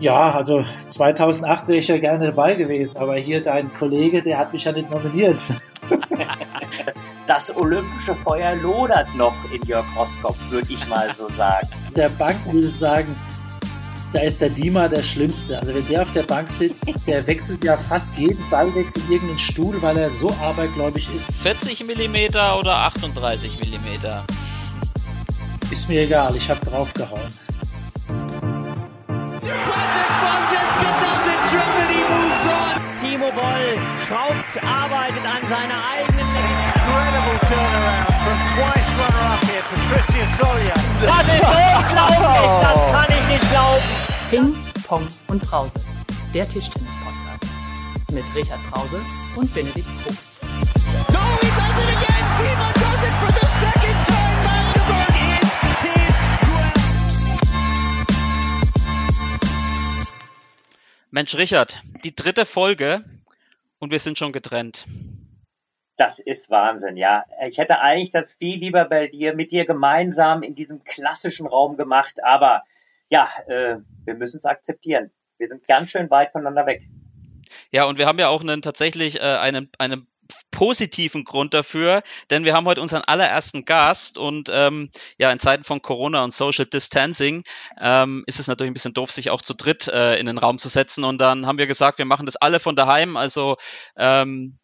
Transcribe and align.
Ja, 0.00 0.30
also 0.30 0.64
2008 0.88 1.66
wäre 1.66 1.78
ich 1.78 1.88
ja 1.88 1.98
gerne 1.98 2.26
dabei 2.26 2.54
gewesen, 2.54 2.96
aber 2.98 3.16
hier 3.16 3.42
dein 3.42 3.72
Kollege, 3.74 4.22
der 4.22 4.38
hat 4.38 4.52
mich 4.52 4.64
ja 4.64 4.72
nicht 4.72 4.90
nominiert. 4.90 5.42
Das 7.26 7.54
olympische 7.54 8.14
Feuer 8.14 8.56
lodert 8.56 9.14
noch 9.14 9.34
in 9.52 9.62
Jörg 9.64 9.84
Roskopf, 9.94 10.50
würde 10.50 10.72
ich 10.72 10.88
mal 10.88 11.14
so 11.14 11.28
sagen. 11.28 11.68
Der 11.94 12.08
Bank 12.08 12.38
muss 12.46 12.64
ich 12.64 12.74
sagen, 12.74 13.14
da 14.14 14.20
ist 14.20 14.40
der 14.40 14.48
Dima 14.48 14.88
der 14.88 15.02
Schlimmste. 15.02 15.58
Also 15.58 15.74
wenn 15.74 15.86
der 15.88 16.02
auf 16.02 16.12
der 16.14 16.22
Bank 16.22 16.50
sitzt, 16.50 16.86
der 17.06 17.26
wechselt 17.26 17.62
ja 17.62 17.76
fast 17.76 18.16
jeden 18.16 18.42
Ballwechsel 18.48 19.02
irgendeinen 19.10 19.38
Stuhl, 19.38 19.76
weil 19.82 19.98
er 19.98 20.08
so 20.08 20.30
abergläubig 20.42 21.06
ist. 21.14 21.30
40 21.42 21.84
mm 21.84 22.16
oder 22.58 22.76
38 22.78 23.60
mm? 23.60 24.06
Ist 25.70 25.86
mir 25.90 26.00
egal, 26.00 26.34
ich 26.34 26.48
habe 26.48 26.64
draufgehauen. 26.64 27.47
Schraubt, 34.08 34.56
arbeitet 34.64 35.24
an 35.24 35.46
seiner 35.48 35.76
eigenen 35.92 36.24
Incredible 36.24 37.38
turnaround 37.44 38.08
from 38.24 38.38
twice 38.56 38.88
runner-up 38.96 39.42
here, 39.44 39.62
Patricia 39.68 40.24
Solia. 40.38 40.76
Das 41.04 41.28
ist 41.28 41.44
unglaublich, 41.44 42.48
das 42.62 42.80
kann 42.92 43.10
ich 43.10 43.24
nicht 43.28 43.46
glauben. 43.50 43.84
Ping, 44.30 44.48
Pong 44.86 45.06
und 45.26 45.42
Brause. 45.42 45.78
Der 46.32 46.48
Tischtennis-Podcast. 46.48 47.46
Mit 48.10 48.24
Richard 48.34 48.60
Brause 48.70 49.00
und 49.36 49.52
Benedikt 49.52 49.86
Probst. 50.02 50.40
No, 51.12 51.20
he 51.42 51.48
does 51.48 51.76
it 51.76 51.90
again! 51.92 52.24
Timo 52.38 52.72
does 52.72 53.02
it 53.04 53.12
for 53.20 53.30
the 53.38 53.46
second 53.60 53.98
time! 54.06 54.40
Magdeburg 54.48 55.12
is 55.42 55.50
his 55.82 56.16
ground! 56.40 56.78
Mensch, 61.10 61.34
Richard, 61.34 61.82
die 62.04 62.16
dritte 62.16 62.46
Folge 62.46 63.04
und 63.78 63.90
wir 63.90 63.98
sind 63.98 64.18
schon 64.18 64.32
getrennt. 64.32 64.86
Das 65.96 66.20
ist 66.20 66.48
Wahnsinn, 66.50 66.96
ja. 66.96 67.24
Ich 67.48 67.58
hätte 67.58 67.80
eigentlich 67.80 68.10
das 68.10 68.32
viel 68.32 68.58
lieber 68.58 68.84
bei 68.84 69.08
dir, 69.08 69.34
mit 69.34 69.50
dir 69.50 69.66
gemeinsam 69.66 70.42
in 70.42 70.54
diesem 70.54 70.84
klassischen 70.84 71.46
Raum 71.46 71.76
gemacht, 71.76 72.22
aber 72.22 72.62
ja, 73.08 73.28
äh, 73.48 73.78
wir 74.04 74.14
müssen 74.14 74.36
es 74.38 74.44
akzeptieren. 74.44 75.10
Wir 75.38 75.46
sind 75.46 75.66
ganz 75.66 75.90
schön 75.90 76.10
weit 76.10 76.30
voneinander 76.30 76.66
weg. 76.66 76.82
Ja, 77.72 77.84
und 77.84 77.98
wir 77.98 78.06
haben 78.06 78.18
ja 78.18 78.28
auch 78.28 78.42
einen 78.42 78.62
tatsächlich 78.62 79.20
äh, 79.20 79.38
einen, 79.38 79.70
einen 79.78 80.06
positiven 80.50 81.24
Grund 81.24 81.54
dafür, 81.54 82.02
denn 82.30 82.44
wir 82.44 82.54
haben 82.54 82.66
heute 82.66 82.80
unseren 82.80 83.02
allerersten 83.02 83.64
Gast 83.64 84.18
und 84.18 84.50
ähm, 84.52 84.90
ja, 85.18 85.30
in 85.30 85.40
Zeiten 85.40 85.64
von 85.64 85.82
Corona 85.82 86.24
und 86.24 86.34
Social 86.34 86.66
Distancing 86.66 87.44
ähm, 87.80 88.24
ist 88.26 88.40
es 88.40 88.46
natürlich 88.46 88.70
ein 88.70 88.74
bisschen 88.74 88.94
doof, 88.94 89.10
sich 89.10 89.30
auch 89.30 89.42
zu 89.42 89.54
dritt 89.54 89.88
äh, 89.88 90.16
in 90.16 90.26
den 90.26 90.38
Raum 90.38 90.58
zu 90.58 90.68
setzen 90.68 91.04
und 91.04 91.18
dann 91.18 91.46
haben 91.46 91.58
wir 91.58 91.66
gesagt, 91.66 91.98
wir 91.98 92.04
machen 92.04 92.26
das 92.26 92.36
alle 92.36 92.60
von 92.60 92.76
daheim, 92.76 93.16
also 93.16 93.56
ähm, 93.96 94.58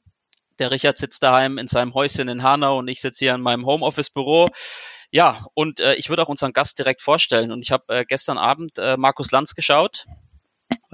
der 0.58 0.70
Richard 0.70 0.98
sitzt 0.98 1.22
daheim 1.22 1.58
in 1.58 1.68
seinem 1.68 1.94
Häuschen 1.94 2.28
in 2.28 2.42
Hanau 2.42 2.78
und 2.78 2.88
ich 2.88 3.00
sitze 3.00 3.24
hier 3.24 3.34
in 3.34 3.40
meinem 3.40 3.66
Homeoffice-Büro. 3.66 4.48
Ja, 5.10 5.46
und 5.54 5.80
äh, 5.80 5.94
ich 5.94 6.08
würde 6.08 6.22
auch 6.22 6.28
unseren 6.28 6.52
Gast 6.52 6.78
direkt 6.78 7.02
vorstellen. 7.02 7.52
Und 7.52 7.62
ich 7.62 7.70
habe 7.70 7.84
äh, 7.88 8.04
gestern 8.04 8.38
Abend 8.38 8.78
äh, 8.78 8.96
Markus 8.96 9.30
Lanz 9.30 9.54
geschaut, 9.54 10.06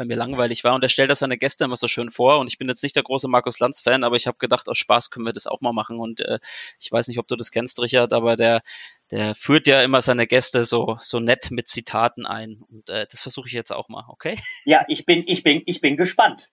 weil 0.01 0.07
mir 0.07 0.17
langweilig 0.17 0.65
war. 0.65 0.75
Und 0.75 0.83
er 0.83 0.89
stellt 0.89 1.11
das 1.11 1.19
seine 1.19 1.37
Gäste 1.37 1.65
immer 1.65 1.77
so 1.77 1.87
schön 1.87 2.11
vor. 2.11 2.39
Und 2.39 2.49
ich 2.49 2.57
bin 2.57 2.69
jetzt 2.69 2.83
nicht 2.83 2.97
der 2.97 3.03
große 3.03 3.29
Markus 3.29 3.59
Lanz-Fan, 3.59 4.03
aber 4.03 4.17
ich 4.17 4.27
habe 4.27 4.39
gedacht, 4.39 4.67
aus 4.71 4.79
Spaß 4.79 5.11
können 5.11 5.27
wir 5.27 5.35
das 5.35 5.47
auch 5.47 5.61
mal 5.61 5.75
machen. 5.75 5.99
Und 6.01 6.23
äh, 6.23 6.39
ich 6.79 6.91
weiß 6.91 7.09
nicht, 7.09 7.19
ob 7.19 7.29
du 7.29 7.37
das 7.37 7.51
kennst, 7.51 7.81
Richard, 7.83 8.15
aber 8.15 8.35
der, 8.35 8.63
der 9.11 9.35
führt 9.35 9.67
ja 9.67 9.83
immer 9.83 10.01
seine 10.01 10.27
Gäste 10.27 10.65
so, 10.65 10.97
so 11.01 11.21
nett 11.21 11.51
mit 11.51 11.69
Zitaten 11.69 12.25
ein. 12.25 12.63
Und 12.71 12.89
äh, 12.89 13.07
das 13.11 13.21
versuche 13.21 13.49
ich 13.49 13.53
jetzt 13.53 13.73
auch 13.73 13.91
mal, 13.91 14.07
okay? 14.09 14.39
Ja, 14.65 14.85
ich 14.89 15.05
bin, 15.05 15.23
ich 15.27 15.43
bin, 15.43 15.63
ich 15.67 15.83
bin 15.83 15.99
gespannt. 15.99 16.49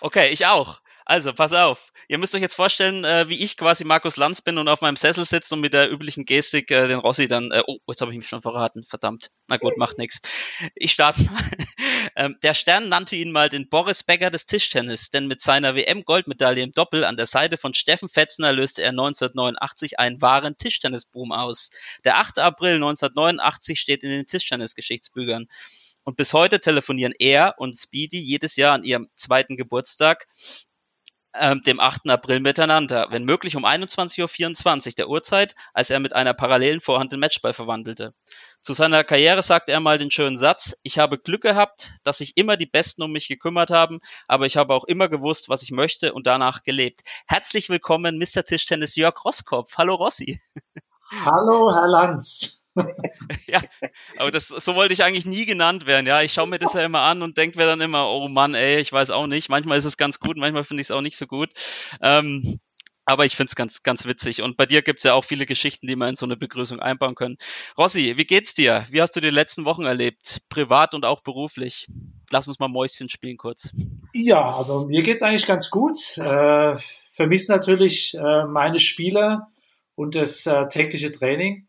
Okay, 0.00 0.30
ich 0.30 0.46
auch. 0.46 0.80
Also, 1.08 1.32
pass 1.32 1.52
auf. 1.52 1.92
Ihr 2.08 2.18
müsst 2.18 2.34
euch 2.34 2.40
jetzt 2.40 2.56
vorstellen, 2.56 3.04
äh, 3.04 3.28
wie 3.28 3.44
ich 3.44 3.56
quasi 3.56 3.84
Markus 3.84 4.16
Lanz 4.16 4.42
bin 4.42 4.58
und 4.58 4.66
auf 4.66 4.80
meinem 4.80 4.96
Sessel 4.96 5.24
sitze 5.24 5.54
und 5.54 5.60
mit 5.60 5.72
der 5.72 5.88
üblichen 5.88 6.24
Gestik 6.24 6.72
äh, 6.72 6.88
den 6.88 6.98
Rossi 6.98 7.28
dann, 7.28 7.52
äh, 7.52 7.62
oh, 7.64 7.78
jetzt 7.86 8.00
habe 8.00 8.10
ich 8.10 8.18
mich 8.18 8.26
schon 8.26 8.42
verraten, 8.42 8.84
verdammt. 8.84 9.30
Na 9.46 9.56
gut, 9.56 9.76
macht 9.76 9.98
nix. 9.98 10.20
Ich 10.74 10.90
starte 10.90 11.22
mal. 11.22 11.44
Ähm, 12.16 12.36
der 12.42 12.54
Stern 12.54 12.88
nannte 12.88 13.14
ihn 13.16 13.30
mal 13.30 13.48
den 13.50 13.68
Boris 13.68 14.02
Becker 14.02 14.30
des 14.30 14.46
Tischtennis, 14.46 15.10
denn 15.10 15.26
mit 15.26 15.42
seiner 15.42 15.74
WM-Goldmedaille 15.74 16.62
im 16.62 16.72
Doppel 16.72 17.04
an 17.04 17.16
der 17.16 17.26
Seite 17.26 17.58
von 17.58 17.74
Steffen 17.74 18.08
Fetzner 18.08 18.52
löste 18.52 18.82
er 18.82 18.90
1989 18.90 19.98
einen 19.98 20.22
wahren 20.22 20.56
Tischtennisboom 20.56 21.32
aus. 21.32 21.70
Der 22.04 22.16
8. 22.16 22.38
April 22.38 22.76
1989 22.76 23.78
steht 23.78 24.02
in 24.02 24.10
den 24.10 24.24
Tischtennis-Geschichtsbüchern. 24.24 25.46
Und 26.04 26.16
bis 26.16 26.32
heute 26.32 26.60
telefonieren 26.60 27.14
er 27.18 27.56
und 27.58 27.76
Speedy 27.76 28.20
jedes 28.20 28.56
Jahr 28.56 28.72
an 28.72 28.84
ihrem 28.84 29.10
zweiten 29.14 29.56
Geburtstag 29.56 30.26
ähm, 31.40 31.62
dem 31.62 31.80
8. 31.80 32.10
April 32.10 32.40
miteinander, 32.40 33.08
wenn 33.10 33.24
möglich 33.24 33.56
um 33.56 33.64
21.24 33.64 34.86
Uhr 34.88 34.92
der 34.96 35.08
Uhrzeit, 35.08 35.54
als 35.74 35.90
er 35.90 36.00
mit 36.00 36.14
einer 36.14 36.34
parallelen 36.34 36.80
Vorhand 36.80 37.12
den 37.12 37.20
Matchball 37.20 37.52
verwandelte. 37.52 38.14
Zu 38.60 38.72
seiner 38.72 39.04
Karriere 39.04 39.42
sagte 39.42 39.72
er 39.72 39.80
mal 39.80 39.98
den 39.98 40.10
schönen 40.10 40.38
Satz, 40.38 40.76
ich 40.82 40.98
habe 40.98 41.18
Glück 41.18 41.42
gehabt, 41.42 41.92
dass 42.02 42.18
sich 42.18 42.36
immer 42.36 42.56
die 42.56 42.66
Besten 42.66 43.02
um 43.02 43.12
mich 43.12 43.28
gekümmert 43.28 43.70
haben, 43.70 44.00
aber 44.26 44.46
ich 44.46 44.56
habe 44.56 44.74
auch 44.74 44.84
immer 44.84 45.08
gewusst, 45.08 45.48
was 45.48 45.62
ich 45.62 45.70
möchte 45.70 46.12
und 46.12 46.26
danach 46.26 46.62
gelebt. 46.64 47.02
Herzlich 47.26 47.68
willkommen, 47.68 48.18
Mr. 48.18 48.44
Tischtennis 48.44 48.96
Jörg 48.96 49.24
Rosskopf. 49.24 49.76
Hallo 49.78 49.94
Rossi. 49.94 50.40
Hallo, 51.24 51.72
Herr 51.72 51.86
Lanz. 51.86 52.65
ja, 53.46 53.60
aber 54.18 54.30
das, 54.30 54.48
so 54.48 54.74
wollte 54.74 54.94
ich 54.94 55.02
eigentlich 55.02 55.26
nie 55.26 55.46
genannt 55.46 55.86
werden. 55.86 56.06
Ja, 56.06 56.22
ich 56.22 56.32
schaue 56.32 56.46
mir 56.46 56.58
das 56.58 56.74
ja 56.74 56.84
immer 56.84 57.00
an 57.00 57.22
und 57.22 57.36
denke 57.36 57.58
mir 57.58 57.66
dann 57.66 57.80
immer, 57.80 58.08
oh 58.10 58.28
Mann, 58.28 58.54
ey, 58.54 58.78
ich 58.78 58.92
weiß 58.92 59.10
auch 59.10 59.26
nicht. 59.26 59.48
Manchmal 59.48 59.78
ist 59.78 59.84
es 59.84 59.96
ganz 59.96 60.20
gut, 60.20 60.36
manchmal 60.36 60.64
finde 60.64 60.80
ich 60.80 60.88
es 60.88 60.90
auch 60.90 61.00
nicht 61.00 61.16
so 61.16 61.26
gut. 61.26 61.50
Ähm, 62.02 62.60
aber 63.06 63.24
ich 63.24 63.36
finde 63.36 63.50
es 63.50 63.56
ganz, 63.56 63.84
ganz 63.84 64.04
witzig. 64.04 64.42
Und 64.42 64.56
bei 64.56 64.66
dir 64.66 64.82
gibt 64.82 64.98
es 64.98 65.04
ja 65.04 65.14
auch 65.14 65.24
viele 65.24 65.46
Geschichten, 65.46 65.86
die 65.86 65.94
man 65.94 66.10
in 66.10 66.16
so 66.16 66.26
eine 66.26 66.36
Begrüßung 66.36 66.80
einbauen 66.80 67.14
können. 67.14 67.36
Rossi, 67.78 68.14
wie 68.16 68.24
geht's 68.24 68.52
dir? 68.52 68.84
Wie 68.90 69.00
hast 69.00 69.14
du 69.14 69.20
die 69.20 69.30
letzten 69.30 69.64
Wochen 69.64 69.84
erlebt? 69.84 70.42
Privat 70.48 70.92
und 70.92 71.04
auch 71.04 71.22
beruflich? 71.22 71.86
Lass 72.32 72.48
uns 72.48 72.58
mal 72.58 72.68
Mäuschen 72.68 73.08
spielen 73.08 73.36
kurz. 73.36 73.72
Ja, 74.12 74.44
also 74.56 74.86
mir 74.86 75.02
geht's 75.04 75.22
eigentlich 75.22 75.46
ganz 75.46 75.70
gut. 75.70 76.18
Äh, 76.18 76.76
vermisse 77.12 77.52
natürlich 77.52 78.14
äh, 78.14 78.44
meine 78.46 78.80
Spieler 78.80 79.52
und 79.94 80.16
das 80.16 80.44
äh, 80.46 80.66
tägliche 80.66 81.12
Training. 81.12 81.68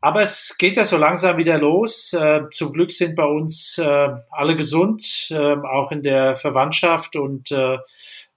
Aber 0.00 0.22
es 0.22 0.56
geht 0.58 0.76
ja 0.76 0.84
so 0.84 0.96
langsam 0.96 1.36
wieder 1.36 1.58
los. 1.58 2.12
Äh, 2.12 2.42
zum 2.52 2.72
Glück 2.72 2.90
sind 2.90 3.14
bei 3.14 3.24
uns 3.24 3.76
äh, 3.78 4.08
alle 4.30 4.56
gesund, 4.56 5.28
äh, 5.30 5.56
auch 5.56 5.92
in 5.92 6.02
der 6.02 6.36
Verwandtschaft. 6.36 7.16
Und 7.16 7.50
äh, 7.50 7.76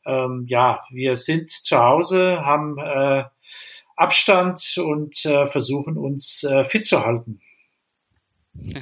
ähm, 0.06 0.46
ja, 0.48 0.82
wir 0.92 1.16
sind 1.16 1.50
zu 1.50 1.78
Hause, 1.80 2.46
haben 2.46 2.78
Abstand 3.96 4.78
und 4.84 5.16
versuchen 5.16 5.98
uns 5.98 6.46
fit 6.64 6.84
zu 6.86 7.06
halten. 7.06 7.40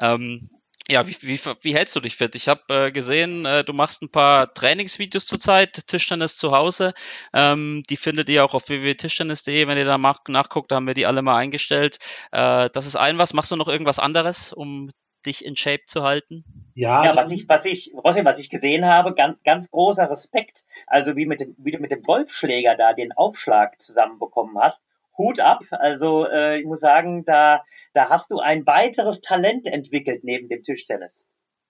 ähm, 0.00 0.50
ja, 0.88 1.06
wie, 1.06 1.16
wie, 1.20 1.40
wie 1.62 1.74
hältst 1.74 1.94
du 1.94 2.00
dich 2.00 2.16
fit? 2.16 2.34
Ich 2.34 2.48
habe 2.48 2.62
äh, 2.86 2.92
gesehen, 2.92 3.46
äh, 3.46 3.62
du 3.62 3.72
machst 3.72 4.02
ein 4.02 4.10
paar 4.10 4.52
Trainingsvideos 4.52 5.26
zurzeit, 5.26 5.86
Tischtennis 5.86 6.36
zu 6.36 6.52
Hause. 6.52 6.94
Ähm, 7.32 7.82
die 7.88 7.96
findet 7.96 8.28
ihr 8.28 8.44
auch 8.44 8.54
auf 8.54 8.68
www.tischtennis.de, 8.68 9.66
wenn 9.68 9.78
ihr 9.78 9.84
da 9.84 9.98
nach, 9.98 10.20
nachguckt, 10.26 10.72
da 10.72 10.76
haben 10.76 10.86
wir 10.86 10.94
die 10.94 11.06
alle 11.06 11.22
mal 11.22 11.36
eingestellt. 11.36 11.98
Äh, 12.32 12.70
das 12.72 12.86
ist 12.86 12.96
ein 12.96 13.18
was. 13.18 13.34
Machst 13.34 13.50
du 13.50 13.56
noch 13.56 13.68
irgendwas 13.68 13.98
anderes, 13.98 14.52
um 14.52 14.90
dich 15.26 15.44
in 15.44 15.56
Shape 15.56 15.84
zu 15.84 16.02
halten? 16.02 16.44
Ja, 16.74 17.04
ja 17.04 17.16
was 17.16 17.30
ich, 17.30 17.48
was 17.48 17.66
ich, 17.66 17.92
Rossi, 17.94 18.24
was 18.24 18.38
ich 18.38 18.50
gesehen 18.50 18.84
habe, 18.84 19.14
ganz, 19.14 19.38
ganz 19.44 19.70
großer 19.70 20.10
Respekt. 20.10 20.64
Also 20.86 21.16
wie 21.16 21.26
mit 21.26 21.40
dem, 21.40 21.54
wie 21.58 21.70
du 21.72 21.78
mit 21.78 21.92
dem 21.92 22.02
Golfschläger 22.02 22.74
da 22.76 22.94
den 22.94 23.12
Aufschlag 23.12 23.80
zusammenbekommen 23.80 24.58
hast. 24.58 24.82
Hut 25.20 25.40
ab. 25.40 25.60
Also 25.70 26.26
äh, 26.26 26.58
ich 26.58 26.66
muss 26.66 26.80
sagen, 26.80 27.24
da, 27.24 27.62
da 27.92 28.08
hast 28.08 28.30
du 28.30 28.38
ein 28.38 28.66
weiteres 28.66 29.20
Talent 29.20 29.66
entwickelt 29.66 30.24
neben 30.24 30.48
dem 30.48 30.62
Tischtennis. 30.62 31.26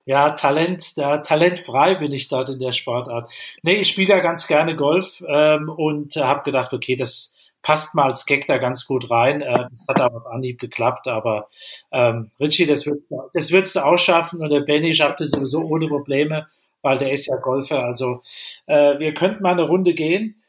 Ja, 0.07 0.31
Talent, 0.31 0.97
da 0.99 1.19
talentfrei 1.19 1.95
bin 1.95 2.13
ich 2.13 2.29
dort 2.29 2.51
in 2.51 2.59
der 2.59 2.73
Sportart. 2.73 3.31
Nee, 3.63 3.77
ich 3.77 3.89
spiele 3.89 4.15
ja 4.15 4.21
ganz 4.21 4.47
gerne 4.47 4.75
Golf 4.75 5.23
ähm, 5.29 5.69
und 5.69 6.17
äh, 6.17 6.23
habe 6.23 6.43
gedacht, 6.43 6.73
okay, 6.73 6.97
das 6.97 7.35
passt 7.63 7.95
mal 7.95 8.09
als 8.09 8.27
Gag 8.27 8.47
da 8.47 8.59
ganz 8.59 8.87
gut 8.87 9.11
rein. 9.11 9.43
Äh, 9.43 9.67
das 9.71 9.87
hat 9.89 10.01
aber 10.01 10.17
auf 10.17 10.27
Anhieb 10.27 10.59
geklappt, 10.59 11.07
aber 11.07 11.49
ähm, 11.93 12.31
Richie, 12.41 12.67
das 12.67 12.87
wird 12.87 13.03
das 13.35 13.53
wird's 13.53 13.77
auch 13.77 13.99
schaffen 13.99 14.41
und 14.41 14.51
der 14.51 14.61
Benny 14.61 14.95
schafft 14.95 15.21
es 15.21 15.31
sowieso 15.31 15.61
ohne 15.63 15.87
Probleme, 15.89 16.49
weil 16.83 16.99
der 16.99 17.13
ist 17.13 17.27
ja 17.27 17.37
Golfer. 17.37 17.85
Also 17.85 18.23
äh, 18.67 18.99
wir 18.99 19.15
könnten 19.15 19.43
mal 19.43 19.53
eine 19.53 19.69
Runde 19.69 19.95
gehen. 19.95 20.40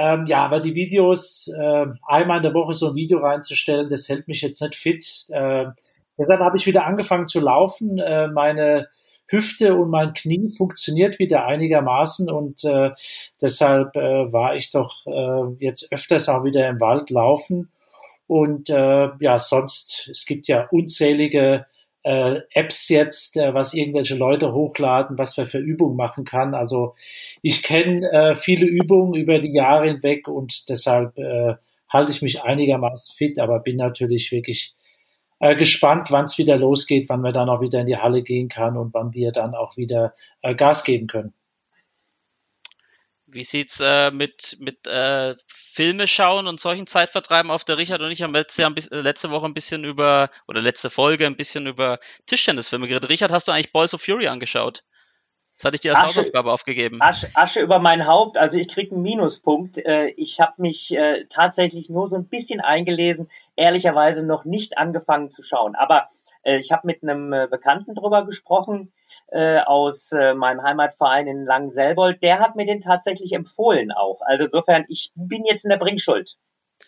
Ähm, 0.00 0.24
ja, 0.26 0.46
aber 0.46 0.60
die 0.60 0.74
Videos, 0.74 1.48
äh, 1.48 1.86
einmal 2.06 2.38
in 2.38 2.42
der 2.42 2.54
Woche 2.54 2.72
so 2.72 2.88
ein 2.88 2.94
Video 2.94 3.18
reinzustellen, 3.18 3.90
das 3.90 4.08
hält 4.08 4.28
mich 4.28 4.40
jetzt 4.40 4.62
nicht 4.62 4.74
fit. 4.74 5.26
Äh, 5.28 5.66
deshalb 6.16 6.40
habe 6.40 6.56
ich 6.56 6.66
wieder 6.66 6.86
angefangen 6.86 7.28
zu 7.28 7.38
laufen. 7.38 7.98
Äh, 7.98 8.28
meine 8.28 8.88
Hüfte 9.26 9.74
und 9.74 9.90
mein 9.90 10.14
Knie 10.14 10.48
funktioniert 10.56 11.18
wieder 11.18 11.44
einigermaßen 11.44 12.30
und 12.30 12.64
äh, 12.64 12.92
deshalb 13.42 13.94
äh, 13.94 14.32
war 14.32 14.56
ich 14.56 14.70
doch 14.70 15.06
äh, 15.06 15.62
jetzt 15.62 15.92
öfters 15.92 16.30
auch 16.30 16.44
wieder 16.44 16.66
im 16.66 16.80
Wald 16.80 17.10
laufen. 17.10 17.70
Und 18.26 18.70
äh, 18.70 19.10
ja, 19.20 19.38
sonst, 19.38 20.08
es 20.10 20.24
gibt 20.24 20.48
ja 20.48 20.66
unzählige 20.70 21.66
äh, 22.02 22.40
Apps 22.54 22.88
jetzt, 22.88 23.36
äh, 23.36 23.52
was 23.54 23.74
irgendwelche 23.74 24.16
Leute 24.16 24.52
hochladen, 24.52 25.18
was 25.18 25.36
man 25.36 25.46
für 25.46 25.58
Übungen 25.58 25.96
machen 25.96 26.24
kann. 26.24 26.54
Also 26.54 26.94
ich 27.42 27.62
kenne 27.62 28.10
äh, 28.10 28.34
viele 28.34 28.66
Übungen 28.66 29.14
über 29.14 29.38
die 29.38 29.52
Jahre 29.52 29.88
hinweg 29.88 30.28
und 30.28 30.68
deshalb 30.68 31.18
äh, 31.18 31.54
halte 31.88 32.12
ich 32.12 32.22
mich 32.22 32.42
einigermaßen 32.42 33.14
fit, 33.16 33.38
aber 33.38 33.60
bin 33.60 33.76
natürlich 33.76 34.32
wirklich 34.32 34.74
äh, 35.40 35.56
gespannt, 35.56 36.10
wann 36.10 36.26
es 36.26 36.38
wieder 36.38 36.56
losgeht, 36.56 37.08
wann 37.08 37.20
man 37.20 37.34
dann 37.34 37.48
auch 37.48 37.60
wieder 37.60 37.80
in 37.80 37.86
die 37.86 37.96
Halle 37.96 38.22
gehen 38.22 38.48
kann 38.48 38.76
und 38.76 38.94
wann 38.94 39.12
wir 39.12 39.32
dann 39.32 39.54
auch 39.54 39.76
wieder 39.76 40.14
äh, 40.42 40.54
Gas 40.54 40.84
geben 40.84 41.06
können. 41.06 41.34
Wie 43.32 43.44
sieht's 43.44 43.80
äh, 43.80 44.10
mit 44.10 44.56
mit 44.60 44.86
äh, 44.86 45.34
Filme 45.46 46.06
schauen 46.06 46.46
und 46.46 46.60
solchen 46.60 46.86
Zeitvertreiben 46.86 47.50
auf 47.50 47.64
der 47.64 47.78
Richard 47.78 48.02
und 48.02 48.10
ich 48.10 48.22
haben 48.22 48.34
letzte, 48.34 48.62
Jahr, 48.62 48.72
letzte 48.90 49.30
Woche 49.30 49.46
ein 49.46 49.54
bisschen 49.54 49.84
über 49.84 50.30
oder 50.48 50.60
letzte 50.60 50.90
Folge 50.90 51.26
ein 51.26 51.36
bisschen 51.36 51.66
über 51.66 51.98
Tischtennisfilme 52.26 52.88
geredet. 52.88 53.10
Richard, 53.10 53.32
hast 53.32 53.48
du 53.48 53.52
eigentlich 53.52 53.72
Balls 53.72 53.94
of 53.94 54.02
Fury 54.02 54.28
angeschaut? 54.28 54.82
Das 55.60 55.66
hatte 55.66 55.74
ich 55.74 55.82
dir 55.82 55.90
als 55.90 56.00
Asche, 56.00 56.20
Hausaufgabe 56.20 56.50
aufgegeben. 56.50 57.02
Asche, 57.02 57.28
Asche 57.34 57.60
über 57.60 57.78
mein 57.80 58.06
Haupt, 58.06 58.38
also 58.38 58.56
ich 58.56 58.68
krieg 58.68 58.90
einen 58.90 59.02
Minuspunkt. 59.02 59.76
Äh, 59.76 60.08
ich 60.16 60.40
habe 60.40 60.54
mich 60.56 60.90
äh, 60.96 61.26
tatsächlich 61.28 61.90
nur 61.90 62.08
so 62.08 62.16
ein 62.16 62.24
bisschen 62.24 62.60
eingelesen, 62.60 63.30
ehrlicherweise 63.56 64.24
noch 64.24 64.46
nicht 64.46 64.78
angefangen 64.78 65.30
zu 65.30 65.42
schauen. 65.42 65.74
Aber 65.74 66.08
äh, 66.44 66.58
ich 66.58 66.72
habe 66.72 66.86
mit 66.86 67.02
einem 67.02 67.50
Bekannten 67.50 67.94
drüber 67.94 68.24
gesprochen, 68.24 68.90
äh, 69.32 69.60
aus 69.60 70.12
äh, 70.12 70.34
meinem 70.34 70.62
Heimatverein 70.62 71.26
in 71.26 71.44
Langenselbold, 71.44 72.22
der 72.22 72.40
hat 72.40 72.56
mir 72.56 72.66
den 72.66 72.80
tatsächlich 72.80 73.32
empfohlen 73.32 73.92
auch. 73.92 74.20
Also 74.22 74.44
insofern, 74.44 74.84
ich 74.88 75.12
bin 75.14 75.44
jetzt 75.44 75.64
in 75.64 75.70
der 75.70 75.78
Bringschuld. 75.78 76.36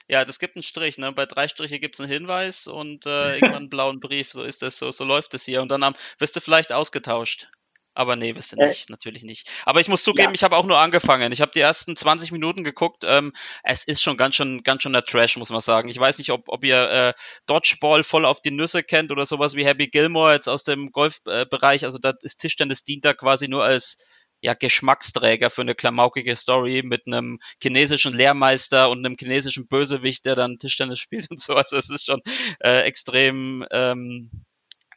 Ja, 0.09 0.25
das 0.25 0.39
gibt 0.39 0.57
einen 0.57 0.63
Strich, 0.63 0.99
ne? 0.99 1.13
Bei 1.13 1.27
drei 1.27 1.49
Striche 1.49 1.79
gibt's 1.79 2.01
einen 2.01 2.11
Hinweis 2.11 2.67
und 2.67 3.07
äh, 3.07 3.35
irgendwann 3.35 3.55
einen 3.55 3.71
blauen 3.71 4.01
Brief. 4.01 4.33
So 4.33 4.43
ist 4.43 4.63
das, 4.63 4.79
so, 4.79 4.91
so 4.91 5.05
läuft 5.05 5.35
es 5.35 5.45
hier. 5.45 5.63
Und 5.63 5.71
dann 5.71 5.83
am, 5.83 5.95
wirst 6.19 6.37
du 6.37 6.41
vielleicht 6.41 6.73
ausgetauscht. 6.73 7.51
Aber 7.95 8.17
nee, 8.17 8.35
wisst 8.35 8.55
ihr 8.55 8.59
äh, 8.59 8.69
nicht, 8.69 8.89
natürlich 8.89 9.23
nicht. 9.23 9.51
Aber 9.67 9.81
ich 9.81 9.89
muss 9.89 10.03
zugeben, 10.03 10.31
ja. 10.31 10.35
ich 10.35 10.45
habe 10.45 10.57
auch 10.57 10.65
nur 10.65 10.79
angefangen. 10.79 11.31
Ich 11.33 11.41
habe 11.43 11.53
die 11.53 11.61
ersten 11.61 11.95
20 11.95 12.33
Minuten 12.33 12.65
geguckt. 12.65 13.05
Ähm, 13.07 13.33
es 13.63 13.85
ist 13.85 14.03
schon 14.03 14.17
ganz 14.17 14.37
schön, 14.37 14.63
ganz 14.63 14.83
schön 14.83 14.93
der 14.93 15.05
Trash, 15.05 15.37
muss 15.37 15.51
man 15.51 15.61
sagen. 15.61 15.89
Ich 15.89 15.99
weiß 15.99 16.19
nicht, 16.19 16.31
ob, 16.31 16.49
ob 16.49 16.65
ihr 16.65 16.91
äh, 16.91 17.13
Dodgeball 17.47 18.03
voll 18.03 18.25
auf 18.25 18.41
die 18.41 18.51
Nüsse 18.51 18.83
kennt 18.83 19.13
oder 19.13 19.27
sowas 19.27 19.55
wie 19.55 19.67
Happy 19.67 19.89
Gilmore 19.89 20.33
jetzt 20.33 20.49
aus 20.49 20.63
dem 20.63 20.91
Golfbereich. 20.91 21.83
Äh, 21.83 21.87
also 21.87 21.99
da 21.99 22.15
ist 22.23 22.39
Tischtennis 22.39 22.85
dient 22.85 23.05
da 23.05 23.13
quasi 23.13 23.49
nur 23.49 23.65
als 23.65 23.99
ja, 24.43 24.55
Geschmacksträger 24.55 25.51
für 25.51 25.63
eine 25.63 25.75
klamaukige 25.75 26.35
Story 26.35 26.83
mit 26.85 27.07
einem 27.07 27.39
chinesischen 27.63 28.13
Lehrmeister 28.13 28.91
und 28.91 29.05
einem 29.05 29.17
chinesischen 29.19 29.69
Bösewicht, 29.69 30.27
der 30.27 30.35
dann 30.35 30.59
Tischtennis 30.59 30.99
spielt 30.99 31.31
und 31.31 31.41
so. 31.41 31.55
Also 31.55 31.77
es 31.77 31.91
ist 31.91 32.07
schon 32.07 32.21
äh, 32.61 32.81
extrem 32.81 33.65
ähm, 33.71 34.31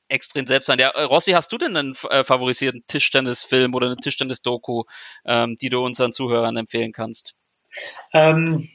extrem 0.08 0.46
selbst 0.46 0.68
sein. 0.68 0.80
Ja, 0.80 0.90
äh, 0.90 1.04
Rossi, 1.04 1.32
hast 1.32 1.52
du 1.52 1.58
denn 1.58 1.76
einen 1.76 1.96
äh, 2.10 2.24
favorisierten 2.24 2.84
Tischtennisfilm 2.88 3.74
oder 3.74 3.88
eine 3.88 3.98
Tischtennis-Doku, 3.98 4.84
ähm, 5.26 5.56
die 5.60 5.70
du 5.70 5.84
unseren 5.84 6.14
Zuhörern 6.14 6.58
empfehlen 6.58 6.92
kannst? 6.92 7.36
Ähm, 8.14 8.70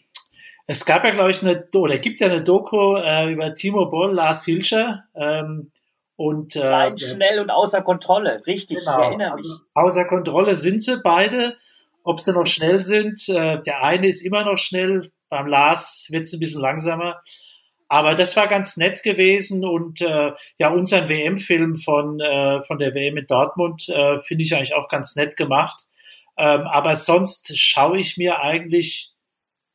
es 0.67 0.85
gab 0.85 1.05
ja, 1.05 1.11
glaube 1.11 1.31
ich, 1.31 1.43
eine, 1.43 1.69
oder 1.75 1.99
gibt 1.99 2.21
ja 2.21 2.29
eine 2.29 2.43
Doku 2.43 2.97
äh, 2.97 3.33
über 3.33 3.55
Timo 3.55 3.87
Boll, 3.87 4.15
Lars 4.15 4.45
Hilscher. 4.45 5.05
Ähm, 5.15 5.71
und, 6.17 6.55
äh, 6.55 6.61
Klein, 6.61 6.99
schnell 6.99 7.41
und 7.41 7.51
außer 7.51 7.81
Kontrolle, 7.81 8.43
richtig, 8.47 8.79
genau, 8.81 9.01
ich 9.01 9.07
erinnere 9.07 9.37
mich. 9.37 9.45
Also 9.45 9.63
außer 9.75 10.05
Kontrolle 10.05 10.55
sind 10.55 10.83
sie 10.83 11.01
beide. 11.03 11.57
Ob 12.03 12.21
sie 12.21 12.33
noch 12.33 12.47
schnell 12.47 12.83
sind, 12.83 13.29
äh, 13.29 13.61
der 13.63 13.83
eine 13.83 14.09
ist 14.09 14.23
immer 14.23 14.45
noch 14.45 14.59
schnell, 14.59 15.11
beim 15.29 15.47
Lars 15.47 16.09
wird 16.11 16.25
es 16.25 16.33
ein 16.33 16.41
bisschen 16.41 16.63
langsamer. 16.63 17.23
Aber 17.91 18.15
das 18.15 18.37
war 18.37 18.47
ganz 18.47 18.77
nett 18.77 19.03
gewesen 19.03 19.65
und 19.65 20.01
äh, 20.01 20.31
ja, 20.59 20.69
unseren 20.71 21.09
WM-Film 21.09 21.77
von, 21.77 22.21
äh, 22.21 22.63
von 22.63 22.79
der 22.79 22.95
WM 22.95 23.17
in 23.17 23.27
Dortmund 23.27 23.89
äh, 23.89 24.21
finde 24.21 24.45
ich 24.45 24.55
eigentlich 24.55 24.75
auch 24.75 24.89
ganz 24.89 25.17
nett 25.17 25.37
gemacht. 25.37 25.89
Ähm, 26.39 26.61
aber 26.69 26.95
sonst 26.95 27.59
schaue 27.59 27.99
ich 27.99 28.17
mir 28.17 28.43
eigentlich 28.43 29.11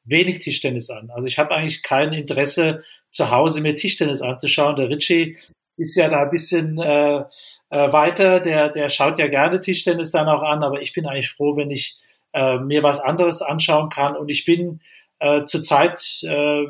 wenig 0.05 0.39
Tischtennis 0.39 0.89
an. 0.89 1.11
Also 1.13 1.27
ich 1.27 1.37
habe 1.37 1.53
eigentlich 1.53 1.83
kein 1.83 2.13
Interesse, 2.13 2.85
zu 3.11 3.31
Hause 3.31 3.59
mir 3.59 3.75
Tischtennis 3.75 4.21
anzuschauen. 4.21 4.77
Der 4.77 4.89
Ritchie 4.89 5.37
ist 5.75 5.97
ja 5.97 6.07
da 6.07 6.23
ein 6.23 6.29
bisschen 6.29 6.79
äh, 6.79 7.17
äh, 7.17 7.91
weiter, 7.91 8.39
der, 8.39 8.69
der 8.69 8.89
schaut 8.89 9.19
ja 9.19 9.27
gerne 9.27 9.59
Tischtennis 9.59 10.11
dann 10.11 10.29
auch 10.29 10.41
an, 10.41 10.63
aber 10.63 10.81
ich 10.81 10.93
bin 10.93 11.05
eigentlich 11.05 11.31
froh, 11.31 11.57
wenn 11.57 11.69
ich 11.69 11.97
äh, 12.31 12.59
mir 12.59 12.81
was 12.81 13.01
anderes 13.01 13.41
anschauen 13.41 13.89
kann. 13.89 14.15
Und 14.15 14.29
ich 14.29 14.45
bin 14.45 14.79
äh, 15.19 15.45
zurzeit 15.47 16.01
äh, 16.23 16.65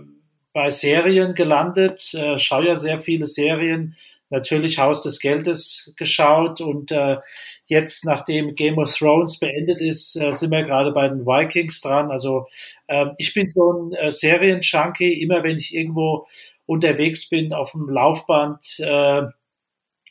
bei 0.55 0.69
Serien 0.69 1.35
gelandet, 1.35 2.13
äh, 2.13 2.39
schaue 2.39 2.67
ja 2.67 2.75
sehr 2.77 3.01
viele 3.01 3.25
Serien, 3.25 3.97
natürlich 4.29 4.79
Haus 4.79 5.03
des 5.03 5.19
Geldes 5.19 5.93
geschaut 5.97 6.61
und 6.61 6.93
äh, 6.93 7.17
jetzt, 7.65 8.05
nachdem 8.05 8.55
Game 8.55 8.77
of 8.77 8.95
Thrones 8.95 9.37
beendet 9.37 9.81
ist, 9.81 10.15
äh, 10.15 10.31
sind 10.31 10.51
wir 10.51 10.63
gerade 10.63 10.93
bei 10.93 11.09
den 11.09 11.25
Vikings 11.25 11.81
dran. 11.81 12.09
Also 12.09 12.47
äh, 12.87 13.07
ich 13.17 13.33
bin 13.33 13.49
so 13.49 13.73
ein 13.73 13.93
äh, 13.95 14.09
Serien-Junkie, 14.09 15.21
immer 15.21 15.43
wenn 15.43 15.57
ich 15.57 15.75
irgendwo 15.75 16.25
unterwegs 16.65 17.27
bin, 17.27 17.51
auf 17.51 17.71
dem 17.71 17.89
Laufband 17.89 18.79
äh, 18.79 19.23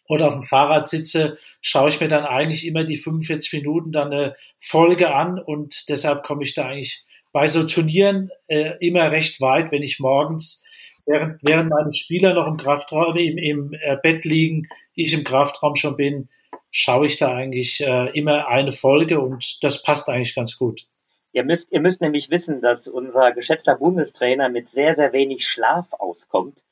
oder 0.09 0.29
auf 0.29 0.35
dem 0.35 0.45
Fahrrad 0.45 0.87
sitze, 0.91 1.39
schaue 1.63 1.89
ich 1.89 2.01
mir 2.01 2.09
dann 2.09 2.27
eigentlich 2.27 2.67
immer 2.67 2.85
die 2.85 2.99
45 2.99 3.55
Minuten 3.55 3.93
dann 3.93 4.13
eine 4.13 4.37
Folge 4.61 5.15
an 5.15 5.39
und 5.39 5.89
deshalb 5.89 6.23
komme 6.23 6.45
ich 6.45 6.53
da 6.53 6.67
eigentlich 6.67 7.03
bei 7.35 7.49
so 7.49 7.65
Turnieren 7.65 8.31
äh, 8.47 8.79
immer 8.79 9.11
recht 9.11 9.41
weit, 9.41 9.73
wenn 9.73 9.83
ich 9.83 9.99
morgens, 9.99 10.63
während, 11.05 11.41
während 11.43 11.69
meine 11.69 11.93
Spieler 11.93 12.33
noch 12.33 12.47
im 12.47 12.57
Kraftraum, 12.57 13.17
im, 13.17 13.39
im 13.39 13.73
äh, 13.73 13.97
Bett 14.01 14.25
liegen, 14.25 14.69
ich 14.95 15.13
im 15.13 15.25
Kraftraum 15.25 15.75
schon 15.75 15.97
bin, 15.97 16.29
schaue 16.71 17.07
ich 17.07 17.19
da 17.19 17.35
eigentlich 17.35 17.81
äh, 17.81 18.17
immer 18.17 18.47
eine 18.47 18.71
Folge 18.71 19.19
und 19.19 19.65
das 19.65 19.83
passt 19.83 20.09
eigentlich 20.09 20.37
ganz 20.37 20.57
gut. 20.57 20.87
Ihr 21.33 21.45
müsst, 21.45 21.73
ihr 21.73 21.81
müsst 21.81 22.01
nämlich 22.01 22.31
wissen, 22.31 22.63
dass 22.63 22.87
unser 22.87 23.33
geschätzter 23.33 23.75
Bundestrainer 23.75 24.49
mit 24.49 24.69
sehr, 24.69 24.95
sehr 24.95 25.13
wenig 25.13 25.45
Schlaf 25.45 25.93
auskommt. 25.93 26.63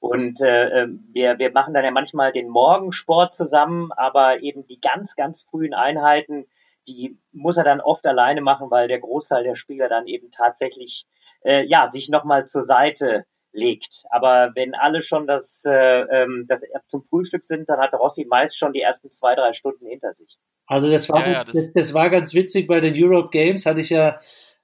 Und 0.00 0.40
äh, 0.40 0.82
ähm, 0.82 1.08
wir, 1.12 1.38
wir 1.38 1.52
machen 1.52 1.74
dann 1.74 1.84
ja 1.84 1.92
manchmal 1.92 2.32
den 2.32 2.48
Morgensport 2.48 3.34
zusammen, 3.34 3.92
aber 3.92 4.42
eben 4.42 4.66
die 4.66 4.80
ganz, 4.80 5.14
ganz 5.14 5.44
frühen 5.44 5.74
Einheiten, 5.74 6.46
die 6.88 7.18
muss 7.32 7.56
er 7.56 7.64
dann 7.64 7.80
oft 7.80 8.06
alleine 8.06 8.40
machen, 8.40 8.70
weil 8.70 8.88
der 8.88 9.00
Großteil 9.00 9.44
der 9.44 9.56
Spieler 9.56 9.88
dann 9.88 10.06
eben 10.06 10.30
tatsächlich 10.30 11.04
äh, 11.44 11.64
ja 11.66 11.88
sich 11.88 12.08
nochmal 12.08 12.46
zur 12.46 12.62
Seite 12.62 13.24
legt. 13.52 14.04
Aber 14.10 14.52
wenn 14.54 14.74
alle 14.74 15.02
schon 15.02 15.26
das, 15.26 15.64
äh, 15.66 15.72
ähm, 15.72 16.46
das 16.48 16.62
zum 16.88 17.02
Frühstück 17.02 17.44
sind, 17.44 17.68
dann 17.68 17.80
hat 17.80 17.92
Rossi 17.94 18.26
meist 18.28 18.58
schon 18.58 18.72
die 18.72 18.80
ersten 18.80 19.10
zwei, 19.10 19.34
drei 19.34 19.52
Stunden 19.52 19.86
hinter 19.86 20.14
sich. 20.14 20.38
Also 20.66 20.90
das 20.90 21.08
war, 21.08 21.26
ja, 21.26 21.32
ja, 21.32 21.44
das, 21.44 21.54
das, 21.54 21.72
das, 21.72 21.94
war 21.94 22.10
ganz 22.10 22.34
witzig 22.34 22.66
bei 22.66 22.80
den 22.80 22.94
Europe 22.96 23.30
Games, 23.30 23.64
hatte 23.64 23.80
ich 23.80 23.90
ja 23.90 24.20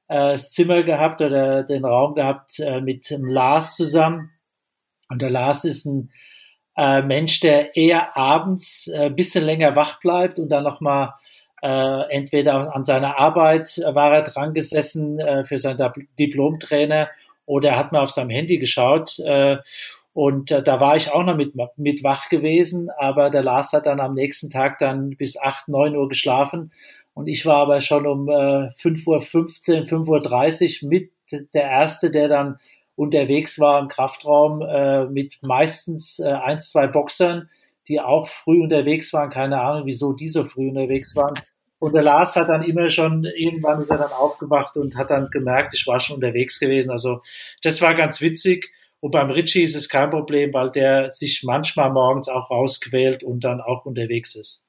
äh, 0.08 0.32
das 0.32 0.52
Zimmer 0.52 0.82
gehabt 0.82 1.20
oder 1.20 1.64
den 1.64 1.84
Raum 1.84 2.14
gehabt 2.14 2.60
äh, 2.60 2.80
mit 2.80 3.08
dem 3.10 3.24
Lars 3.24 3.76
zusammen. 3.76 4.30
Und 5.08 5.22
der 5.22 5.30
Lars 5.30 5.64
ist 5.64 5.86
ein 5.86 6.10
äh, 6.76 7.02
Mensch, 7.02 7.40
der 7.40 7.76
eher 7.76 8.16
abends 8.16 8.88
äh, 8.88 9.10
bisschen 9.10 9.44
länger 9.44 9.76
wach 9.76 10.00
bleibt 10.00 10.38
und 10.38 10.48
dann 10.48 10.64
nochmal 10.64 11.14
äh, 11.64 12.10
entweder 12.10 12.76
an 12.76 12.84
seiner 12.84 13.18
Arbeit 13.18 13.80
war 13.94 14.12
er 14.12 14.22
dran 14.22 14.52
gesessen 14.52 15.18
äh, 15.18 15.44
für 15.44 15.58
seinen 15.58 15.80
Diplomtrainer 16.18 17.08
oder 17.46 17.70
er 17.70 17.78
hat 17.78 17.90
mal 17.90 18.02
auf 18.02 18.10
seinem 18.10 18.28
Handy 18.28 18.58
geschaut. 18.58 19.18
Äh, 19.20 19.56
und 20.12 20.50
äh, 20.50 20.62
da 20.62 20.80
war 20.80 20.94
ich 20.94 21.10
auch 21.10 21.24
noch 21.24 21.36
mit, 21.36 21.54
mit 21.78 22.04
wach 22.04 22.28
gewesen, 22.28 22.90
aber 22.98 23.30
der 23.30 23.42
Lars 23.42 23.72
hat 23.72 23.86
dann 23.86 23.98
am 23.98 24.12
nächsten 24.12 24.50
Tag 24.50 24.76
dann 24.76 25.16
bis 25.16 25.40
8, 25.40 25.68
9 25.68 25.96
Uhr 25.96 26.06
geschlafen. 26.06 26.70
Und 27.14 27.28
ich 27.28 27.46
war 27.46 27.56
aber 27.56 27.80
schon 27.80 28.06
um 28.06 28.28
äh, 28.28 28.68
5.15 28.76 29.06
Uhr, 29.08 29.20
5.30 29.22 30.82
Uhr 30.82 30.90
mit 30.90 31.12
der 31.54 31.64
Erste, 31.64 32.10
der 32.10 32.28
dann 32.28 32.58
unterwegs 32.94 33.58
war 33.58 33.80
im 33.80 33.88
Kraftraum 33.88 34.60
äh, 34.60 35.06
mit 35.06 35.38
meistens 35.40 36.18
äh, 36.18 36.28
ein, 36.28 36.60
zwei 36.60 36.86
Boxern, 36.88 37.48
die 37.88 38.00
auch 38.00 38.28
früh 38.28 38.62
unterwegs 38.62 39.14
waren. 39.14 39.30
Keine 39.30 39.62
Ahnung, 39.62 39.86
wieso 39.86 40.12
die 40.12 40.28
so 40.28 40.44
früh 40.44 40.68
unterwegs 40.68 41.16
waren. 41.16 41.34
Und 41.84 41.94
der 41.94 42.02
Lars 42.02 42.34
hat 42.34 42.48
dann 42.48 42.62
immer 42.62 42.88
schon, 42.88 43.26
irgendwann 43.36 43.78
ist 43.78 43.90
er 43.90 43.98
dann 43.98 44.10
aufgewacht 44.10 44.78
und 44.78 44.96
hat 44.96 45.10
dann 45.10 45.28
gemerkt, 45.30 45.74
ich 45.74 45.86
war 45.86 46.00
schon 46.00 46.16
unterwegs 46.16 46.58
gewesen. 46.58 46.90
Also 46.90 47.20
das 47.60 47.82
war 47.82 47.94
ganz 47.94 48.22
witzig. 48.22 48.72
Und 49.00 49.10
beim 49.10 49.30
Richie 49.30 49.64
ist 49.64 49.74
es 49.74 49.90
kein 49.90 50.08
Problem, 50.08 50.54
weil 50.54 50.70
der 50.70 51.10
sich 51.10 51.42
manchmal 51.44 51.92
morgens 51.92 52.30
auch 52.30 52.50
rausquält 52.50 53.22
und 53.22 53.44
dann 53.44 53.60
auch 53.60 53.84
unterwegs 53.84 54.34
ist. 54.34 54.64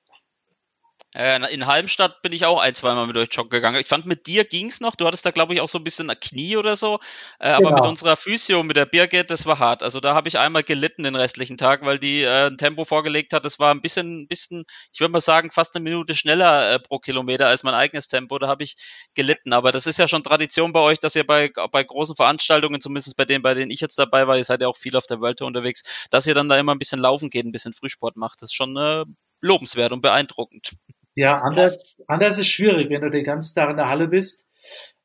Äh, 1.15 1.53
in 1.53 1.65
Halmstadt 1.65 2.21
bin 2.21 2.33
ich 2.33 2.45
auch 2.45 2.59
ein, 2.59 2.75
zweimal 2.75 3.07
mit 3.07 3.15
euch 3.15 3.29
joggen 3.31 3.49
gegangen. 3.49 3.79
Ich 3.79 3.87
fand, 3.87 4.05
mit 4.05 4.27
dir 4.27 4.43
ging's 4.43 4.81
noch. 4.81 4.95
Du 4.95 5.05
hattest 5.05 5.25
da, 5.25 5.31
glaube 5.31 5.53
ich, 5.53 5.61
auch 5.61 5.69
so 5.69 5.77
ein 5.77 5.83
bisschen 5.83 6.07
Knie 6.19 6.57
oder 6.57 6.75
so. 6.75 6.99
Äh, 7.39 7.49
aber 7.49 7.69
Genau. 7.69 7.81
mit 7.81 7.85
unserer 7.85 8.17
Physio, 8.17 8.63
mit 8.63 8.75
der 8.75 8.85
Birgit, 8.85 9.31
das 9.31 9.45
war 9.45 9.59
hart. 9.59 9.81
Also 9.81 9.99
da 10.01 10.13
habe 10.13 10.27
ich 10.27 10.37
einmal 10.37 10.63
gelitten 10.63 11.03
den 11.03 11.15
restlichen 11.15 11.57
Tag, 11.57 11.85
weil 11.85 11.99
die 11.99 12.21
äh, 12.23 12.47
ein 12.47 12.57
Tempo 12.57 12.83
vorgelegt 12.85 13.31
hat. 13.33 13.45
Das 13.45 13.59
war 13.59 13.73
ein 13.73 13.81
bisschen, 13.81 14.21
ein 14.23 14.27
bisschen, 14.27 14.65
ich 14.93 14.99
würde 14.99 15.13
mal 15.13 15.21
sagen, 15.21 15.51
fast 15.51 15.75
eine 15.75 15.83
Minute 15.83 16.15
schneller 16.15 16.73
äh, 16.73 16.79
pro 16.79 16.99
Kilometer 16.99 17.47
als 17.47 17.63
mein 17.63 17.73
eigenes 17.73 18.07
Tempo. 18.09 18.37
Da 18.37 18.47
habe 18.47 18.63
ich 18.63 18.75
gelitten. 19.13 19.53
Aber 19.53 19.71
das 19.71 19.87
ist 19.87 19.97
ja 19.99 20.07
schon 20.07 20.23
Tradition 20.23 20.73
bei 20.73 20.81
euch, 20.81 20.99
dass 20.99 21.15
ihr 21.15 21.25
bei, 21.25 21.49
bei 21.71 21.83
großen 21.83 22.15
Veranstaltungen, 22.15 22.81
zumindest 22.81 23.15
bei 23.15 23.25
denen, 23.25 23.41
bei 23.41 23.53
denen 23.53 23.71
ich 23.71 23.79
jetzt 23.79 23.97
dabei 23.97 24.27
war, 24.27 24.37
ihr 24.37 24.43
seid 24.43 24.61
ja 24.61 24.67
auch 24.67 24.77
viel 24.77 24.95
auf 24.97 25.07
der 25.07 25.17
Tour 25.35 25.47
unterwegs, 25.47 25.83
dass 26.09 26.27
ihr 26.27 26.33
dann 26.33 26.49
da 26.49 26.57
immer 26.57 26.75
ein 26.75 26.79
bisschen 26.79 26.99
laufen 26.99 27.29
geht, 27.29 27.45
ein 27.45 27.51
bisschen 27.53 27.73
Frühsport 27.73 28.17
macht. 28.17 28.41
Das 28.41 28.49
ist 28.49 28.55
schon 28.55 28.75
äh, 28.75 29.05
lobenswert 29.41 29.91
und 29.91 30.01
beeindruckend. 30.01 30.71
Ja, 31.15 31.39
anders, 31.39 32.03
anders 32.07 32.37
ist 32.37 32.47
schwierig, 32.47 32.89
wenn 32.89 33.01
du 33.01 33.09
den 33.09 33.23
ganzen 33.23 33.55
Tag 33.55 33.69
in 33.69 33.77
der 33.77 33.89
Halle 33.89 34.07
bist. 34.07 34.47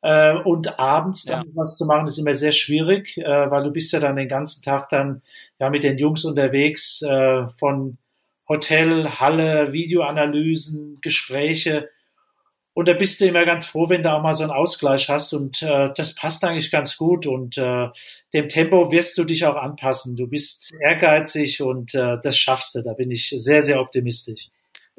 Äh, 0.03 0.35
und 0.35 0.79
abends 0.79 1.25
dann 1.25 1.45
was 1.55 1.77
zu 1.77 1.87
machen, 1.87 2.07
ist 2.07 2.19
immer 2.19 2.35
sehr 2.35 2.53
schwierig, 2.53 3.19
äh, 3.19 3.51
weil 3.51 3.63
du 3.63 3.71
bist 3.71 3.93
ja 3.93 4.01
dann 4.01 4.17
den 4.17 4.29
ganzen 4.29 4.63
Tag 4.63 4.89
dann 4.89 5.23
ja 5.59 5.71
mit 5.71 5.85
den 5.85 5.99
Jungs 5.99 6.25
unterwegs, 6.25 7.03
äh, 7.03 7.47
von 7.59 7.99
Hotel, 8.49 9.09
Halle, 9.21 9.73
Videoanalysen, 9.73 10.99
Gespräche. 11.03 11.89
Und 12.73 12.89
da 12.89 12.95
bist 12.95 13.21
du 13.21 13.27
immer 13.27 13.45
ganz 13.45 13.67
froh, 13.67 13.89
wenn 13.89 14.03
du 14.03 14.13
auch 14.13 14.23
mal 14.23 14.35
so 14.35 14.43
einen 14.43 14.53
Ausgleich 14.53 15.09
hast. 15.09 15.35
Und 15.35 15.63
äh, 15.63 15.91
das 15.95 16.15
passt 16.15 16.43
eigentlich 16.45 16.71
ganz 16.71 16.97
gut. 16.97 17.27
Und 17.27 17.59
äh, 17.59 17.89
dem 18.33 18.49
Tempo 18.49 18.91
wirst 18.91 19.19
du 19.19 19.25
dich 19.25 19.45
auch 19.45 19.57
anpassen. 19.57 20.17
Du 20.17 20.27
bist 20.27 20.73
ehrgeizig 20.81 21.63
und 21.63 21.95
äh, 21.95 22.17
das 22.23 22.39
schaffst 22.39 22.75
du. 22.75 22.83
Da 22.83 22.95
bin 22.95 23.11
ich 23.11 23.33
sehr, 23.37 23.63
sehr 23.63 23.81
optimistisch. 23.81 24.49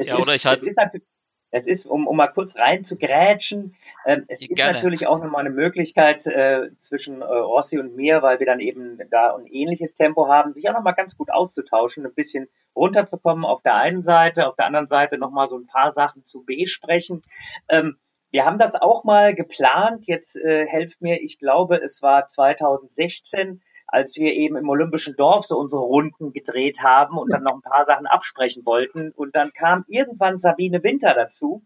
Es 0.02 0.08
Ja, 0.08 0.18
ist, 0.18 0.24
oder 0.24 0.34
ich 0.36 0.46
halt- 0.46 0.58
es 0.58 0.64
ist 0.64 0.78
natürlich, 0.78 1.06
es 1.52 1.68
ist, 1.68 1.86
um, 1.86 2.08
um 2.08 2.16
mal 2.18 2.28
kurz 2.30 2.56
rein 2.56 2.84
zu 2.84 2.98
grätschen, 2.98 3.76
ähm, 4.06 4.24
es 4.30 4.42
ist 4.42 4.56
gerne. 4.56 4.74
natürlich 4.74 5.06
auch 5.06 5.20
nochmal 5.22 5.42
eine 5.42 5.50
Möglichkeit 5.52 6.26
äh, 6.26 6.70
zwischen 6.80 7.22
äh, 7.22 7.26
Rossi 7.26 7.78
und 7.78 7.96
mir, 7.96 8.22
weil 8.22 8.40
wir 8.40 8.46
dann 8.48 8.60
eben 8.62 8.98
da 9.12 9.36
ein 9.36 9.46
ähnliches 9.46 9.94
Tempo 9.94 10.28
haben, 10.28 10.54
sich 10.54 10.68
auch 10.70 10.74
nochmal 10.74 10.96
ganz 10.96 11.16
gut 11.18 11.30
auszutauschen, 11.32 12.06
ein 12.06 12.14
bisschen 12.14 12.48
runterzukommen 12.76 13.46
auf 13.46 13.62
der 13.62 13.76
einen 13.76 14.02
Seite, 14.02 14.48
auf 14.48 14.56
der 14.56 14.66
anderen 14.66 14.88
Seite 14.88 15.18
nochmal 15.18 15.50
so 15.50 15.58
ein 15.58 15.68
paar 15.68 15.92
Sachen 15.92 16.24
zu 16.26 16.44
besprechen. 16.46 17.22
Ähm, 17.70 17.98
wir 18.32 18.46
haben 18.46 18.58
das 18.58 18.76
auch 18.76 19.04
mal 19.04 19.36
geplant, 19.36 20.08
jetzt 20.08 20.38
äh, 20.38 20.66
helft 20.66 21.02
mir, 21.02 21.22
ich 21.22 21.38
glaube, 21.38 21.82
es 21.84 22.02
war 22.02 22.28
2016, 22.28 23.62
als 23.92 24.16
wir 24.16 24.34
eben 24.34 24.56
im 24.56 24.70
Olympischen 24.70 25.16
Dorf 25.16 25.46
so 25.46 25.58
unsere 25.58 25.82
Runden 25.82 26.32
gedreht 26.32 26.80
haben 26.84 27.18
und 27.18 27.32
dann 27.32 27.44
noch 27.44 27.54
ein 27.54 27.62
paar 27.62 27.86
Sachen 27.86 28.08
absprechen 28.08 28.66
wollten. 28.66 29.12
Und 29.12 29.36
dann 29.36 29.52
kam 29.52 29.84
irgendwann 29.88 30.40
Sabine 30.40 30.84
Winter 30.84 31.14
dazu. 31.14 31.64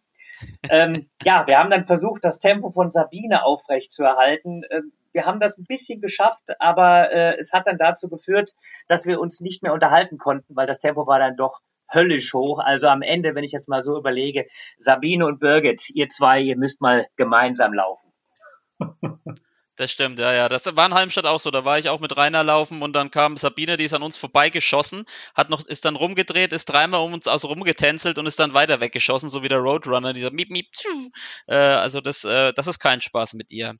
ähm, 0.69 1.07
ja, 1.23 1.47
wir 1.47 1.59
haben 1.59 1.69
dann 1.69 1.85
versucht, 1.85 2.25
das 2.25 2.39
Tempo 2.39 2.71
von 2.71 2.91
Sabine 2.91 3.45
aufrecht 3.45 3.91
zu 3.91 4.03
erhalten. 4.03 4.63
Ähm, 4.69 4.91
wir 5.13 5.25
haben 5.25 5.39
das 5.39 5.57
ein 5.57 5.65
bisschen 5.65 6.01
geschafft, 6.01 6.59
aber 6.59 7.11
äh, 7.11 7.37
es 7.37 7.53
hat 7.53 7.67
dann 7.67 7.77
dazu 7.77 8.09
geführt, 8.09 8.51
dass 8.89 9.05
wir 9.05 9.21
uns 9.21 9.39
nicht 9.39 9.63
mehr 9.63 9.71
unterhalten 9.71 10.17
konnten, 10.17 10.55
weil 10.55 10.67
das 10.67 10.79
Tempo 10.79 11.07
war 11.07 11.19
dann 11.19 11.37
doch 11.37 11.61
höllisch 11.93 12.33
hoch. 12.33 12.59
Also 12.59 12.87
am 12.87 13.01
Ende, 13.01 13.35
wenn 13.35 13.43
ich 13.43 13.53
jetzt 13.53 13.69
mal 13.69 13.83
so 13.83 13.97
überlege, 13.97 14.47
Sabine 14.77 15.25
und 15.25 15.39
Birgit, 15.39 15.89
ihr 15.91 16.09
zwei, 16.09 16.41
ihr 16.41 16.57
müsst 16.57 16.81
mal 16.81 17.07
gemeinsam 17.15 17.73
laufen. 17.73 18.11
Das 19.77 19.91
stimmt, 19.91 20.19
ja, 20.19 20.33
ja. 20.33 20.47
Das 20.47 20.73
war 20.75 20.85
in 20.85 20.93
Halmstadt 20.93 21.25
auch 21.25 21.39
so. 21.39 21.51
Da 21.51 21.65
war 21.65 21.77
ich 21.77 21.89
auch 21.89 21.99
mit 21.99 22.15
Rainer 22.15 22.43
laufen 22.45 22.81
und 22.81 22.93
dann 22.93 23.11
kam 23.11 23.35
Sabine, 23.35 23.75
die 23.75 23.83
ist 23.83 23.93
an 23.93 24.03
uns 24.03 24.15
vorbeigeschossen, 24.15 25.05
hat 25.33 25.49
noch, 25.49 25.65
ist 25.65 25.83
dann 25.83 25.97
rumgedreht, 25.97 26.53
ist 26.53 26.65
dreimal 26.65 27.01
um 27.01 27.13
uns 27.13 27.27
also 27.27 27.49
rumgetänzelt 27.49 28.17
und 28.17 28.25
ist 28.25 28.39
dann 28.39 28.53
weiter 28.53 28.79
weggeschossen, 28.79 29.27
so 29.29 29.43
wie 29.43 29.49
der 29.49 29.57
Roadrunner, 29.59 30.13
dieser 30.13 30.31
Miep, 30.31 30.49
Miep, 30.49 30.71
tschu. 30.71 31.09
Äh, 31.47 31.55
also 31.57 31.99
das, 31.99 32.23
äh, 32.23 32.53
das 32.53 32.67
ist 32.67 32.79
kein 32.79 33.01
Spaß 33.01 33.33
mit 33.33 33.51
ihr. 33.51 33.75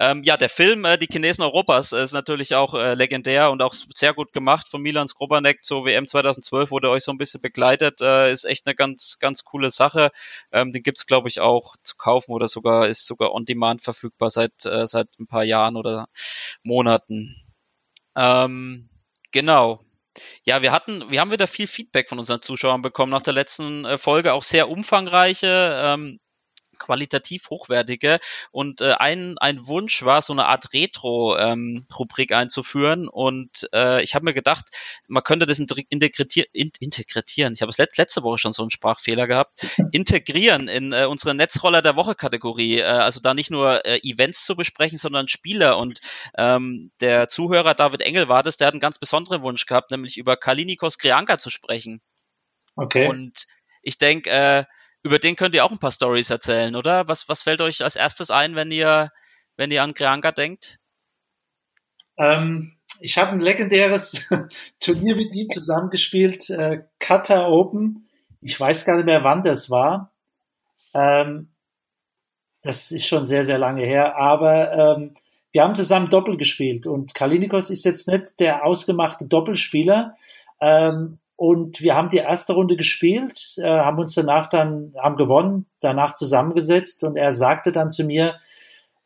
Ähm, 0.00 0.22
ja, 0.24 0.36
der 0.36 0.48
Film 0.48 0.84
äh, 0.84 0.96
Die 0.96 1.06
Chinesen 1.06 1.44
Europas 1.44 1.92
äh, 1.92 2.02
ist 2.02 2.12
natürlich 2.12 2.54
auch 2.54 2.74
äh, 2.74 2.94
legendär 2.94 3.50
und 3.50 3.60
auch 3.62 3.74
sehr 3.94 4.14
gut 4.14 4.32
gemacht 4.32 4.68
von 4.68 4.80
Milan 4.80 5.06
Skrobanek 5.06 5.62
zur 5.62 5.84
WM 5.84 6.06
2012, 6.06 6.70
wurde 6.70 6.90
euch 6.90 7.04
so 7.04 7.12
ein 7.12 7.18
bisschen 7.18 7.42
begleitet. 7.42 8.00
Äh, 8.00 8.32
ist 8.32 8.44
echt 8.44 8.66
eine 8.66 8.74
ganz, 8.74 9.18
ganz 9.20 9.44
coole 9.44 9.70
Sache. 9.70 10.10
Ähm, 10.50 10.72
den 10.72 10.82
gibt's 10.82 11.06
glaube 11.06 11.28
ich, 11.28 11.40
auch 11.40 11.76
zu 11.82 11.96
kaufen 11.96 12.32
oder 12.32 12.48
sogar 12.48 12.88
ist 12.88 13.06
sogar 13.06 13.32
on 13.32 13.44
demand 13.44 13.82
verfügbar 13.82 14.30
seit, 14.30 14.64
äh, 14.64 14.86
seit 14.86 15.08
ein 15.18 15.26
paar 15.26 15.44
Jahren 15.44 15.76
oder 15.76 16.08
Monaten. 16.62 17.36
Ähm, 18.16 18.88
genau. 19.30 19.84
Ja, 20.44 20.62
wir 20.62 20.72
hatten, 20.72 21.10
wir 21.10 21.20
haben 21.20 21.30
wieder 21.30 21.46
viel 21.46 21.66
Feedback 21.66 22.08
von 22.08 22.18
unseren 22.18 22.42
Zuschauern 22.42 22.82
bekommen 22.82 23.12
nach 23.12 23.22
der 23.22 23.32
letzten 23.32 23.84
äh, 23.84 23.98
Folge, 23.98 24.32
auch 24.32 24.42
sehr 24.42 24.68
umfangreiche. 24.68 25.82
Ähm, 25.84 26.18
qualitativ 26.82 27.48
hochwertige. 27.48 28.18
Und 28.50 28.80
äh, 28.80 28.94
ein, 28.98 29.38
ein 29.38 29.66
Wunsch 29.66 30.02
war, 30.02 30.20
so 30.20 30.32
eine 30.32 30.46
Art 30.46 30.72
Retro-Rubrik 30.72 32.32
einzuführen. 32.32 33.08
Und 33.08 33.68
äh, 33.72 34.02
ich 34.02 34.14
habe 34.14 34.24
mir 34.24 34.34
gedacht, 34.34 34.66
man 35.08 35.22
könnte 35.22 35.46
das 35.46 35.58
integ- 35.58 35.86
integrier 35.88 36.46
in, 36.52 36.72
integrieren. 36.80 37.54
Ich 37.54 37.62
habe 37.62 37.70
es 37.70 37.78
let 37.78 37.96
letzte 37.96 38.22
Woche 38.22 38.38
schon 38.38 38.52
so 38.52 38.62
einen 38.62 38.70
Sprachfehler 38.70 39.26
gehabt. 39.26 39.64
Integrieren 39.92 40.68
in 40.68 40.92
äh, 40.92 41.04
unsere 41.04 41.34
Netzroller 41.34 41.82
der 41.82 41.96
Woche-Kategorie. 41.96 42.80
Äh, 42.80 42.84
also 42.84 43.20
da 43.20 43.34
nicht 43.34 43.50
nur 43.50 43.86
äh, 43.86 44.00
Events 44.02 44.44
zu 44.44 44.56
besprechen, 44.56 44.98
sondern 44.98 45.28
Spieler. 45.28 45.78
Und 45.78 46.00
ähm, 46.36 46.90
der 47.00 47.28
Zuhörer 47.28 47.74
David 47.74 48.02
Engel 48.02 48.28
war 48.28 48.42
das, 48.42 48.56
der 48.56 48.66
hat 48.66 48.74
einen 48.74 48.80
ganz 48.80 48.98
besonderen 48.98 49.42
Wunsch 49.42 49.66
gehabt, 49.66 49.90
nämlich 49.90 50.16
über 50.16 50.36
Kalinikos 50.36 50.98
Krianka 50.98 51.38
zu 51.38 51.50
sprechen. 51.50 52.00
Okay. 52.74 53.06
Und 53.06 53.46
ich 53.82 53.98
denke, 53.98 54.30
äh, 54.30 54.64
über 55.02 55.18
den 55.18 55.36
könnt 55.36 55.54
ihr 55.54 55.64
auch 55.64 55.72
ein 55.72 55.78
paar 55.78 55.90
Stories 55.90 56.30
erzählen, 56.30 56.76
oder? 56.76 57.08
Was, 57.08 57.28
was 57.28 57.42
fällt 57.42 57.60
euch 57.60 57.82
als 57.82 57.96
erstes 57.96 58.30
ein, 58.30 58.54
wenn 58.54 58.70
ihr, 58.70 59.10
wenn 59.56 59.70
ihr 59.70 59.82
an 59.82 59.94
Krianka 59.94 60.32
denkt? 60.32 60.78
Ähm, 62.16 62.76
ich 63.00 63.18
habe 63.18 63.32
ein 63.32 63.40
legendäres 63.40 64.28
Turnier 64.80 65.16
mit 65.16 65.32
ihm 65.32 65.48
zusammengespielt, 65.50 66.50
äh, 66.50 66.84
Qatar 66.98 67.50
Open. 67.50 68.08
Ich 68.40 68.58
weiß 68.58 68.84
gar 68.84 68.96
nicht 68.96 69.06
mehr, 69.06 69.24
wann 69.24 69.42
das 69.42 69.70
war. 69.70 70.12
Ähm, 70.94 71.48
das 72.62 72.92
ist 72.92 73.06
schon 73.06 73.24
sehr, 73.24 73.44
sehr 73.44 73.58
lange 73.58 73.84
her. 73.84 74.16
Aber 74.16 74.72
ähm, 74.72 75.16
wir 75.50 75.62
haben 75.62 75.74
zusammen 75.74 76.10
Doppel 76.10 76.36
gespielt 76.36 76.86
und 76.86 77.14
Kalinikos 77.14 77.70
ist 77.70 77.84
jetzt 77.84 78.08
nicht 78.08 78.38
der 78.40 78.64
ausgemachte 78.64 79.26
Doppelspieler. 79.26 80.16
Ähm, 80.60 81.18
und 81.36 81.80
wir 81.80 81.94
haben 81.94 82.10
die 82.10 82.18
erste 82.18 82.52
Runde 82.52 82.76
gespielt, 82.76 83.56
äh, 83.58 83.68
haben 83.68 83.98
uns 83.98 84.14
danach 84.14 84.48
dann, 84.48 84.94
haben 84.98 85.16
gewonnen, 85.16 85.66
danach 85.80 86.14
zusammengesetzt 86.14 87.04
und 87.04 87.16
er 87.16 87.32
sagte 87.32 87.72
dann 87.72 87.90
zu 87.90 88.04
mir, 88.04 88.36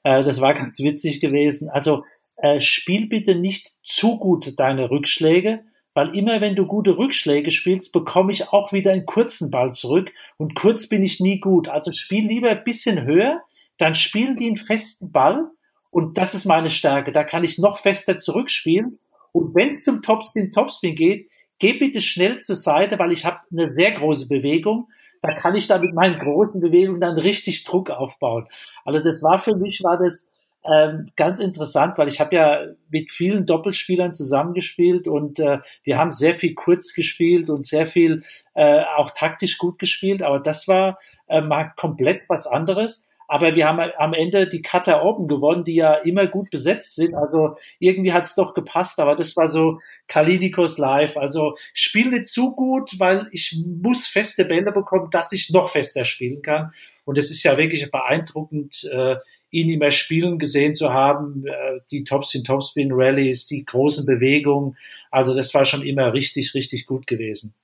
äh, 0.02 0.22
das 0.22 0.40
war 0.40 0.54
ganz 0.54 0.78
witzig 0.80 1.20
gewesen, 1.20 1.68
also 1.68 2.04
äh, 2.36 2.60
spiel 2.60 3.08
bitte 3.08 3.34
nicht 3.34 3.74
zu 3.82 4.18
gut 4.18 4.58
deine 4.58 4.90
Rückschläge, 4.90 5.64
weil 5.94 6.14
immer 6.14 6.42
wenn 6.42 6.54
du 6.54 6.66
gute 6.66 6.98
Rückschläge 6.98 7.50
spielst, 7.50 7.92
bekomme 7.92 8.30
ich 8.30 8.48
auch 8.50 8.72
wieder 8.72 8.92
einen 8.92 9.06
kurzen 9.06 9.50
Ball 9.50 9.72
zurück 9.72 10.12
und 10.36 10.54
kurz 10.54 10.88
bin 10.88 11.02
ich 11.02 11.20
nie 11.20 11.40
gut. 11.40 11.68
Also 11.68 11.90
spiel 11.92 12.26
lieber 12.26 12.50
ein 12.50 12.64
bisschen 12.64 13.04
höher, 13.04 13.40
dann 13.78 13.94
spielen 13.94 14.36
die 14.36 14.46
einen 14.46 14.56
festen 14.56 15.10
Ball 15.10 15.50
und 15.90 16.18
das 16.18 16.34
ist 16.34 16.44
meine 16.44 16.68
Stärke. 16.68 17.12
Da 17.12 17.24
kann 17.24 17.44
ich 17.44 17.58
noch 17.58 17.78
fester 17.78 18.18
zurückspielen 18.18 18.98
und 19.32 19.54
wenn 19.54 19.70
es 19.70 19.84
zum 19.84 20.02
Topspin, 20.02 20.52
Topspin 20.52 20.94
geht, 20.94 21.30
geh 21.58 21.74
bitte 21.74 22.00
schnell 22.00 22.40
zur 22.40 22.56
Seite, 22.56 22.98
weil 22.98 23.12
ich 23.12 23.24
habe 23.24 23.40
eine 23.50 23.66
sehr 23.68 23.92
große 23.92 24.28
Bewegung. 24.28 24.88
Da 25.22 25.34
kann 25.34 25.54
ich 25.54 25.66
da 25.66 25.78
mit 25.78 25.94
meinen 25.94 26.18
großen 26.18 26.60
Bewegungen 26.60 27.00
dann 27.00 27.18
richtig 27.18 27.64
Druck 27.64 27.90
aufbauen. 27.90 28.46
Also 28.84 29.00
das 29.00 29.22
war 29.22 29.38
für 29.38 29.56
mich, 29.56 29.82
war 29.82 29.98
das 29.98 30.30
ähm, 30.64 31.10
ganz 31.16 31.40
interessant, 31.40 31.96
weil 31.96 32.08
ich 32.08 32.20
habe 32.20 32.34
ja 32.34 32.60
mit 32.90 33.12
vielen 33.12 33.46
Doppelspielern 33.46 34.14
zusammengespielt 34.14 35.06
und 35.08 35.38
äh, 35.38 35.58
wir 35.84 35.98
haben 35.98 36.10
sehr 36.10 36.34
viel 36.34 36.54
kurz 36.54 36.92
gespielt 36.92 37.50
und 37.50 37.66
sehr 37.66 37.86
viel 37.86 38.24
äh, 38.54 38.82
auch 38.96 39.12
taktisch 39.12 39.58
gut 39.58 39.78
gespielt, 39.78 40.22
aber 40.22 40.40
das 40.40 40.66
war 40.66 40.98
äh, 41.28 41.40
mal 41.40 41.72
komplett 41.76 42.22
was 42.28 42.46
anderes. 42.46 43.06
Aber 43.28 43.54
wir 43.54 43.66
haben 43.66 43.80
am 43.98 44.12
Ende 44.12 44.48
die 44.48 44.62
Qatar 44.62 45.04
Open 45.04 45.28
gewonnen, 45.28 45.64
die 45.64 45.74
ja 45.74 45.94
immer 45.94 46.26
gut 46.26 46.50
besetzt 46.50 46.94
sind. 46.94 47.14
Also 47.14 47.56
irgendwie 47.78 48.12
hat 48.12 48.24
es 48.24 48.34
doch 48.34 48.54
gepasst, 48.54 49.00
aber 49.00 49.16
das 49.16 49.36
war 49.36 49.48
so 49.48 49.80
Kalinikos 50.06 50.78
live. 50.78 51.16
Also 51.16 51.56
spiel 51.72 52.10
nicht 52.10 52.26
zu 52.26 52.54
gut, 52.54 52.98
weil 52.98 53.28
ich 53.32 53.56
muss 53.64 54.06
feste 54.06 54.44
Bälle 54.44 54.72
bekommen, 54.72 55.10
dass 55.10 55.32
ich 55.32 55.50
noch 55.50 55.70
fester 55.70 56.04
spielen 56.04 56.42
kann. 56.42 56.72
Und 57.04 57.18
es 57.18 57.30
ist 57.30 57.42
ja 57.42 57.56
wirklich 57.56 57.90
beeindruckend, 57.90 58.88
äh, 58.92 59.16
ihn 59.50 59.70
immer 59.70 59.90
spielen 59.90 60.38
gesehen 60.38 60.74
zu 60.74 60.92
haben, 60.92 61.44
äh, 61.46 61.80
die 61.90 62.04
Topspin, 62.04 62.44
Topspin 62.44 62.90
Rallies, 62.92 63.46
die 63.46 63.64
großen 63.64 64.04
Bewegungen. 64.04 64.76
Also 65.10 65.34
das 65.34 65.54
war 65.54 65.64
schon 65.64 65.82
immer 65.82 66.12
richtig, 66.12 66.54
richtig 66.54 66.86
gut 66.86 67.06
gewesen. 67.06 67.54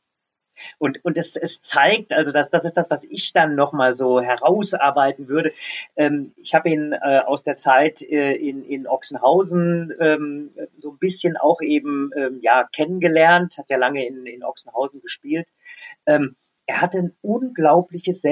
Und, 0.78 1.04
und 1.04 1.16
es, 1.16 1.36
es 1.36 1.60
zeigt, 1.62 2.12
also 2.12 2.32
das, 2.32 2.50
das 2.50 2.64
ist 2.64 2.76
das, 2.76 2.90
was 2.90 3.04
ich 3.04 3.32
dann 3.32 3.54
nochmal 3.54 3.94
so 3.94 4.20
herausarbeiten 4.20 5.28
würde. 5.28 5.52
Ähm, 5.96 6.32
ich 6.36 6.54
habe 6.54 6.70
ihn 6.70 6.92
äh, 6.92 7.20
aus 7.20 7.42
der 7.42 7.56
Zeit 7.56 8.02
äh, 8.02 8.32
in, 8.32 8.64
in 8.64 8.86
Ochsenhausen 8.86 9.92
ähm, 10.00 10.50
so 10.80 10.90
ein 10.90 10.98
bisschen 10.98 11.36
auch 11.36 11.60
eben 11.60 12.10
ähm, 12.16 12.40
ja 12.42 12.68
kennengelernt, 12.72 13.58
hat 13.58 13.70
ja 13.70 13.76
lange 13.76 14.06
in, 14.06 14.26
in 14.26 14.44
Ochsenhausen 14.44 15.00
gespielt. 15.00 15.48
Ähm, 16.06 16.36
er 16.66 16.80
hatte 16.80 16.98
ein 16.98 17.16
unglaubliches 17.22 18.22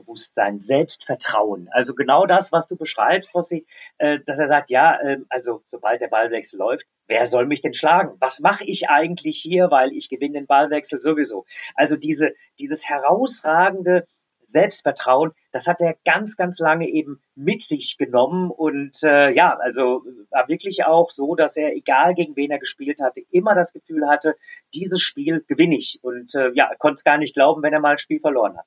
Selbstbewusstsein, 0.00 0.60
Selbstvertrauen. 0.60 1.68
Also 1.72 1.94
genau 1.94 2.26
das, 2.26 2.52
was 2.52 2.66
du 2.66 2.76
beschreibst, 2.76 3.34
Rossi, 3.34 3.66
äh, 3.98 4.18
dass 4.26 4.38
er 4.38 4.48
sagt, 4.48 4.70
ja, 4.70 4.98
äh, 5.00 5.18
also 5.28 5.62
sobald 5.70 6.00
der 6.00 6.08
Ballwechsel 6.08 6.58
läuft, 6.58 6.86
wer 7.06 7.26
soll 7.26 7.46
mich 7.46 7.62
denn 7.62 7.74
schlagen? 7.74 8.16
Was 8.20 8.40
mache 8.40 8.64
ich 8.64 8.88
eigentlich 8.88 9.40
hier, 9.40 9.70
weil 9.70 9.92
ich 9.92 10.08
gewinne 10.08 10.34
den 10.34 10.46
Ballwechsel 10.46 11.00
sowieso. 11.00 11.44
Also 11.74 11.96
diese, 11.96 12.34
dieses 12.58 12.88
herausragende 12.88 14.06
Selbstvertrauen, 14.46 15.30
das 15.52 15.68
hat 15.68 15.80
er 15.80 15.96
ganz, 16.04 16.36
ganz 16.36 16.58
lange 16.58 16.88
eben 16.88 17.22
mit 17.36 17.62
sich 17.62 17.96
genommen 17.98 18.50
und 18.50 19.00
äh, 19.04 19.30
ja, 19.30 19.56
also 19.56 20.02
war 20.30 20.48
wirklich 20.48 20.84
auch 20.84 21.10
so, 21.10 21.36
dass 21.36 21.56
er, 21.56 21.76
egal 21.76 22.14
gegen 22.14 22.34
wen 22.34 22.50
er 22.50 22.58
gespielt 22.58 23.00
hatte, 23.00 23.22
immer 23.30 23.54
das 23.54 23.72
Gefühl 23.72 24.08
hatte, 24.08 24.36
dieses 24.74 25.00
Spiel 25.00 25.44
gewinne 25.46 25.76
ich 25.76 26.00
und 26.02 26.34
äh, 26.34 26.50
ja, 26.54 26.74
konnte 26.78 26.96
es 26.96 27.04
gar 27.04 27.18
nicht 27.18 27.34
glauben, 27.34 27.62
wenn 27.62 27.72
er 27.72 27.80
mal 27.80 27.92
ein 27.92 27.98
Spiel 27.98 28.18
verloren 28.18 28.56
hat. 28.56 28.66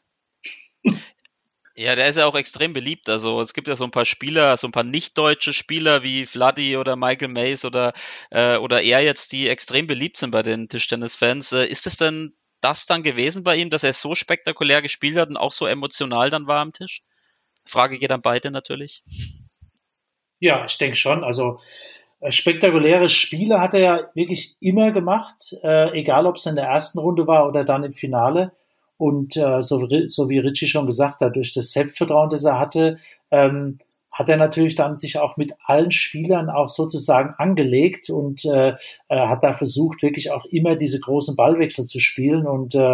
Ja, 1.75 1.95
der 1.95 2.07
ist 2.07 2.17
ja 2.17 2.27
auch 2.27 2.35
extrem 2.35 2.71
beliebt. 2.73 3.09
Also 3.09 3.41
es 3.41 3.53
gibt 3.53 3.67
ja 3.67 3.75
so 3.75 3.83
ein 3.83 3.91
paar 3.91 4.05
Spieler, 4.05 4.55
so 4.57 4.67
ein 4.67 4.71
paar 4.71 4.83
nicht-deutsche 4.83 5.53
Spieler 5.53 6.03
wie 6.03 6.27
Vladi 6.27 6.77
oder 6.77 6.95
Michael 6.95 7.29
Mays 7.29 7.65
oder, 7.65 7.93
äh, 8.29 8.57
oder 8.57 8.81
er 8.83 9.01
jetzt, 9.01 9.31
die 9.31 9.49
extrem 9.49 9.87
beliebt 9.87 10.17
sind 10.17 10.31
bei 10.31 10.43
den 10.43 10.67
Tischtennis-Fans. 10.67 11.51
Äh, 11.53 11.65
ist 11.65 11.87
es 11.87 11.97
denn 11.97 12.35
das 12.61 12.85
dann 12.85 13.01
gewesen 13.01 13.43
bei 13.43 13.55
ihm, 13.55 13.71
dass 13.71 13.83
er 13.83 13.93
so 13.93 14.13
spektakulär 14.13 14.81
gespielt 14.83 15.17
hat 15.17 15.29
und 15.29 15.37
auch 15.37 15.51
so 15.51 15.65
emotional 15.65 16.29
dann 16.29 16.45
war 16.45 16.61
am 16.61 16.73
Tisch? 16.73 17.01
Frage 17.65 17.97
geht 17.97 18.11
an 18.11 18.21
beide 18.21 18.51
natürlich. 18.51 19.03
Ja, 20.39 20.65
ich 20.65 20.77
denke 20.77 20.95
schon. 20.95 21.23
Also 21.23 21.59
äh, 22.19 22.31
spektakuläre 22.31 23.09
Spiele 23.09 23.59
hat 23.59 23.73
er 23.73 23.79
ja 23.79 23.99
wirklich 24.13 24.55
immer 24.59 24.91
gemacht, 24.91 25.55
äh, 25.63 25.97
egal 25.97 26.27
ob 26.27 26.35
es 26.35 26.45
in 26.45 26.55
der 26.55 26.65
ersten 26.65 26.99
Runde 26.99 27.25
war 27.25 27.47
oder 27.47 27.63
dann 27.63 27.83
im 27.83 27.93
Finale. 27.93 28.51
Und 29.03 29.35
äh, 29.35 29.61
so, 29.61 29.85
so 30.07 30.29
wie 30.29 30.39
Richie 30.39 30.67
schon 30.67 30.85
gesagt 30.85 31.19
hat, 31.19 31.35
durch 31.35 31.53
das 31.53 31.71
Selbstvertrauen, 31.71 32.29
das 32.29 32.45
er 32.45 32.57
hatte, 32.57 32.99
ähm, 33.31 33.79
hat 34.09 34.29
er 34.29 34.37
natürlich 34.37 34.75
dann 34.75 34.97
sich 34.97 35.19
auch 35.19 35.35
mit 35.35 35.55
allen 35.65 35.91
Spielern 35.91 36.49
auch 36.49 36.69
sozusagen 36.69 37.33
angelegt 37.37 38.09
und 38.09 38.45
äh, 38.45 38.75
hat 39.09 39.43
da 39.43 39.51
versucht, 39.51 40.03
wirklich 40.03 40.31
auch 40.31 40.45
immer 40.45 40.77
diese 40.77 41.01
großen 41.01 41.35
Ballwechsel 41.35 41.83
zu 41.83 41.99
spielen. 41.99 42.47
Und 42.47 42.75
äh, 42.75 42.93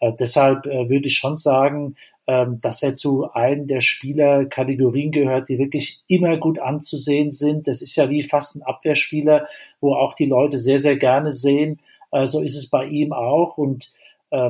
äh, 0.00 0.12
deshalb 0.20 0.66
äh, 0.66 0.90
würde 0.90 1.06
ich 1.06 1.16
schon 1.16 1.38
sagen, 1.38 1.96
äh, 2.26 2.44
dass 2.60 2.82
er 2.82 2.94
zu 2.94 3.32
einem 3.32 3.66
der 3.66 3.80
Spielerkategorien 3.80 5.10
gehört, 5.10 5.48
die 5.48 5.58
wirklich 5.58 6.02
immer 6.06 6.36
gut 6.36 6.58
anzusehen 6.58 7.32
sind. 7.32 7.66
Das 7.66 7.80
ist 7.80 7.96
ja 7.96 8.10
wie 8.10 8.22
fast 8.22 8.56
ein 8.56 8.62
Abwehrspieler, 8.62 9.46
wo 9.80 9.94
auch 9.94 10.12
die 10.12 10.26
Leute 10.26 10.58
sehr, 10.58 10.80
sehr 10.80 10.98
gerne 10.98 11.32
sehen. 11.32 11.80
Äh, 12.10 12.26
so 12.26 12.42
ist 12.42 12.56
es 12.56 12.68
bei 12.68 12.84
ihm 12.84 13.14
auch. 13.14 13.56
Und 13.56 13.84
äh, 13.84 14.05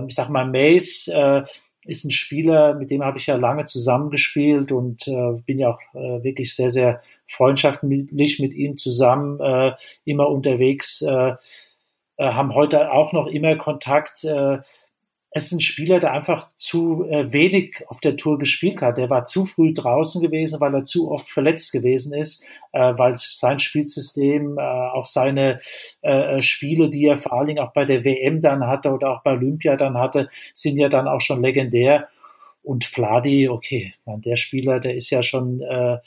ich 0.07 0.15
sag 0.15 0.29
mal, 0.29 0.47
Mace, 0.47 1.09
äh, 1.09 1.43
ist 1.85 2.05
ein 2.05 2.11
Spieler, 2.11 2.75
mit 2.75 2.91
dem 2.91 3.05
habe 3.05 3.19
ich 3.19 3.27
ja 3.27 3.37
lange 3.37 3.65
zusammengespielt 3.65 4.73
und 4.73 5.07
äh, 5.07 5.41
bin 5.45 5.59
ja 5.59 5.71
auch 5.71 5.81
äh, 5.95 6.23
wirklich 6.25 6.55
sehr, 6.55 6.71
sehr 6.71 7.01
freundschaftlich 7.29 8.39
mit 8.41 8.55
ihm 8.55 8.77
zusammen 8.77 9.41
immer 10.05 10.29
unterwegs, 10.29 11.05
haben 12.19 12.55
heute 12.55 12.93
auch 12.93 13.13
noch 13.13 13.27
immer 13.27 13.57
Kontakt. 13.57 14.23
Äh, 14.23 14.59
es 15.37 15.49
ist 15.49 15.53
ein 15.53 15.61
Spieler, 15.61 16.01
der 16.01 16.15
einfach 16.15 16.49
zu 16.55 17.05
äh, 17.11 17.31
wenig 17.31 17.85
auf 17.89 18.01
der 18.01 18.17
Tour 18.17 18.39
gespielt 18.39 18.81
hat. 18.81 18.97
Der 18.97 19.11
war 19.11 19.27
zu 19.27 19.45
früh 19.45 19.75
draußen 19.75 20.23
gewesen, 20.23 20.61
weil 20.63 20.75
er 20.75 20.85
zu 20.85 21.11
oft 21.11 21.29
verletzt 21.29 21.73
gewesen 21.73 22.15
ist, 22.15 22.43
äh, 22.73 22.95
weil 22.97 23.13
sein 23.17 23.59
Spielsystem, 23.59 24.57
äh, 24.57 24.63
auch 24.63 25.05
seine 25.05 25.61
äh, 26.01 26.41
Spiele, 26.41 26.89
die 26.89 27.05
er 27.05 27.19
vor 27.19 27.35
allen 27.35 27.49
Dingen 27.49 27.59
auch 27.59 27.75
bei 27.75 27.85
der 27.85 28.03
WM 28.03 28.41
dann 28.41 28.67
hatte 28.67 28.91
oder 28.91 29.11
auch 29.11 29.23
bei 29.23 29.33
Olympia 29.33 29.77
dann 29.77 29.99
hatte, 29.99 30.31
sind 30.55 30.79
ja 30.79 30.89
dann 30.89 31.07
auch 31.07 31.21
schon 31.21 31.43
legendär. 31.43 32.09
Und 32.63 32.87
Fladi, 32.87 33.51
okay, 33.51 33.93
man, 34.07 34.23
der 34.23 34.37
Spieler, 34.37 34.81
der 34.81 34.97
ist 34.97 35.11
ja 35.11 35.23
schon 35.23 35.61
äh, 35.61 35.99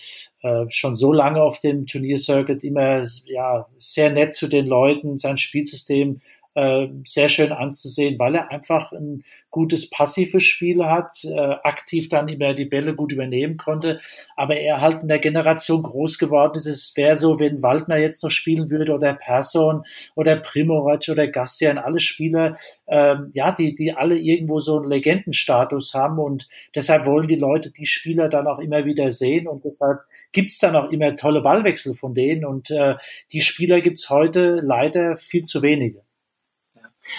äh, 0.42 0.66
schon 0.70 0.96
so 0.96 1.14
lange 1.14 1.44
auf 1.44 1.60
dem 1.60 1.86
Turniercircuit 1.86 2.64
immer 2.64 3.04
ja 3.26 3.68
sehr 3.78 4.10
nett 4.10 4.34
zu 4.34 4.48
den 4.48 4.66
Leuten, 4.66 5.20
sein 5.20 5.38
Spielsystem 5.38 6.20
äh, 6.56 6.88
sehr 7.06 7.30
schön 7.30 7.52
anzusehen, 7.52 8.18
weil 8.20 8.36
er 8.36 8.52
einfach 8.52 8.92
ein 8.92 9.24
gutes 9.52 9.90
passives 9.90 10.44
Spiel 10.44 10.86
hat, 10.86 11.24
äh, 11.24 11.56
aktiv 11.64 12.08
dann 12.08 12.28
immer 12.28 12.54
die 12.54 12.66
Bälle 12.66 12.96
gut 12.96 13.12
übernehmen 13.12 13.58
konnte, 13.58 14.00
aber 14.36 14.58
er 14.58 14.82
halt 14.82 15.02
in 15.02 15.08
der 15.08 15.20
Generation 15.20 15.84
groß 15.84 16.20
geworden 16.20 16.56
ist. 16.56 16.66
Es 16.66 16.94
wäre 16.96 17.16
so, 17.16 17.40
wenn 17.40 17.62
Waldner 17.62 17.98
jetzt 17.98 18.24
noch 18.24 18.30
spielen 18.30 18.70
würde 18.70 18.94
oder 18.94 19.14
Person 19.14 19.84
oder 20.16 20.36
Primorac 20.36 21.10
oder 21.10 21.28
Gassian, 21.28 21.78
alle 21.78 22.00
Spieler, 22.00 22.58
ähm, 22.88 23.32
ja, 23.34 23.52
die, 23.52 23.74
die 23.74 23.94
alle 23.94 24.18
irgendwo 24.18 24.60
so 24.60 24.78
einen 24.78 24.90
Legendenstatus 24.90 25.94
haben 25.94 26.20
und 26.20 26.48
deshalb 26.76 27.06
wollen 27.06 27.28
die 27.28 27.36
Leute 27.36 27.72
die 27.72 27.86
Spieler 27.86 28.30
dann 28.30 28.48
auch 28.48 28.60
immer 28.60 28.86
wieder 28.86 29.12
sehen 29.12 29.48
und 29.48 29.66
deshalb 29.66 30.00
gibt's 30.32 30.60
dann 30.60 30.76
auch 30.76 30.92
immer 30.92 31.16
tolle 31.16 31.42
Ballwechsel 31.42 31.96
von 31.96 32.14
denen 32.14 32.46
und 32.46 32.70
äh, 32.70 32.96
die 33.32 33.42
Spieler 33.42 33.82
gibt's 33.82 34.10
heute 34.10 34.62
leider 34.64 35.18
viel 35.18 35.44
zu 35.44 35.62
wenige. 35.64 36.02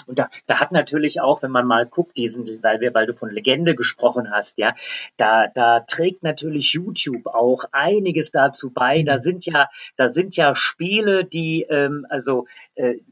Und 0.06 0.18
da, 0.18 0.28
da 0.46 0.60
hat 0.60 0.72
natürlich 0.72 1.20
auch, 1.20 1.42
wenn 1.42 1.50
man 1.50 1.66
mal 1.66 1.86
guckt, 1.86 2.16
diesen, 2.16 2.62
weil 2.62 2.80
wir, 2.80 2.94
weil 2.94 3.06
du 3.06 3.12
von 3.12 3.30
Legende 3.30 3.74
gesprochen 3.74 4.30
hast, 4.30 4.58
ja, 4.58 4.74
da, 5.16 5.46
da 5.48 5.80
trägt 5.80 6.22
natürlich 6.22 6.72
YouTube 6.72 7.26
auch 7.26 7.64
einiges 7.72 8.30
dazu 8.30 8.70
bei. 8.70 9.02
Da 9.02 9.16
mhm. 9.16 9.22
sind 9.22 9.46
ja, 9.46 9.68
da 9.96 10.08
sind 10.08 10.36
ja 10.36 10.54
Spiele, 10.54 11.24
die, 11.24 11.66
ähm, 11.68 12.06
also, 12.08 12.46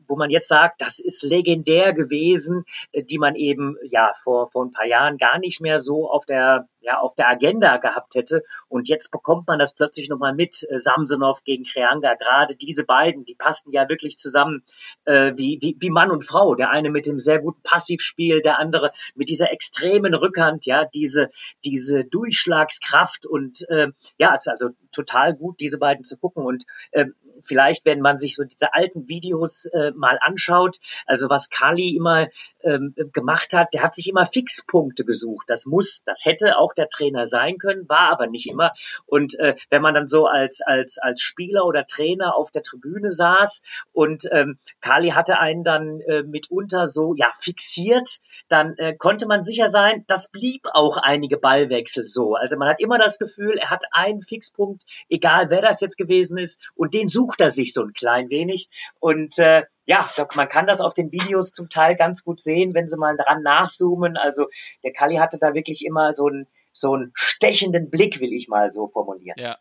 wo 0.06 0.16
man 0.16 0.30
jetzt 0.30 0.48
sagt, 0.48 0.80
das 0.80 0.98
ist 0.98 1.22
legendär 1.22 1.92
gewesen, 1.92 2.64
äh, 2.92 3.02
die 3.02 3.18
man 3.18 3.34
eben 3.34 3.76
ja 3.90 4.12
vor 4.22 4.48
vor 4.48 4.64
ein 4.64 4.72
paar 4.72 4.86
Jahren 4.86 5.18
gar 5.18 5.38
nicht 5.38 5.60
mehr 5.60 5.80
so 5.80 6.10
auf 6.10 6.24
der 6.24 6.68
ja 6.80 6.98
auf 6.98 7.14
der 7.14 7.28
Agenda 7.28 7.76
gehabt 7.76 8.14
hätte. 8.14 8.42
Und 8.68 8.88
jetzt 8.88 9.10
bekommt 9.10 9.46
man 9.46 9.58
das 9.58 9.74
plötzlich 9.74 10.08
nochmal 10.08 10.34
mit. 10.34 10.66
Äh, 10.68 10.78
Samsonov 10.78 11.44
gegen 11.44 11.64
Kreanga, 11.64 12.14
gerade 12.14 12.56
diese 12.56 12.84
beiden, 12.84 13.24
die 13.24 13.34
passten 13.34 13.72
ja 13.72 13.88
wirklich 13.88 14.16
zusammen 14.16 14.62
äh, 15.04 15.32
wie, 15.36 15.58
wie, 15.60 15.76
wie 15.78 15.90
Mann 15.90 16.10
und 16.10 16.24
Frau. 16.24 16.54
Der 16.54 16.70
eine 16.70 16.90
mit 16.90 17.06
dem 17.06 17.18
sehr 17.18 17.40
guten 17.40 17.62
Passivspiel, 17.62 18.40
der 18.40 18.58
andere 18.58 18.90
mit 19.14 19.28
dieser 19.28 19.52
extremen 19.52 20.14
Rückhand, 20.14 20.66
ja, 20.66 20.84
diese, 20.84 21.28
diese 21.64 22.04
Durchschlagskraft 22.04 23.26
und 23.26 23.68
äh, 23.68 23.88
ja, 24.18 24.32
es 24.34 24.42
ist 24.42 24.48
also 24.48 24.70
total 24.92 25.34
gut, 25.34 25.60
diese 25.60 25.78
beiden 25.78 26.04
zu 26.04 26.16
gucken. 26.16 26.44
Und 26.44 26.64
äh, 26.92 27.06
vielleicht, 27.42 27.84
wenn 27.84 28.00
man 28.00 28.18
sich 28.18 28.36
so 28.36 28.44
diese 28.44 28.74
alten 28.74 29.08
Videos 29.08 29.66
äh, 29.66 29.92
mal 29.92 30.18
anschaut, 30.20 30.78
also 31.06 31.28
was 31.28 31.48
Kali 31.50 31.94
immer 31.96 32.28
ähm, 32.62 32.94
gemacht 33.12 33.52
hat, 33.52 33.74
der 33.74 33.82
hat 33.82 33.94
sich 33.94 34.08
immer 34.08 34.26
Fixpunkte 34.26 35.04
gesucht. 35.04 35.48
Das 35.48 35.66
muss, 35.66 36.02
das 36.04 36.24
hätte 36.24 36.58
auch 36.58 36.74
der 36.74 36.88
Trainer 36.88 37.26
sein 37.26 37.58
können, 37.58 37.88
war 37.88 38.10
aber 38.10 38.26
nicht 38.26 38.48
immer. 38.48 38.72
Und 39.06 39.38
äh, 39.38 39.56
wenn 39.70 39.82
man 39.82 39.94
dann 39.94 40.06
so 40.06 40.26
als 40.26 40.60
als 40.60 40.98
als 40.98 41.20
Spieler 41.20 41.64
oder 41.64 41.86
Trainer 41.86 42.36
auf 42.36 42.50
der 42.50 42.62
Tribüne 42.62 43.10
saß 43.10 43.62
und 43.92 44.28
ähm, 44.32 44.58
Kali 44.80 45.10
hatte 45.10 45.38
einen 45.38 45.64
dann 45.64 46.00
äh, 46.00 46.22
mitunter 46.22 46.86
so 46.86 47.14
ja 47.14 47.30
fixiert, 47.38 48.18
dann 48.48 48.76
äh, 48.78 48.94
konnte 48.94 49.26
man 49.26 49.44
sicher 49.44 49.68
sein, 49.68 50.04
das 50.06 50.28
blieb 50.28 50.66
auch 50.72 50.96
einige 50.96 51.38
Ballwechsel 51.38 52.06
so. 52.06 52.34
Also 52.34 52.56
man 52.56 52.68
hat 52.68 52.80
immer 52.80 52.98
das 52.98 53.18
Gefühl, 53.18 53.58
er 53.58 53.70
hat 53.70 53.84
einen 53.92 54.22
Fixpunkt, 54.22 54.84
egal 55.08 55.50
wer 55.50 55.62
das 55.62 55.80
jetzt 55.80 55.96
gewesen 55.96 56.38
ist, 56.38 56.60
und 56.74 56.94
den 56.94 57.08
sucht 57.08 57.27
er 57.38 57.50
sich 57.50 57.72
so 57.72 57.82
ein 57.82 57.92
klein 57.92 58.30
wenig. 58.30 58.68
Und 59.00 59.38
äh, 59.38 59.64
ja, 59.84 60.08
man 60.34 60.48
kann 60.48 60.66
das 60.66 60.80
auf 60.80 60.94
den 60.94 61.12
Videos 61.12 61.52
zum 61.52 61.68
Teil 61.68 61.96
ganz 61.96 62.24
gut 62.24 62.40
sehen, 62.40 62.74
wenn 62.74 62.86
sie 62.86 62.96
mal 62.96 63.16
dran 63.16 63.42
nachzoomen. 63.42 64.16
Also 64.16 64.46
der 64.82 64.92
Kali 64.92 65.16
hatte 65.16 65.38
da 65.40 65.54
wirklich 65.54 65.84
immer 65.84 66.14
so 66.14 66.26
einen 66.26 66.46
so 66.72 66.94
einen 66.94 67.10
stechenden 67.14 67.90
Blick, 67.90 68.20
will 68.20 68.32
ich 68.32 68.48
mal 68.48 68.70
so 68.70 68.88
formulieren. 68.88 69.36
Ja. 69.38 69.56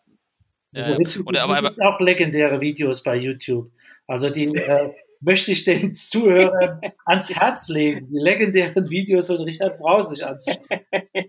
ja. 0.72 0.90
ja. 0.90 1.44
Aber, 1.44 1.58
aber 1.58 1.74
auch 1.88 2.00
legendäre 2.00 2.62
Videos 2.62 3.04
bei 3.04 3.16
YouTube. 3.16 3.72
Also 4.06 4.30
die 4.30 4.54
äh, 4.56 4.94
möchte 5.20 5.52
ich 5.52 5.64
den 5.64 5.96
Zuhörern 5.96 6.80
ans 7.06 7.34
Herz 7.34 7.70
legen, 7.70 8.08
die 8.12 8.20
legendären 8.20 8.90
Videos 8.90 9.28
von 9.28 9.38
Richard 9.38 9.80
Brause 9.80 10.16
sich 10.16 10.26
anzuschauen. 10.26 10.68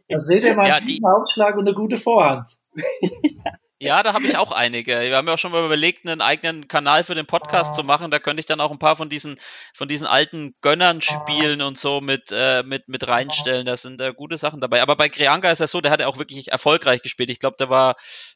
Da 0.08 0.18
seht 0.18 0.44
ihr 0.44 0.54
mal 0.54 0.68
ja, 0.68 0.76
einen 0.76 1.04
Aufschlag 1.04 1.56
und 1.56 1.66
eine 1.66 1.74
gute 1.74 1.96
Vorhand. 1.96 2.50
Ja, 3.80 4.02
da 4.02 4.12
habe 4.12 4.26
ich 4.26 4.36
auch 4.36 4.50
einige. 4.50 5.00
Wir 5.00 5.16
haben 5.16 5.28
ja 5.28 5.34
auch 5.34 5.38
schon 5.38 5.52
mal 5.52 5.64
überlegt, 5.64 6.04
einen 6.04 6.20
eigenen 6.20 6.66
Kanal 6.66 7.04
für 7.04 7.14
den 7.14 7.26
Podcast 7.26 7.76
zu 7.76 7.84
machen. 7.84 8.10
Da 8.10 8.18
könnte 8.18 8.40
ich 8.40 8.46
dann 8.46 8.60
auch 8.60 8.72
ein 8.72 8.80
paar 8.80 8.96
von 8.96 9.08
diesen, 9.08 9.38
von 9.72 9.86
diesen 9.86 10.08
alten 10.08 10.56
Gönnern 10.62 11.00
spielen 11.00 11.62
und 11.62 11.78
so 11.78 12.00
mit, 12.00 12.32
äh, 12.32 12.64
mit, 12.64 12.88
mit 12.88 13.06
reinstellen. 13.06 13.66
Da 13.66 13.76
sind 13.76 14.00
äh, 14.00 14.12
gute 14.12 14.36
Sachen 14.36 14.60
dabei. 14.60 14.82
Aber 14.82 14.96
bei 14.96 15.08
Krianga 15.08 15.48
ist 15.52 15.60
es 15.60 15.70
so, 15.70 15.80
der 15.80 15.92
hat 15.92 16.00
ja 16.00 16.08
auch 16.08 16.18
wirklich 16.18 16.50
erfolgreich 16.50 17.02
gespielt. 17.02 17.30
Ich 17.30 17.38
glaube, 17.38 17.56
der 17.56 17.70
war 17.70 17.94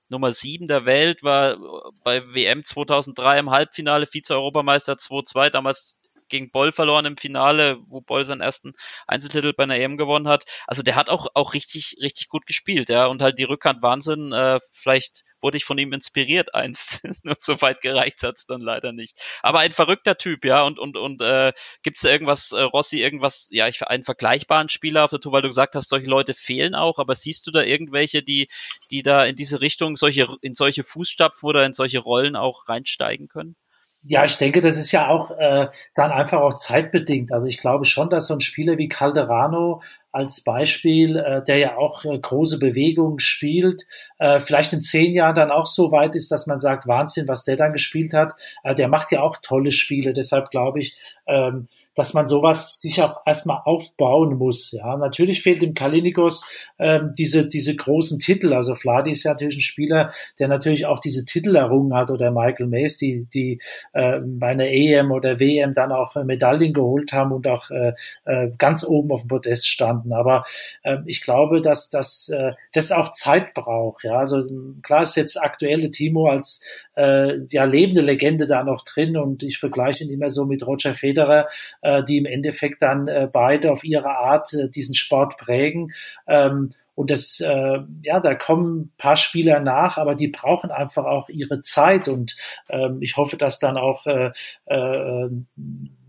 Nummer 0.08 0.30
sieben 0.30 0.68
der 0.68 0.86
Welt, 0.86 1.24
war 1.24 1.56
bei 2.04 2.22
WM 2.32 2.64
2003 2.64 3.40
im 3.40 3.50
Halbfinale, 3.50 4.06
Vize-Europameister 4.06 4.92
2-2, 4.92 5.50
damals 5.50 5.98
gegen 6.28 6.50
Boll 6.50 6.72
verloren 6.72 7.06
im 7.06 7.16
Finale, 7.16 7.78
wo 7.88 8.00
Boll 8.00 8.24
seinen 8.24 8.40
ersten 8.40 8.72
Einzeltitel 9.06 9.52
bei 9.52 9.64
einer 9.64 9.76
EM 9.76 9.96
gewonnen 9.96 10.28
hat. 10.28 10.44
Also 10.66 10.82
der 10.82 10.96
hat 10.96 11.10
auch, 11.10 11.26
auch 11.34 11.54
richtig, 11.54 11.96
richtig 12.00 12.28
gut 12.28 12.46
gespielt, 12.46 12.88
ja. 12.88 13.06
Und 13.06 13.22
halt 13.22 13.38
die 13.38 13.44
Rückhand 13.44 13.82
Wahnsinn, 13.82 14.32
äh, 14.32 14.60
vielleicht 14.72 15.24
wurde 15.40 15.56
ich 15.56 15.64
von 15.64 15.78
ihm 15.78 15.92
inspiriert 15.92 16.54
einst. 16.54 17.06
Nur 17.22 17.36
so 17.38 17.60
weit 17.60 17.80
gereicht 17.80 18.22
hat's 18.22 18.46
dann 18.46 18.60
leider 18.60 18.92
nicht. 18.92 19.20
Aber 19.42 19.60
ein 19.60 19.72
verrückter 19.72 20.16
Typ, 20.16 20.44
ja. 20.44 20.62
Und, 20.62 20.78
und, 20.78 20.96
und 20.96 21.20
äh, 21.22 21.52
gibt 21.82 21.98
es 21.98 22.04
irgendwas, 22.04 22.52
äh, 22.52 22.62
Rossi, 22.62 23.00
irgendwas, 23.00 23.48
ja, 23.50 23.68
ich 23.68 23.82
einen 23.82 24.04
vergleichbaren 24.04 24.68
Spieler 24.68 25.04
auf 25.04 25.10
der 25.10 25.20
Tour, 25.20 25.32
weil 25.32 25.42
du 25.42 25.48
gesagt 25.48 25.74
hast, 25.74 25.88
solche 25.88 26.08
Leute 26.08 26.34
fehlen 26.34 26.74
auch, 26.74 26.98
aber 26.98 27.14
siehst 27.14 27.46
du 27.46 27.50
da 27.50 27.62
irgendwelche, 27.62 28.22
die, 28.22 28.48
die 28.90 29.02
da 29.02 29.24
in 29.24 29.36
diese 29.36 29.60
Richtung 29.60 29.96
solche, 29.96 30.28
in 30.40 30.54
solche 30.54 30.84
Fußstapfen 30.84 31.46
oder 31.46 31.64
in 31.66 31.74
solche 31.74 31.98
Rollen 31.98 32.36
auch 32.36 32.68
reinsteigen 32.68 33.28
können? 33.28 33.56
Ja, 34.04 34.24
ich 34.24 34.36
denke, 34.36 34.60
das 34.60 34.76
ist 34.76 34.90
ja 34.90 35.08
auch 35.08 35.30
äh, 35.30 35.68
dann 35.94 36.10
einfach 36.10 36.40
auch 36.40 36.54
zeitbedingt. 36.56 37.30
Also 37.32 37.46
ich 37.46 37.58
glaube 37.58 37.84
schon, 37.84 38.10
dass 38.10 38.26
so 38.26 38.34
ein 38.34 38.40
Spieler 38.40 38.76
wie 38.76 38.88
Calderano 38.88 39.80
als 40.10 40.42
Beispiel, 40.42 41.16
äh, 41.16 41.42
der 41.44 41.58
ja 41.58 41.76
auch 41.76 42.04
äh, 42.04 42.18
große 42.18 42.58
Bewegungen 42.58 43.20
spielt, 43.20 43.86
äh, 44.18 44.40
vielleicht 44.40 44.72
in 44.72 44.82
zehn 44.82 45.12
Jahren 45.14 45.36
dann 45.36 45.52
auch 45.52 45.66
so 45.66 45.92
weit 45.92 46.16
ist, 46.16 46.32
dass 46.32 46.48
man 46.48 46.58
sagt, 46.58 46.88
Wahnsinn, 46.88 47.28
was 47.28 47.44
der 47.44 47.54
dann 47.56 47.72
gespielt 47.72 48.12
hat. 48.12 48.34
Äh, 48.64 48.74
der 48.74 48.88
macht 48.88 49.12
ja 49.12 49.20
auch 49.22 49.36
tolle 49.40 49.70
Spiele. 49.70 50.12
Deshalb 50.12 50.50
glaube 50.50 50.80
ich, 50.80 50.96
ähm, 51.28 51.68
dass 51.94 52.14
man 52.14 52.26
sowas 52.26 52.80
sich 52.80 53.02
auch 53.02 53.20
erstmal 53.26 53.60
aufbauen 53.64 54.36
muss. 54.36 54.72
Ja, 54.72 54.96
natürlich 54.96 55.42
fehlt 55.42 55.62
dem 55.62 55.74
Kalinikos 55.74 56.46
ähm, 56.78 57.12
diese, 57.16 57.46
diese 57.46 57.76
großen 57.76 58.18
Titel. 58.18 58.52
Also 58.52 58.74
Vladi 58.74 59.12
ist 59.12 59.24
ja 59.24 59.32
natürlich 59.32 59.56
ein 59.56 59.60
Spieler, 59.60 60.12
der 60.38 60.48
natürlich 60.48 60.86
auch 60.86 61.00
diese 61.00 61.24
Titel 61.24 61.56
errungen 61.56 61.94
hat 61.94 62.10
oder 62.10 62.30
Michael 62.30 62.66
Mays, 62.66 62.96
die, 62.96 63.26
die 63.32 63.60
äh, 63.92 64.20
bei 64.24 64.48
einer 64.48 64.68
EM 64.68 65.10
oder 65.10 65.38
WM 65.38 65.74
dann 65.74 65.92
auch 65.92 66.16
Medaillen 66.24 66.72
geholt 66.72 67.12
haben 67.12 67.32
und 67.32 67.46
auch 67.46 67.70
äh, 67.70 67.92
äh, 68.24 68.50
ganz 68.58 68.84
oben 68.84 69.12
auf 69.12 69.22
dem 69.22 69.28
Podest 69.28 69.68
standen. 69.68 70.12
Aber 70.12 70.44
äh, 70.82 70.98
ich 71.06 71.22
glaube, 71.22 71.60
dass, 71.60 71.90
dass 71.90 72.28
äh, 72.30 72.52
das 72.72 72.92
auch 72.92 73.12
Zeit 73.12 73.54
braucht. 73.54 74.04
Ja, 74.04 74.18
also 74.18 74.44
klar 74.82 75.02
ist 75.02 75.16
jetzt 75.16 75.40
aktuelle 75.40 75.90
Timo 75.90 76.28
als 76.28 76.62
äh, 76.96 77.38
ja 77.50 77.64
lebende 77.64 78.00
Legende 78.00 78.46
da 78.46 78.64
noch 78.64 78.84
drin 78.84 79.16
und 79.16 79.42
ich 79.42 79.58
vergleiche 79.58 80.04
ihn 80.04 80.10
immer 80.10 80.30
so 80.30 80.44
mit 80.44 80.66
Roger 80.66 80.94
Federer, 80.94 81.48
äh, 81.80 82.02
die 82.04 82.18
im 82.18 82.26
Endeffekt 82.26 82.82
dann 82.82 83.08
äh, 83.08 83.28
beide 83.32 83.72
auf 83.72 83.84
ihre 83.84 84.10
Art 84.10 84.52
äh, 84.54 84.68
diesen 84.68 84.94
Sport 84.94 85.36
prägen. 85.38 85.92
Ähm, 86.26 86.74
und 86.94 87.10
das, 87.10 87.40
äh, 87.40 87.78
ja, 88.02 88.20
da 88.20 88.34
kommen 88.34 88.92
paar 88.98 89.16
Spieler 89.16 89.60
nach, 89.60 89.96
aber 89.96 90.14
die 90.14 90.28
brauchen 90.28 90.70
einfach 90.70 91.04
auch 91.04 91.30
ihre 91.30 91.62
Zeit. 91.62 92.06
Und 92.06 92.36
ähm, 92.68 92.98
ich 93.00 93.16
hoffe, 93.16 93.38
dass 93.38 93.58
dann 93.58 93.78
auch 93.78 94.06
äh, 94.06 94.30
äh, 94.66 95.30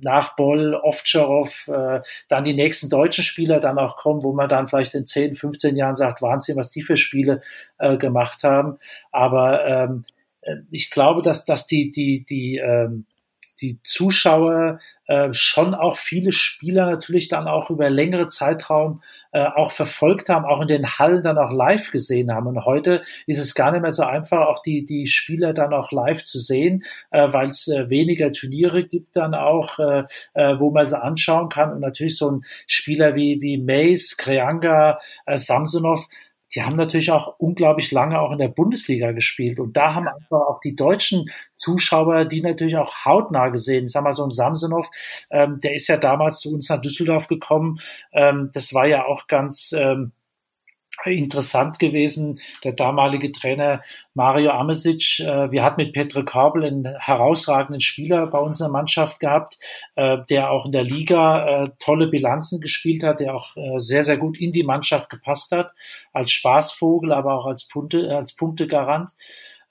nach 0.02 0.36
Boll, 0.36 0.76
Ovtcharov, 0.76 1.70
äh, 1.70 2.02
dann 2.28 2.44
die 2.44 2.54
nächsten 2.54 2.90
deutschen 2.90 3.24
Spieler 3.24 3.62
dann 3.62 3.80
auch 3.80 3.96
kommen, 3.96 4.24
wo 4.24 4.34
man 4.34 4.50
dann 4.50 4.68
vielleicht 4.68 4.94
in 4.94 5.08
10, 5.08 5.36
15 5.36 5.78
Jahren 5.78 5.96
sagt, 5.96 6.22
Wahnsinn, 6.22 6.58
was 6.58 6.72
die 6.72 6.84
für 6.84 6.98
Spiele 6.98 7.42
äh, 7.78 7.96
gemacht 7.96 8.44
haben. 8.44 8.78
Aber 9.12 9.66
ähm, 9.66 10.04
äh, 10.06 10.23
ich 10.72 10.90
glaube, 10.92 11.22
dass, 11.24 11.46
dass 11.46 11.68
die, 11.68 11.92
die, 11.92 12.26
die, 12.26 12.58
ähm, 12.58 13.06
die 13.62 13.80
Zuschauer 13.84 14.80
äh, 15.08 15.30
schon 15.32 15.74
auch 15.74 15.98
viele 15.98 16.32
Spieler 16.32 16.86
natürlich 16.86 17.28
dann 17.28 17.48
auch 17.48 17.70
über 17.70 17.90
längere 17.90 18.28
Zeitraum 18.28 19.02
äh, 19.32 19.42
auch 19.44 19.72
verfolgt 19.72 20.30
haben, 20.30 20.46
auch 20.46 20.62
in 20.62 20.68
den 20.68 20.98
Hallen 20.98 21.24
dann 21.24 21.38
auch 21.38 21.52
live 21.52 21.92
gesehen 21.92 22.34
haben. 22.34 22.48
Und 22.48 22.66
heute 22.66 23.02
ist 23.26 23.40
es 23.40 23.56
gar 23.56 23.72
nicht 23.72 23.82
mehr 23.82 23.92
so 23.92 24.04
einfach, 24.04 24.48
auch 24.48 24.62
die, 24.62 24.86
die 24.86 25.08
Spieler 25.08 25.54
dann 25.54 25.74
auch 25.74 25.92
live 25.92 26.24
zu 26.24 26.40
sehen, 26.40 26.84
äh, 27.12 27.32
weil 27.32 27.50
es 27.50 27.68
äh, 27.68 27.90
weniger 27.90 28.32
Turniere 28.32 28.86
gibt 28.86 29.16
dann 29.16 29.34
auch, 29.34 29.80
äh, 29.80 30.04
äh, 30.34 30.60
wo 30.60 30.72
man 30.72 30.86
sie 30.86 31.02
anschauen 31.02 31.50
kann. 31.50 31.72
Und 31.72 31.80
natürlich 31.80 32.18
so 32.18 32.32
ein 32.32 32.46
Spieler 32.68 33.16
wie, 33.16 33.40
wie 33.42 33.58
Mace, 33.58 34.18
Kreanga, 34.18 35.00
äh, 35.26 35.38
Samsonov, 35.38 36.08
die 36.56 36.62
haben 36.62 36.78
natürlich 36.78 37.12
auch 37.12 37.36
unglaublich 37.40 37.92
lange 37.92 38.20
auch 38.20 38.32
in 38.32 38.38
der 38.38 38.48
Bundesliga 38.48 39.12
gespielt. 39.12 39.60
Und 39.60 39.76
da 39.76 39.96
haben 39.96 40.08
einfach 40.08 40.42
auch 40.48 40.60
die 40.60 40.76
deutschen 40.76 41.30
Zuschauer, 41.54 42.26
die 42.26 42.42
natürlich 42.42 42.78
auch 42.78 43.06
hautnah 43.06 43.50
gesehen. 43.50 43.86
Ich 43.86 43.92
sag 43.92 44.04
mal, 44.04 44.14
so 44.14 44.24
ein 44.24 44.32
Samsonov, 44.32 44.90
ähm, 45.32 45.60
der 45.62 45.74
ist 45.74 45.88
ja 45.88 45.98
damals 45.98 46.40
zu 46.40 46.54
uns 46.54 46.70
nach 46.70 46.82
Düsseldorf 46.82 47.28
gekommen. 47.28 47.80
Ähm, 48.12 48.52
das 48.54 48.74
war 48.74 48.86
ja 48.86 49.06
auch 49.06 49.28
ganz, 49.28 49.74
ähm, 49.76 50.12
interessant 51.06 51.80
gewesen. 51.80 52.40
Der 52.64 52.74
damalige 52.74 53.32
Trainer 53.32 53.82
Mario 54.14 54.52
Amesic, 54.52 55.20
äh, 55.20 55.52
wir 55.52 55.64
hatten 55.64 55.82
mit 55.82 55.94
Petre 55.94 56.24
Korbel 56.24 56.64
einen 56.64 56.86
herausragenden 57.00 57.82
Spieler 57.82 58.28
bei 58.28 58.40
unserer 58.40 58.70
Mannschaft 58.70 59.20
gehabt, 59.20 59.58
äh, 59.96 60.20
der 60.30 60.52
auch 60.52 60.66
in 60.66 60.72
der 60.72 60.84
Liga 60.84 61.64
äh, 61.64 61.70
tolle 61.80 62.08
Bilanzen 62.08 62.62
gespielt 62.62 63.04
hat, 63.04 63.20
der 63.20 63.36
auch 63.36 63.56
äh, 63.58 63.80
sehr, 63.80 64.04
sehr 64.04 64.18
gut 64.18 64.38
in 64.40 64.52
die 64.52 64.64
Mannschaft 64.64 65.10
gepasst 65.10 65.52
hat, 65.52 65.74
als 66.14 66.32
Spaßvogel, 66.32 67.12
aber 67.12 67.34
auch 67.34 67.46
als, 67.46 67.68
Punkte, 67.68 68.16
als 68.16 68.36
Punktegarant. 68.36 69.12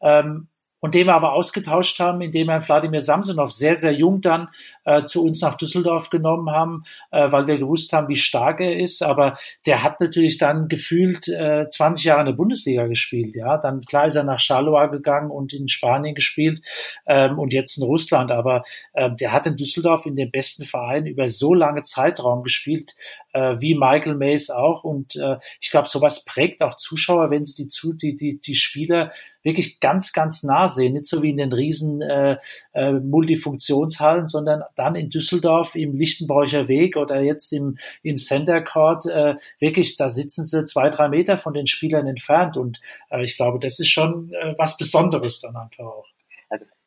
Ähm, 0.02 0.48
und 0.82 0.96
den 0.96 1.06
wir 1.06 1.14
aber 1.14 1.32
ausgetauscht 1.32 2.00
haben, 2.00 2.20
indem 2.20 2.48
wir 2.48 2.60
Wladimir 2.60 3.00
Samsonov 3.00 3.52
sehr, 3.52 3.76
sehr 3.76 3.92
jung 3.92 4.20
dann 4.20 4.48
äh, 4.84 5.04
zu 5.04 5.24
uns 5.24 5.40
nach 5.40 5.56
Düsseldorf 5.56 6.10
genommen 6.10 6.50
haben, 6.50 6.84
äh, 7.12 7.30
weil 7.30 7.46
wir 7.46 7.56
gewusst 7.58 7.92
haben, 7.92 8.08
wie 8.08 8.16
stark 8.16 8.60
er 8.60 8.76
ist. 8.76 9.00
Aber 9.00 9.38
der 9.64 9.84
hat 9.84 10.00
natürlich 10.00 10.38
dann 10.38 10.66
gefühlt 10.66 11.28
äh, 11.28 11.68
20 11.68 12.04
Jahre 12.04 12.20
in 12.20 12.26
der 12.26 12.32
Bundesliga 12.32 12.88
gespielt. 12.88 13.36
Ja, 13.36 13.58
dann 13.58 13.80
klar 13.82 14.06
ist 14.06 14.16
er 14.16 14.24
nach 14.24 14.40
Charleroi 14.40 14.88
gegangen 14.88 15.30
und 15.30 15.52
in 15.52 15.68
Spanien 15.68 16.16
gespielt 16.16 16.60
ähm, 17.06 17.38
und 17.38 17.52
jetzt 17.52 17.78
in 17.78 17.84
Russland. 17.84 18.32
Aber 18.32 18.64
äh, 18.92 19.08
der 19.12 19.32
hat 19.32 19.46
in 19.46 19.56
Düsseldorf 19.56 20.04
in 20.04 20.16
dem 20.16 20.32
besten 20.32 20.64
Verein 20.64 21.06
über 21.06 21.28
so 21.28 21.54
lange 21.54 21.82
Zeitraum 21.82 22.42
gespielt, 22.42 22.96
äh, 23.32 23.56
wie 23.58 23.74
Michael 23.74 24.14
Mays 24.14 24.50
auch. 24.50 24.84
Und 24.84 25.16
äh, 25.16 25.38
ich 25.60 25.70
glaube, 25.70 25.88
sowas 25.88 26.24
prägt 26.24 26.62
auch 26.62 26.76
Zuschauer, 26.76 27.30
wenn 27.30 27.44
sie 27.44 27.66
die, 27.66 27.96
die, 27.96 28.16
die, 28.16 28.40
die 28.40 28.54
Spieler 28.54 29.12
wirklich 29.42 29.80
ganz, 29.80 30.12
ganz 30.12 30.42
nah 30.42 30.68
sehen, 30.68 30.92
nicht 30.92 31.06
so 31.06 31.22
wie 31.22 31.30
in 31.30 31.36
den 31.36 31.52
riesen 31.52 32.00
äh, 32.00 32.36
äh, 32.72 32.92
Multifunktionshallen, 32.92 34.28
sondern 34.28 34.62
dann 34.76 34.94
in 34.94 35.10
Düsseldorf 35.10 35.74
im 35.74 35.96
Lichtenbräucher 35.96 36.68
Weg 36.68 36.96
oder 36.96 37.20
jetzt 37.20 37.52
im, 37.52 37.78
im 38.02 38.16
Center 38.16 38.62
Court, 38.62 39.06
äh, 39.06 39.34
wirklich, 39.58 39.96
da 39.96 40.08
sitzen 40.08 40.44
sie 40.44 40.64
zwei, 40.64 40.90
drei 40.90 41.08
Meter 41.08 41.38
von 41.38 41.54
den 41.54 41.66
Spielern 41.66 42.06
entfernt 42.06 42.56
und 42.56 42.80
äh, 43.10 43.24
ich 43.24 43.36
glaube, 43.36 43.58
das 43.58 43.80
ist 43.80 43.88
schon 43.88 44.32
äh, 44.32 44.54
was 44.58 44.76
Besonderes 44.76 45.40
dann 45.40 45.56
einfach 45.56 45.84
auch. 45.84 46.11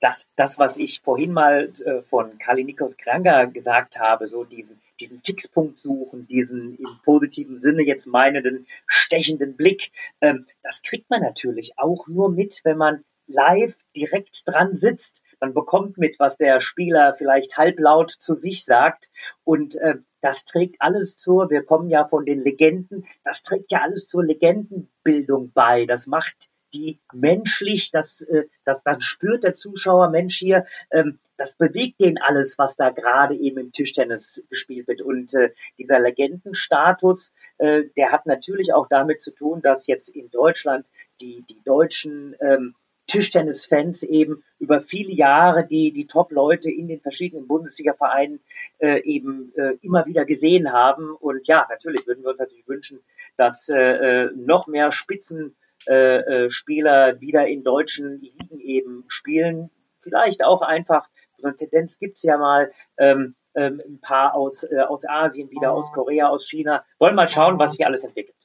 Das, 0.06 0.28
das 0.36 0.60
was 0.60 0.78
ich 0.78 1.02
vorhin 1.02 1.32
mal 1.32 1.74
äh, 1.84 2.04
von 2.04 2.38
Kalinikos 2.38 2.96
Kranga 2.96 3.46
gesagt 3.46 3.98
habe, 4.00 4.28
so 4.28 4.44
diesen 4.44 4.80
diesen 5.00 5.20
Fixpunkt 5.20 5.80
suchen, 5.80 6.28
diesen 6.28 6.78
im 6.78 7.00
positiven 7.04 7.60
Sinne 7.60 7.82
jetzt 7.82 8.06
meinenden 8.06 8.68
stechenden 8.86 9.56
Blick, 9.56 9.91
ähm, 10.22 10.46
das 10.62 10.84
kriegt 10.84 11.10
man 11.10 11.24
natürlich 11.24 11.74
auch 11.78 12.08
nur 12.08 12.30
mit, 12.30 12.62
wenn 12.65 12.78
man 12.78 13.04
live 13.26 13.84
direkt 13.96 14.44
dran 14.46 14.76
sitzt. 14.76 15.24
Man 15.39 15.56
bekommt 15.56 15.98
mit, 15.98 16.20
was 16.20 16.38
der 16.38 16.62
Spieler 16.62 17.15
vielleicht 17.15 17.58
halblaut 17.58 18.12
zu 18.12 18.36
sich 18.36 18.63
sagt. 18.63 19.10
Und 19.44 19.76
äh, 19.78 19.96
das 20.22 20.46
trägt 20.46 20.84
alles 20.84 21.18
zur, 21.18 21.50
wir 21.50 21.63
kommen 21.63 21.89
ja 21.89 22.06
von 22.06 22.28
den 22.28 22.41
Legenden, 22.41 23.08
das 23.24 23.41
trägt 23.41 23.72
ja 23.72 23.82
alles 23.82 24.08
zur 24.08 24.24
Legendenbildung 24.24 25.52
bei. 25.52 25.88
Das 25.88 26.06
macht 26.06 26.50
die 26.76 27.00
menschlich, 27.14 27.92
das, 27.92 28.22
äh, 28.22 28.44
das, 28.66 28.84
dann 28.84 29.02
spürt 29.02 29.44
der 29.44 29.54
Zuschauer, 29.54 30.10
Mensch 30.10 30.38
hier, 30.38 30.66
ähm, 30.92 31.20
das 31.38 31.56
bewegt 31.56 32.00
den 32.00 32.18
alles, 32.18 32.58
was 32.58 32.76
da 32.76 32.90
gerade 32.90 33.36
eben 33.36 33.58
im 33.58 33.72
Tischtennis 33.72 34.46
gespielt 34.50 34.88
wird. 34.88 35.02
Und 35.02 35.34
äh, 35.34 35.52
dieser 35.78 36.00
Legendenstatus, 36.00 37.34
äh, 37.58 37.84
der 37.98 38.12
hat 38.12 38.26
natürlich 38.26 38.74
auch 38.74 38.88
damit 38.88 39.22
zu 39.22 39.32
tun, 39.32 39.62
dass 39.62 39.88
jetzt 39.88 40.10
in 40.10 40.30
Deutschland 40.30 40.86
die, 41.22 41.44
die 41.50 41.62
deutschen 41.64 42.36
ähm, 42.40 42.76
Tischtennisfans 43.08 44.04
eben 44.04 44.44
über 44.60 44.82
viele 44.82 45.14
Jahre 45.14 45.66
die, 45.66 45.92
die 45.92 46.08
Top-Leute 46.08 46.72
in 46.72 46.88
den 46.88 47.02
verschiedenen 47.02 47.48
Bundesliga-Vereinen 47.48 48.40
äh, 48.80 49.02
eben 49.04 49.54
äh, 49.56 49.74
immer 49.82 50.06
wieder 50.06 50.26
gesehen 50.26 50.72
haben. 50.72 51.12
Und 51.12 51.48
ja, 51.48 51.68
natürlich 51.70 52.08
würden 52.08 52.24
wir 52.24 52.32
uns 52.32 52.40
natürlich 52.40 52.68
wünschen, 52.68 53.00
dass 53.38 53.70
äh, 53.70 53.78
äh 53.78 54.32
noch 54.36 54.68
mehr 54.68 54.92
Spitzen 54.92 55.56
äh, 55.88 56.45
äh, 56.45 56.50
Spieler 56.52 57.19
wieder 57.21 57.48
in 57.48 57.63
deutschen 57.63 58.19
Ligen 58.19 58.60
eben 58.60 59.06
spielen. 59.08 59.69
Vielleicht 60.00 60.43
auch 60.43 60.62
einfach, 60.62 61.08
so 61.38 61.48
eine 61.48 61.56
Tendenz 61.56 62.00
gibt's 62.00 62.24
ja 62.24 62.38
mal, 62.38 62.71
ähm, 62.98 63.36
ähm, 63.56 63.82
ein 63.86 64.00
paar 64.02 64.36
aus, 64.36 64.63
äh, 64.63 64.82
aus 64.82 65.08
Asien, 65.08 65.50
wieder 65.50 65.71
aus 65.71 65.91
Korea, 65.93 66.28
aus 66.28 66.48
China. 66.48 66.86
Wollen 67.00 67.15
mal 67.15 67.28
schauen, 67.28 67.58
was 67.58 67.71
sich 67.71 67.86
alles 67.86 68.04
entwickelt. 68.04 68.36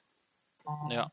Ja. 0.90 1.10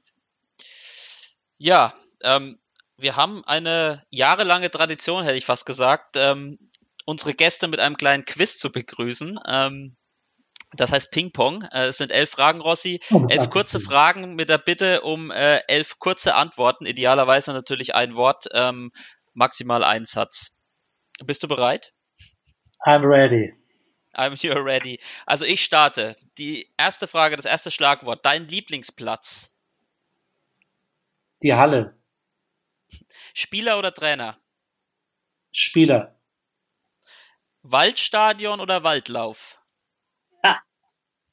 Ja, 1.57 1.93
ähm, 2.23 2.59
wir 2.97 3.15
haben 3.15 3.43
eine 3.45 4.03
jahrelange 4.09 4.69
Tradition, 4.69 5.23
hätte 5.23 5.37
ich 5.37 5.45
fast 5.45 5.65
gesagt, 5.65 6.15
ähm, 6.17 6.59
unsere 7.05 7.33
Gäste 7.33 7.67
mit 7.67 7.79
einem 7.79 7.97
kleinen 7.97 8.25
Quiz 8.25 8.59
zu 8.59 8.71
begrüßen. 8.71 9.39
Ähm, 9.47 9.95
das 10.73 10.91
heißt 10.91 11.12
Ping-Pong. 11.12 11.63
Äh, 11.71 11.88
es 11.88 11.97
sind 11.97 12.12
elf 12.12 12.30
Fragen, 12.30 12.62
Rossi. 12.62 12.99
Oh, 13.12 13.25
elf 13.30 13.49
kurze 13.49 13.80
Fragen 13.80 14.36
mit 14.36 14.49
der 14.49 14.58
Bitte 14.58 15.01
um 15.01 15.32
äh, 15.32 15.60
elf 15.67 15.99
kurze 15.99 16.36
Antworten. 16.36 16.86
Idealerweise 16.86 17.53
natürlich 17.53 17.95
ein 17.95 18.15
Wort, 18.15 18.45
ähm, 18.53 18.91
maximal 19.34 19.84
ein 19.84 20.06
Satz. 20.06 20.60
Bist 21.23 21.43
du 21.43 21.47
bereit? 21.47 21.93
I'm 22.86 23.08
ready. 23.08 23.53
I'm 24.13 24.39
here 24.39 24.63
ready. 24.63 24.99
Also 25.25 25.45
ich 25.45 25.63
starte. 25.63 26.15
Die 26.38 26.69
erste 26.77 27.08
Frage, 27.08 27.36
das 27.36 27.45
erste 27.45 27.71
Schlagwort. 27.71 28.25
Dein 28.25 28.47
Lieblingsplatz? 28.47 29.56
Die 31.43 31.53
Halle. 31.53 31.97
Spieler 33.34 33.77
oder 33.77 33.93
Trainer? 33.93 34.39
Spieler. 35.51 36.19
Waldstadion 37.62 38.60
oder 38.60 38.84
Waldlauf? 38.84 39.56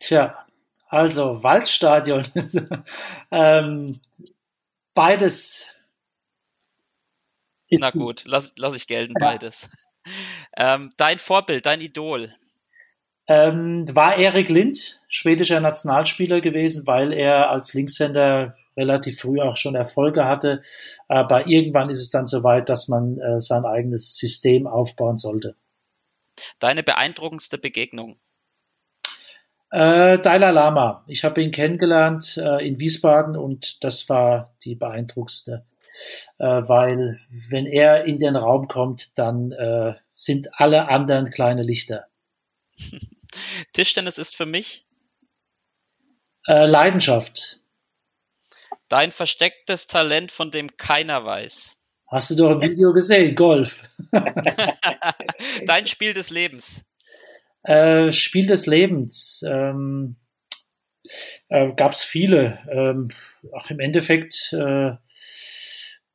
Tja, 0.05 0.47
also 0.89 1.43
Waldstadion. 1.43 2.27
ähm, 3.31 4.01
beides. 4.93 5.73
Na 7.71 7.91
gut, 7.91 8.25
lass, 8.27 8.55
lass 8.59 8.77
ich 8.77 8.87
gelten, 8.87 9.15
beides. 9.19 9.71
Ähm, 10.59 10.93
dein 10.99 11.19
Vorbild, 11.19 11.65
dein 11.65 11.81
Idol? 11.81 12.35
Ähm, 13.27 13.87
war 13.97 14.19
Erik 14.19 14.51
Lind, 14.51 15.01
schwedischer 15.09 15.61
Nationalspieler 15.61 16.43
gewesen, 16.43 16.87
weil 16.87 17.15
er 17.15 17.49
als 17.49 17.73
Linkshänder 17.73 18.55
relativ 18.77 19.19
früh 19.19 19.41
auch 19.41 19.57
schon 19.57 19.75
Erfolge 19.75 20.27
hatte. 20.27 20.61
Aber 21.09 21.47
irgendwann 21.47 21.89
ist 21.89 22.01
es 22.01 22.11
dann 22.11 22.27
soweit, 22.27 22.69
dass 22.69 22.89
man 22.89 23.19
äh, 23.19 23.41
sein 23.41 23.65
eigenes 23.65 24.19
System 24.19 24.67
aufbauen 24.67 25.17
sollte. 25.17 25.57
Deine 26.59 26.83
beeindruckendste 26.83 27.57
Begegnung? 27.57 28.21
Äh, 29.75 30.21
Dalai 30.21 30.53
Lama. 30.53 31.05
Ich 31.09 31.25
habe 31.25 31.43
ihn 31.43 31.51
kennengelernt 31.51 32.37
äh, 32.37 32.65
in 32.65 32.79
Wiesbaden 32.79 33.37
und 33.37 33.83
das 33.83 34.09
war 34.09 34.55
die 34.63 34.77
beeindruckendste. 34.77 35.67
Äh, 36.39 36.45
weil 36.45 37.19
wenn 37.29 37.67
er 37.67 38.05
in 38.05 38.21
den 38.21 38.37
Raum 38.37 38.69
kommt, 38.69 39.19
dann 39.19 39.51
äh, 39.51 39.95
sind 40.13 40.49
alle 40.61 40.87
anderen 40.89 41.31
kleine 41.31 41.65
Lichter. 41.65 42.07
Tischtennis 43.73 44.17
ist 44.19 44.37
für 44.37 44.47
mich 44.47 44.87
Äh, 46.47 46.67
Leidenschaft. 46.67 47.59
dein 48.89 49.11
verstecktes 49.11 49.89
Talent, 49.89 50.31
von 50.31 50.53
dem 50.53 50.77
keiner 50.77 51.25
weiß. 51.25 51.79
Hast 52.07 52.31
du 52.31 52.37
doch 52.37 52.51
ein 52.51 52.61
Video 52.61 52.93
gesehen, 52.93 53.35
Golf. 53.35 53.83
dein 55.67 55.87
Spiel 55.89 56.13
des 56.13 56.31
Lebens. 56.31 56.85
Äh, 57.65 58.13
Spiel 58.13 58.47
des 58.47 58.67
Lebens. 58.67 59.43
Ähm, 59.47 60.17
äh, 61.49 61.73
Gab 61.73 61.95
es 61.95 62.05
viele. 62.05 62.59
Ähm, 62.71 63.11
auch 63.53 63.71
im 63.71 63.81
Endeffekt 63.81 64.53
äh, 64.53 64.93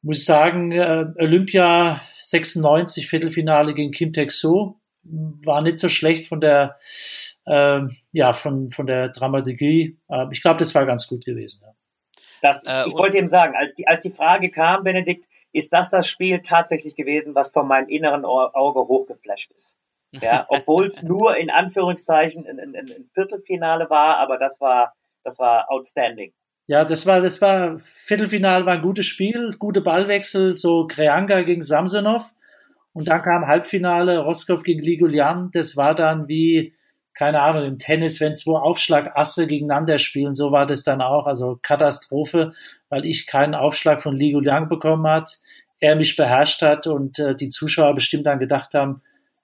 muss 0.01 0.19
ich 0.19 0.25
sagen, 0.25 0.71
äh, 0.71 1.05
Olympia 1.17 2.01
96 2.19 3.07
Viertelfinale 3.07 3.73
gegen 3.73 3.91
Kim 3.91 4.13
Taek-soo 4.13 4.75
war 5.03 5.61
nicht 5.61 5.77
so 5.77 5.89
schlecht 5.89 6.27
von 6.27 6.39
der 6.41 6.77
ähm, 7.45 7.95
ja 8.11 8.33
von 8.33 8.71
von 8.71 8.85
der 8.85 9.09
Dramaturgie. 9.09 9.97
Äh, 10.09 10.25
ich 10.31 10.41
glaube, 10.41 10.59
das 10.59 10.73
war 10.75 10.85
ganz 10.85 11.07
gut 11.07 11.25
gewesen. 11.25 11.61
Ja. 11.63 11.73
Das, 12.41 12.63
Äh, 12.63 12.87
ich 12.87 12.93
wollte 12.93 13.17
eben 13.17 13.27
sagen, 13.29 13.55
als 13.57 13.73
die, 13.75 13.87
als 13.87 14.01
die 14.01 14.11
Frage 14.11 14.49
kam, 14.49 14.83
Benedikt, 14.83 15.25
ist 15.51 15.73
das 15.73 15.89
das 15.89 16.07
Spiel 16.07 16.41
tatsächlich 16.41 16.95
gewesen, 16.95 17.35
was 17.35 17.51
von 17.51 17.67
meinem 17.67 17.89
inneren 17.89 18.23
Au- 18.23 18.51
Auge 18.53 18.79
hochgeflasht 18.81 19.51
ist. 19.51 19.77
Ja, 20.11 20.45
obwohl 20.49 20.87
es 20.87 21.03
nur 21.03 21.37
in 21.37 21.49
Anführungszeichen 21.49 22.45
ein, 22.47 23.09
Viertelfinale 23.13 23.89
war, 23.89 24.17
aber 24.17 24.37
das 24.37 24.59
war, 24.59 24.93
das 25.23 25.39
war 25.39 25.69
outstanding. 25.69 26.33
Ja, 26.67 26.85
das 26.85 27.05
war, 27.05 27.21
das 27.21 27.41
war, 27.41 27.79
Viertelfinale 28.03 28.65
war 28.65 28.73
ein 28.73 28.81
gutes 28.81 29.05
Spiel, 29.05 29.55
gute 29.57 29.81
Ballwechsel, 29.81 30.55
so 30.55 30.85
Kreanga 30.87 31.41
gegen 31.41 31.63
Samsonov. 31.63 32.31
Und 32.93 33.07
dann 33.07 33.21
kam 33.21 33.47
Halbfinale, 33.47 34.19
Roskov 34.19 34.63
gegen 34.63 34.81
Liguljan. 34.81 35.49
Das 35.51 35.77
war 35.77 35.95
dann 35.95 36.27
wie, 36.27 36.73
keine 37.13 37.41
Ahnung, 37.41 37.65
im 37.65 37.79
Tennis, 37.79 38.19
wenn 38.19 38.35
zwei 38.35 38.59
Aufschlagasse 38.59 39.47
gegeneinander 39.47 39.97
spielen, 39.97 40.35
so 40.35 40.51
war 40.51 40.65
das 40.65 40.83
dann 40.83 41.01
auch. 41.01 41.25
Also 41.25 41.59
Katastrophe, 41.61 42.53
weil 42.89 43.05
ich 43.05 43.25
keinen 43.25 43.55
Aufschlag 43.55 44.01
von 44.01 44.15
Liguljan 44.15 44.69
bekommen 44.69 45.07
hat, 45.07 45.39
er 45.79 45.95
mich 45.95 46.15
beherrscht 46.15 46.61
hat 46.61 46.87
und 46.87 47.19
äh, 47.19 47.35
die 47.35 47.49
Zuschauer 47.49 47.95
bestimmt 47.95 48.25
dann 48.25 48.39
gedacht 48.39 48.73
haben, 48.73 49.01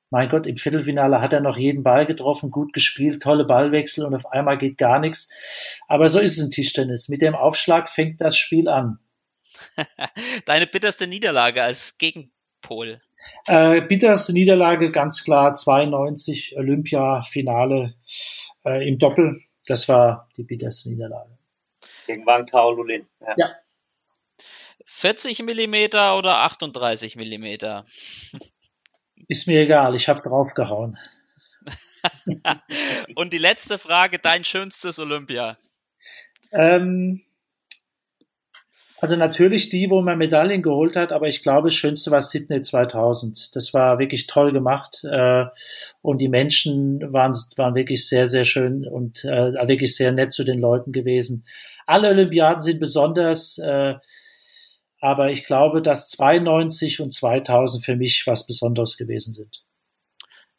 mein 0.09 0.29
Gott, 0.29 0.45
im 0.45 0.57
Viertelfinale 0.57 1.21
hat 1.21 1.33
er 1.33 1.41
noch 1.41 1.57
jeden 1.57 1.83
Ball 1.83 2.05
getroffen, 2.05 2.51
gut 2.51 2.73
gespielt, 2.73 3.21
tolle 3.21 3.45
Ballwechsel 3.45 4.05
und 4.05 4.15
auf 4.15 4.25
einmal 4.27 4.57
geht 4.57 4.77
gar 4.77 4.99
nichts. 4.99 5.29
Aber 5.87 6.09
so 6.09 6.19
ist 6.19 6.37
es 6.37 6.43
im 6.43 6.51
Tischtennis. 6.51 7.09
Mit 7.09 7.21
dem 7.21 7.35
Aufschlag 7.35 7.89
fängt 7.89 8.21
das 8.21 8.37
Spiel 8.37 8.67
an. 8.67 8.99
Deine 10.45 10.67
bitterste 10.67 11.07
Niederlage 11.07 11.63
als 11.63 11.97
Gegenpol. 11.97 13.01
Äh, 13.45 13.81
bitterste 13.81 14.33
Niederlage, 14.33 14.91
ganz 14.91 15.23
klar, 15.23 15.55
92 15.55 16.55
Olympia-Finale 16.57 17.95
äh, 18.65 18.87
im 18.87 18.99
Doppel. 18.99 19.41
Das 19.65 19.87
war 19.89 20.29
die 20.37 20.43
bitterste 20.43 20.89
Niederlage. 20.89 21.37
Gegen 22.05 22.25
Wang 22.25 22.45
Tao 22.45 22.71
Lulin. 22.71 23.07
Ja. 23.19 23.33
Ja. 23.37 23.55
40 24.85 25.43
Millimeter 25.43 26.17
oder 26.17 26.37
38 26.39 27.15
Millimeter? 27.15 27.85
Ist 29.27 29.47
mir 29.47 29.61
egal, 29.61 29.95
ich 29.95 30.07
habe 30.07 30.21
draufgehauen. 30.21 30.97
Und 33.15 33.33
die 33.33 33.39
letzte 33.39 33.77
Frage, 33.77 34.19
dein 34.19 34.43
schönstes 34.43 34.99
Olympia. 34.99 35.57
Ähm, 36.51 37.23
also 39.01 39.15
natürlich 39.17 39.69
die, 39.69 39.89
wo 39.89 40.01
man 40.01 40.17
Medaillen 40.17 40.61
geholt 40.61 40.95
hat, 40.95 41.11
aber 41.11 41.27
ich 41.27 41.43
glaube, 41.43 41.67
das 41.67 41.75
Schönste 41.75 42.11
war 42.11 42.21
Sydney 42.21 42.61
2000. 42.61 43.55
Das 43.55 43.73
war 43.73 43.99
wirklich 43.99 44.25
toll 44.27 44.51
gemacht 44.51 45.03
äh, 45.03 45.45
und 46.01 46.19
die 46.19 46.29
Menschen 46.29 47.13
waren, 47.13 47.35
waren 47.57 47.75
wirklich 47.75 48.07
sehr, 48.07 48.27
sehr 48.27 48.45
schön 48.45 48.87
und 48.87 49.25
äh, 49.25 49.53
wirklich 49.67 49.95
sehr 49.95 50.11
nett 50.11 50.33
zu 50.33 50.43
den 50.43 50.59
Leuten 50.59 50.91
gewesen. 50.91 51.45
Alle 51.85 52.09
Olympiaden 52.09 52.61
sind 52.61 52.79
besonders, 52.79 53.57
äh, 53.57 53.95
aber 55.05 55.29
ich 55.29 55.45
glaube, 55.45 55.83
dass 55.83 56.09
92 56.09 56.99
und 56.99 57.13
2000 57.13 57.85
für 57.85 57.95
mich 57.95 58.25
was 58.25 58.47
Besonderes 58.47 58.97
gewesen 58.97 59.33
sind. 59.33 59.63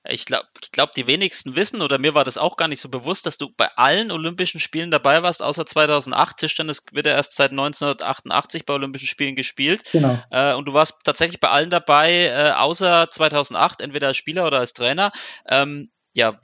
Ich 0.08 0.24
glaube, 0.24 0.46
ich 0.62 0.70
glaub, 0.70 0.94
die 0.94 1.08
wenigsten 1.08 1.56
wissen, 1.56 1.82
oder 1.82 1.98
mir 1.98 2.14
war 2.14 2.22
das 2.22 2.38
auch 2.38 2.56
gar 2.56 2.68
nicht 2.68 2.80
so 2.80 2.88
bewusst, 2.88 3.26
dass 3.26 3.38
du 3.38 3.50
bei 3.56 3.68
allen 3.74 4.12
Olympischen 4.12 4.60
Spielen 4.60 4.92
dabei 4.92 5.24
warst, 5.24 5.42
außer 5.42 5.66
2008. 5.66 6.36
Tischtennis 6.36 6.84
wird 6.92 7.06
ja 7.06 7.14
erst 7.14 7.34
seit 7.34 7.50
1988 7.50 8.64
bei 8.66 8.74
Olympischen 8.74 9.08
Spielen 9.08 9.34
gespielt. 9.34 9.82
Genau. 9.90 10.16
Äh, 10.30 10.54
und 10.54 10.68
du 10.68 10.74
warst 10.74 11.00
tatsächlich 11.02 11.40
bei 11.40 11.48
allen 11.48 11.70
dabei, 11.70 12.26
äh, 12.26 12.52
außer 12.52 13.10
2008, 13.10 13.80
entweder 13.80 14.06
als 14.06 14.16
Spieler 14.16 14.46
oder 14.46 14.60
als 14.60 14.74
Trainer. 14.74 15.10
Ähm, 15.48 15.90
ja, 16.16 16.38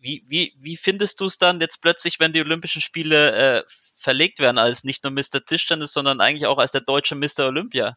wie, 0.00 0.24
wie, 0.26 0.54
wie 0.58 0.76
findest 0.76 1.20
du 1.20 1.26
es 1.26 1.38
dann 1.38 1.60
jetzt 1.60 1.82
plötzlich, 1.82 2.20
wenn 2.20 2.32
die 2.32 2.40
Olympischen 2.40 2.82
Spiele 2.82 3.32
äh, 3.58 3.62
verlegt 3.94 4.40
werden, 4.40 4.58
als 4.58 4.84
nicht 4.84 5.04
nur 5.04 5.12
Mr. 5.12 5.44
Tischtennis, 5.44 5.92
sondern 5.92 6.20
eigentlich 6.20 6.46
auch 6.46 6.58
als 6.58 6.72
der 6.72 6.80
deutsche 6.80 7.14
Mr. 7.14 7.46
Olympia? 7.46 7.96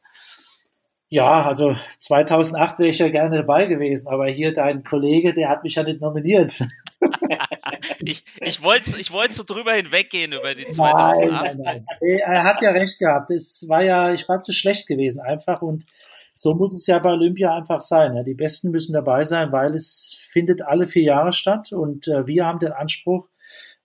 Ja, 1.10 1.44
also 1.46 1.76
2008 2.00 2.80
wäre 2.80 2.90
ich 2.90 2.98
ja 2.98 3.08
gerne 3.10 3.38
dabei 3.38 3.68
gewesen, 3.68 4.08
aber 4.08 4.28
hier 4.28 4.52
dein 4.52 4.84
Kollege, 4.84 5.34
der 5.34 5.48
hat 5.48 5.64
mich 5.64 5.76
ja 5.76 5.84
nicht 5.84 6.02
nominiert. 6.02 6.60
Ich, 8.00 8.24
ich 8.40 8.64
wollte 8.64 8.98
ich 9.00 9.12
wollte 9.12 9.34
so 9.34 9.44
drüber 9.44 9.74
hinweggehen 9.74 10.32
über 10.32 10.56
die 10.56 10.64
Nein, 10.64 10.74
2008. 10.74 11.32
nein, 11.32 11.62
nein. 11.62 11.86
Nee, 12.02 12.18
Er 12.18 12.44
hat 12.44 12.62
ja 12.62 12.72
recht 12.72 12.98
gehabt. 12.98 13.30
Es 13.32 13.66
war 13.68 13.84
ja, 13.84 14.14
ich 14.14 14.28
war 14.30 14.42
zu 14.42 14.54
schlecht 14.54 14.88
gewesen 14.88 15.22
einfach 15.22 15.62
und 15.62 15.86
so 16.34 16.56
muss 16.56 16.74
es 16.74 16.88
ja 16.88 17.00
bei 17.00 17.12
Olympia 17.12 17.56
einfach 17.56 17.82
sein. 17.82 18.16
Ja. 18.16 18.24
Die 18.24 18.34
Besten 18.34 18.72
müssen 18.72 18.94
dabei 18.94 19.24
sein, 19.24 19.52
weil 19.52 19.76
es 19.76 20.18
findet 20.30 20.62
alle 20.62 20.88
vier 20.88 21.04
Jahre 21.04 21.32
statt 21.32 21.72
und 21.72 22.08
äh, 22.08 22.28
wir 22.28 22.46
haben 22.46 22.60
den 22.60 22.72
Anspruch, 22.72 23.30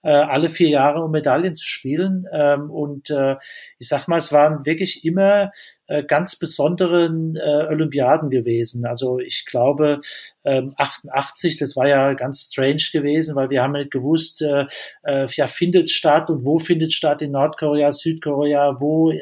äh, 0.08 0.12
alle 0.12 0.48
vier 0.48 0.70
Jahre 0.70 1.02
um 1.02 1.10
Medaillen 1.10 1.54
zu 1.54 1.66
spielen. 1.66 2.24
Ähm, 2.32 2.70
und 2.70 3.10
äh, 3.10 3.36
ich 3.78 3.88
sag 3.88 4.08
mal, 4.08 4.16
es 4.16 4.32
waren 4.32 4.64
wirklich 4.64 5.04
immer 5.04 5.52
äh, 5.86 6.02
ganz 6.02 6.36
besonderen 6.36 7.36
äh, 7.36 7.66
Olympiaden 7.68 8.30
gewesen. 8.30 8.86
Also 8.86 9.18
ich 9.18 9.44
glaube, 9.44 10.00
ähm, 10.44 10.72
88, 10.78 11.58
das 11.58 11.76
war 11.76 11.88
ja 11.88 12.14
ganz 12.14 12.48
strange 12.50 12.82
gewesen, 12.90 13.36
weil 13.36 13.50
wir 13.50 13.62
haben 13.62 13.72
nicht 13.72 13.90
gewusst, 13.90 14.40
äh, 14.40 14.64
äh, 15.02 15.26
ja, 15.32 15.46
findet 15.46 15.90
statt 15.90 16.30
und 16.30 16.42
wo 16.42 16.58
findet 16.58 16.94
statt 16.94 17.20
in 17.20 17.32
Nordkorea, 17.32 17.92
Südkorea, 17.92 18.80
wo, 18.80 19.10
äh, 19.10 19.20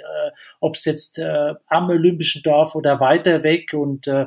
ob 0.61 0.77
es 0.77 0.85
jetzt 0.85 1.18
äh, 1.18 1.55
am 1.66 1.90
Olympischen 1.90 2.42
Dorf 2.44 2.77
oder 2.77 3.01
weiter 3.01 3.42
weg 3.42 3.75
und 3.75 4.07
äh, 4.07 4.27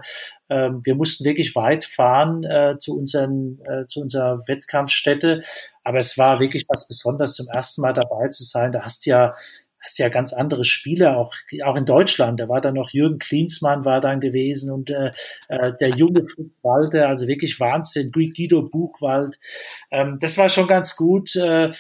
ähm, 0.50 0.82
wir 0.84 0.96
mussten 0.96 1.26
wirklich 1.26 1.56
weit 1.56 1.86
fahren 1.86 2.44
äh, 2.44 2.78
zu, 2.80 2.98
unseren, 2.98 3.60
äh, 3.66 3.86
zu 3.88 4.02
unserer 4.02 4.48
Wettkampfstätte. 4.48 5.42
Aber 5.90 5.98
es 5.98 6.20
war 6.20 6.40
wirklich 6.40 6.68
was 6.70 6.88
Besonderes, 6.88 7.34
zum 7.34 7.48
ersten 7.48 7.82
Mal 7.82 7.94
dabei 7.94 8.28
zu 8.28 8.44
sein. 8.44 8.72
Da 8.72 8.84
hast 8.84 9.08
du 9.08 9.10
ja 9.10 9.34
hast 9.80 9.98
ja 9.98 10.10
ganz 10.10 10.34
andere 10.34 10.64
Spieler, 10.64 11.18
auch, 11.18 11.34
auch 11.66 11.76
in 11.76 11.86
Deutschland. 11.86 12.40
Da 12.40 12.48
war 12.48 12.62
dann 12.62 12.76
noch 12.76 12.92
Jürgen 12.92 13.18
Klinsmann 13.18 13.86
war 13.86 14.00
dann 14.00 14.20
gewesen 14.20 14.72
und 14.72 14.92
äh, 14.92 15.10
äh, 15.48 15.74
der 15.80 15.90
junge 15.90 16.22
Fritz 16.22 16.60
Walter, 16.62 17.08
also 17.08 17.28
wirklich 17.28 17.60
Wahnsinn, 17.60 18.12
Guido 18.12 18.62
Buchwald. 18.62 19.40
Ähm, 19.90 20.20
das 20.22 20.38
war 20.38 20.50
schon 20.50 20.68
ganz 20.68 20.96
gut. 20.96 21.36
Äh, 21.36 21.72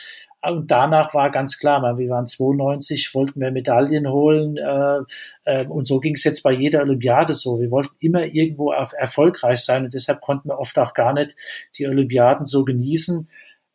und 0.41 0.71
danach 0.71 1.13
war 1.13 1.29
ganz 1.29 1.59
klar, 1.59 1.81
wir 1.99 2.09
waren 2.09 2.25
92, 2.25 3.13
wollten 3.13 3.41
wir 3.41 3.51
Medaillen 3.51 4.09
holen 4.09 4.57
äh, 4.57 5.01
äh, 5.43 5.67
und 5.67 5.85
so 5.85 5.99
ging 5.99 6.15
es 6.15 6.23
jetzt 6.23 6.41
bei 6.41 6.53
jeder 6.53 6.81
Olympiade 6.81 7.33
so. 7.33 7.59
Wir 7.59 7.69
wollten 7.69 7.93
immer 7.99 8.23
irgendwo 8.23 8.71
erfolgreich 8.71 9.59
sein 9.59 9.83
und 9.83 9.93
deshalb 9.93 10.21
konnten 10.21 10.49
wir 10.49 10.57
oft 10.57 10.79
auch 10.79 10.95
gar 10.95 11.13
nicht 11.13 11.35
die 11.77 11.87
Olympiaden 11.87 12.47
so 12.47 12.63
genießen. 12.63 13.27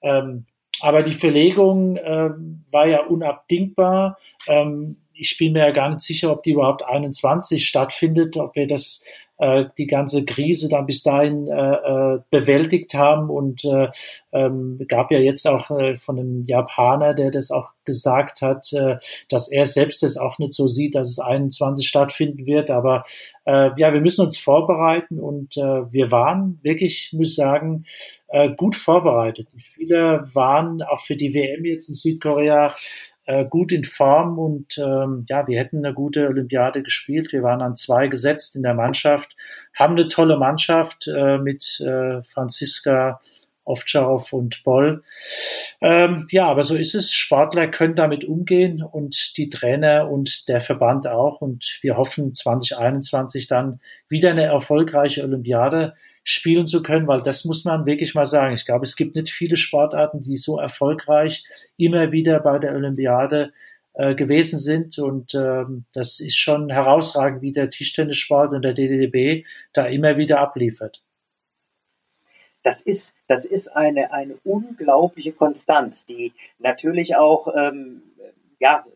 Ähm, 0.04 0.46
aber 0.80 1.02
die 1.02 1.12
Verlegung 1.12 1.96
äh, 1.96 2.30
war 2.70 2.86
ja 2.86 3.04
unabdingbar. 3.06 4.18
Ähm, 4.46 4.98
ich 5.14 5.38
bin 5.38 5.52
mir 5.52 5.60
ja 5.60 5.70
gar 5.70 5.88
nicht 5.88 6.02
sicher, 6.02 6.30
ob 6.30 6.42
die 6.42 6.50
überhaupt 6.52 6.84
21 6.84 7.66
stattfindet, 7.66 8.36
ob 8.36 8.54
wir 8.54 8.66
das 8.66 9.04
äh, 9.38 9.64
die 9.78 9.86
ganze 9.86 10.24
Krise 10.24 10.68
dann 10.68 10.86
bis 10.86 11.02
dahin 11.02 11.48
äh, 11.48 11.72
äh, 11.74 12.20
bewältigt 12.30 12.94
haben. 12.94 13.30
Und 13.30 13.64
äh, 13.64 13.88
ähm, 14.32 14.80
gab 14.88 15.10
ja 15.10 15.18
jetzt 15.18 15.46
auch 15.46 15.70
äh, 15.70 15.96
von 15.96 16.18
einem 16.18 16.44
Japaner, 16.46 17.14
der 17.14 17.30
das 17.30 17.50
auch 17.50 17.72
gesagt 17.84 18.42
hat, 18.42 18.72
äh, 18.72 18.96
dass 19.28 19.50
er 19.50 19.66
selbst 19.66 20.02
das 20.02 20.16
auch 20.16 20.38
nicht 20.38 20.52
so 20.52 20.66
sieht, 20.66 20.94
dass 20.94 21.08
es 21.08 21.18
21 21.18 21.86
stattfinden 21.86 22.46
wird. 22.46 22.70
Aber 22.70 23.04
äh, 23.44 23.70
ja, 23.76 23.92
wir 23.92 24.00
müssen 24.00 24.24
uns 24.24 24.38
vorbereiten 24.38 25.18
und 25.18 25.56
äh, 25.56 25.92
wir 25.92 26.10
waren 26.10 26.58
wirklich, 26.62 27.10
muss 27.12 27.34
sagen, 27.34 27.84
äh, 28.28 28.50
gut 28.50 28.74
vorbereitet. 28.74 29.48
Spieler 29.56 30.28
waren 30.34 30.82
auch 30.82 31.00
für 31.00 31.16
die 31.16 31.34
WM 31.34 31.64
jetzt 31.64 31.88
in 31.88 31.94
Südkorea 31.94 32.74
äh, 33.26 33.44
gut 33.44 33.72
in 33.72 33.84
Form 33.84 34.38
und 34.38 34.78
ähm, 34.78 35.24
ja, 35.28 35.46
wir 35.46 35.58
hätten 35.58 35.84
eine 35.84 35.94
gute 35.94 36.28
Olympiade 36.28 36.82
gespielt. 36.82 37.32
Wir 37.32 37.42
waren 37.42 37.62
an 37.62 37.76
zwei 37.76 38.08
gesetzt 38.08 38.56
in 38.56 38.62
der 38.62 38.74
Mannschaft, 38.74 39.36
haben 39.74 39.94
eine 39.94 40.08
tolle 40.08 40.36
Mannschaft 40.36 41.06
äh, 41.08 41.38
mit 41.38 41.80
äh, 41.80 42.22
Franziska 42.22 43.20
Ovtcharov 43.64 44.32
und 44.32 44.62
Boll. 44.62 45.02
Ähm, 45.80 46.26
ja, 46.30 46.46
aber 46.46 46.62
so 46.62 46.76
ist 46.76 46.94
es. 46.94 47.12
Sportler 47.12 47.68
können 47.68 47.94
damit 47.94 48.24
umgehen 48.24 48.82
und 48.82 49.36
die 49.36 49.48
Trainer 49.48 50.10
und 50.10 50.48
der 50.48 50.60
Verband 50.60 51.06
auch. 51.06 51.40
Und 51.40 51.78
wir 51.80 51.96
hoffen 51.96 52.34
2021 52.34 53.46
dann 53.46 53.80
wieder 54.08 54.30
eine 54.30 54.44
erfolgreiche 54.44 55.22
Olympiade 55.22 55.94
spielen 56.24 56.66
zu 56.66 56.82
können, 56.82 57.06
weil 57.06 57.22
das 57.22 57.44
muss 57.44 57.64
man 57.64 57.86
wirklich 57.86 58.14
mal 58.14 58.26
sagen. 58.26 58.54
Ich 58.54 58.64
glaube, 58.64 58.84
es 58.84 58.96
gibt 58.96 59.14
nicht 59.14 59.30
viele 59.30 59.56
Sportarten, 59.56 60.20
die 60.20 60.36
so 60.36 60.58
erfolgreich 60.58 61.44
immer 61.76 62.10
wieder 62.12 62.40
bei 62.40 62.58
der 62.58 62.74
Olympiade 62.74 63.52
äh, 63.92 64.14
gewesen 64.14 64.58
sind. 64.58 64.98
Und 64.98 65.34
ähm, 65.34 65.84
das 65.92 66.18
ist 66.20 66.36
schon 66.36 66.70
herausragend, 66.70 67.42
wie 67.42 67.52
der 67.52 67.70
Tischtennissport 67.70 68.52
und 68.52 68.62
der 68.62 68.72
DDB 68.72 69.44
da 69.72 69.86
immer 69.86 70.16
wieder 70.16 70.40
abliefert. 70.40 71.02
Das 72.62 72.80
ist, 72.80 73.14
das 73.28 73.44
ist 73.44 73.68
eine, 73.76 74.10
eine 74.12 74.36
unglaubliche 74.42 75.32
Konstanz, 75.32 76.06
die 76.06 76.32
natürlich 76.58 77.14
auch 77.14 77.48
ähm, 77.54 78.02
ja, 78.58 78.86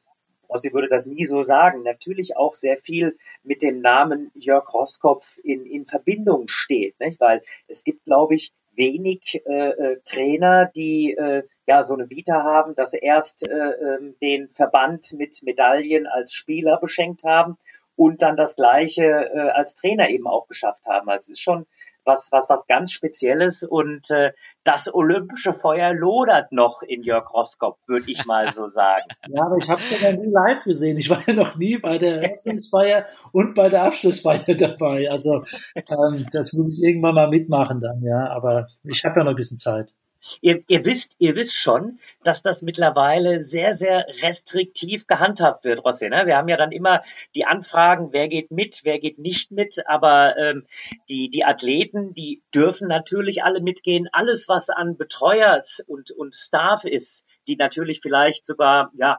Rossi 0.48 0.72
würde 0.72 0.88
das 0.88 1.06
nie 1.06 1.24
so 1.24 1.42
sagen, 1.42 1.82
natürlich 1.82 2.36
auch 2.36 2.54
sehr 2.54 2.78
viel 2.78 3.16
mit 3.42 3.62
dem 3.62 3.80
Namen 3.80 4.30
Jörg 4.34 4.72
Roskopf 4.72 5.38
in, 5.42 5.66
in 5.66 5.86
Verbindung 5.86 6.48
steht, 6.48 6.98
nicht? 7.00 7.20
weil 7.20 7.42
es 7.66 7.84
gibt, 7.84 8.04
glaube 8.04 8.34
ich, 8.34 8.52
wenig 8.78 9.42
äh, 9.46 9.70
äh, 9.70 10.00
Trainer, 10.04 10.70
die 10.74 11.12
äh, 11.12 11.42
ja 11.66 11.82
so 11.82 11.94
eine 11.94 12.08
Vita 12.08 12.44
haben, 12.44 12.74
dass 12.74 12.92
sie 12.92 12.98
erst 12.98 13.46
äh, 13.46 13.52
ähm, 13.52 14.14
den 14.22 14.50
Verband 14.50 15.12
mit 15.18 15.42
Medaillen 15.42 16.06
als 16.06 16.32
Spieler 16.32 16.78
beschenkt 16.78 17.24
haben 17.24 17.58
und 17.96 18.22
dann 18.22 18.36
das 18.36 18.54
Gleiche 18.54 19.04
äh, 19.04 19.50
als 19.50 19.74
Trainer 19.74 20.08
eben 20.08 20.28
auch 20.28 20.46
geschafft 20.46 20.86
haben. 20.86 21.08
Also 21.10 21.24
es 21.24 21.38
ist 21.38 21.40
schon 21.40 21.66
was, 22.08 22.30
was, 22.32 22.48
was 22.48 22.66
ganz 22.66 22.90
Spezielles 22.90 23.62
und 23.62 24.10
äh, 24.10 24.32
das 24.64 24.92
olympische 24.92 25.52
Feuer 25.52 25.94
lodert 25.94 26.50
noch 26.50 26.82
in 26.82 27.02
Jörg 27.02 27.32
Roskopf, 27.32 27.78
würde 27.86 28.10
ich 28.10 28.26
mal 28.26 28.50
so 28.52 28.66
sagen. 28.66 29.04
Ja, 29.28 29.44
aber 29.44 29.56
ich 29.58 29.68
habe 29.68 29.80
es 29.80 29.90
ja 29.90 30.10
nie 30.10 30.30
live 30.30 30.64
gesehen. 30.64 30.96
Ich 30.96 31.10
war 31.10 31.22
ja 31.26 31.34
noch 31.34 31.56
nie 31.56 31.76
bei 31.76 31.98
der 31.98 32.22
Eröffnungsfeier 32.22 33.06
und 33.32 33.54
bei 33.54 33.68
der 33.68 33.84
Abschlussfeier 33.84 34.54
dabei. 34.58 35.10
Also 35.10 35.44
ähm, 35.74 36.26
das 36.32 36.54
muss 36.54 36.72
ich 36.72 36.82
irgendwann 36.82 37.14
mal 37.14 37.28
mitmachen 37.28 37.80
dann, 37.80 38.02
ja. 38.02 38.30
Aber 38.30 38.68
ich 38.84 39.04
habe 39.04 39.20
ja 39.20 39.24
noch 39.24 39.32
ein 39.32 39.36
bisschen 39.36 39.58
Zeit. 39.58 39.92
Ihr, 40.40 40.62
ihr 40.66 40.84
wisst, 40.84 41.16
ihr 41.18 41.36
wisst 41.36 41.56
schon, 41.56 41.98
dass 42.24 42.42
das 42.42 42.62
mittlerweile 42.62 43.44
sehr, 43.44 43.74
sehr 43.74 44.06
restriktiv 44.22 45.06
gehandhabt 45.06 45.64
wird, 45.64 45.84
Rossi. 45.84 46.08
Ne? 46.08 46.26
Wir 46.26 46.36
haben 46.36 46.48
ja 46.48 46.56
dann 46.56 46.72
immer 46.72 47.02
die 47.34 47.44
Anfragen, 47.44 48.12
wer 48.12 48.28
geht 48.28 48.50
mit, 48.50 48.80
wer 48.84 48.98
geht 48.98 49.18
nicht 49.18 49.52
mit, 49.52 49.86
aber 49.86 50.36
ähm, 50.36 50.66
die, 51.08 51.30
die 51.30 51.44
Athleten, 51.44 52.14
die 52.14 52.42
dürfen 52.54 52.88
natürlich 52.88 53.44
alle 53.44 53.60
mitgehen. 53.60 54.08
Alles, 54.12 54.48
was 54.48 54.70
an 54.70 54.96
Betreuer 54.96 55.60
und, 55.86 56.10
und 56.10 56.34
Staff 56.34 56.84
ist, 56.84 57.24
die 57.46 57.56
natürlich 57.56 58.00
vielleicht 58.02 58.44
sogar 58.44 58.90
ja 58.94 59.18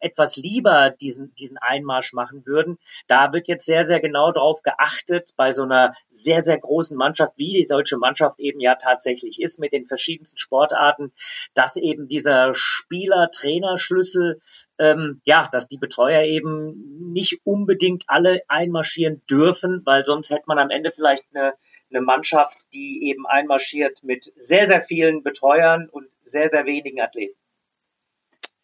etwas 0.00 0.36
lieber 0.36 0.90
diesen, 0.90 1.34
diesen 1.34 1.58
Einmarsch 1.58 2.12
machen 2.12 2.46
würden. 2.46 2.78
Da 3.06 3.32
wird 3.32 3.48
jetzt 3.48 3.66
sehr, 3.66 3.84
sehr 3.84 4.00
genau 4.00 4.32
darauf 4.32 4.62
geachtet, 4.62 5.30
bei 5.36 5.52
so 5.52 5.62
einer 5.62 5.94
sehr, 6.10 6.40
sehr 6.40 6.58
großen 6.58 6.96
Mannschaft, 6.96 7.34
wie 7.36 7.52
die 7.52 7.66
deutsche 7.68 7.98
Mannschaft 7.98 8.38
eben 8.38 8.60
ja 8.60 8.74
tatsächlich 8.76 9.40
ist, 9.40 9.60
mit 9.60 9.72
den 9.72 9.86
verschiedensten 9.86 10.38
Sportarten, 10.38 11.12
dass 11.54 11.76
eben 11.76 12.08
dieser 12.08 12.52
Spieler-Trainer-Schlüssel 12.54 14.40
ähm, 14.78 15.20
ja, 15.24 15.48
dass 15.50 15.68
die 15.68 15.78
Betreuer 15.78 16.22
eben 16.22 17.12
nicht 17.12 17.40
unbedingt 17.44 18.04
alle 18.08 18.40
einmarschieren 18.48 19.22
dürfen, 19.30 19.82
weil 19.84 20.04
sonst 20.04 20.30
hätte 20.30 20.44
man 20.46 20.58
am 20.58 20.70
Ende 20.70 20.92
vielleicht 20.92 21.24
eine, 21.34 21.54
eine 21.90 22.00
Mannschaft, 22.00 22.66
die 22.74 23.08
eben 23.08 23.26
einmarschiert 23.26 24.02
mit 24.02 24.24
sehr, 24.36 24.66
sehr 24.66 24.82
vielen 24.82 25.22
Betreuern 25.22 25.88
und 25.90 26.08
sehr, 26.22 26.50
sehr 26.50 26.66
wenigen 26.66 27.00
Athleten. 27.00 27.38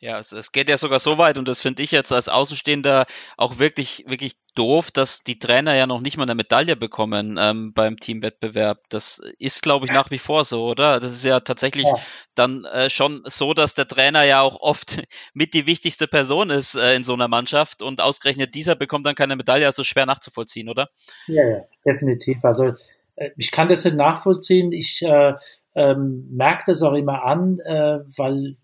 Ja, 0.03 0.19
es, 0.19 0.33
es 0.33 0.51
geht 0.51 0.69
ja 0.69 0.77
sogar 0.77 0.99
so 0.99 1.17
weit 1.17 1.39
und 1.39 1.47
das 1.47 1.61
finde 1.61 1.81
ich 1.85 1.93
jetzt 1.93 2.11
als 2.11 2.29
Außenstehender 2.29 3.07
auch 3.37 3.61
wirklich, 3.61 4.05
wirklich 4.09 4.35
doof, 4.57 4.91
dass 4.91 5.23
die 5.23 5.39
Trainer 5.39 5.77
ja 5.77 5.87
noch 5.87 6.01
nicht 6.01 6.17
mal 6.17 6.25
eine 6.25 6.35
Medaille 6.35 6.75
bekommen 6.75 7.39
ähm, 7.41 7.73
beim 7.73 7.97
Teamwettbewerb. 8.01 8.81
Das 8.89 9.23
ist, 9.39 9.63
glaube 9.63 9.87
ich, 9.87 9.93
nach 9.93 10.11
wie 10.11 10.19
vor 10.19 10.45
so, 10.45 10.67
oder? 10.67 10.99
Das 10.99 11.13
ist 11.13 11.25
ja 11.25 11.39
tatsächlich 11.39 11.85
ja. 11.85 11.95
dann 12.35 12.65
äh, 12.65 12.91
schon 12.91 13.23
so, 13.27 13.55
dass 13.55 13.75
der 13.75 13.87
Trainer 13.87 14.25
ja 14.25 14.41
auch 14.41 14.61
oft 14.61 15.05
mit 15.35 15.55
die 15.55 15.67
wichtigste 15.67 16.09
Person 16.09 16.51
ist 16.51 16.75
äh, 16.75 16.97
in 16.97 17.05
so 17.05 17.15
einer 17.15 17.29
Mannschaft 17.29 17.81
und 17.81 18.01
ausgerechnet 18.01 18.57
dieser 18.57 18.75
bekommt 18.75 19.07
dann 19.07 19.15
keine 19.15 19.37
Medaille, 19.37 19.67
also 19.67 19.85
schwer 19.85 20.07
nachzuvollziehen, 20.07 20.69
oder? 20.69 20.89
Ja, 21.29 21.49
ja 21.49 21.61
definitiv. 21.87 22.45
Also 22.45 22.75
äh, 23.15 23.31
ich 23.37 23.53
kann 23.53 23.69
das 23.69 23.85
nicht 23.85 23.95
nachvollziehen. 23.97 24.73
Ich 24.73 25.01
äh, 25.03 25.35
ähm, 25.77 26.27
merke 26.33 26.65
das 26.67 26.83
auch 26.83 26.95
immer 26.95 27.23
an, 27.23 27.61
äh, 27.61 28.01
weil 28.17 28.57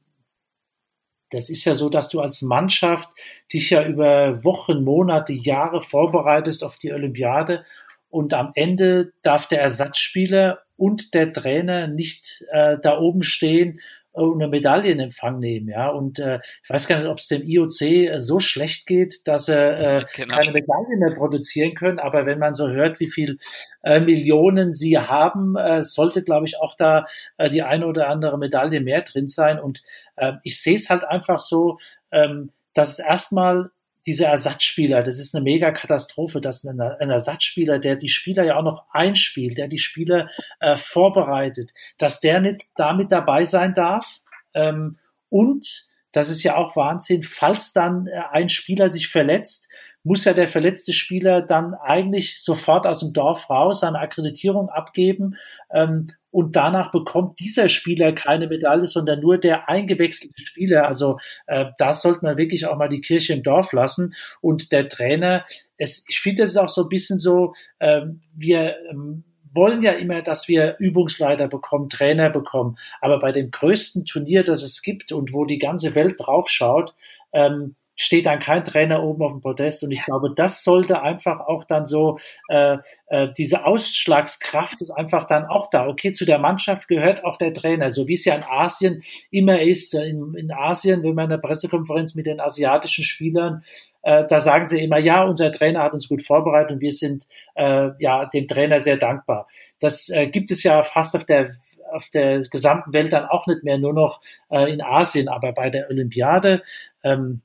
das 1.31 1.51
ist 1.51 1.65
ja 1.65 1.75
so, 1.75 1.89
dass 1.89 2.09
du 2.09 2.21
als 2.21 2.43
Mannschaft 2.43 3.09
dich 3.53 3.71
ja 3.71 3.87
über 3.87 4.43
Wochen, 4.45 4.85
Monate, 4.85 5.33
Jahre 5.33 5.83
vorbereitest 5.83 6.65
auf 6.65 6.79
die 6.79 6.93
Olympiade 6.93 7.65
und 8.11 8.33
am 8.35 8.53
Ende 8.55 9.13
darf 9.23 9.47
der 9.47 9.61
Ersatzspieler 9.61 10.61
und 10.77 11.13
der 11.15 11.33
Trainer 11.33 11.89
nicht 11.89 12.45
äh, 12.51 12.79
da 12.81 12.99
oben 12.99 13.23
stehen 13.23 13.81
und 14.13 14.41
eine 14.41 14.49
Medaille 14.49 14.91
in 14.91 15.01
Empfang 15.01 15.39
nehmen, 15.39 15.69
ja. 15.69 15.89
Und 15.89 16.19
äh, 16.19 16.41
ich 16.63 16.71
weiß 16.71 16.89
gar 16.89 16.99
nicht, 16.99 17.09
ob 17.09 17.19
es 17.19 17.29
dem 17.29 17.43
IOC 17.43 17.81
äh, 17.83 18.21
so 18.21 18.41
schlecht 18.41 18.87
geht, 18.87 19.27
dass 19.27 19.49
er 19.49 19.97
äh, 19.97 20.05
genau. 20.15 20.35
keine 20.35 20.53
Medaille 20.53 20.97
mehr 20.99 21.15
produzieren 21.17 21.75
können. 21.75 21.99
Aber 21.99 22.27
wenn 22.27 22.39
man 22.39 22.55
so 22.55 22.69
hört, 22.69 23.01
wie 23.01 23.11
viel 23.11 23.39
äh, 23.83 24.01
Millionen 24.01 24.75
sie 24.75 24.99
haben, 24.99 25.57
äh, 25.57 25.83
sollte, 25.83 26.23
glaube 26.23 26.47
ich, 26.47 26.61
auch 26.61 26.75
da 26.77 27.07
äh, 27.37 27.51
die 27.51 27.63
eine 27.63 27.87
oder 27.87 28.09
andere 28.09 28.39
Medaille 28.39 28.81
mehr 28.81 29.03
drin 29.03 29.29
sein. 29.29 29.61
Und 29.61 29.83
äh, 30.17 30.33
ich 30.43 30.61
sehe 30.61 30.77
es 30.77 30.91
halt 30.91 31.05
einfach 31.05 31.41
so, 31.41 31.79
ähm, 32.11 32.51
dass 32.75 32.93
es 32.93 32.99
erstmal 32.99 33.71
dieser 34.07 34.29
Ersatzspieler, 34.29 35.03
das 35.03 35.19
ist 35.19 35.35
eine 35.35 35.45
mega 35.45 35.71
Katastrophe, 35.71 36.41
dass 36.41 36.65
ein, 36.65 36.81
ein, 36.81 37.11
Ersatzspieler, 37.11 37.79
der 37.79 37.97
die 37.97 38.09
Spieler 38.09 38.45
ja 38.45 38.57
auch 38.57 38.63
noch 38.63 38.85
einspielt, 38.91 39.59
der 39.59 39.69
die 39.69 39.79
Spieler 39.79 40.29
äh, 40.61 40.77
vorbereitet, 40.77 41.73
dass 41.99 42.21
der 42.21 42.41
nicht 42.41 42.67
damit 42.77 43.13
dabei 43.13 43.45
sein 43.45 43.75
darf. 43.75 44.21
Ähm, 44.55 44.99
und 45.29 45.87
das 46.13 46.31
ist 46.31 46.43
ja 46.43 46.57
auch 46.57 46.75
Wahnsinn, 46.77 47.23
falls 47.23 47.73
dann 47.73 48.07
äh, 48.07 48.23
ein 48.31 48.49
Spieler 48.49 48.89
sich 48.91 49.09
verletzt, 49.09 49.69
muss 50.05 50.25
ja 50.25 50.33
der 50.33 50.49
verletzte 50.49 50.93
Spieler 50.93 51.43
dann 51.43 51.75
eigentlich 51.75 52.41
sofort 52.43 52.87
aus 52.87 53.01
dem 53.01 53.13
Dorf 53.13 53.51
raus, 53.51 53.81
seine 53.81 53.99
Akkreditierung 53.99 54.71
abgeben 54.71 55.37
ähm, 55.71 56.13
und 56.39 56.55
danach 56.55 56.93
bekommt 56.93 57.41
dieser 57.41 57.69
Spieler 57.69 58.13
keine 58.13 58.47
Medaille, 58.47 58.87
sondern 58.87 59.19
nur 59.19 59.39
der 59.39 59.69
eingewechselte 59.69 60.41
Spieler. 60.41 60.87
Also 60.87 61.19
äh, 61.49 61.65
da 61.79 61.93
sollte 61.93 62.25
man 62.25 62.37
wirklich 62.37 62.65
auch 62.67 62.77
mal 62.77 62.89
die 62.89 63.01
Kirche 63.01 63.33
im 63.33 63.43
Dorf 63.43 63.73
lassen. 63.73 64.15
Und 64.41 64.71
der 64.71 64.89
Trainer, 64.89 65.45
es, 65.79 66.05
ich 66.07 66.21
finde, 66.21 66.45
es 66.45 66.51
ist 66.51 66.57
auch 66.57 66.69
so 66.69 66.83
ein 66.85 66.89
bisschen 66.89 67.19
so, 67.19 67.55
äh, 67.81 68.03
wir 68.37 68.77
ähm, 68.89 69.25
wollen 69.53 69.83
ja 69.83 69.91
immer, 69.91 70.23
dass 70.23 70.47
wir 70.47 70.77
Übungsleiter 70.79 71.49
bekommen, 71.49 71.89
Trainer 71.89 72.31
bekommen. 72.31 72.79
Aber 73.01 73.19
bei 73.19 73.33
dem 73.33 73.51
größten 73.51 74.05
Turnier, 74.05 74.45
das 74.45 74.63
es 74.63 74.83
gibt 74.83 75.11
und 75.11 75.33
wo 75.33 75.45
die 75.45 75.59
ganze 75.59 75.97
Welt 75.97 76.21
draufschaut, 76.21 76.95
ähm, 77.33 77.75
steht 77.99 78.27
dann 78.27 78.39
kein 78.39 78.65
Trainer 78.65 79.03
oben 79.03 79.23
auf 79.23 79.33
dem 79.33 79.41
Podest. 79.43 79.83
Und 79.83 79.91
ich 79.91 80.05
glaube, 80.05 80.33
das 80.35 80.65
sollte 80.65 81.03
einfach 81.03 81.41
auch 81.41 81.65
dann 81.65 81.85
so, 81.85 82.19
äh, 82.49 82.79
äh, 83.09 83.29
diese 83.37 83.67
Ausschlagskraft 83.67 84.81
ist 84.81 84.93
einfach 84.93 85.25
dann 85.25 85.45
auch 85.45 85.69
da. 85.69 85.87
Okay, 85.87 86.13
zu 86.13 86.25
der 86.25 86.39
Mannschaft 86.39 86.89
gehört 86.89 87.25
auch 87.25 87.37
der 87.37 87.53
Trainer, 87.53 87.91
so 87.91 88.07
wie 88.09 88.15
es 88.15 88.25
ja 88.25 88.37
in 88.37 88.45
Asien 88.45 89.03
immer 89.31 89.61
ist. 89.61 89.95
In, 89.95 90.35
in 90.35 90.53
Asien, 90.53 91.03
wenn 91.03 91.15
man 91.15 91.25
in 91.25 91.31
der 91.31 91.39
Pressekonferenz 91.39 92.15
mit 92.15 92.27
den 92.27 92.41
asiatischen 92.41 93.05
Spielern 93.05 93.63
äh, 94.03 94.25
da 94.29 94.39
sagen 94.39 94.69
sie 94.69 94.83
immer, 94.83 94.99
ja, 94.99 95.25
unser 95.25 95.51
Trainer 95.51 95.83
hat 95.83 95.93
uns 95.93 96.09
gut 96.09 96.23
vorbereitet 96.23 96.71
und 96.71 96.81
wir 96.81 96.93
sind 96.93 97.27
äh, 97.57 97.91
ja 97.99 98.27
dem 98.27 98.47
Trainer 98.47 98.79
sehr 98.79 98.97
dankbar. 98.97 99.49
Das 99.81 100.09
äh, 100.09 100.29
gibt 100.29 100.53
es 100.53 100.63
ja 100.63 100.83
fast 100.83 101.17
auf 101.17 101.25
der 101.25 101.57
auf 101.91 102.11
der 102.11 102.41
gesamten 102.43 102.93
Welt 102.93 103.13
dann 103.13 103.25
auch 103.25 103.47
nicht 103.47 103.65
mehr, 103.65 103.79
nur 103.79 103.95
noch 103.95 104.21
äh, 104.51 104.71
in 104.73 104.83
Asien, 104.83 105.29
aber 105.29 105.53
bei 105.53 105.71
der 105.71 105.89
Olympiade 105.91 106.63
ähm, 107.03 107.41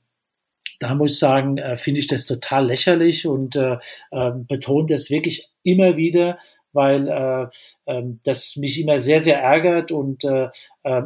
da 0.84 0.94
muss 0.94 1.12
ich 1.12 1.18
sagen, 1.18 1.56
äh, 1.56 1.76
finde 1.76 2.00
ich 2.00 2.08
das 2.08 2.26
total 2.26 2.66
lächerlich 2.66 3.26
und 3.26 3.56
äh, 3.56 3.78
äh, 4.10 4.32
betont 4.34 4.90
das 4.90 5.10
wirklich 5.10 5.48
immer 5.62 5.96
wieder, 5.96 6.38
weil 6.72 7.08
äh, 7.08 7.44
äh, 7.90 8.02
das 8.22 8.56
mich 8.56 8.78
immer 8.78 8.98
sehr, 8.98 9.20
sehr 9.22 9.40
ärgert 9.40 9.92
und 9.92 10.24
äh, 10.24 10.48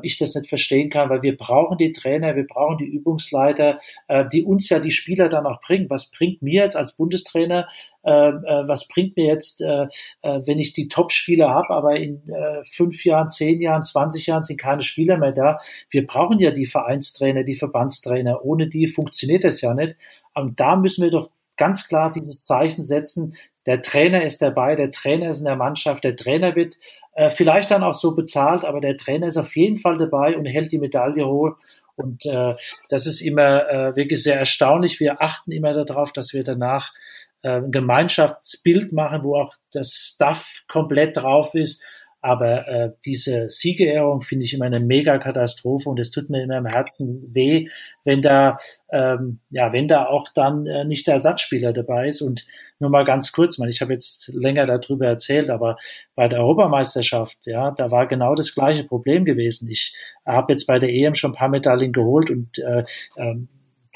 ich 0.02 0.18
das 0.18 0.34
nicht 0.34 0.48
verstehen 0.48 0.90
kann, 0.90 1.08
weil 1.08 1.22
wir 1.22 1.36
brauchen 1.36 1.78
die 1.78 1.92
Trainer, 1.92 2.34
wir 2.34 2.46
brauchen 2.46 2.78
die 2.78 2.86
Übungsleiter, 2.86 3.80
äh, 4.08 4.24
die 4.32 4.42
uns 4.42 4.68
ja 4.68 4.80
die 4.80 4.90
Spieler 4.90 5.28
dann 5.28 5.46
auch 5.46 5.60
bringen. 5.60 5.88
Was 5.88 6.10
bringt 6.10 6.42
mir 6.42 6.64
jetzt 6.64 6.76
als 6.76 6.96
Bundestrainer, 6.96 7.68
äh, 8.02 8.10
äh, 8.10 8.66
was 8.66 8.88
bringt 8.88 9.16
mir 9.16 9.26
jetzt, 9.26 9.62
äh, 9.62 9.86
wenn 10.22 10.58
ich 10.58 10.72
die 10.72 10.88
Top-Spieler 10.88 11.50
habe, 11.50 11.70
aber 11.70 11.96
in 11.96 12.22
fünf 12.64 13.04
Jahren, 13.04 13.30
zehn 13.30 13.60
Jahren, 13.60 13.84
zwanzig 13.84 14.26
Jahren 14.26 14.42
sind 14.42 14.60
keine 14.60 14.80
Spieler 14.80 15.16
mehr 15.16 15.32
da. 15.32 15.60
Wir 15.90 16.06
brauchen 16.06 16.38
ja 16.40 16.50
die 16.50 16.66
Vereinstrainer, 16.66 17.44
die 17.44 17.54
Verbandstrainer. 17.54 18.44
Ohne 18.44 18.68
die 18.68 18.86
funktioniert 18.86 19.44
das 19.44 19.60
ja 19.60 19.74
nicht. 19.74 19.96
Und 20.34 20.58
da 20.60 20.76
müssen 20.76 21.04
wir 21.04 21.10
doch 21.10 21.30
ganz 21.56 21.88
klar 21.88 22.10
dieses 22.10 22.44
Zeichen 22.44 22.82
setzen, 22.82 23.34
der 23.68 23.82
Trainer 23.82 24.24
ist 24.24 24.40
dabei, 24.40 24.74
der 24.76 24.90
Trainer 24.90 25.28
ist 25.28 25.40
in 25.40 25.44
der 25.44 25.56
Mannschaft, 25.56 26.02
der 26.02 26.16
Trainer 26.16 26.56
wird 26.56 26.76
äh, 27.12 27.28
vielleicht 27.28 27.70
dann 27.70 27.82
auch 27.84 27.92
so 27.92 28.14
bezahlt, 28.14 28.64
aber 28.64 28.80
der 28.80 28.96
Trainer 28.96 29.26
ist 29.26 29.36
auf 29.36 29.54
jeden 29.56 29.76
Fall 29.76 29.98
dabei 29.98 30.36
und 30.36 30.46
hält 30.46 30.72
die 30.72 30.78
Medaille 30.78 31.26
hoch. 31.26 31.52
Und 31.94 32.24
äh, 32.24 32.54
das 32.88 33.06
ist 33.06 33.20
immer 33.20 33.68
äh, 33.68 33.96
wirklich 33.96 34.22
sehr 34.22 34.38
erstaunlich. 34.38 35.00
Wir 35.00 35.20
achten 35.20 35.52
immer 35.52 35.84
darauf, 35.84 36.12
dass 36.12 36.32
wir 36.32 36.44
danach 36.44 36.94
äh, 37.42 37.56
ein 37.58 37.70
Gemeinschaftsbild 37.70 38.92
machen, 38.92 39.22
wo 39.22 39.36
auch 39.36 39.54
das 39.72 40.12
Stuff 40.14 40.62
komplett 40.66 41.18
drauf 41.18 41.54
ist 41.54 41.82
aber 42.20 42.66
äh, 42.66 42.92
diese 43.04 43.48
Siegerehrung 43.48 44.22
finde 44.22 44.44
ich 44.44 44.54
immer 44.54 44.64
eine 44.64 44.80
Mega-Katastrophe 44.80 45.88
und 45.88 46.00
es 46.00 46.10
tut 46.10 46.30
mir 46.30 46.42
immer 46.42 46.58
im 46.58 46.66
Herzen 46.66 47.32
weh, 47.32 47.68
wenn 48.04 48.22
da, 48.22 48.58
ähm, 48.90 49.38
ja, 49.50 49.72
wenn 49.72 49.86
da 49.86 50.06
auch 50.06 50.28
dann 50.34 50.66
äh, 50.66 50.84
nicht 50.84 51.06
der 51.06 51.14
Ersatzspieler 51.14 51.72
dabei 51.72 52.08
ist. 52.08 52.20
Und 52.20 52.44
nur 52.80 52.90
mal 52.90 53.04
ganz 53.04 53.32
kurz, 53.32 53.58
man, 53.58 53.68
ich 53.68 53.80
habe 53.80 53.92
jetzt 53.92 54.28
länger 54.28 54.66
darüber 54.66 55.06
erzählt, 55.06 55.50
aber 55.50 55.76
bei 56.14 56.28
der 56.28 56.40
Europameisterschaft, 56.40 57.38
ja, 57.46 57.70
da 57.70 57.90
war 57.90 58.06
genau 58.06 58.34
das 58.34 58.54
gleiche 58.54 58.84
Problem 58.84 59.24
gewesen. 59.24 59.68
Ich 59.70 59.94
habe 60.26 60.52
jetzt 60.52 60.66
bei 60.66 60.78
der 60.78 60.90
EM 60.90 61.14
schon 61.14 61.32
ein 61.32 61.36
paar 61.36 61.48
Medaillen 61.48 61.92
geholt 61.92 62.30
und 62.30 62.58
äh, 62.58 62.84
ähm, 63.16 63.48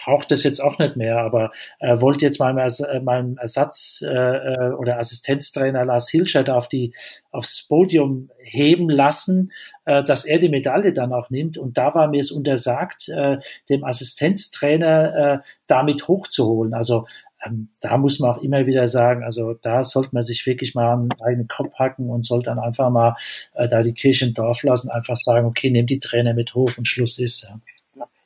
braucht 0.05 0.31
das 0.31 0.43
jetzt 0.43 0.61
auch 0.61 0.79
nicht 0.79 0.97
mehr, 0.97 1.19
aber 1.19 1.53
äh, 1.79 2.01
wollte 2.01 2.25
jetzt 2.25 2.41
mal 2.41 2.59
äh, 2.59 3.01
meinen 3.01 3.37
Ersatz 3.37 4.03
äh, 4.07 4.11
äh, 4.11 4.73
oder 4.73 4.99
Assistenztrainer 4.99 5.85
Lars 5.85 6.11
Hilscher 6.11 6.57
auf 6.57 6.69
die 6.69 6.95
aufs 7.31 7.67
Podium 7.69 8.31
heben 8.39 8.91
lassen, 8.91 9.53
äh, 9.85 10.03
dass 10.03 10.25
er 10.25 10.39
die 10.39 10.49
Medaille 10.49 10.93
dann 10.93 11.13
auch 11.13 11.31
nimmt. 11.31 11.57
Und 11.57 11.79
da 11.79 11.95
war 11.95 12.09
mir 12.09 12.21
es 12.21 12.33
untersagt, 12.33 13.09
äh, 13.09 13.39
dem 13.69 13.85
Assistenztrainer 13.85 15.15
äh, 15.15 15.39
damit 15.67 16.09
hochzuholen. 16.09 16.75
Also 16.75 17.07
ähm, 17.45 17.69
da 17.81 17.97
muss 17.97 18.19
man 18.19 18.33
auch 18.33 18.43
immer 18.43 18.67
wieder 18.67 18.89
sagen, 18.89 19.23
also 19.23 19.55
da 19.55 19.85
sollte 19.85 20.11
man 20.13 20.23
sich 20.23 20.47
wirklich 20.47 20.75
mal 20.75 20.95
einen 20.95 21.09
eigenen 21.25 21.49
Kopf 21.49 21.75
hacken 21.75 22.11
und 22.11 22.25
sollte 22.25 22.47
dann 22.47 22.59
einfach 22.59 22.91
mal 22.91 23.17
äh, 23.55 23.69
da 23.69 23.83
die 23.83 23.95
Kirche 23.95 24.27
im 24.27 24.35
Dorf 24.35 24.63
lassen, 24.63 24.91
einfach 24.91 25.17
sagen, 25.17 25.47
okay, 25.47 25.71
nimm 25.71 25.87
die 25.87 26.01
Trainer 26.01 26.35
mit 26.35 26.55
hoch 26.55 26.73
und 26.77 26.89
Schluss 26.89 27.19
ist. 27.19 27.45
Ja 27.45 27.61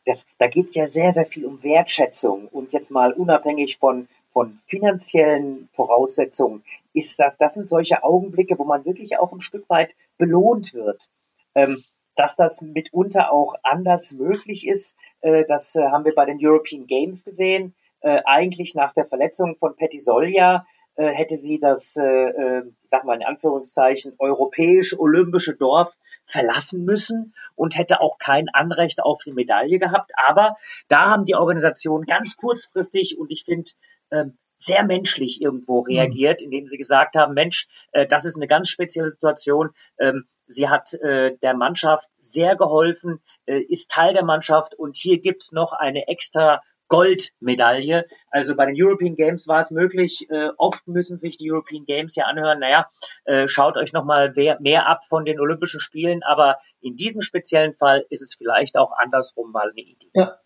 das, 0.07 0.27
da 0.39 0.47
geht 0.47 0.71
es 0.71 0.77
ja 0.77 0.87
sehr, 0.87 1.13
sehr 1.13 1.27
viel 1.27 1.45
um 1.45 1.63
Wertschätzung 1.63 2.49
und 2.49 2.73
jetzt 2.73 2.91
mal 2.91 3.13
unabhängig 3.13 3.79
von, 3.79 4.09
von 4.33 4.59
finanziellen 4.67 5.69
Voraussetzungen, 5.73 6.63
ist 6.95 7.19
das, 7.19 7.37
das 7.37 7.55
sind 7.55 7.69
solche 7.69 8.03
Augenblicke, 8.05 8.59
wo 8.59 8.65
man 8.65 8.85
wirklich 8.85 9.19
auch 9.19 9.33
ein 9.33 9.41
Stück 9.41 9.69
weit 9.69 9.97
belohnt 10.17 10.73
wird. 10.73 11.09
Ähm, 11.55 11.85
dass 12.15 12.35
das 12.35 12.63
mitunter 12.63 13.31
auch 13.31 13.57
anders 13.63 14.13
möglich 14.13 14.67
ist, 14.67 14.97
äh, 15.21 15.45
das 15.47 15.77
äh, 15.77 15.83
haben 15.89 16.05
wir 16.07 16.15
bei 16.15 16.25
den 16.25 16.39
European 16.41 16.87
Games 16.87 17.25
gesehen. 17.25 17.75
Äh, 18.01 18.23
eigentlich 18.25 18.75
nach 18.75 18.95
der 18.95 19.05
Verletzung 19.05 19.57
von 19.57 19.77
Petty 19.77 20.01
Solja 20.01 20.67
äh, 20.95 21.09
hätte 21.09 21.37
sie 21.37 21.61
das, 21.61 21.97
äh, 21.97 22.05
äh, 22.05 22.63
sag 22.87 23.05
mal 23.05 23.17
in 23.17 23.23
Anführungszeichen, 23.23 24.15
europäisch-olympische 24.19 25.57
Dorf 25.57 25.95
verlassen 26.27 26.85
müssen 26.85 27.35
und 27.55 27.79
hätte 27.79 28.01
auch 28.01 28.19
kein 28.19 28.49
Anrecht 28.49 29.03
auf 29.03 29.23
die 29.25 29.33
Medaille 29.33 29.79
gehabt. 29.79 30.13
Aber 30.27 30.57
da 30.89 31.11
haben 31.11 31.25
die 31.25 31.37
Organisationen 31.37 32.05
ganz 32.05 32.37
kurzfristig 32.37 33.19
und 33.19 33.31
ich 33.31 33.45
finde 33.45 33.71
ähm, 34.11 34.37
sehr 34.59 34.85
menschlich 34.85 35.41
irgendwo 35.41 35.81
mhm. 35.81 35.87
reagiert, 35.87 36.43
indem 36.43 36.67
sie 36.67 36.79
gesagt 36.79 37.17
haben, 37.17 37.35
Mensch, 37.35 37.69
äh, 37.93 38.07
das 38.07 38.25
ist 38.25 38.37
eine 38.37 38.47
ganz 38.47 38.69
spezielle 38.69 39.11
Situation. 39.11 39.71
Ähm, 39.99 40.27
sie 40.47 40.69
hat 40.69 40.95
äh, 40.95 41.37
der 41.43 41.55
Mannschaft 41.55 42.09
sehr 42.19 42.57
geholfen, 42.57 43.21
äh, 43.47 43.61
ist 43.61 43.91
Teil 43.91 44.15
der 44.15 44.25
Mannschaft 44.25 44.75
und 44.75 44.97
hier 44.97 45.19
gibt's 45.19 45.53
noch 45.53 45.73
eine 45.73 46.09
extra 46.09 46.63
Goldmedaille. 46.89 48.07
Also 48.31 48.55
bei 48.57 48.67
den 48.67 48.75
European 48.79 49.17
Games 49.17 49.49
war 49.49 49.61
es 49.61 49.71
möglich. 49.71 50.27
Äh, 50.31 50.51
oft 50.57 50.87
müssen 50.87 51.19
sich 51.19 51.37
die 51.37 51.51
European 51.51 51.85
Games 51.85 52.15
ja 52.17 52.27
anhören, 52.27 52.61
naja, 52.61 52.91
äh, 53.25 53.49
schaut 53.49 53.77
euch 53.77 53.93
nochmal 53.93 54.33
mehr, 54.35 54.59
mehr 54.61 54.87
ab 54.87 55.05
von 55.05 55.25
den 55.25 55.41
Olympischen 55.41 55.81
Spielen. 55.81 56.23
Aber 56.23 56.59
in 56.81 56.97
diesem 56.97 57.23
speziellen 57.23 57.73
Fall 57.73 58.05
ist 58.11 58.23
es 58.23 58.35
vielleicht 58.35 58.77
auch 58.77 58.93
andersrum 58.97 59.53
mal 59.53 59.71
eine 59.71 59.81
Idee. 59.81 60.11
Ja. 60.15 60.39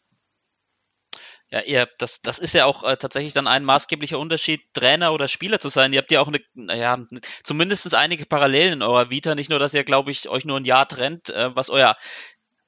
Ja, 1.53 1.63
ihr, 1.63 1.89
das, 1.99 2.23
das 2.23 2.39
ist 2.39 2.55
ja 2.55 2.65
auch 2.65 2.85
äh, 2.85 2.97
tatsächlich 2.97 3.33
dann 3.33 3.49
ein 3.49 3.65
maßgeblicher 3.65 4.21
Unterschied, 4.21 4.61
Trainer 4.73 5.13
oder 5.13 5.27
Spieler 5.27 5.59
zu 5.59 5.69
sein. 5.69 5.93
Ihr 5.93 5.99
habt 5.99 6.13
ja 6.13 6.21
auch 6.21 6.29
eine, 6.29 6.39
naja, 6.55 7.05
zumindest 7.43 7.93
einige 7.93 8.25
Parallelen 8.25 8.75
in 8.75 8.83
eurer 8.83 9.11
Vita. 9.11 9.35
Nicht 9.35 9.51
nur, 9.51 9.59
dass 9.59 9.75
ihr, 9.75 9.83
glaube 9.83 10.13
ich, 10.13 10.29
euch 10.29 10.45
nur 10.45 10.59
ein 10.59 10.65
Jahr 10.65 10.87
trennt, 10.87 11.31
äh, 11.31 11.51
was 11.57 11.69
euer 11.69 11.97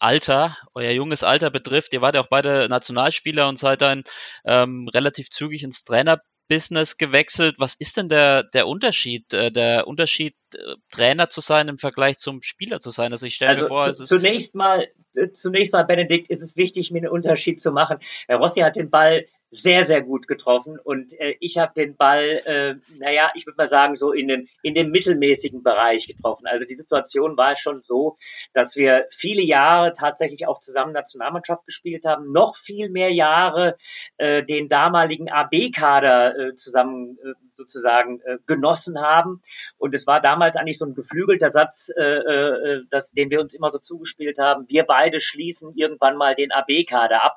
Alter, 0.02 0.56
euer 0.74 0.90
junges 0.90 1.22
Alter 1.22 1.50
betrifft. 1.50 1.92
Ihr 1.92 2.02
wart 2.02 2.16
ja 2.16 2.22
auch 2.22 2.28
beide 2.28 2.68
Nationalspieler 2.68 3.48
und 3.48 3.58
seid 3.58 3.82
dann 3.82 4.02
ähm, 4.44 4.88
relativ 4.92 5.30
zügig 5.30 5.62
ins 5.62 5.84
Trainerbusiness 5.84 6.98
gewechselt. 6.98 7.56
Was 7.58 7.74
ist 7.74 7.96
denn 7.96 8.08
der, 8.08 8.42
der 8.42 8.66
Unterschied, 8.66 9.32
äh, 9.32 9.52
der 9.52 9.86
Unterschied, 9.86 10.34
äh, 10.54 10.74
Trainer 10.90 11.28
zu 11.28 11.40
sein 11.40 11.68
im 11.68 11.78
Vergleich 11.78 12.18
zum 12.18 12.42
Spieler 12.42 12.80
zu 12.80 12.90
sein? 12.90 13.12
Also 13.12 13.26
ich 13.26 13.36
stelle 13.36 13.52
also 13.52 13.62
mir 13.62 13.68
vor, 13.68 13.92
zu, 13.92 14.04
zunächst 14.04 14.56
mal, 14.56 14.88
äh, 15.14 15.30
zunächst 15.30 15.72
mal, 15.72 15.84
Benedikt, 15.84 16.30
ist 16.30 16.42
es 16.42 16.56
wichtig, 16.56 16.90
mir 16.90 16.98
einen 16.98 17.08
Unterschied 17.08 17.60
zu 17.60 17.70
machen. 17.70 17.98
Herr 18.26 18.38
Rossi 18.38 18.60
hat 18.60 18.74
den 18.74 18.90
Ball 18.90 19.26
sehr, 19.52 19.84
sehr 19.84 20.00
gut 20.00 20.26
getroffen. 20.26 20.78
Und 20.82 21.12
äh, 21.20 21.36
ich 21.38 21.58
habe 21.58 21.72
den 21.76 21.94
Ball, 21.94 22.24
äh, 22.46 22.74
naja, 22.98 23.30
ich 23.34 23.46
würde 23.46 23.58
mal 23.58 23.66
sagen, 23.66 23.94
so 23.94 24.10
in 24.10 24.26
den, 24.26 24.48
in 24.62 24.74
den 24.74 24.90
mittelmäßigen 24.90 25.62
Bereich 25.62 26.06
getroffen. 26.06 26.46
Also 26.46 26.66
die 26.66 26.74
Situation 26.74 27.36
war 27.36 27.54
schon 27.56 27.82
so, 27.82 28.16
dass 28.54 28.76
wir 28.76 29.06
viele 29.10 29.42
Jahre 29.42 29.92
tatsächlich 29.92 30.46
auch 30.48 30.58
zusammen 30.58 30.94
Nationalmannschaft 30.94 31.66
gespielt 31.66 32.06
haben, 32.06 32.32
noch 32.32 32.56
viel 32.56 32.88
mehr 32.88 33.12
Jahre 33.12 33.76
äh, 34.16 34.42
den 34.42 34.68
damaligen 34.68 35.30
AB-Kader 35.30 36.38
äh, 36.38 36.54
zusammen 36.54 37.18
äh, 37.22 37.34
sozusagen 37.58 38.20
äh, 38.22 38.38
genossen 38.46 39.00
haben. 39.00 39.42
Und 39.76 39.94
es 39.94 40.06
war 40.06 40.20
damals 40.20 40.56
eigentlich 40.56 40.78
so 40.78 40.86
ein 40.86 40.94
geflügelter 40.94 41.50
Satz, 41.50 41.92
äh, 41.96 42.02
äh, 42.02 42.84
das, 42.90 43.12
den 43.12 43.30
wir 43.30 43.40
uns 43.40 43.54
immer 43.54 43.70
so 43.70 43.78
zugespielt 43.78 44.38
haben. 44.38 44.64
Wir 44.68 44.84
beide 44.84 45.20
schließen 45.20 45.74
irgendwann 45.74 46.16
mal 46.16 46.34
den 46.34 46.52
AB-Kader 46.52 47.22
ab. 47.22 47.34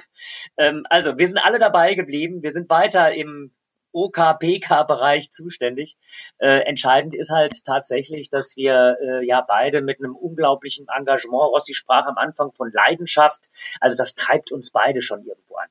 Ähm, 0.57 0.83
also 0.89 1.17
wir 1.17 1.27
sind 1.27 1.39
alle 1.39 1.59
dabei 1.59 1.95
geblieben. 2.05 2.43
Wir 2.43 2.51
sind 2.51 2.69
weiter 2.69 3.13
im 3.13 3.51
OKPK-Bereich 3.91 5.31
zuständig. 5.31 5.97
Äh, 6.37 6.65
entscheidend 6.65 7.15
ist 7.15 7.31
halt 7.31 7.63
tatsächlich, 7.63 8.29
dass 8.29 8.55
wir 8.57 8.97
äh, 9.01 9.25
ja 9.25 9.41
beide 9.41 9.81
mit 9.81 9.99
einem 9.99 10.15
unglaublichen 10.15 10.87
Engagement, 10.95 11.41
Rossi 11.51 11.73
sprach 11.73 12.05
am 12.05 12.17
Anfang 12.17 12.51
von 12.51 12.71
Leidenschaft, 12.71 13.49
also 13.79 13.95
das 13.95 14.15
treibt 14.15 14.51
uns 14.51 14.69
beide 14.71 15.01
schon 15.01 15.25
irgendwo 15.25 15.55
an. 15.55 15.69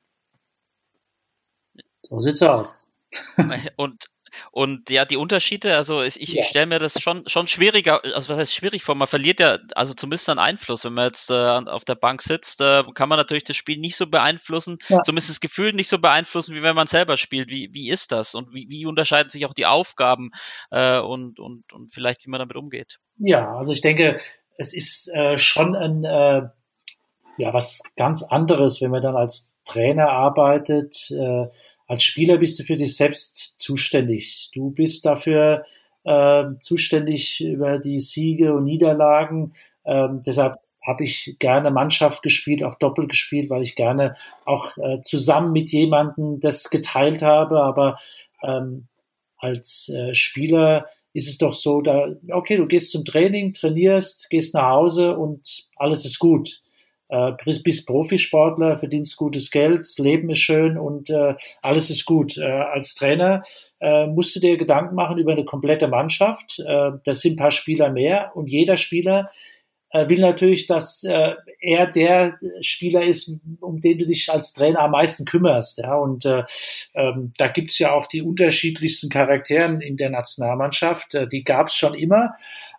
So 2.01 2.19
sieht's 2.19 2.41
aus. 2.41 2.91
Und 3.77 4.09
und 4.51 4.89
ja, 4.89 5.05
die 5.05 5.17
Unterschiede, 5.17 5.75
also 5.75 6.01
ich, 6.01 6.15
ja. 6.17 6.41
ich 6.41 6.47
stelle 6.47 6.65
mir 6.65 6.79
das 6.79 7.01
schon, 7.01 7.27
schon 7.27 7.47
schwieriger, 7.47 8.01
also 8.03 8.29
was 8.29 8.39
heißt 8.39 8.53
schwierig 8.53 8.83
vor? 8.83 8.95
Man 8.95 9.07
verliert 9.07 9.39
ja, 9.39 9.59
also 9.75 9.93
zumindest 9.93 10.29
einen 10.29 10.39
Einfluss. 10.39 10.85
Wenn 10.85 10.93
man 10.93 11.05
jetzt 11.05 11.29
äh, 11.29 11.33
auf 11.33 11.85
der 11.85 11.95
Bank 11.95 12.21
sitzt, 12.21 12.61
äh, 12.61 12.83
kann 12.93 13.09
man 13.09 13.17
natürlich 13.17 13.43
das 13.43 13.55
Spiel 13.55 13.77
nicht 13.77 13.95
so 13.95 14.07
beeinflussen, 14.07 14.77
ja. 14.89 15.03
zumindest 15.03 15.29
das 15.29 15.39
Gefühl 15.39 15.73
nicht 15.73 15.87
so 15.87 15.99
beeinflussen, 15.99 16.55
wie 16.55 16.63
wenn 16.63 16.75
man 16.75 16.87
selber 16.87 17.17
spielt. 17.17 17.49
Wie, 17.49 17.69
wie 17.73 17.89
ist 17.89 18.11
das? 18.11 18.35
Und 18.35 18.53
wie, 18.53 18.67
wie 18.69 18.85
unterscheiden 18.85 19.29
sich 19.29 19.45
auch 19.45 19.53
die 19.53 19.65
Aufgaben 19.65 20.31
äh, 20.71 20.99
und, 20.99 21.39
und, 21.39 21.71
und 21.73 21.93
vielleicht, 21.93 22.25
wie 22.25 22.29
man 22.29 22.39
damit 22.39 22.55
umgeht? 22.55 22.97
Ja, 23.17 23.55
also 23.55 23.71
ich 23.71 23.81
denke, 23.81 24.17
es 24.57 24.73
ist 24.73 25.09
äh, 25.13 25.37
schon 25.37 25.75
ein, 25.75 26.03
äh, 26.03 26.49
ja, 27.37 27.53
was 27.53 27.81
ganz 27.95 28.23
anderes, 28.23 28.81
wenn 28.81 28.91
man 28.91 29.01
dann 29.01 29.15
als 29.15 29.53
Trainer 29.65 30.09
arbeitet. 30.09 31.11
Äh, 31.11 31.47
als 31.87 32.03
Spieler 32.03 32.37
bist 32.37 32.59
du 32.59 32.63
für 32.63 32.75
dich 32.75 32.95
selbst 32.95 33.59
zuständig. 33.59 34.49
Du 34.53 34.71
bist 34.71 35.05
dafür 35.05 35.65
äh, 36.03 36.43
zuständig 36.61 37.43
über 37.43 37.79
die 37.79 37.99
Siege 37.99 38.53
und 38.53 38.65
Niederlagen. 38.65 39.53
Ähm, 39.85 40.21
deshalb 40.25 40.57
habe 40.85 41.03
ich 41.03 41.35
gerne 41.39 41.71
Mannschaft 41.71 42.21
gespielt, 42.21 42.63
auch 42.63 42.75
doppelt 42.75 43.09
gespielt, 43.09 43.49
weil 43.49 43.63
ich 43.63 43.75
gerne 43.75 44.15
auch 44.45 44.77
äh, 44.77 45.01
zusammen 45.01 45.51
mit 45.51 45.71
jemandem 45.71 46.39
das 46.39 46.69
geteilt 46.69 47.21
habe. 47.21 47.61
Aber 47.61 47.99
ähm, 48.43 48.87
als 49.37 49.89
äh, 49.89 50.13
Spieler 50.13 50.87
ist 51.13 51.29
es 51.29 51.37
doch 51.37 51.53
so, 51.53 51.81
da, 51.81 52.07
okay, 52.31 52.57
du 52.57 52.67
gehst 52.67 52.91
zum 52.91 53.05
Training, 53.05 53.53
trainierst, 53.53 54.29
gehst 54.29 54.53
nach 54.53 54.69
Hause 54.69 55.17
und 55.17 55.67
alles 55.75 56.05
ist 56.05 56.19
gut. 56.19 56.61
Äh, 57.09 57.31
bist 57.63 57.87
Profisportler, 57.87 58.77
verdienst 58.77 59.15
gutes 59.17 59.51
Geld, 59.51 59.81
das 59.81 59.97
Leben 59.99 60.29
ist 60.29 60.39
schön 60.39 60.77
und 60.77 61.09
äh, 61.09 61.35
alles 61.61 61.89
ist 61.89 62.05
gut. 62.05 62.37
Äh, 62.37 62.43
als 62.43 62.95
Trainer 62.95 63.43
äh, 63.79 64.07
musst 64.07 64.35
du 64.35 64.39
dir 64.39 64.57
Gedanken 64.57 64.95
machen 64.95 65.17
über 65.17 65.33
eine 65.33 65.45
komplette 65.45 65.87
Mannschaft. 65.87 66.59
Äh, 66.59 66.91
das 67.05 67.21
sind 67.21 67.33
ein 67.33 67.37
paar 67.37 67.51
Spieler 67.51 67.91
mehr 67.91 68.31
und 68.35 68.47
jeder 68.47 68.77
Spieler 68.77 69.31
äh, 69.95 70.09
will 70.09 70.19
natürlich, 70.19 70.67
dass 70.67 71.03
äh, 71.03 71.35
er 71.61 71.87
der 71.87 72.37
Spieler 72.61 73.03
ist, 73.03 73.31
um 73.61 73.79
den 73.79 73.97
du 73.97 74.05
dich 74.05 74.29
als 74.29 74.53
Trainer 74.53 74.79
am 74.79 74.91
meisten 74.91 75.25
kümmerst. 75.25 75.77
Ja? 75.77 75.95
Und 75.95 76.25
äh, 76.25 76.43
ähm, 76.93 77.31
da 77.37 77.47
gibt's 77.47 77.79
ja 77.79 77.93
auch 77.93 78.07
die 78.07 78.21
unterschiedlichsten 78.21 79.09
Charakteren 79.09 79.79
in 79.79 79.95
der 79.95 80.09
Nationalmannschaft. 80.09 81.15
Äh, 81.15 81.27
die 81.27 81.43
gab's 81.43 81.75
schon 81.75 81.93
immer. 81.93 82.35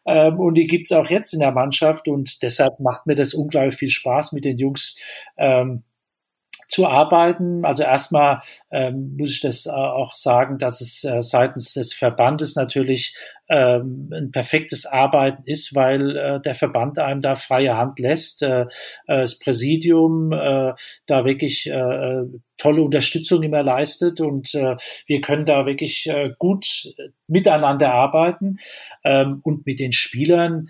Ähm, 0.07 0.38
und 0.38 0.54
die 0.54 0.66
gibt's 0.66 0.92
auch 0.92 1.09
jetzt 1.09 1.32
in 1.32 1.40
der 1.40 1.52
Mannschaft. 1.52 2.09
Und 2.09 2.42
deshalb 2.42 2.80
macht 2.80 3.07
mir 3.07 3.14
das 3.14 3.34
unglaublich 3.34 3.76
viel 3.76 3.88
Spaß 3.88 4.32
mit 4.32 4.44
den 4.44 4.57
Jungs. 4.57 4.96
Ähm, 5.36 5.82
zu 6.68 6.86
arbeiten. 6.86 7.64
Also 7.64 7.82
erstmal 7.82 8.40
ähm, 8.70 9.16
muss 9.16 9.32
ich 9.32 9.40
das 9.40 9.66
äh, 9.66 9.70
auch 9.70 10.14
sagen, 10.14 10.58
dass 10.58 10.80
es 10.80 11.04
äh, 11.04 11.20
seitens 11.20 11.74
des 11.74 11.92
Verbandes 11.94 12.56
natürlich 12.56 13.16
ähm, 13.48 14.10
ein 14.12 14.30
perfektes 14.32 14.86
Arbeiten 14.86 15.42
ist, 15.44 15.74
weil 15.74 16.16
äh, 16.16 16.40
der 16.40 16.54
Verband 16.54 16.98
einem 16.98 17.22
da 17.22 17.34
freie 17.36 17.76
Hand 17.76 17.98
lässt. 17.98 18.42
Äh, 18.42 18.62
äh 19.06 19.26
das 19.26 19.38
Präsidium 19.38 20.32
äh, 20.32 20.72
da 21.06 21.24
wirklich 21.24 21.68
äh, 21.68 22.22
tolle 22.56 22.82
Unterstützung 22.82 23.42
immer 23.42 23.62
leistet 23.62 24.20
und 24.20 24.54
äh, 24.54 24.76
wir 25.06 25.20
können 25.20 25.44
da 25.44 25.66
wirklich 25.66 26.08
äh, 26.08 26.30
gut 26.38 26.92
miteinander 27.28 27.92
arbeiten 27.92 28.58
ähm, 29.04 29.40
und 29.42 29.66
mit 29.66 29.78
den 29.78 29.92
Spielern 29.92 30.68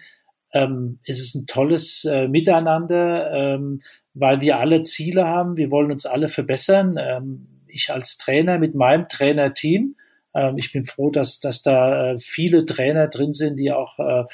ähm, 0.56 0.98
ist 1.04 1.20
es 1.20 1.34
ein 1.34 1.46
tolles 1.46 2.04
äh, 2.04 2.28
Miteinander. 2.28 3.32
Ähm, 3.32 3.80
weil 4.18 4.40
wir 4.40 4.58
alle 4.58 4.82
Ziele 4.82 5.26
haben. 5.26 5.56
Wir 5.56 5.70
wollen 5.70 5.92
uns 5.92 6.06
alle 6.06 6.28
verbessern. 6.28 6.96
Ähm, 6.98 7.46
ich 7.68 7.92
als 7.92 8.16
Trainer 8.16 8.58
mit 8.58 8.74
meinem 8.74 9.08
Trainerteam. 9.08 9.94
Ähm, 10.36 10.58
ich 10.58 10.72
bin 10.72 10.84
froh, 10.84 11.10
dass, 11.10 11.40
dass 11.40 11.62
da 11.62 12.12
äh, 12.12 12.18
viele 12.18 12.66
Trainer 12.66 13.08
drin 13.08 13.32
sind, 13.32 13.56
die 13.56 13.72
auch 13.72 13.98
äh, 13.98 14.24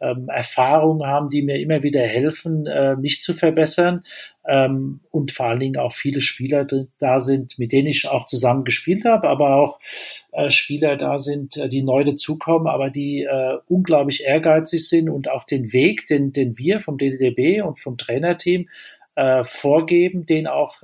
ähm, 0.00 0.28
Erfahrungen 0.28 1.06
haben, 1.06 1.30
die 1.30 1.42
mir 1.42 1.60
immer 1.60 1.82
wieder 1.82 2.02
helfen, 2.02 2.66
äh, 2.66 2.96
mich 2.96 3.22
zu 3.22 3.32
verbessern. 3.32 4.02
Ähm, 4.44 5.00
und 5.12 5.30
vor 5.30 5.46
allen 5.46 5.60
Dingen 5.60 5.76
auch 5.76 5.92
viele 5.92 6.20
Spieler 6.20 6.66
da 6.98 7.20
sind, 7.20 7.58
mit 7.60 7.70
denen 7.70 7.86
ich 7.86 8.08
auch 8.08 8.26
zusammen 8.26 8.64
gespielt 8.64 9.04
habe, 9.04 9.28
aber 9.28 9.56
auch 9.56 9.78
Spieler 10.48 10.96
da 10.96 11.18
sind, 11.18 11.62
die 11.70 11.82
neu 11.82 12.04
dazukommen, 12.04 12.66
aber 12.66 12.88
die 12.88 13.28
unglaublich 13.68 14.24
ehrgeizig 14.24 14.88
sind 14.88 15.10
und 15.10 15.30
auch 15.30 15.44
den 15.44 15.74
Weg, 15.74 16.06
den, 16.06 16.32
den 16.32 16.56
wir 16.56 16.80
vom 16.80 16.96
DDDB 16.96 17.60
und 17.60 17.78
vom 17.78 17.98
Trainerteam 17.98 18.68
vorgeben, 19.42 20.24
den 20.24 20.46
auch 20.46 20.82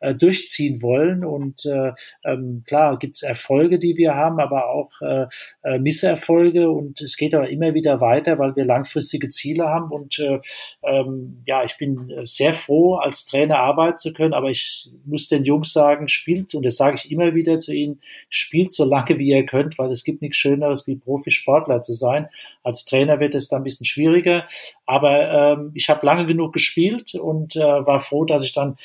äh, 0.00 0.14
durchziehen 0.14 0.82
wollen. 0.82 1.24
Und 1.24 1.64
äh, 1.66 1.92
ähm, 2.24 2.64
klar 2.66 2.98
gibt's 2.98 3.22
Erfolge, 3.22 3.78
die 3.78 3.96
wir 3.96 4.14
haben, 4.14 4.40
aber 4.40 4.70
auch 4.70 4.90
äh, 5.02 5.26
äh, 5.62 5.78
Misserfolge. 5.78 6.70
Und 6.70 7.00
es 7.00 7.16
geht 7.16 7.34
aber 7.34 7.48
immer 7.48 7.74
wieder 7.74 8.00
weiter, 8.00 8.38
weil 8.38 8.56
wir 8.56 8.64
langfristige 8.64 9.28
Ziele 9.28 9.68
haben. 9.68 9.90
Und 9.90 10.18
äh, 10.18 10.40
ähm, 10.82 11.42
ja, 11.46 11.64
ich 11.64 11.76
bin 11.78 12.12
sehr 12.24 12.54
froh, 12.54 12.96
als 12.96 13.26
Trainer 13.26 13.58
arbeiten 13.58 13.98
zu 13.98 14.12
können. 14.12 14.34
Aber 14.34 14.50
ich 14.50 14.88
muss 15.04 15.28
den 15.28 15.44
Jungs 15.44 15.72
sagen, 15.72 16.08
spielt, 16.08 16.54
und 16.54 16.64
das 16.64 16.76
sage 16.76 16.96
ich 16.96 17.10
immer 17.10 17.34
wieder 17.34 17.58
zu 17.58 17.72
ihnen, 17.72 18.00
spielt 18.28 18.72
so 18.72 18.84
lange 18.84 19.18
wie 19.18 19.28
ihr 19.28 19.46
könnt, 19.46 19.78
weil 19.78 19.90
es 19.90 20.04
gibt 20.04 20.22
nichts 20.22 20.38
Schöneres, 20.38 20.86
wie 20.86 20.96
Profisportler 20.96 21.82
zu 21.82 21.92
sein. 21.92 22.28
Als 22.62 22.84
Trainer 22.84 23.20
wird 23.20 23.34
es 23.34 23.48
da 23.48 23.56
ein 23.56 23.64
bisschen 23.64 23.86
schwieriger. 23.86 24.48
Aber 24.86 25.30
ähm, 25.30 25.72
ich 25.74 25.88
habe 25.88 26.04
lange 26.04 26.26
genug 26.26 26.52
gespielt 26.52 27.14
und 27.14 27.56
äh, 27.56 27.60
war 27.60 28.00
froh, 28.00 28.24
dass 28.24 28.44
ich 28.44 28.52
dann 28.52 28.76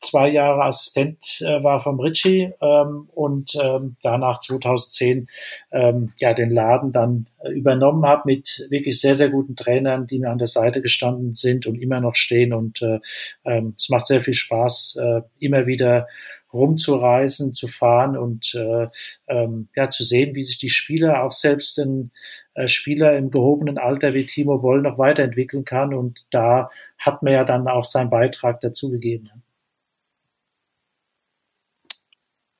zwei 0.00 0.28
Jahre 0.28 0.57
Jahre 0.58 0.68
Assistent 0.68 1.40
äh, 1.40 1.62
war 1.62 1.80
vom 1.80 2.00
Ritchie 2.00 2.52
ähm, 2.60 3.08
und 3.14 3.52
ähm, 3.60 3.96
danach 4.02 4.40
2010 4.40 5.28
ähm, 5.72 6.12
ja 6.18 6.34
den 6.34 6.50
Laden 6.50 6.92
dann 6.92 7.26
äh, 7.38 7.50
übernommen 7.50 8.04
habe 8.04 8.22
mit 8.26 8.66
wirklich 8.70 9.00
sehr, 9.00 9.14
sehr 9.14 9.30
guten 9.30 9.56
Trainern, 9.56 10.06
die 10.06 10.18
mir 10.18 10.30
an 10.30 10.38
der 10.38 10.46
Seite 10.46 10.82
gestanden 10.82 11.34
sind 11.34 11.66
und 11.66 11.76
immer 11.76 12.00
noch 12.00 12.16
stehen. 12.16 12.52
Und 12.52 12.82
äh, 12.82 12.98
ähm, 13.44 13.74
es 13.76 13.88
macht 13.88 14.06
sehr 14.06 14.20
viel 14.20 14.34
Spaß, 14.34 14.98
äh, 15.00 15.20
immer 15.38 15.66
wieder 15.66 16.06
rumzureisen, 16.52 17.52
zu 17.52 17.66
fahren 17.66 18.16
und 18.16 18.54
äh, 18.54 18.88
ähm, 19.28 19.68
ja 19.76 19.90
zu 19.90 20.02
sehen, 20.02 20.34
wie 20.34 20.44
sich 20.44 20.56
die 20.56 20.70
Spieler, 20.70 21.22
auch 21.22 21.32
selbst 21.32 21.78
ein 21.78 22.10
äh, 22.54 22.68
Spieler 22.68 23.16
im 23.18 23.30
gehobenen 23.30 23.76
Alter 23.76 24.14
wie 24.14 24.24
Timo 24.24 24.58
Boll 24.58 24.80
noch 24.80 24.96
weiterentwickeln 24.96 25.66
kann. 25.66 25.92
Und 25.92 26.24
da 26.30 26.70
hat 26.98 27.22
man 27.22 27.34
ja 27.34 27.44
dann 27.44 27.68
auch 27.68 27.84
seinen 27.84 28.08
Beitrag 28.08 28.60
dazu 28.60 28.90
gegeben. 28.90 29.30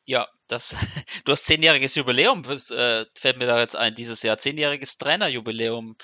Ja, 0.09 0.27
das, 0.49 0.75
du 1.25 1.33
hast 1.33 1.45
zehnjähriges 1.45 1.95
Jubiläum, 1.95 2.43
das, 2.43 2.71
äh, 2.71 3.05
fällt 3.15 3.39
mir 3.39 3.47
da 3.47 3.61
jetzt 3.61 3.77
ein, 3.77 3.95
dieses 3.95 4.23
Jahr. 4.23 4.39
Zehnjähriges 4.39 4.97
Trainerjubiläum. 4.99 5.97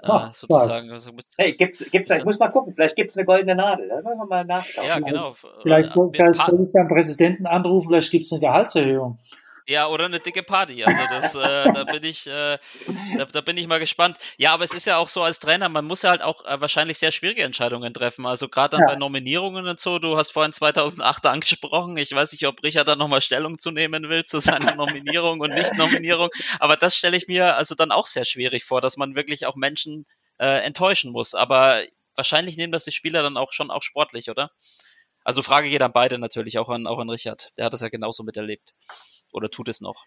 Äh, 0.00 0.30
sozusagen. 0.30 0.92
Also, 0.92 1.10
hey, 1.36 1.50
gibt's, 1.50 1.84
gibt's, 1.90 2.08
ich 2.10 2.24
muss 2.24 2.38
mal 2.38 2.50
gucken, 2.50 2.72
vielleicht 2.72 2.94
gibt's 2.94 3.16
eine 3.16 3.26
goldene 3.26 3.56
Nadel. 3.56 3.88
Da 3.88 4.04
wollen 4.04 4.16
wir 4.16 4.26
mal 4.26 4.44
nachschauen. 4.44 4.86
Ja, 4.86 5.00
genau. 5.00 5.34
Vielleicht, 5.62 5.90
soll, 5.90 6.12
vielleicht 6.14 6.40
soll 6.40 6.62
ich 6.62 6.72
beim 6.72 6.86
Präsidenten 6.86 7.46
anrufen, 7.46 7.88
vielleicht 7.88 8.12
gibt's 8.12 8.32
eine 8.32 8.40
Gehaltserhöhung. 8.40 9.18
Ja, 9.68 9.86
oder 9.88 10.06
eine 10.06 10.18
dicke 10.18 10.42
Party. 10.42 10.82
Also 10.82 11.02
das, 11.10 11.34
äh, 11.34 11.72
da 11.74 11.84
bin 11.84 12.02
ich, 12.02 12.26
äh, 12.26 12.56
da, 13.18 13.26
da 13.26 13.40
bin 13.42 13.58
ich 13.58 13.66
mal 13.66 13.78
gespannt. 13.78 14.16
Ja, 14.38 14.54
aber 14.54 14.64
es 14.64 14.72
ist 14.72 14.86
ja 14.86 14.96
auch 14.96 15.08
so 15.08 15.22
als 15.22 15.40
Trainer, 15.40 15.68
man 15.68 15.84
muss 15.84 16.00
ja 16.00 16.08
halt 16.08 16.22
auch 16.22 16.42
äh, 16.46 16.58
wahrscheinlich 16.58 16.96
sehr 16.96 17.12
schwierige 17.12 17.42
Entscheidungen 17.42 17.92
treffen. 17.92 18.24
Also 18.24 18.48
gerade 18.48 18.78
dann 18.78 18.88
ja. 18.88 18.94
bei 18.94 18.98
Nominierungen 18.98 19.68
und 19.68 19.78
so. 19.78 19.98
Du 19.98 20.16
hast 20.16 20.30
vorhin 20.30 20.54
2008 20.54 21.26
angesprochen. 21.26 21.98
Ich 21.98 22.10
weiß 22.12 22.32
nicht, 22.32 22.46
ob 22.46 22.62
Richard 22.62 22.88
da 22.88 22.96
nochmal 22.96 23.20
Stellung 23.20 23.58
zu 23.58 23.70
nehmen 23.70 24.08
will 24.08 24.24
zu 24.24 24.40
seiner 24.40 24.74
Nominierung 24.74 25.40
und 25.40 25.52
Nicht-Nominierung. 25.52 26.30
Aber 26.60 26.78
das 26.78 26.96
stelle 26.96 27.18
ich 27.18 27.28
mir 27.28 27.56
also 27.56 27.74
dann 27.74 27.92
auch 27.92 28.06
sehr 28.06 28.24
schwierig 28.24 28.64
vor, 28.64 28.80
dass 28.80 28.96
man 28.96 29.16
wirklich 29.16 29.44
auch 29.44 29.54
Menschen 29.54 30.06
äh, 30.38 30.64
enttäuschen 30.64 31.12
muss. 31.12 31.34
Aber 31.34 31.78
wahrscheinlich 32.14 32.56
nehmen 32.56 32.72
das 32.72 32.84
die 32.84 32.92
Spieler 32.92 33.22
dann 33.22 33.36
auch 33.36 33.52
schon 33.52 33.70
auch 33.70 33.82
sportlich, 33.82 34.30
oder? 34.30 34.50
Also 35.24 35.42
Frage 35.42 35.68
geht 35.68 35.82
an 35.82 35.92
beide 35.92 36.18
natürlich, 36.18 36.58
auch 36.58 36.70
an, 36.70 36.86
auch 36.86 37.00
an 37.00 37.10
Richard. 37.10 37.52
Der 37.58 37.66
hat 37.66 37.74
das 37.74 37.82
ja 37.82 37.90
genauso 37.90 38.22
miterlebt 38.22 38.72
oder 39.32 39.50
tut 39.50 39.68
es 39.68 39.80
noch? 39.80 40.06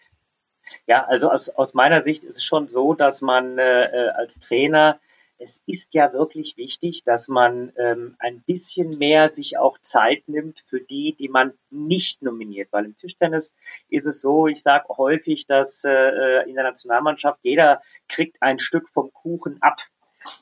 Ja, 0.86 1.04
also 1.04 1.30
aus, 1.30 1.48
aus 1.50 1.74
meiner 1.74 2.00
Sicht 2.00 2.24
ist 2.24 2.36
es 2.36 2.44
schon 2.44 2.68
so, 2.68 2.94
dass 2.94 3.20
man 3.20 3.58
äh, 3.58 3.84
äh, 3.84 4.08
als 4.10 4.38
Trainer, 4.38 4.98
es 5.38 5.60
ist 5.66 5.94
ja 5.94 6.12
wirklich 6.12 6.56
wichtig, 6.56 7.02
dass 7.04 7.28
man 7.28 7.72
ähm, 7.76 8.14
ein 8.20 8.42
bisschen 8.42 8.90
mehr 8.98 9.30
sich 9.30 9.58
auch 9.58 9.78
Zeit 9.80 10.28
nimmt 10.28 10.60
für 10.60 10.80
die, 10.80 11.16
die 11.18 11.28
man 11.28 11.52
nicht 11.70 12.22
nominiert. 12.22 12.68
Weil 12.70 12.84
im 12.84 12.96
Tischtennis 12.96 13.52
ist 13.88 14.06
es 14.06 14.20
so, 14.20 14.46
ich 14.46 14.62
sage 14.62 14.86
häufig, 14.96 15.46
dass 15.46 15.84
äh, 15.84 15.90
äh, 15.90 16.48
in 16.48 16.54
der 16.54 16.64
Nationalmannschaft 16.64 17.40
jeder 17.42 17.82
kriegt 18.08 18.40
ein 18.40 18.60
Stück 18.60 18.88
vom 18.88 19.12
Kuchen 19.12 19.60
ab. 19.62 19.80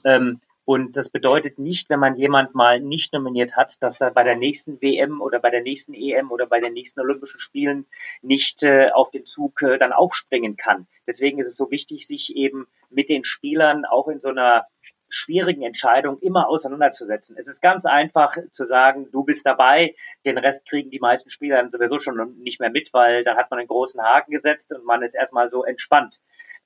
Ähm, 0.05 0.41
und 0.71 0.97
das 0.97 1.11
bedeutet 1.11 1.59
nicht, 1.59 1.91
wenn 1.91 1.99
man 1.99 2.15
jemand 2.15 2.55
mal 2.55 2.79
nicht 2.79 3.13
nominiert 3.13 3.57
hat, 3.57 3.83
dass 3.83 4.01
er 4.01 4.13
bei 4.13 4.23
der 4.23 4.37
nächsten 4.37 4.81
WM 4.81 5.21
oder 5.21 5.41
bei 5.41 5.51
der 5.51 5.63
nächsten 5.63 5.95
EM 5.95 6.31
oder 6.31 6.47
bei 6.47 6.61
den 6.61 6.75
nächsten 6.75 7.01
Olympischen 7.01 7.41
Spielen 7.41 7.87
nicht 8.23 8.63
äh, 8.63 8.91
auf 8.91 9.11
den 9.11 9.25
Zug 9.25 9.63
äh, 9.63 9.79
dann 9.79 9.93
aufspringen 9.93 10.57
kann. 10.57 10.87
Deswegen 11.09 11.41
ist 11.41 11.49
es 11.49 11.57
so 11.57 11.73
wichtig, 11.73 12.07
sich 12.07 12.37
eben 12.37 12.69
mit 12.89 13.09
den 13.09 13.25
Spielern 13.25 13.85
auch 13.85 14.07
in 14.07 14.21
so 14.21 14.29
einer 14.29 14.69
schwierigen 15.09 15.63
Entscheidung 15.63 16.21
immer 16.21 16.49
auseinanderzusetzen. 16.49 17.35
Es 17.37 17.49
ist 17.49 17.61
ganz 17.61 17.85
einfach 17.85 18.37
zu 18.53 18.65
sagen, 18.65 19.09
du 19.11 19.25
bist 19.25 19.45
dabei, 19.45 19.97
den 20.25 20.39
Rest 20.39 20.69
kriegen 20.69 20.91
die 20.91 21.01
meisten 21.01 21.31
Spieler 21.31 21.69
sowieso 21.69 21.99
schon 21.99 22.39
nicht 22.45 22.61
mehr 22.61 22.71
mit, 22.71 22.95
weil 22.95 23.25
dann 23.25 23.37
hat 23.37 23.51
man 23.51 23.59
einen 23.59 23.67
großen 23.67 24.01
Haken 24.01 24.31
gesetzt 24.31 24.73
und 24.73 24.85
man 24.85 25.03
ist 25.03 25.17
erstmal 25.17 25.51
so 25.51 25.65
entspannt. 25.65 26.21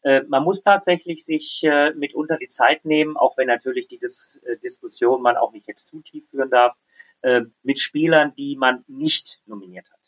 Äh, 0.05 0.23
man 0.29 0.45
muss 0.45 0.63
tatsächlich 0.63 1.25
sich 1.25 1.63
äh, 1.65 1.93
mitunter 1.95 2.39
die 2.39 2.49
Zeit 2.49 2.85
nehmen, 2.85 3.17
auch 3.17 3.37
wenn 3.37 3.49
natürlich 3.49 3.89
die 3.89 3.99
Dis 3.99 4.41
äh, 4.45 4.57
Diskussion 4.59 5.23
man 5.23 5.37
auch 5.37 5.53
nicht 5.53 5.67
jetzt 5.67 5.89
zu 5.89 6.01
tief 6.03 6.25
führen 6.31 6.51
darf, 6.51 6.77
äh, 7.23 7.41
mit 7.63 7.81
Spielern, 7.81 8.33
die 8.37 8.55
man 8.55 8.85
nicht 8.87 9.41
nominiert 9.47 9.91
hat. 9.91 9.99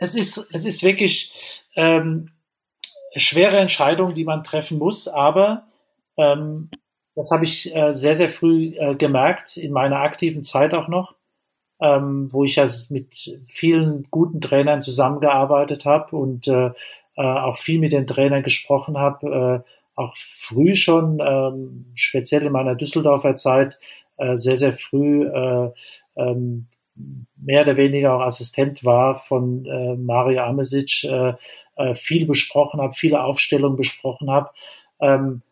Es 0.00 0.14
ist, 0.14 0.48
es 0.52 0.64
ist 0.64 0.82
wirklich 0.82 1.64
ähm, 1.74 2.30
schwere 3.16 3.58
Entscheidung, 3.58 4.14
die 4.14 4.24
man 4.24 4.44
treffen 4.44 4.78
muss, 4.78 5.08
aber 5.08 5.66
ähm, 6.16 6.70
das 7.14 7.30
habe 7.32 7.44
ich 7.44 7.74
äh, 7.74 7.92
sehr, 7.92 8.14
sehr 8.14 8.28
früh 8.30 8.76
äh, 8.78 8.94
gemerkt, 8.94 9.56
in 9.56 9.72
meiner 9.72 10.00
aktiven 10.00 10.44
Zeit 10.44 10.72
auch 10.72 10.88
noch. 10.88 11.16
ähm, 11.80 12.28
wo 12.32 12.44
ich 12.44 12.56
ja 12.56 12.66
mit 12.90 13.40
vielen 13.46 14.06
guten 14.10 14.40
Trainern 14.40 14.82
zusammengearbeitet 14.82 15.86
habe 15.86 16.14
und 16.16 16.46
äh, 17.20 17.22
auch 17.22 17.58
viel 17.58 17.78
mit 17.78 17.92
den 17.92 18.06
Trainern 18.06 18.42
gesprochen 18.42 18.96
habe, 18.96 19.64
äh, 19.66 19.70
auch 19.94 20.16
früh 20.16 20.74
schon, 20.74 21.20
ähm, 21.20 21.92
speziell 21.94 22.44
in 22.44 22.52
meiner 22.52 22.74
Düsseldorfer 22.74 23.36
Zeit, 23.36 23.78
äh, 24.16 24.36
sehr, 24.36 24.56
sehr 24.56 24.72
früh 24.72 25.26
äh, 25.26 25.70
ähm, 26.16 26.68
mehr 27.36 27.62
oder 27.62 27.76
weniger 27.76 28.14
auch 28.14 28.20
Assistent 28.22 28.84
war 28.84 29.16
von 29.16 29.66
äh, 29.66 29.96
Mario 29.96 30.42
Amesic, 30.44 31.04
äh, 31.04 31.34
äh, 31.76 31.94
viel 31.94 32.26
besprochen 32.26 32.80
habe, 32.80 32.94
viele 32.94 33.22
Aufstellungen 33.22 33.76
besprochen 33.76 34.30
habe. 34.30 34.50
Ähm, 35.00 35.42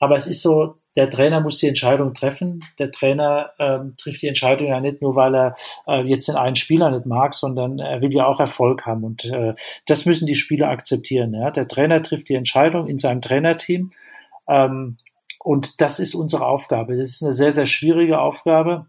aber 0.00 0.16
es 0.16 0.26
ist 0.26 0.42
so, 0.42 0.76
der 0.96 1.08
Trainer 1.08 1.40
muss 1.40 1.58
die 1.58 1.68
Entscheidung 1.68 2.12
treffen. 2.12 2.64
Der 2.78 2.90
Trainer 2.90 3.52
ähm, 3.58 3.94
trifft 3.96 4.22
die 4.22 4.28
Entscheidung 4.28 4.68
ja 4.68 4.80
nicht 4.80 5.00
nur, 5.00 5.16
weil 5.16 5.34
er 5.34 5.56
äh, 5.86 6.02
jetzt 6.02 6.28
den 6.28 6.36
einen 6.36 6.56
Spieler 6.56 6.90
nicht 6.90 7.06
mag, 7.06 7.34
sondern 7.34 7.78
er 7.78 8.02
will 8.02 8.14
ja 8.14 8.26
auch 8.26 8.40
Erfolg 8.40 8.84
haben. 8.84 9.04
Und 9.04 9.24
äh, 9.24 9.54
das 9.86 10.04
müssen 10.04 10.26
die 10.26 10.34
Spieler 10.34 10.68
akzeptieren. 10.68 11.34
Ja? 11.34 11.50
Der 11.50 11.66
Trainer 11.66 12.02
trifft 12.02 12.28
die 12.28 12.34
Entscheidung 12.34 12.88
in 12.88 12.98
seinem 12.98 13.22
Trainerteam. 13.22 13.92
Ähm, 14.48 14.98
und 15.38 15.80
das 15.80 15.98
ist 15.98 16.14
unsere 16.14 16.46
Aufgabe. 16.46 16.96
Das 16.96 17.08
ist 17.08 17.22
eine 17.22 17.32
sehr, 17.32 17.52
sehr 17.52 17.66
schwierige 17.66 18.20
Aufgabe. 18.20 18.86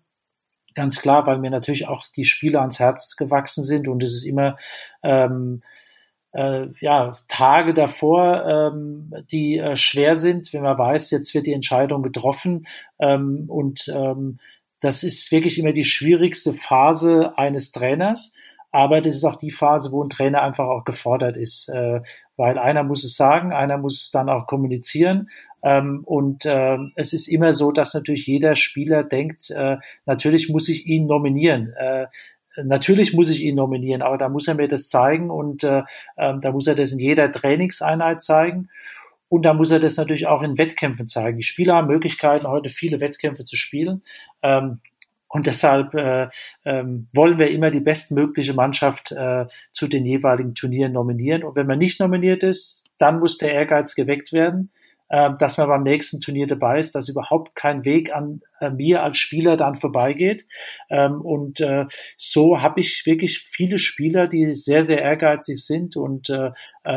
Ganz 0.76 1.02
klar, 1.02 1.26
weil 1.26 1.38
mir 1.38 1.52
natürlich 1.52 1.88
auch 1.88 2.06
die 2.16 2.26
Spieler 2.26 2.62
ans 2.62 2.80
Herz 2.80 3.16
gewachsen 3.16 3.64
sind 3.64 3.88
und 3.88 4.04
es 4.04 4.14
ist 4.14 4.26
immer 4.26 4.58
ähm, 5.04 5.62
äh, 6.34 6.68
ja, 6.80 7.14
Tage 7.28 7.74
davor, 7.74 8.46
ähm, 8.46 9.14
die 9.32 9.58
äh, 9.58 9.76
schwer 9.76 10.16
sind, 10.16 10.52
wenn 10.52 10.64
man 10.64 10.78
weiß, 10.78 11.12
jetzt 11.12 11.34
wird 11.34 11.46
die 11.46 11.54
Entscheidung 11.54 12.02
getroffen. 12.04 12.66
Ähm, 13.00 13.46
und 13.48 13.88
ähm, 13.94 14.40
das 14.82 15.04
ist 15.04 15.32
wirklich 15.32 15.60
immer 15.60 15.72
die 15.72 15.86
schwierigste 15.86 16.54
Phase 16.54 17.38
eines 17.38 17.72
Trainers. 17.72 18.34
Aber 18.72 19.02
das 19.02 19.14
ist 19.14 19.24
auch 19.24 19.36
die 19.36 19.52
Phase, 19.52 19.92
wo 19.92 20.04
ein 20.04 20.10
Trainer 20.10 20.42
einfach 20.42 20.66
auch 20.66 20.84
gefordert 20.84 21.38
ist, 21.38 21.70
äh, 21.70 22.02
weil 22.38 22.58
einer 22.58 22.82
muss 22.82 23.04
es 23.04 23.16
sagen, 23.16 23.54
einer 23.54 23.78
muss 23.78 24.02
es 24.02 24.10
dann 24.10 24.30
auch 24.30 24.48
kommunizieren. 24.48 25.30
Ähm, 25.62 26.02
und 26.04 26.46
äh, 26.46 26.78
es 26.96 27.14
ist 27.14 27.28
immer 27.28 27.54
so, 27.54 27.72
dass 27.72 27.94
natürlich 27.94 28.26
jeder 28.26 28.56
Spieler 28.56 29.04
denkt, 29.04 29.52
äh, 29.52 29.78
natürlich 30.08 30.50
muss 30.50 30.68
ich 30.70 30.88
ihn 30.88 31.06
nominieren. 31.06 31.74
Äh, 31.78 32.08
Natürlich 32.62 33.14
muss 33.14 33.30
ich 33.30 33.42
ihn 33.42 33.56
nominieren, 33.56 34.02
aber 34.02 34.18
da 34.18 34.30
muss 34.30 34.48
er 34.48 34.56
mir 34.56 34.68
das 34.68 34.90
zeigen 34.90 35.30
und 35.32 35.64
äh, 35.64 35.84
äh, 36.18 36.34
da 36.40 36.52
muss 36.52 36.68
er 36.68 36.76
das 36.76 36.94
in 36.94 37.00
jeder 37.00 37.32
Trainingseinheit 37.32 38.22
zeigen. 38.22 38.70
Und 39.30 39.44
da 39.44 39.56
muss 39.56 39.72
er 39.72 39.80
das 39.80 39.98
natürlich 39.98 40.28
auch 40.28 40.44
in 40.44 40.60
Wettkämpfen 40.60 41.08
zeigen. 41.08 41.38
Die 41.38 41.44
Spieler 41.44 41.76
haben 41.76 41.88
Möglichkeiten, 41.88 42.46
heute 42.48 42.70
viele 42.70 43.00
Wettkämpfe 43.00 43.46
zu 43.46 43.56
spielen. 43.56 44.04
Ähm, 44.44 44.82
und 45.28 45.48
deshalb 45.48 45.96
äh, 45.96 46.28
ähm, 46.64 47.08
wollen 47.12 47.40
wir 47.40 47.50
immer 47.50 47.72
die 47.72 47.80
bestmögliche 47.80 48.54
Mannschaft 48.54 49.12
äh, 49.12 49.48
zu 49.72 49.88
den 49.88 50.06
jeweiligen 50.06 50.54
Turnieren 50.54 50.92
nominieren. 50.92 51.44
Und 51.44 51.56
wenn 51.56 51.66
man 51.66 51.80
nicht 51.80 52.00
nominiert 52.00 52.44
ist, 52.44 52.84
dann 53.00 53.20
muss 53.20 53.40
der 53.40 53.52
Ehrgeiz 53.52 53.96
geweckt 53.96 54.32
werden 54.32 54.70
dass 55.10 55.58
man 55.58 55.68
beim 55.68 55.84
nächsten 55.84 56.22
Turnier 56.22 56.48
dabei 56.48 56.80
ist, 56.80 56.96
dass 56.96 57.10
überhaupt 57.10 57.56
kein 57.56 57.86
Weg 57.86 58.14
an 58.14 58.42
äh, 58.60 58.70
mir 58.70 59.04
als 59.04 59.18
Spieler 59.18 59.58
dann 59.58 59.76
vorbeigeht. 59.76 60.48
Ähm, 60.90 61.22
und 61.22 61.60
äh, 61.60 61.86
so 62.18 62.62
habe 62.62 62.80
ich 62.80 63.06
wirklich 63.06 63.40
viele 63.40 63.78
Spieler, 63.78 64.28
die 64.28 64.56
sehr, 64.56 64.84
sehr 64.84 65.02
ehrgeizig 65.02 65.64
sind 65.64 65.96
und 65.96 66.30
äh, 66.30 66.52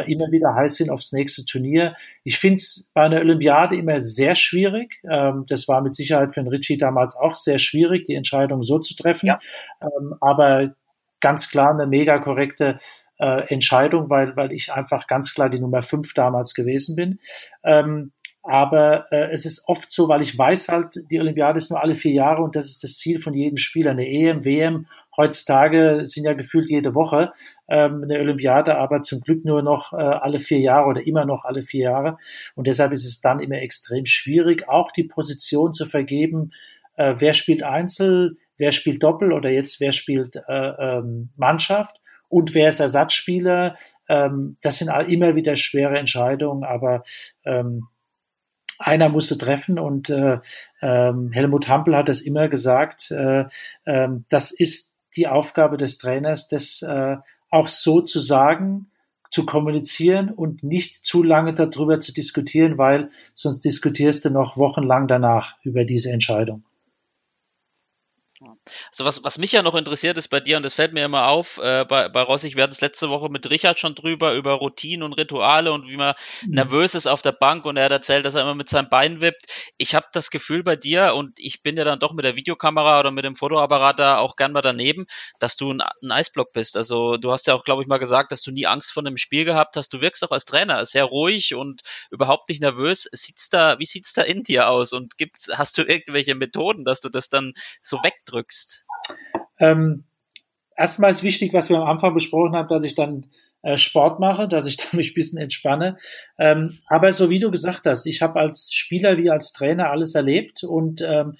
immer 0.06 0.30
wieder 0.30 0.54
heiß 0.54 0.76
sind 0.76 0.90
aufs 0.90 1.12
nächste 1.12 1.44
Turnier. 1.44 1.94
Ich 2.24 2.38
finde 2.38 2.56
es 2.56 2.90
bei 2.94 3.02
einer 3.02 3.20
Olympiade 3.20 3.76
immer 3.76 4.00
sehr 4.00 4.34
schwierig. 4.34 5.00
Ähm, 5.10 5.44
das 5.48 5.68
war 5.68 5.82
mit 5.82 5.94
Sicherheit 5.94 6.34
für 6.34 6.40
den 6.40 6.48
Ritchie 6.48 6.78
damals 6.78 7.16
auch 7.16 7.36
sehr 7.36 7.58
schwierig, 7.58 8.06
die 8.06 8.14
Entscheidung 8.14 8.62
so 8.62 8.78
zu 8.78 8.94
treffen. 8.94 9.26
Ja. 9.26 9.38
Ähm, 9.80 10.14
aber 10.20 10.74
ganz 11.20 11.50
klar 11.50 11.70
eine 11.70 11.86
mega 11.86 12.18
korrekte 12.18 12.78
äh, 13.18 13.52
Entscheidung, 13.52 14.10
weil, 14.10 14.36
weil 14.36 14.52
ich 14.52 14.72
einfach 14.72 15.06
ganz 15.06 15.34
klar 15.34 15.50
die 15.50 15.60
Nummer 15.60 15.82
fünf 15.82 16.14
damals 16.14 16.54
gewesen 16.54 16.96
bin. 16.96 17.18
Ähm, 17.64 18.12
aber 18.42 19.10
äh, 19.10 19.30
es 19.32 19.44
ist 19.44 19.64
oft 19.66 19.90
so, 19.90 20.08
weil 20.08 20.22
ich 20.22 20.38
weiß 20.38 20.68
halt, 20.68 21.02
die 21.10 21.18
Olympiade 21.18 21.58
ist 21.58 21.70
nur 21.70 21.82
alle 21.82 21.96
vier 21.96 22.12
Jahre 22.12 22.42
und 22.42 22.54
das 22.54 22.66
ist 22.66 22.84
das 22.84 22.96
Ziel 22.96 23.18
von 23.18 23.34
jedem 23.34 23.56
Spieler. 23.56 23.90
Eine 23.90 24.08
EM, 24.08 24.44
WM, 24.44 24.86
heutzutage 25.16 26.02
sind 26.04 26.24
ja 26.24 26.32
gefühlt 26.34 26.70
jede 26.70 26.94
Woche 26.94 27.32
ähm, 27.68 28.04
eine 28.04 28.20
Olympiade, 28.20 28.78
aber 28.78 29.02
zum 29.02 29.20
Glück 29.20 29.44
nur 29.44 29.62
noch 29.62 29.92
äh, 29.92 29.96
alle 29.96 30.38
vier 30.38 30.60
Jahre 30.60 30.86
oder 30.86 31.04
immer 31.04 31.24
noch 31.24 31.44
alle 31.44 31.62
vier 31.62 31.84
Jahre. 31.84 32.18
Und 32.54 32.68
deshalb 32.68 32.92
ist 32.92 33.04
es 33.04 33.20
dann 33.20 33.40
immer 33.40 33.56
extrem 33.56 34.06
schwierig, 34.06 34.68
auch 34.68 34.92
die 34.92 35.04
Position 35.04 35.72
zu 35.72 35.86
vergeben, 35.86 36.52
äh, 36.96 37.14
wer 37.18 37.34
spielt 37.34 37.64
Einzel, 37.64 38.36
wer 38.58 38.70
spielt 38.70 39.02
Doppel 39.02 39.32
oder 39.32 39.50
jetzt 39.50 39.80
wer 39.80 39.92
spielt 39.92 40.36
äh, 40.36 40.98
ähm, 40.98 41.30
Mannschaft 41.36 42.00
und 42.28 42.54
wer 42.54 42.68
ist 42.68 42.80
Ersatzspieler. 42.80 43.76
Ähm, 44.08 44.56
das 44.62 44.78
sind 44.78 44.88
immer 45.08 45.34
wieder 45.34 45.56
schwere 45.56 45.98
Entscheidungen, 45.98 46.64
aber 46.64 47.04
ähm, 47.44 47.88
einer 48.78 49.08
musste 49.08 49.38
treffen 49.38 49.78
und 49.78 50.10
äh, 50.10 50.38
ähm, 50.82 51.32
Helmut 51.32 51.68
Hampel 51.68 51.96
hat 51.96 52.08
das 52.08 52.20
immer 52.20 52.48
gesagt, 52.48 53.10
äh, 53.10 53.46
äh, 53.84 54.08
das 54.28 54.52
ist 54.52 54.94
die 55.16 55.28
Aufgabe 55.28 55.78
des 55.78 55.98
Trainers, 55.98 56.48
das 56.48 56.82
äh, 56.82 57.16
auch 57.50 57.68
so 57.68 58.02
zu 58.02 58.20
sagen, 58.20 58.90
zu 59.30 59.46
kommunizieren 59.46 60.30
und 60.30 60.62
nicht 60.62 61.04
zu 61.04 61.22
lange 61.22 61.54
darüber 61.54 62.00
zu 62.00 62.12
diskutieren, 62.12 62.78
weil 62.78 63.10
sonst 63.34 63.60
diskutierst 63.64 64.24
du 64.24 64.30
noch 64.30 64.56
wochenlang 64.56 65.08
danach 65.08 65.56
über 65.62 65.84
diese 65.84 66.12
Entscheidung. 66.12 66.64
Also 68.90 69.04
was, 69.04 69.24
was 69.24 69.38
mich 69.38 69.52
ja 69.52 69.62
noch 69.62 69.74
interessiert 69.74 70.18
ist 70.18 70.28
bei 70.28 70.40
dir, 70.40 70.56
und 70.56 70.62
das 70.62 70.74
fällt 70.74 70.92
mir 70.92 71.04
immer 71.04 71.28
auf, 71.28 71.58
äh, 71.58 71.84
bei, 71.84 72.08
bei 72.08 72.22
Rossig, 72.22 72.56
wir 72.56 72.62
hatten 72.62 72.72
es 72.72 72.80
letzte 72.80 73.08
Woche 73.08 73.28
mit 73.28 73.48
Richard 73.50 73.78
schon 73.78 73.94
drüber, 73.94 74.34
über 74.34 74.54
Routinen 74.54 75.02
und 75.02 75.12
Rituale 75.12 75.72
und 75.72 75.86
wie 75.88 75.96
man 75.96 76.14
mhm. 76.42 76.54
nervös 76.54 76.94
ist 76.94 77.06
auf 77.06 77.22
der 77.22 77.32
Bank 77.32 77.64
und 77.64 77.76
er 77.76 77.84
hat 77.84 77.92
erzählt, 77.92 78.26
dass 78.26 78.34
er 78.34 78.42
immer 78.42 78.54
mit 78.54 78.68
seinem 78.68 78.88
Bein 78.88 79.20
wippt. 79.20 79.46
Ich 79.76 79.94
habe 79.94 80.06
das 80.12 80.30
Gefühl 80.30 80.62
bei 80.62 80.76
dir, 80.76 81.14
und 81.14 81.38
ich 81.38 81.62
bin 81.62 81.76
ja 81.76 81.84
dann 81.84 82.00
doch 82.00 82.12
mit 82.12 82.24
der 82.24 82.36
Videokamera 82.36 83.00
oder 83.00 83.10
mit 83.10 83.24
dem 83.24 83.34
Fotoapparat 83.34 84.00
da 84.00 84.18
auch 84.18 84.36
gern 84.36 84.52
mal 84.52 84.62
daneben, 84.62 85.06
dass 85.38 85.56
du 85.56 85.72
ein, 85.72 85.80
ein 85.80 86.10
Eisblock 86.10 86.52
bist. 86.52 86.76
Also 86.76 87.16
du 87.16 87.32
hast 87.32 87.46
ja 87.46 87.54
auch, 87.54 87.64
glaube 87.64 87.82
ich, 87.82 87.88
mal 87.88 87.98
gesagt, 87.98 88.32
dass 88.32 88.42
du 88.42 88.50
nie 88.50 88.66
Angst 88.66 88.92
vor 88.92 89.04
einem 89.04 89.16
Spiel 89.16 89.44
gehabt 89.44 89.76
hast. 89.76 89.92
Du 89.92 90.00
wirkst 90.00 90.24
auch 90.24 90.32
als 90.32 90.44
Trainer 90.44 90.84
sehr 90.86 91.04
ruhig 91.04 91.54
und 91.54 91.82
überhaupt 92.10 92.48
nicht 92.48 92.60
nervös. 92.60 93.08
Sieht's 93.12 93.48
da, 93.48 93.78
wie 93.78 93.86
sieht's 93.86 94.12
da 94.12 94.22
in 94.22 94.42
dir 94.42 94.68
aus? 94.70 94.92
Und 94.92 95.18
gibt's, 95.18 95.50
hast 95.54 95.78
du 95.78 95.82
irgendwelche 95.82 96.34
Methoden, 96.34 96.84
dass 96.84 97.00
du 97.00 97.08
das 97.08 97.28
dann 97.28 97.54
so 97.82 98.02
wegdrückst? 98.02 98.55
Jetzt? 98.56 98.86
Ähm, 99.58 100.04
erstmal 100.76 101.10
ist 101.10 101.22
wichtig, 101.22 101.52
was 101.52 101.70
wir 101.70 101.78
am 101.78 101.88
Anfang 101.88 102.14
besprochen 102.14 102.54
haben, 102.54 102.68
dass 102.68 102.84
ich 102.84 102.94
dann 102.94 103.26
äh, 103.62 103.76
Sport 103.76 104.20
mache, 104.20 104.48
dass 104.48 104.66
ich 104.66 104.76
mich 104.92 105.10
ein 105.10 105.14
bisschen 105.14 105.38
entspanne. 105.38 105.96
Ähm, 106.38 106.78
aber 106.86 107.12
so 107.12 107.30
wie 107.30 107.38
du 107.38 107.50
gesagt 107.50 107.86
hast, 107.86 108.06
ich 108.06 108.22
habe 108.22 108.38
als 108.38 108.72
Spieler 108.72 109.18
wie 109.18 109.30
als 109.30 109.52
Trainer 109.52 109.90
alles 109.90 110.14
erlebt 110.14 110.64
und 110.64 111.02
ähm, 111.02 111.36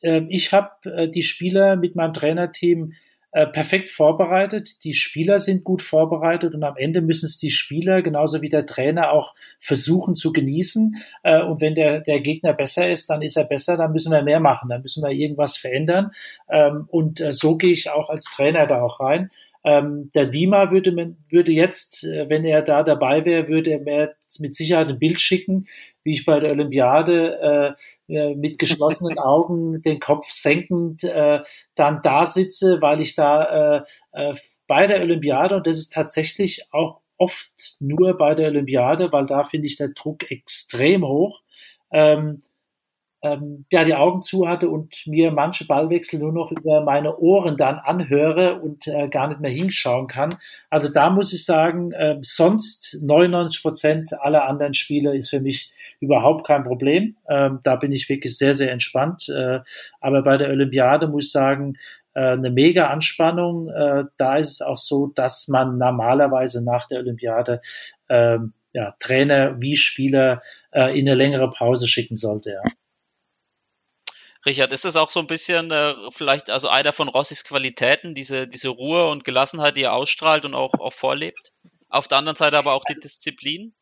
äh, 0.00 0.22
ich 0.28 0.52
habe 0.52 0.70
äh, 0.84 1.08
die 1.08 1.22
Spieler 1.22 1.76
mit 1.76 1.96
meinem 1.96 2.14
Trainerteam 2.14 2.92
äh, 3.30 3.46
perfekt 3.46 3.90
vorbereitet. 3.90 4.84
Die 4.84 4.94
Spieler 4.94 5.38
sind 5.38 5.62
gut 5.62 5.82
vorbereitet 5.82 6.54
und 6.54 6.64
am 6.64 6.78
Ende 6.78 7.02
müssen 7.02 7.26
es 7.26 7.36
die 7.36 7.50
Spieler 7.50 8.00
genauso 8.00 8.40
wie 8.40 8.48
der 8.48 8.64
Trainer 8.64 9.12
auch 9.12 9.34
versuchen 9.60 10.16
zu 10.16 10.32
genießen. 10.32 10.96
Äh, 11.24 11.42
und 11.42 11.60
wenn 11.60 11.74
der, 11.74 12.00
der 12.00 12.20
Gegner 12.20 12.54
besser 12.54 12.90
ist, 12.90 13.10
dann 13.10 13.20
ist 13.20 13.36
er 13.36 13.44
besser, 13.44 13.76
dann 13.76 13.92
müssen 13.92 14.12
wir 14.12 14.22
mehr 14.22 14.40
machen, 14.40 14.70
dann 14.70 14.80
müssen 14.80 15.02
wir 15.02 15.10
irgendwas 15.10 15.58
verändern. 15.58 16.10
Ähm, 16.48 16.86
und 16.88 17.20
äh, 17.20 17.32
so 17.32 17.58
gehe 17.58 17.72
ich 17.72 17.90
auch 17.90 18.08
als 18.08 18.24
Trainer 18.24 18.66
da 18.66 18.80
auch 18.80 18.98
rein. 18.98 19.30
Ähm, 19.62 20.10
der 20.14 20.24
Dima 20.24 20.70
würde, 20.70 21.14
würde 21.28 21.52
jetzt, 21.52 22.04
wenn 22.04 22.46
er 22.46 22.62
da 22.62 22.82
dabei 22.82 23.26
wäre, 23.26 23.48
würde 23.48 23.72
er 23.72 23.80
mir 23.80 24.14
mit 24.38 24.54
Sicherheit 24.54 24.88
ein 24.88 24.98
Bild 24.98 25.20
schicken, 25.20 25.66
wie 26.08 26.12
ich 26.12 26.24
bei 26.24 26.40
der 26.40 26.52
Olympiade 26.52 27.76
äh, 28.08 28.14
äh, 28.14 28.34
mit 28.34 28.58
geschlossenen 28.58 29.18
Augen, 29.18 29.82
den 29.82 30.00
Kopf 30.00 30.26
senkend 30.26 31.04
äh, 31.04 31.40
dann 31.74 32.00
da 32.02 32.24
sitze, 32.24 32.80
weil 32.80 33.02
ich 33.02 33.14
da 33.14 33.76
äh, 33.76 33.82
äh, 34.12 34.34
bei 34.66 34.86
der 34.86 35.02
Olympiade, 35.02 35.56
und 35.56 35.66
das 35.66 35.76
ist 35.76 35.92
tatsächlich 35.92 36.66
auch 36.72 37.00
oft 37.18 37.76
nur 37.78 38.16
bei 38.16 38.34
der 38.34 38.48
Olympiade, 38.48 39.12
weil 39.12 39.26
da 39.26 39.44
finde 39.44 39.66
ich 39.66 39.76
der 39.76 39.88
Druck 39.88 40.30
extrem 40.30 41.06
hoch, 41.06 41.42
ähm, 41.90 42.42
ähm, 43.20 43.64
ja, 43.70 43.84
die 43.84 43.94
Augen 43.94 44.22
zu 44.22 44.48
hatte 44.48 44.68
und 44.68 45.06
mir 45.06 45.32
manche 45.32 45.66
Ballwechsel 45.66 46.20
nur 46.20 46.32
noch 46.32 46.52
über 46.52 46.82
meine 46.82 47.18
Ohren 47.18 47.56
dann 47.56 47.78
anhöre 47.78 48.60
und 48.60 48.86
äh, 48.86 49.08
gar 49.08 49.28
nicht 49.28 49.40
mehr 49.40 49.50
hinschauen 49.50 50.06
kann. 50.06 50.38
Also 50.70 50.88
da 50.88 51.10
muss 51.10 51.32
ich 51.32 51.44
sagen, 51.44 51.92
äh, 51.92 52.18
sonst 52.22 52.98
99 53.02 53.62
Prozent 53.62 54.20
aller 54.20 54.46
anderen 54.46 54.74
Spiele 54.74 55.16
ist 55.16 55.30
für 55.30 55.40
mich 55.40 55.70
überhaupt 56.00 56.46
kein 56.46 56.64
Problem. 56.64 57.16
Ähm, 57.28 57.60
da 57.62 57.76
bin 57.76 57.92
ich 57.92 58.08
wirklich 58.08 58.36
sehr, 58.36 58.54
sehr 58.54 58.72
entspannt. 58.72 59.28
Äh, 59.28 59.60
aber 60.00 60.22
bei 60.22 60.36
der 60.36 60.50
Olympiade 60.50 61.08
muss 61.08 61.26
ich 61.26 61.32
sagen, 61.32 61.76
äh, 62.14 62.32
eine 62.32 62.50
mega 62.50 62.88
Anspannung. 62.88 63.68
Äh, 63.68 64.04
da 64.16 64.36
ist 64.36 64.52
es 64.52 64.60
auch 64.60 64.78
so, 64.78 65.08
dass 65.08 65.48
man 65.48 65.78
normalerweise 65.78 66.64
nach 66.64 66.86
der 66.86 66.98
Olympiade 66.98 67.60
äh, 68.08 68.38
ja, 68.72 68.94
Trainer 69.00 69.60
wie 69.60 69.76
Spieler 69.76 70.42
äh, 70.72 70.98
in 70.98 71.08
eine 71.08 71.14
längere 71.14 71.50
Pause 71.50 71.88
schicken 71.88 72.16
sollte. 72.16 72.50
Ja. 72.50 72.62
Richard, 74.46 74.72
ist 74.72 74.84
das 74.84 74.96
auch 74.96 75.10
so 75.10 75.20
ein 75.20 75.26
bisschen 75.26 75.70
äh, 75.70 75.94
vielleicht 76.10 76.50
also 76.50 76.68
einer 76.68 76.92
von 76.92 77.08
Rossis 77.08 77.44
Qualitäten, 77.44 78.14
diese, 78.14 78.46
diese 78.46 78.68
Ruhe 78.68 79.08
und 79.10 79.24
Gelassenheit, 79.24 79.76
die 79.76 79.82
er 79.82 79.94
ausstrahlt 79.94 80.44
und 80.44 80.54
auch, 80.54 80.74
auch 80.74 80.92
vorlebt? 80.92 81.52
Auf 81.88 82.08
der 82.08 82.18
anderen 82.18 82.36
Seite 82.36 82.58
aber 82.58 82.74
auch 82.74 82.84
die 82.84 82.98
Disziplin? 82.98 83.74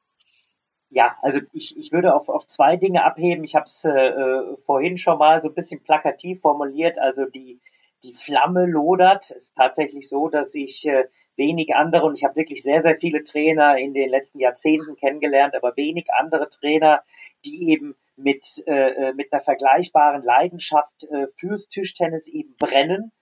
Ja, 0.91 1.17
also 1.21 1.41
ich, 1.53 1.77
ich 1.77 1.93
würde 1.93 2.15
auf, 2.15 2.29
auf 2.29 2.47
zwei 2.47 2.77
Dinge 2.77 3.05
abheben. 3.05 3.45
Ich 3.45 3.55
habe 3.55 3.67
es 3.67 3.85
äh, 3.85 3.91
äh, 3.91 4.57
vorhin 4.59 4.99
schon 4.99 5.19
mal 5.19 5.43
so 5.43 5.49
ein 5.49 5.55
bisschen 5.55 5.83
plakativ 5.83 6.41
formuliert. 6.41 6.99
Also 6.99 7.25
die, 7.25 7.61
die 8.05 8.15
Flamme 8.15 8.67
lodert. 8.67 9.25
Es 9.25 9.31
ist 9.31 9.57
tatsächlich 9.57 10.09
so, 10.09 10.29
dass 10.29 10.55
ich 10.55 10.87
äh, 10.87 11.09
wenig 11.37 11.75
andere, 11.75 12.07
und 12.07 12.17
ich 12.17 12.25
habe 12.25 12.37
wirklich 12.37 12.63
sehr, 12.63 12.83
sehr 12.83 12.97
viele 12.97 13.23
Trainer 13.23 13.79
in 13.79 13.95
den 13.95 14.09
letzten 14.09 14.39
Jahrzehnten 14.39 14.97
kennengelernt, 14.97 15.55
aber 15.55 15.77
wenig 15.77 16.07
andere 16.13 16.49
Trainer, 16.49 17.03
die 17.45 17.71
eben 17.71 17.97
mit, 18.17 18.47
äh, 18.67 19.09
äh 19.11 19.13
mit 19.13 19.33
einer 19.33 19.43
vergleichbaren 19.43 20.23
Leidenschaft 20.23 21.05
äh, 21.11 21.27
fürs 21.37 21.69
Tischtennis 21.69 22.29
eben 22.29 22.55
brennen 22.59 23.13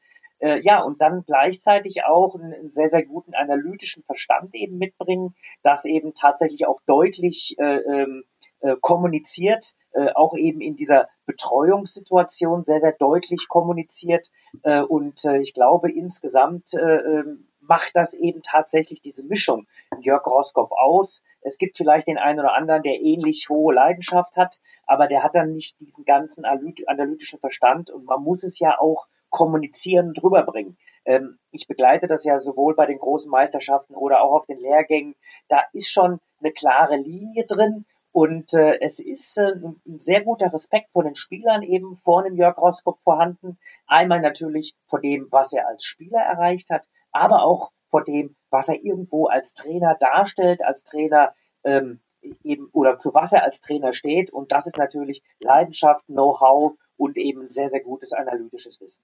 äh, 0.45 0.61
ja, 0.61 0.82
und 0.82 1.01
dann 1.01 1.24
gleichzeitig 1.24 2.05
auch 2.05 2.34
einen, 2.34 2.70
sehr, 2.70 2.88
sehr 2.88 3.05
guten 3.05 3.34
analytischen 3.34 4.03
Verstand 4.03 4.55
eben 4.55 4.76
mitbringen, 4.76 5.34
das 5.62 5.86
eben 5.86 6.12
tatsächlich 6.12 6.66
auch 6.66 6.80
deutlich 6.86 7.57
äh, 7.59 7.78
ähm, 7.78 8.24
äh, 8.61 8.76
kommuniziert, 8.80 9.72
äh, 9.92 10.11
auch 10.14 10.36
eben 10.36 10.61
in 10.61 10.76
dieser 10.76 11.09
Betreuungssituation 11.24 12.64
sehr, 12.64 12.80
sehr 12.80 12.92
deutlich 12.92 13.49
kommuniziert. 13.49 14.28
Äh, 14.64 14.82
und 14.82 15.24
äh, 15.24 15.38
ich 15.38 15.55
glaube, 15.55 15.90
insgesamt 15.90 16.74
äh, 16.74 16.97
ähm, 16.97 17.49
macht 17.66 17.97
das 17.97 18.12
eben 18.12 18.42
tatsächlich 18.42 19.01
diese 19.01 19.24
Mischung 19.24 19.66
Jörg 20.01 20.26
Roskopf 20.26 20.72
aus. 20.72 21.22
Es 21.40 21.57
gibt 21.57 21.78
vielleicht 21.78 22.07
den 22.07 22.18
einen 22.18 22.40
oder 22.40 22.55
anderen, 22.55 22.82
der 22.82 23.01
ähnlich 23.01 23.49
hohe 23.49 23.72
Leidenschaft 23.72 24.36
hat, 24.36 24.61
aber 24.86 25.07
der 25.07 25.22
hat 25.22 25.34
dann 25.34 25.53
nicht 25.53 25.80
diesen 25.80 26.05
ganzen 26.05 26.45
analytischen 26.45 27.40
Verstand 27.40 27.88
und 27.88 28.05
man 28.05 28.22
muss 28.22 28.45
es 28.45 28.59
ja 28.59 28.78
auch 28.78 29.07
kommunizieren, 29.35 30.14
drüber 30.14 30.45
bringen. 30.45 30.78
Ähm, 31.05 31.39
ich 31.51 31.66
begleite 31.66 32.07
das 32.07 32.24
ja 32.24 32.39
sowohl 32.39 32.76
bei 32.76 32.87
den 32.87 32.99
großen 32.99 33.30
Meisterschaften 33.30 33.95
oder 33.97 34.22
auch 34.22 34.32
auf 34.32 34.47
den 34.47 34.61
Lehrgängen. 34.61 35.16
Da 35.49 35.61
ist 35.72 35.91
schon 35.91 36.20
eine 36.41 36.53
klare 36.53 36.97
Linie 36.97 37.45
drin. 37.47 37.85
Und 38.12 38.55
äh, 38.55 38.78
es 38.80 39.01
ist 39.01 39.39
äh, 39.39 39.55
ein 39.87 39.99
sehr 39.99 40.22
guter 40.22 40.53
Respekt 40.53 40.93
vor 40.93 41.03
den 41.03 41.16
Spielern 41.16 41.62
eben 41.62 41.97
vor 42.05 42.22
dem 42.22 42.37
Jörg 42.37 42.57
Roskopf 42.59 43.03
vorhanden. 43.03 43.59
Einmal 43.89 44.20
natürlich 44.20 44.76
vor 44.87 45.01
dem, 45.01 45.26
was 45.32 45.53
er 45.53 45.66
als 45.66 45.82
Spieler 45.82 46.20
erreicht 46.20 46.70
hat, 46.70 46.89
aber 47.11 47.43
auch 47.43 47.72
vor 47.91 48.05
dem, 48.05 48.37
was 48.51 48.68
er 48.68 48.80
irgendwo 48.85 49.26
als 49.26 49.53
Trainer 49.53 49.97
darstellt, 49.99 50.64
als 50.64 50.85
Trainer 50.85 51.35
ähm, 51.64 52.01
eben 52.45 52.68
oder 52.72 53.01
für 53.01 53.12
was 53.14 53.32
er 53.32 53.43
als 53.43 53.61
Trainer 53.61 53.93
steht. 53.93 54.32
Und 54.32 54.53
das 54.53 54.66
ist 54.66 54.78
natürlich 54.78 55.20
Leidenschaft, 55.41 56.07
Know-how 56.07 56.74
und 56.97 57.16
eben 57.16 57.51
sehr, 57.51 57.70
sehr 57.70 57.82
gutes 57.82 58.12
analytisches 58.12 58.80
Wissen. 58.80 59.03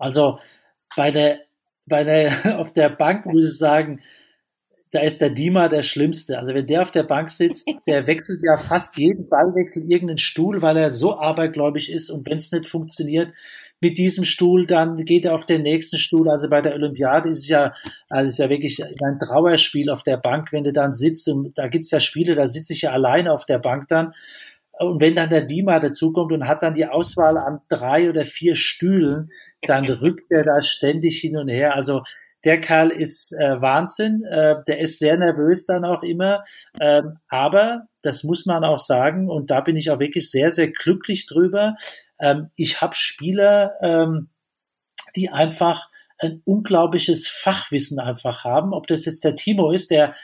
Also 0.00 0.38
bei 0.96 1.10
der, 1.10 1.40
bei 1.86 2.02
der, 2.02 2.32
auf 2.58 2.72
der 2.72 2.88
Bank 2.88 3.26
muss 3.26 3.44
ich 3.44 3.58
sagen, 3.58 4.00
da 4.92 5.00
ist 5.00 5.20
der 5.20 5.30
Dima 5.30 5.68
der 5.68 5.82
Schlimmste. 5.82 6.38
Also 6.38 6.52
wenn 6.52 6.66
der 6.66 6.82
auf 6.82 6.90
der 6.90 7.04
Bank 7.04 7.30
sitzt, 7.30 7.68
der 7.86 8.06
wechselt 8.06 8.40
ja 8.42 8.56
fast 8.56 8.96
jeden 8.98 9.28
Ballwechsel 9.28 9.84
irgendeinen 9.84 10.18
Stuhl, 10.18 10.62
weil 10.62 10.76
er 10.76 10.90
so 10.90 11.16
abergläubig 11.16 11.90
ist 11.90 12.10
und 12.10 12.26
wenn 12.26 12.38
es 12.38 12.50
nicht 12.50 12.66
funktioniert 12.66 13.32
mit 13.82 13.96
diesem 13.96 14.24
Stuhl, 14.24 14.66
dann 14.66 14.96
geht 15.04 15.24
er 15.24 15.34
auf 15.34 15.46
den 15.46 15.62
nächsten 15.62 15.96
Stuhl. 15.96 16.28
Also 16.28 16.50
bei 16.50 16.60
der 16.60 16.74
Olympiade 16.74 17.30
ist 17.30 17.38
es 17.38 17.48
ja, 17.48 17.72
also 18.08 18.26
ist 18.26 18.38
ja 18.38 18.50
wirklich 18.50 18.82
ein 18.84 19.18
Trauerspiel 19.18 19.90
auf 19.90 20.02
der 20.02 20.18
Bank, 20.18 20.52
wenn 20.52 20.64
du 20.64 20.72
dann 20.72 20.92
sitzt 20.92 21.28
und 21.28 21.56
da 21.56 21.68
gibt's 21.68 21.90
ja 21.90 22.00
Spiele, 22.00 22.34
da 22.34 22.46
sitze 22.46 22.74
ich 22.74 22.82
ja 22.82 22.90
alleine 22.90 23.32
auf 23.32 23.46
der 23.46 23.58
Bank 23.58 23.88
dann. 23.88 24.12
Und 24.78 25.00
wenn 25.00 25.14
dann 25.14 25.30
der 25.30 25.44
Dima 25.44 25.78
dazukommt 25.78 26.32
und 26.32 26.46
hat 26.46 26.62
dann 26.62 26.74
die 26.74 26.86
Auswahl 26.86 27.36
an 27.36 27.60
drei 27.68 28.08
oder 28.08 28.24
vier 28.24 28.54
Stühlen, 28.54 29.30
dann 29.62 29.84
rückt 29.84 30.30
er 30.30 30.44
da 30.44 30.60
ständig 30.60 31.20
hin 31.20 31.36
und 31.36 31.48
her. 31.48 31.74
Also 31.74 32.02
der 32.44 32.60
Kerl 32.60 32.90
ist 32.90 33.32
äh, 33.32 33.60
Wahnsinn, 33.60 34.24
äh, 34.24 34.56
der 34.66 34.78
ist 34.80 34.98
sehr 34.98 35.16
nervös 35.18 35.66
dann 35.66 35.84
auch 35.84 36.02
immer, 36.02 36.44
ähm, 36.80 37.18
aber 37.28 37.86
das 38.02 38.24
muss 38.24 38.46
man 38.46 38.64
auch 38.64 38.78
sagen 38.78 39.28
und 39.28 39.50
da 39.50 39.60
bin 39.60 39.76
ich 39.76 39.90
auch 39.90 39.98
wirklich 39.98 40.30
sehr, 40.30 40.50
sehr 40.50 40.70
glücklich 40.70 41.26
drüber. 41.26 41.76
Ähm, 42.18 42.50
ich 42.56 42.80
habe 42.80 42.94
Spieler, 42.94 43.74
ähm, 43.82 44.30
die 45.16 45.28
einfach 45.28 45.90
ein 46.18 46.40
unglaubliches 46.44 47.28
Fachwissen 47.28 47.98
einfach 47.98 48.44
haben, 48.44 48.72
ob 48.72 48.86
das 48.86 49.04
jetzt 49.04 49.24
der 49.24 49.34
Timo 49.34 49.70
ist, 49.70 49.90
der 49.90 50.14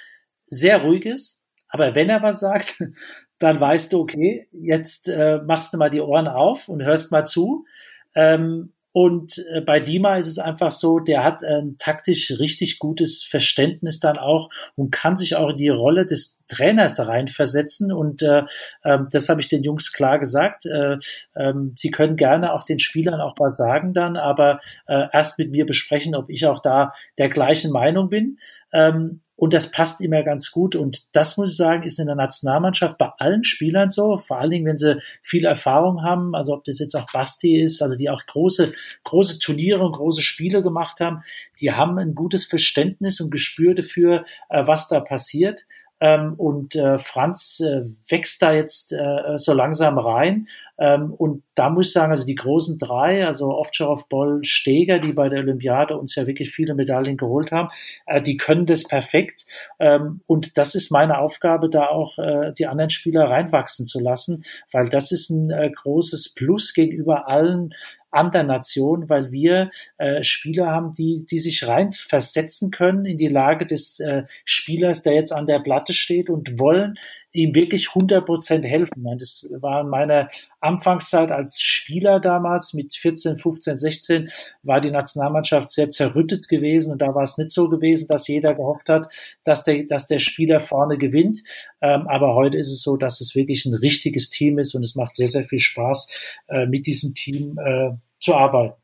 sehr 0.47 0.83
ruhig 0.83 1.05
ist, 1.05 1.43
aber 1.69 1.95
wenn 1.95 2.09
er 2.09 2.23
was 2.23 2.41
sagt, 2.41 2.83
dann 3.39 3.61
weißt 3.61 3.93
du, 3.93 4.01
okay, 4.01 4.49
jetzt 4.53 5.09
äh, 5.09 5.39
machst 5.45 5.75
du 5.75 5.79
mal 5.79 5.91
die 5.91 6.01
Ohren 6.01 6.29
auf 6.29 6.69
und 6.69 6.83
hörst 6.83 7.13
mal 7.13 7.27
zu. 7.27 7.67
Ähm, 8.15 8.73
und 8.97 9.45
äh, 9.53 9.61
bei 9.61 9.79
Dima 9.79 10.17
ist 10.17 10.27
es 10.27 10.39
einfach 10.39 10.73
so, 10.73 11.01
der 11.01 11.23
hat 11.23 11.45
ein 11.45 11.77
taktisch 11.79 12.31
richtig 12.39 12.79
gutes 12.79 13.23
Verständnis 13.23 14.01
dann 14.01 14.17
auch 14.17 14.49
und 14.75 14.91
kann 14.91 15.19
sich 15.19 15.37
auch 15.37 15.51
in 15.51 15.59
die 15.59 15.69
Rolle 15.69 16.07
des 16.07 16.41
Trainers 16.49 17.07
reinversetzen. 17.07 17.93
Und 17.93 18.23
äh, 18.23 18.45
äh, 18.85 19.01
das 19.11 19.29
habe 19.29 19.43
ich 19.43 19.49
den 19.49 19.63
Jungs 19.63 19.93
klar 19.93 20.19
gesagt. 20.19 20.65
Äh, 20.65 20.95
äh, 21.35 21.53
sie 21.77 21.91
können 21.91 22.17
gerne 22.17 22.55
auch 22.55 22.65
den 22.65 22.79
Spielern 22.79 23.21
auch 23.21 23.35
was 23.39 23.59
sagen 23.59 23.93
dann, 23.93 24.17
aber 24.17 24.61
äh, 24.87 25.09
erst 25.13 25.39
mit 25.39 25.51
mir 25.51 25.67
besprechen, 25.67 26.15
ob 26.15 26.31
ich 26.31 26.47
auch 26.47 26.63
da 26.63 26.95
der 27.19 27.29
gleichen 27.29 27.73
Meinung 27.73 28.09
bin. 28.09 28.39
Ähm, 28.73 29.21
und 29.37 29.53
das 29.53 29.71
passt 29.71 30.01
immer 30.01 30.23
ganz 30.23 30.51
gut. 30.51 30.75
Und 30.75 31.15
das 31.15 31.37
muss 31.37 31.51
ich 31.51 31.57
sagen, 31.57 31.83
ist 31.83 31.99
in 31.99 32.07
der 32.07 32.17
Nationalmannschaft 32.17 32.97
bei 32.97 33.11
allen 33.19 33.45
Spielern 33.45 33.91
so. 33.91 34.17
Vor 34.17 34.39
allen 34.39 34.51
Dingen, 34.51 34.67
wenn 34.67 34.79
sie 34.79 34.99
viel 35.23 35.45
Erfahrung 35.45 36.03
haben. 36.03 36.35
Also 36.35 36.55
ob 36.55 36.65
das 36.65 36.79
jetzt 36.79 36.95
auch 36.95 37.07
Basti 37.13 37.61
ist, 37.61 37.83
also 37.83 37.97
die 37.97 38.09
auch 38.09 38.25
große, 38.27 38.73
große 39.05 39.39
Turniere 39.39 39.85
und 39.85 39.93
große 39.93 40.23
Spiele 40.23 40.63
gemacht 40.63 41.01
haben. 41.01 41.23
Die 41.61 41.73
haben 41.73 41.99
ein 41.99 42.15
gutes 42.15 42.47
Verständnis 42.47 43.21
und 43.21 43.31
Gespür 43.31 43.75
dafür, 43.75 44.25
äh, 44.49 44.67
was 44.67 44.89
da 44.89 45.01
passiert. 45.01 45.67
Ähm, 46.01 46.35
und 46.35 46.77
äh, 46.77 46.99
Franz 46.99 47.61
äh, 47.61 47.85
wächst 48.09 48.43
da 48.43 48.53
jetzt 48.53 48.93
äh, 48.93 49.39
so 49.39 49.55
langsam 49.55 49.99
rein. 49.99 50.49
Ähm, 50.79 51.15
und 51.15 51.43
da 51.55 51.71
muss 51.71 51.89
ich 51.89 51.93
sagen, 51.95 52.11
also 52.11 52.27
die 52.27 52.35
großen 52.35 52.79
drei, 52.79 53.27
also 53.27 53.57
Ovtcharov, 53.57 54.09
Boll, 54.09 54.41
Steger, 54.45 54.99
die 54.99 55.15
bei 55.15 55.31
der 55.31 55.41
Olympiade 55.41 55.97
uns 55.97 56.15
ja 56.15 56.27
wirklich 56.27 56.51
viele 56.51 56.75
Medaillen 56.75 57.17
geholt 57.17 57.51
haben, 57.51 57.71
äh, 58.07 58.21
die 58.21 58.37
können 58.37 58.67
das 58.67 58.85
perfekt. 58.85 59.47
Ähm, 59.79 60.21
und 60.27 60.59
das 60.59 60.75
ist 60.75 60.91
meine 60.91 61.19
Aufgabe, 61.19 61.71
da 61.71 61.87
auch 61.87 62.19
äh, 62.19 62.53
die 62.53 62.67
anderen 62.67 62.91
Spieler 62.91 63.31
reinwachsen 63.31 63.87
zu 63.87 64.01
lassen, 64.01 64.45
weil 64.73 64.91
das 64.91 65.13
ist 65.13 65.31
ein 65.31 65.51
äh, 65.51 65.71
großes 65.71 66.35
Plus 66.35 66.75
gegenüber 66.75 67.27
allen 67.27 67.73
an 68.17 68.31
der 68.31 68.45
Nation, 68.45 69.09
weil 69.09 69.31
wir 69.31 69.71
äh, 69.99 70.23
Spieler 70.23 70.69
haben, 70.69 70.95
die, 70.95 71.27
die 71.27 71.39
sich 71.39 71.69
rein 71.69 71.93
versetzen 71.93 72.71
können 72.71 73.05
in 73.05 73.17
die 73.17 73.29
Lage 73.29 73.67
des 73.67 74.01
äh, 74.01 74.25
Spielers, 74.45 75.03
der 75.03 75.15
jetzt 75.15 75.33
an 75.33 75.47
der 75.47 75.61
Platte 75.61 75.93
steht 75.93 76.31
und 76.31 76.59
wollen 76.59 76.99
ihm 77.37 77.55
wirklich 77.55 77.91
100 77.91 78.25
Prozent 78.25 78.65
helfen. 78.65 79.07
Das 79.19 79.49
war 79.61 79.83
in 79.83 79.89
meiner 79.89 80.29
Anfangszeit 80.61 81.31
als 81.31 81.61
Spieler 81.61 82.19
damals 82.19 82.73
mit 82.75 82.95
14, 82.95 83.37
15, 83.37 83.79
16 83.79 84.31
war 84.63 84.81
die 84.81 84.91
Nationalmannschaft 84.91 85.71
sehr 85.71 85.91
zerrüttet 85.91 86.49
gewesen 86.49 86.93
und 86.93 87.03
da 87.03 87.15
war 87.15 87.23
es 87.23 87.39
nicht 87.39 87.51
so 87.51 87.69
gewesen, 87.69 88.09
dass 88.09 88.27
jeder 88.27 88.55
gehofft 88.55 88.89
hat, 88.89 89.13
dass 89.45 89.65
der, 89.65 89.85
dass 89.85 90.07
der 90.07 90.19
Spieler 90.19 90.61
vorne 90.61 90.99
gewinnt. 90.99 91.43
Ähm, 91.81 92.09
aber 92.09 92.35
heute 92.35 92.57
ist 92.57 92.73
es 92.73 92.83
so, 92.83 92.97
dass 92.97 93.21
es 93.21 93.35
wirklich 93.35 93.67
ein 93.67 93.75
richtiges 93.75 94.31
Team 94.31 94.59
ist 94.59 94.75
und 94.75 94.83
es 94.83 94.97
macht 94.97 95.17
sehr, 95.17 95.29
sehr 95.29 95.45
viel 95.45 95.61
Spaß, 95.61 96.09
äh, 96.49 96.67
mit 96.67 96.87
diesem 96.87 97.15
Team 97.15 97.59
äh, 97.59 97.91
zu 98.21 98.35
arbeiten. 98.35 98.75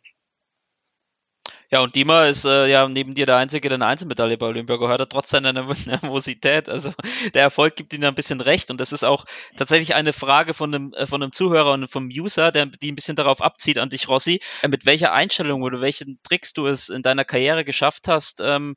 Ja, 1.72 1.80
und 1.80 1.96
Dima 1.96 2.26
ist 2.26 2.44
äh, 2.44 2.66
ja 2.66 2.86
neben 2.86 3.14
dir 3.14 3.24
der 3.24 3.38
Einzige, 3.38 3.70
der 3.70 3.76
eine 3.76 3.86
Einzelmedaille 3.86 4.36
bei 4.36 4.44
Olympia 4.44 4.76
gehört 4.76 5.00
hat, 5.00 5.08
trotz 5.08 5.30
seiner 5.30 5.54
Nervosität. 5.86 6.68
Also 6.68 6.92
der 7.32 7.40
Erfolg 7.40 7.76
gibt 7.76 7.94
ihm 7.94 8.04
ein 8.04 8.14
bisschen 8.14 8.42
recht. 8.42 8.70
Und 8.70 8.78
das 8.78 8.92
ist 8.92 9.04
auch 9.04 9.24
tatsächlich 9.56 9.94
eine 9.94 10.12
Frage 10.12 10.52
von 10.52 10.74
einem, 10.74 10.92
äh, 10.92 11.06
von 11.06 11.22
einem 11.22 11.32
Zuhörer 11.32 11.72
und 11.72 11.88
vom 11.88 12.08
User, 12.08 12.52
der, 12.52 12.66
die 12.66 12.92
ein 12.92 12.94
bisschen 12.94 13.16
darauf 13.16 13.40
abzieht 13.40 13.78
an 13.78 13.88
dich, 13.88 14.06
Rossi, 14.06 14.40
mit 14.68 14.84
welcher 14.84 15.14
Einstellung 15.14 15.62
oder 15.62 15.80
welchen 15.80 16.20
Tricks 16.22 16.52
du 16.52 16.66
es 16.66 16.90
in 16.90 17.00
deiner 17.00 17.24
Karriere 17.24 17.64
geschafft 17.64 18.06
hast, 18.06 18.42
ähm, 18.44 18.76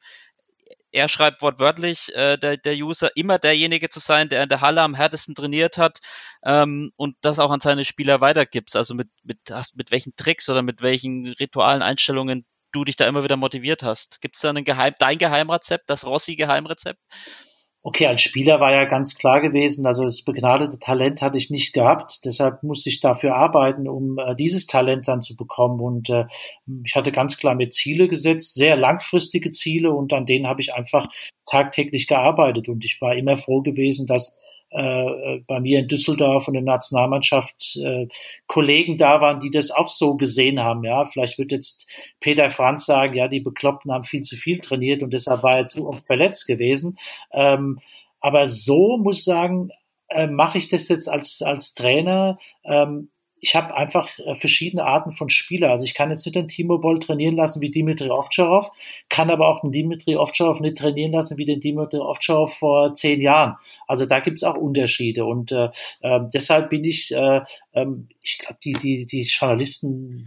er 0.96 1.10
schreibt 1.10 1.42
wortwörtlich, 1.42 2.16
äh, 2.16 2.38
der, 2.38 2.56
der 2.56 2.74
User, 2.76 3.10
immer 3.16 3.38
derjenige 3.38 3.90
zu 3.90 4.00
sein, 4.00 4.30
der 4.30 4.44
in 4.44 4.50
der 4.50 4.62
Halle 4.62 4.82
am 4.82 4.96
härtesten 4.96 5.36
trainiert 5.36 5.78
hat 5.78 6.00
ähm, 6.44 6.92
und 6.96 7.18
das 7.20 7.40
auch 7.40 7.52
an 7.52 7.60
seine 7.60 7.84
Spieler 7.84 8.22
weitergibt. 8.22 8.74
Also 8.78 8.96
mit, 8.96 9.10
mit, 9.24 9.40
hast, 9.52 9.76
mit 9.76 9.92
welchen 9.92 10.16
Tricks 10.16 10.48
oder 10.48 10.62
mit 10.62 10.82
welchen 10.82 11.28
ritualen 11.28 11.82
Einstellungen 11.82 12.46
du 12.72 12.86
dich 12.86 12.96
da 12.96 13.06
immer 13.08 13.26
wieder 13.26 13.36
motiviert 13.36 13.84
hast. 13.84 14.22
Gibt 14.22 14.38
es 14.38 14.42
da 14.42 14.50
einen 14.50 14.64
Geheim, 14.64 14.94
dein 14.98 15.18
Geheimrezept, 15.18 15.90
das 15.90 16.06
Rossi-Geheimrezept? 16.06 17.02
Okay, 17.88 18.08
als 18.08 18.24
Spieler 18.24 18.60
war 18.60 18.74
ja 18.74 18.86
ganz 18.86 19.14
klar 19.14 19.42
gewesen, 19.42 19.86
also 19.86 20.06
das 20.06 20.24
begnadete 20.24 20.80
Talent 20.80 21.22
hatte 21.22 21.38
ich 21.38 21.52
nicht 21.52 21.72
gehabt, 21.72 22.26
deshalb 22.26 22.64
musste 22.64 22.90
ich 22.90 23.00
dafür 23.00 23.36
arbeiten, 23.36 23.88
um 23.88 24.18
äh, 24.18 24.36
dieses 24.36 24.66
Talent 24.66 25.08
dann 25.08 25.22
zu 25.22 25.36
bekommen. 25.36 25.80
Und 25.80 26.10
äh, 26.10 26.26
ich 26.84 26.96
hatte 26.96 27.12
ganz 27.12 27.38
klar 27.38 27.54
mir 27.54 27.70
Ziele 27.70 28.08
gesetzt, 28.08 28.56
sehr 28.56 28.76
langfristige 28.76 29.52
Ziele 29.52 29.92
und 29.92 30.14
an 30.14 30.26
denen 30.26 30.48
habe 30.48 30.62
ich 30.62 30.74
einfach 30.74 31.08
tagtäglich 31.46 32.08
gearbeitet. 32.08 32.70
Und 32.70 32.84
ich 32.84 33.00
war 33.02 33.16
immer 33.16 33.38
froh 33.38 33.62
gewesen, 33.62 34.08
dass 34.08 34.36
äh, 34.76 35.40
bei 35.48 35.60
mir 35.60 35.80
in 35.80 35.88
Düsseldorf 35.88 36.48
und 36.48 36.56
in 36.56 36.66
der 36.66 36.76
Nationalmannschaft 36.76 37.78
äh, 37.78 38.08
Kollegen 38.48 38.98
da 38.98 39.22
waren, 39.22 39.40
die 39.40 39.50
das 39.50 39.72
auch 39.72 39.90
so 39.90 40.16
gesehen 40.16 40.60
haben. 40.60 40.84
Ja, 40.84 41.06
vielleicht 41.06 41.38
wird 41.38 41.52
jetzt 41.52 41.88
Peter 42.20 42.50
Franz 42.50 42.86
sagen, 42.86 43.16
ja, 43.16 43.28
die 43.28 43.40
Bekloppten 43.40 43.92
haben 43.92 44.04
viel 44.04 44.24
zu 44.24 44.36
viel 44.36 44.60
trainiert 44.60 45.02
und 45.02 45.14
deshalb 45.14 45.44
war 45.44 45.58
er 45.58 45.68
zu 45.68 45.88
oft 45.88 46.06
verletzt 46.06 46.46
gewesen. 46.46 46.98
Ähm, 47.32 47.80
aber 48.20 48.48
so 48.48 48.98
muss 48.98 49.20
ich 49.20 49.24
sagen, 49.24 49.70
äh, 50.10 50.28
mache 50.28 50.58
ich 50.58 50.68
das 50.68 50.88
jetzt 50.90 51.08
als, 51.08 51.42
als 51.42 51.74
Trainer. 51.74 52.38
Ähm, 52.64 53.10
ich 53.42 53.56
habe 53.56 53.76
einfach 53.76 54.10
äh, 54.20 54.36
verschiedene 54.36 54.86
Arten 54.86 55.12
von 55.12 55.30
Spieler. 55.30 55.72
Also 55.72 55.86
ich 55.86 55.94
kann 55.94 56.10
jetzt 56.10 56.26
nicht 56.26 56.36
den 56.36 56.48
Timo 56.48 56.78
Boll 56.78 57.00
trainieren 57.00 57.36
lassen 57.36 57.62
wie 57.62 57.70
Dimitri 57.70 58.10
Ovtcharov, 58.10 58.72
kann 59.10 59.30
aber 59.30 59.48
auch 59.48 59.62
den 59.62 59.72
Dimitri 59.72 60.16
Ovtcharov 60.16 60.62
nicht 60.62 60.78
trainieren 60.78 61.12
lassen 61.12 61.38
wie 61.38 61.46
den 61.46 61.60
Dimitri 61.60 62.00
Ovtcharov 62.00 62.54
vor 62.54 62.94
zehn 62.94 63.22
Jahren. 63.22 63.56
Also 63.88 64.06
da 64.06 64.20
gibt 64.20 64.40
es 64.40 64.44
auch 64.44 64.56
Unterschiede 64.56 65.26
und 65.26 65.52
äh, 65.52 65.70
äh, 66.02 66.22
deshalb 66.34 66.70
bin 66.70 66.84
ich, 66.84 67.14
äh, 67.14 67.42
äh, 67.74 67.86
ich 68.24 68.40
glaube, 68.40 68.58
die, 68.64 68.74
die, 68.74 69.06
die 69.06 69.22
Journalisten 69.22 70.26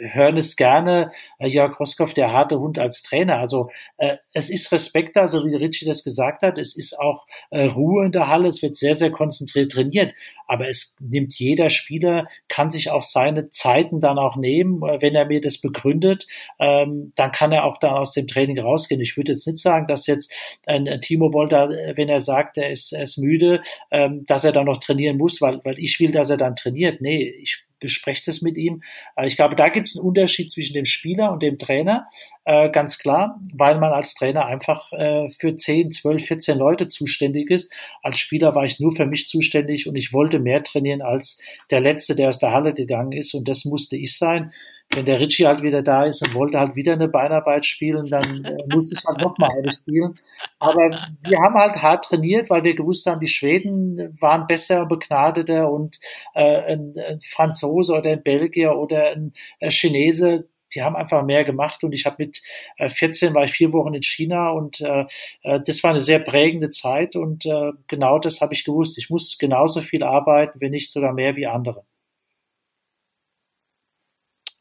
hören 0.00 0.36
es 0.36 0.56
gerne, 0.56 1.10
äh, 1.38 1.48
Jörg 1.48 1.78
Roskow, 1.78 2.12
der 2.12 2.32
harte 2.32 2.58
Hund 2.58 2.78
als 2.78 3.02
Trainer. 3.02 3.38
Also 3.38 3.68
äh, 3.96 4.16
es 4.32 4.50
ist 4.50 4.72
Respekt 4.72 5.16
da, 5.16 5.26
so 5.26 5.44
wie 5.44 5.54
Richie 5.54 5.86
das 5.86 6.04
gesagt 6.04 6.42
hat. 6.42 6.58
Es 6.58 6.76
ist 6.76 6.98
auch 6.98 7.26
äh, 7.50 7.64
Ruhe 7.64 8.06
in 8.06 8.12
der 8.12 8.28
Halle. 8.28 8.48
Es 8.48 8.62
wird 8.62 8.76
sehr, 8.76 8.94
sehr 8.94 9.10
konzentriert 9.10 9.72
trainiert. 9.72 10.14
Aber 10.46 10.66
es 10.66 10.96
nimmt 10.98 11.38
jeder 11.38 11.68
Spieler, 11.68 12.26
kann 12.48 12.70
sich 12.70 12.90
auch 12.90 13.02
seine 13.02 13.50
Zeiten 13.50 14.00
dann 14.00 14.18
auch 14.18 14.36
nehmen. 14.36 14.82
Äh, 14.82 15.02
wenn 15.02 15.14
er 15.14 15.26
mir 15.26 15.40
das 15.40 15.58
begründet, 15.58 16.26
ähm, 16.58 17.12
dann 17.16 17.32
kann 17.32 17.52
er 17.52 17.64
auch 17.64 17.78
dann 17.78 17.94
aus 17.94 18.12
dem 18.12 18.26
Training 18.26 18.58
rausgehen. 18.58 19.00
Ich 19.00 19.16
würde 19.16 19.32
jetzt 19.32 19.46
nicht 19.46 19.58
sagen, 19.58 19.86
dass 19.86 20.06
jetzt 20.06 20.32
ein, 20.66 20.88
ein 20.88 21.00
Timo 21.00 21.30
Bolter, 21.30 21.68
wenn 21.68 22.08
er 22.08 22.20
sagt, 22.20 22.56
er 22.56 22.70
ist, 22.70 22.92
er 22.92 23.02
ist 23.02 23.18
müde, 23.18 23.62
ähm, 23.90 24.24
dass 24.26 24.44
er 24.44 24.52
dann 24.52 24.66
noch 24.66 24.78
trainieren 24.78 25.18
muss, 25.18 25.40
weil, 25.40 25.60
weil 25.64 25.78
ich 25.78 26.00
will, 26.00 26.12
dass 26.12 26.30
er 26.30 26.36
dann 26.36 26.56
trainiert. 26.56 27.00
Nee, 27.00 27.32
ich 27.42 27.67
besprecht 27.80 28.28
es 28.28 28.42
mit 28.42 28.56
ihm. 28.56 28.82
Äh, 29.16 29.26
ich 29.26 29.36
glaube, 29.36 29.56
da 29.56 29.68
gibt 29.68 29.88
es 29.88 29.96
einen 29.96 30.06
Unterschied 30.06 30.50
zwischen 30.50 30.74
dem 30.74 30.84
Spieler 30.84 31.32
und 31.32 31.42
dem 31.42 31.58
Trainer, 31.58 32.08
äh, 32.44 32.70
ganz 32.70 32.98
klar, 32.98 33.40
weil 33.52 33.78
man 33.78 33.92
als 33.92 34.14
Trainer 34.14 34.46
einfach 34.46 34.92
äh, 34.92 35.28
für 35.30 35.56
10, 35.56 35.90
12, 35.90 36.24
14 36.24 36.58
Leute 36.58 36.88
zuständig 36.88 37.50
ist. 37.50 37.72
Als 38.02 38.18
Spieler 38.18 38.54
war 38.54 38.64
ich 38.64 38.80
nur 38.80 38.92
für 38.94 39.06
mich 39.06 39.28
zuständig 39.28 39.88
und 39.88 39.96
ich 39.96 40.12
wollte 40.12 40.38
mehr 40.38 40.62
trainieren 40.62 41.02
als 41.02 41.42
der 41.70 41.80
Letzte, 41.80 42.16
der 42.16 42.28
aus 42.28 42.38
der 42.38 42.52
Halle 42.52 42.74
gegangen 42.74 43.12
ist 43.12 43.34
und 43.34 43.48
das 43.48 43.64
musste 43.64 43.96
ich 43.96 44.16
sein 44.16 44.52
wenn 44.94 45.04
der 45.04 45.20
Ritchie 45.20 45.46
halt 45.46 45.62
wieder 45.62 45.82
da 45.82 46.04
ist 46.04 46.26
und 46.26 46.34
wollte 46.34 46.58
halt 46.58 46.74
wieder 46.74 46.94
eine 46.94 47.08
Beinarbeit 47.08 47.66
spielen, 47.66 48.06
dann 48.06 48.44
äh, 48.44 48.56
musste 48.74 48.94
ich 48.94 49.04
halt 49.04 49.20
nochmal 49.20 49.50
eine 49.56 49.70
spielen. 49.70 50.18
Aber 50.58 50.90
wir 51.22 51.38
haben 51.40 51.54
halt 51.54 51.82
hart 51.82 52.04
trainiert, 52.04 52.48
weil 52.50 52.64
wir 52.64 52.74
gewusst 52.74 53.06
haben, 53.06 53.20
die 53.20 53.28
Schweden 53.28 54.16
waren 54.20 54.46
besser, 54.46 54.86
begnadeter 54.86 55.70
und 55.70 55.98
äh, 56.34 56.72
ein, 56.72 56.94
ein 56.96 57.20
Franzose 57.22 57.94
oder 57.94 58.10
ein 58.10 58.22
Belgier 58.22 58.76
oder 58.76 59.10
ein, 59.10 59.34
ein 59.60 59.70
Chinese, 59.70 60.48
die 60.74 60.82
haben 60.82 60.96
einfach 60.96 61.22
mehr 61.24 61.44
gemacht 61.44 61.82
und 61.84 61.92
ich 61.92 62.04
habe 62.06 62.16
mit 62.18 62.42
äh, 62.76 62.88
14 62.88 63.34
war 63.34 63.44
ich 63.44 63.52
vier 63.52 63.72
Wochen 63.72 63.94
in 63.94 64.02
China 64.02 64.50
und 64.50 64.80
äh, 64.80 65.06
äh, 65.42 65.60
das 65.64 65.82
war 65.82 65.90
eine 65.90 66.00
sehr 66.00 66.18
prägende 66.18 66.70
Zeit 66.70 67.16
und 67.16 67.46
äh, 67.46 67.72
genau 67.86 68.18
das 68.18 68.40
habe 68.40 68.54
ich 68.54 68.64
gewusst. 68.64 68.98
Ich 68.98 69.10
muss 69.10 69.38
genauso 69.38 69.82
viel 69.82 70.02
arbeiten, 70.02 70.60
wenn 70.60 70.72
nicht 70.72 70.90
sogar 70.90 71.12
mehr 71.12 71.36
wie 71.36 71.46
andere. 71.46 71.84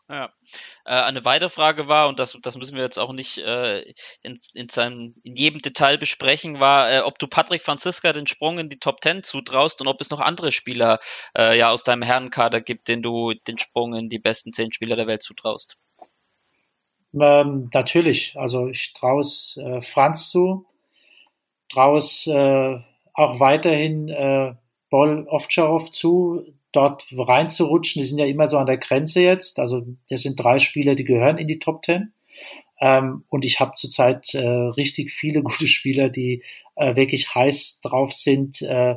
Ja. 0.09 0.31
Äh, 0.85 0.93
eine 0.93 1.25
weitere 1.25 1.49
Frage 1.49 1.89
war, 1.89 2.07
und 2.07 2.19
das, 2.19 2.37
das 2.41 2.57
müssen 2.57 2.75
wir 2.75 2.83
jetzt 2.83 2.97
auch 2.97 3.11
nicht 3.11 3.39
äh, 3.39 3.81
in, 4.21 4.39
in, 4.53 4.69
seinem, 4.69 5.15
in 5.23 5.35
jedem 5.35 5.61
Detail 5.61 5.97
besprechen, 5.97 6.61
war, 6.61 6.89
äh, 6.89 6.99
ob 7.01 7.19
du 7.19 7.27
Patrick 7.27 7.61
Franziska 7.61 8.13
den 8.13 8.25
Sprung 8.25 8.57
in 8.57 8.69
die 8.69 8.79
Top 8.79 9.01
Ten 9.01 9.23
zutraust 9.23 9.81
und 9.81 9.87
ob 9.87 9.99
es 9.99 10.09
noch 10.09 10.21
andere 10.21 10.53
Spieler 10.53 10.99
äh, 11.37 11.57
ja 11.57 11.71
aus 11.71 11.83
deinem 11.83 12.03
Herrenkader 12.03 12.61
gibt, 12.61 12.87
den 12.87 13.01
du 13.01 13.33
den 13.33 13.57
Sprung 13.57 13.95
in 13.95 14.07
die 14.07 14.19
besten 14.19 14.53
zehn 14.53 14.71
Spieler 14.71 14.95
der 14.95 15.07
Welt 15.07 15.23
zutraust. 15.23 15.77
Ähm, 17.13 17.69
natürlich. 17.73 18.33
Also 18.37 18.67
ich 18.67 18.93
traue 18.93 19.23
äh, 19.57 19.81
Franz 19.81 20.29
zu, 20.29 20.65
traue 21.69 21.99
äh, 21.99 22.79
auch 23.13 23.39
weiterhin 23.41 24.07
äh, 24.07 24.55
Boll 24.89 25.27
Ovtcharov 25.27 25.91
zu, 25.91 26.45
dort 26.77 27.03
reinzurutschen. 27.17 28.01
Die 28.01 28.07
sind 28.07 28.19
ja 28.19 28.25
immer 28.25 28.47
so 28.47 28.57
an 28.57 28.67
der 28.67 28.77
Grenze 28.77 29.21
jetzt. 29.21 29.59
Also 29.59 29.81
das 30.09 30.21
sind 30.21 30.39
drei 30.39 30.59
Spieler, 30.59 30.95
die 30.95 31.05
gehören 31.05 31.37
in 31.37 31.47
die 31.47 31.59
Top 31.59 31.81
Ten. 31.81 32.13
Ähm, 32.79 33.23
und 33.29 33.45
ich 33.45 33.59
habe 33.59 33.73
zurzeit 33.75 34.33
äh, 34.33 34.47
richtig 34.47 35.11
viele 35.11 35.41
gute 35.43 35.67
Spieler, 35.67 36.09
die 36.09 36.43
äh, 36.77 36.95
wirklich 36.95 37.33
heiß 37.33 37.81
drauf 37.81 38.13
sind. 38.13 38.61
Äh, 38.61 38.95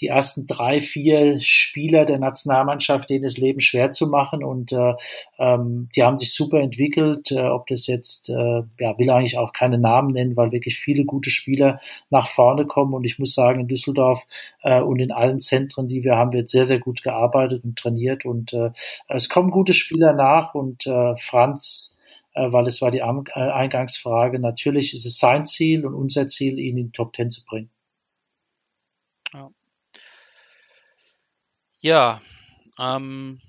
die 0.00 0.08
ersten 0.08 0.46
drei, 0.46 0.80
vier 0.80 1.38
Spieler 1.40 2.04
der 2.04 2.18
Nationalmannschaft, 2.18 3.08
denen 3.08 3.22
das 3.22 3.38
Leben 3.38 3.60
schwer 3.60 3.92
zu 3.92 4.08
machen. 4.08 4.44
Und 4.44 4.72
äh, 4.72 4.94
ähm, 5.38 5.88
die 5.94 6.02
haben 6.02 6.18
sich 6.18 6.34
super 6.34 6.60
entwickelt. 6.60 7.30
Äh, 7.30 7.40
ob 7.40 7.68
das 7.68 7.86
jetzt, 7.86 8.30
äh, 8.30 8.62
ja, 8.78 8.98
will 8.98 9.10
eigentlich 9.10 9.38
auch 9.38 9.52
keine 9.52 9.78
Namen 9.78 10.12
nennen, 10.12 10.36
weil 10.36 10.52
wirklich 10.52 10.78
viele 10.78 11.04
gute 11.04 11.30
Spieler 11.30 11.80
nach 12.10 12.26
vorne 12.26 12.66
kommen. 12.66 12.94
Und 12.94 13.04
ich 13.04 13.18
muss 13.18 13.34
sagen, 13.34 13.60
in 13.60 13.68
Düsseldorf 13.68 14.26
äh, 14.62 14.80
und 14.80 15.00
in 15.00 15.12
allen 15.12 15.40
Zentren, 15.40 15.88
die 15.88 16.02
wir 16.02 16.16
haben, 16.16 16.32
wird 16.32 16.50
sehr, 16.50 16.66
sehr 16.66 16.80
gut 16.80 17.02
gearbeitet 17.02 17.62
und 17.64 17.78
trainiert. 17.78 18.24
Und 18.24 18.52
äh, 18.52 18.70
es 19.06 19.28
kommen 19.28 19.50
gute 19.50 19.72
Spieler 19.72 20.12
nach. 20.14 20.54
Und 20.54 20.86
äh, 20.86 21.16
Franz, 21.16 21.96
weil 22.34 22.66
es 22.66 22.80
war 22.80 22.90
die 22.90 22.98
äh, 22.98 23.40
Eingangsfrage. 23.40 24.38
Natürlich 24.38 24.94
ist 24.94 25.06
es 25.06 25.18
sein 25.18 25.46
Ziel 25.46 25.84
und 25.86 25.94
unser 25.94 26.26
Ziel, 26.26 26.58
ihn 26.58 26.78
in 26.78 26.86
die 26.86 26.92
Top 26.92 27.12
Ten 27.12 27.30
zu 27.30 27.44
bringen. 27.44 27.70
Ja, 29.32 29.50
ja 31.80 32.20
ähm, 32.78 33.40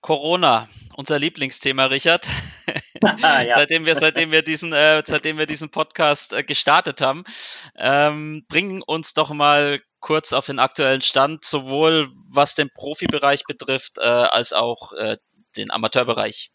Corona, 0.00 0.68
unser 0.94 1.18
Lieblingsthema, 1.18 1.86
Richard. 1.86 2.28
ja. 3.02 3.54
seitdem 3.54 3.84
wir, 3.84 3.96
seitdem 3.96 4.30
wir 4.30 4.42
diesen, 4.42 4.72
äh, 4.72 5.02
seitdem 5.04 5.38
wir 5.38 5.46
diesen 5.46 5.70
Podcast 5.70 6.32
äh, 6.32 6.42
gestartet 6.42 7.00
haben, 7.00 7.24
ähm, 7.76 8.44
bringen 8.48 8.82
uns 8.82 9.12
doch 9.12 9.30
mal 9.30 9.80
kurz 10.00 10.32
auf 10.32 10.46
den 10.46 10.58
aktuellen 10.58 11.02
Stand, 11.02 11.44
sowohl 11.44 12.10
was 12.28 12.54
den 12.54 12.70
Profibereich 12.70 13.44
betrifft, 13.44 13.98
äh, 13.98 14.02
als 14.02 14.52
auch 14.52 14.92
äh, 14.92 15.18
den 15.56 15.70
Amateurbereich. 15.70 16.52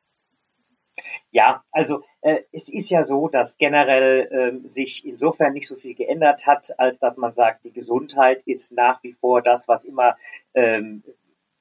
Ja, 1.32 1.64
also 1.72 2.04
äh, 2.22 2.42
es 2.52 2.70
ist 2.70 2.90
ja 2.90 3.04
so, 3.04 3.28
dass 3.28 3.58
generell 3.58 4.62
äh, 4.64 4.68
sich 4.68 5.06
insofern 5.06 5.54
nicht 5.54 5.68
so 5.68 5.76
viel 5.76 5.94
geändert 5.94 6.48
hat, 6.48 6.80
als 6.80 7.00
dass 7.00 7.18
man 7.18 7.34
sagt, 7.34 7.66
die 7.66 7.74
Gesundheit 7.74 8.42
ist 8.46 8.72
nach 8.72 9.04
wie 9.04 9.12
vor 9.14 9.42
das, 9.42 9.68
was 9.68 9.86
immer 9.86 10.18
ähm, 10.54 11.04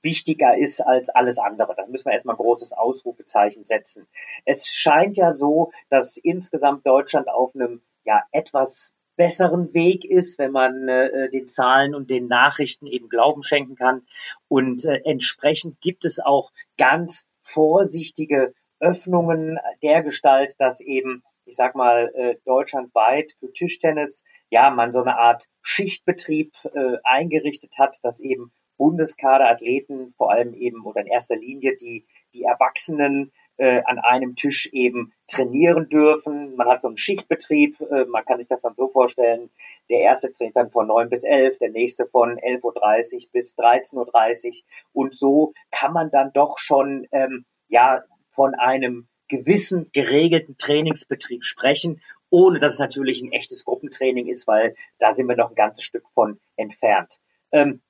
wichtiger 0.02 0.56
ist 0.56 0.80
als 0.80 1.08
alles 1.08 1.38
andere. 1.38 1.74
Da 1.74 1.86
müssen 1.86 2.06
wir 2.06 2.12
erstmal 2.12 2.36
großes 2.36 2.72
Ausrufezeichen 2.72 3.64
setzen. 3.64 4.06
Es 4.44 4.68
scheint 4.68 5.16
ja 5.16 5.32
so, 5.32 5.72
dass 5.88 6.16
insgesamt 6.16 6.86
Deutschland 6.86 7.28
auf 7.28 7.54
einem 7.54 7.82
ja 8.04 8.22
etwas 8.30 8.92
besseren 9.16 9.72
Weg 9.74 10.04
ist, 10.04 10.38
wenn 10.38 10.52
man 10.52 10.88
äh, 10.88 11.30
den 11.30 11.46
Zahlen 11.46 11.94
und 11.94 12.10
den 12.10 12.26
Nachrichten 12.26 12.86
eben 12.86 13.08
Glauben 13.08 13.42
schenken 13.42 13.76
kann. 13.76 14.02
Und 14.48 14.84
äh, 14.84 15.00
entsprechend 15.04 15.80
gibt 15.80 16.04
es 16.04 16.20
auch 16.20 16.52
ganz 16.76 17.26
vorsichtige 17.42 18.54
Öffnungen 18.84 19.58
der 19.82 20.02
Gestalt, 20.02 20.54
dass 20.58 20.80
eben, 20.80 21.22
ich 21.46 21.56
sag 21.56 21.74
mal, 21.74 22.12
äh, 22.14 22.36
deutschlandweit 22.44 23.32
für 23.38 23.50
Tischtennis, 23.50 24.24
ja, 24.50 24.70
man 24.70 24.92
so 24.92 25.00
eine 25.00 25.18
Art 25.18 25.48
Schichtbetrieb 25.62 26.52
äh, 26.74 26.98
eingerichtet 27.02 27.78
hat, 27.78 27.98
dass 28.02 28.20
eben 28.20 28.52
Bundeskaderathleten, 28.76 30.14
vor 30.16 30.32
allem 30.32 30.52
eben 30.54 30.84
oder 30.84 31.00
in 31.00 31.06
erster 31.06 31.36
Linie 31.36 31.76
die, 31.76 32.06
die 32.34 32.42
Erwachsenen 32.42 33.32
äh, 33.56 33.82
an 33.84 33.98
einem 33.98 34.34
Tisch 34.34 34.68
eben 34.72 35.12
trainieren 35.26 35.88
dürfen. 35.88 36.56
Man 36.56 36.68
hat 36.68 36.82
so 36.82 36.88
einen 36.88 36.96
Schichtbetrieb, 36.96 37.80
äh, 37.80 38.04
man 38.06 38.24
kann 38.24 38.38
sich 38.38 38.48
das 38.48 38.60
dann 38.60 38.74
so 38.74 38.88
vorstellen, 38.88 39.50
der 39.88 40.00
erste 40.00 40.32
trainiert 40.32 40.56
dann 40.56 40.70
von 40.70 40.88
neun 40.88 41.08
bis 41.08 41.24
elf, 41.24 41.58
der 41.58 41.70
nächste 41.70 42.06
von 42.06 42.36
11.30 42.36 43.14
Uhr 43.14 43.30
bis 43.32 43.56
13.30 43.56 44.64
Uhr 44.92 45.04
und 45.04 45.14
so 45.14 45.52
kann 45.70 45.92
man 45.92 46.10
dann 46.10 46.32
doch 46.32 46.58
schon 46.58 47.06
ähm, 47.12 47.44
ja 47.68 48.02
von 48.34 48.54
einem 48.54 49.08
gewissen 49.28 49.90
geregelten 49.92 50.56
Trainingsbetrieb 50.58 51.44
sprechen, 51.44 52.02
ohne 52.30 52.58
dass 52.58 52.74
es 52.74 52.78
natürlich 52.78 53.22
ein 53.22 53.32
echtes 53.32 53.64
Gruppentraining 53.64 54.26
ist, 54.26 54.46
weil 54.46 54.74
da 54.98 55.10
sind 55.12 55.28
wir 55.28 55.36
noch 55.36 55.50
ein 55.50 55.54
ganzes 55.54 55.84
Stück 55.84 56.04
von 56.14 56.38
entfernt. 56.56 57.20
Ähm, 57.52 57.80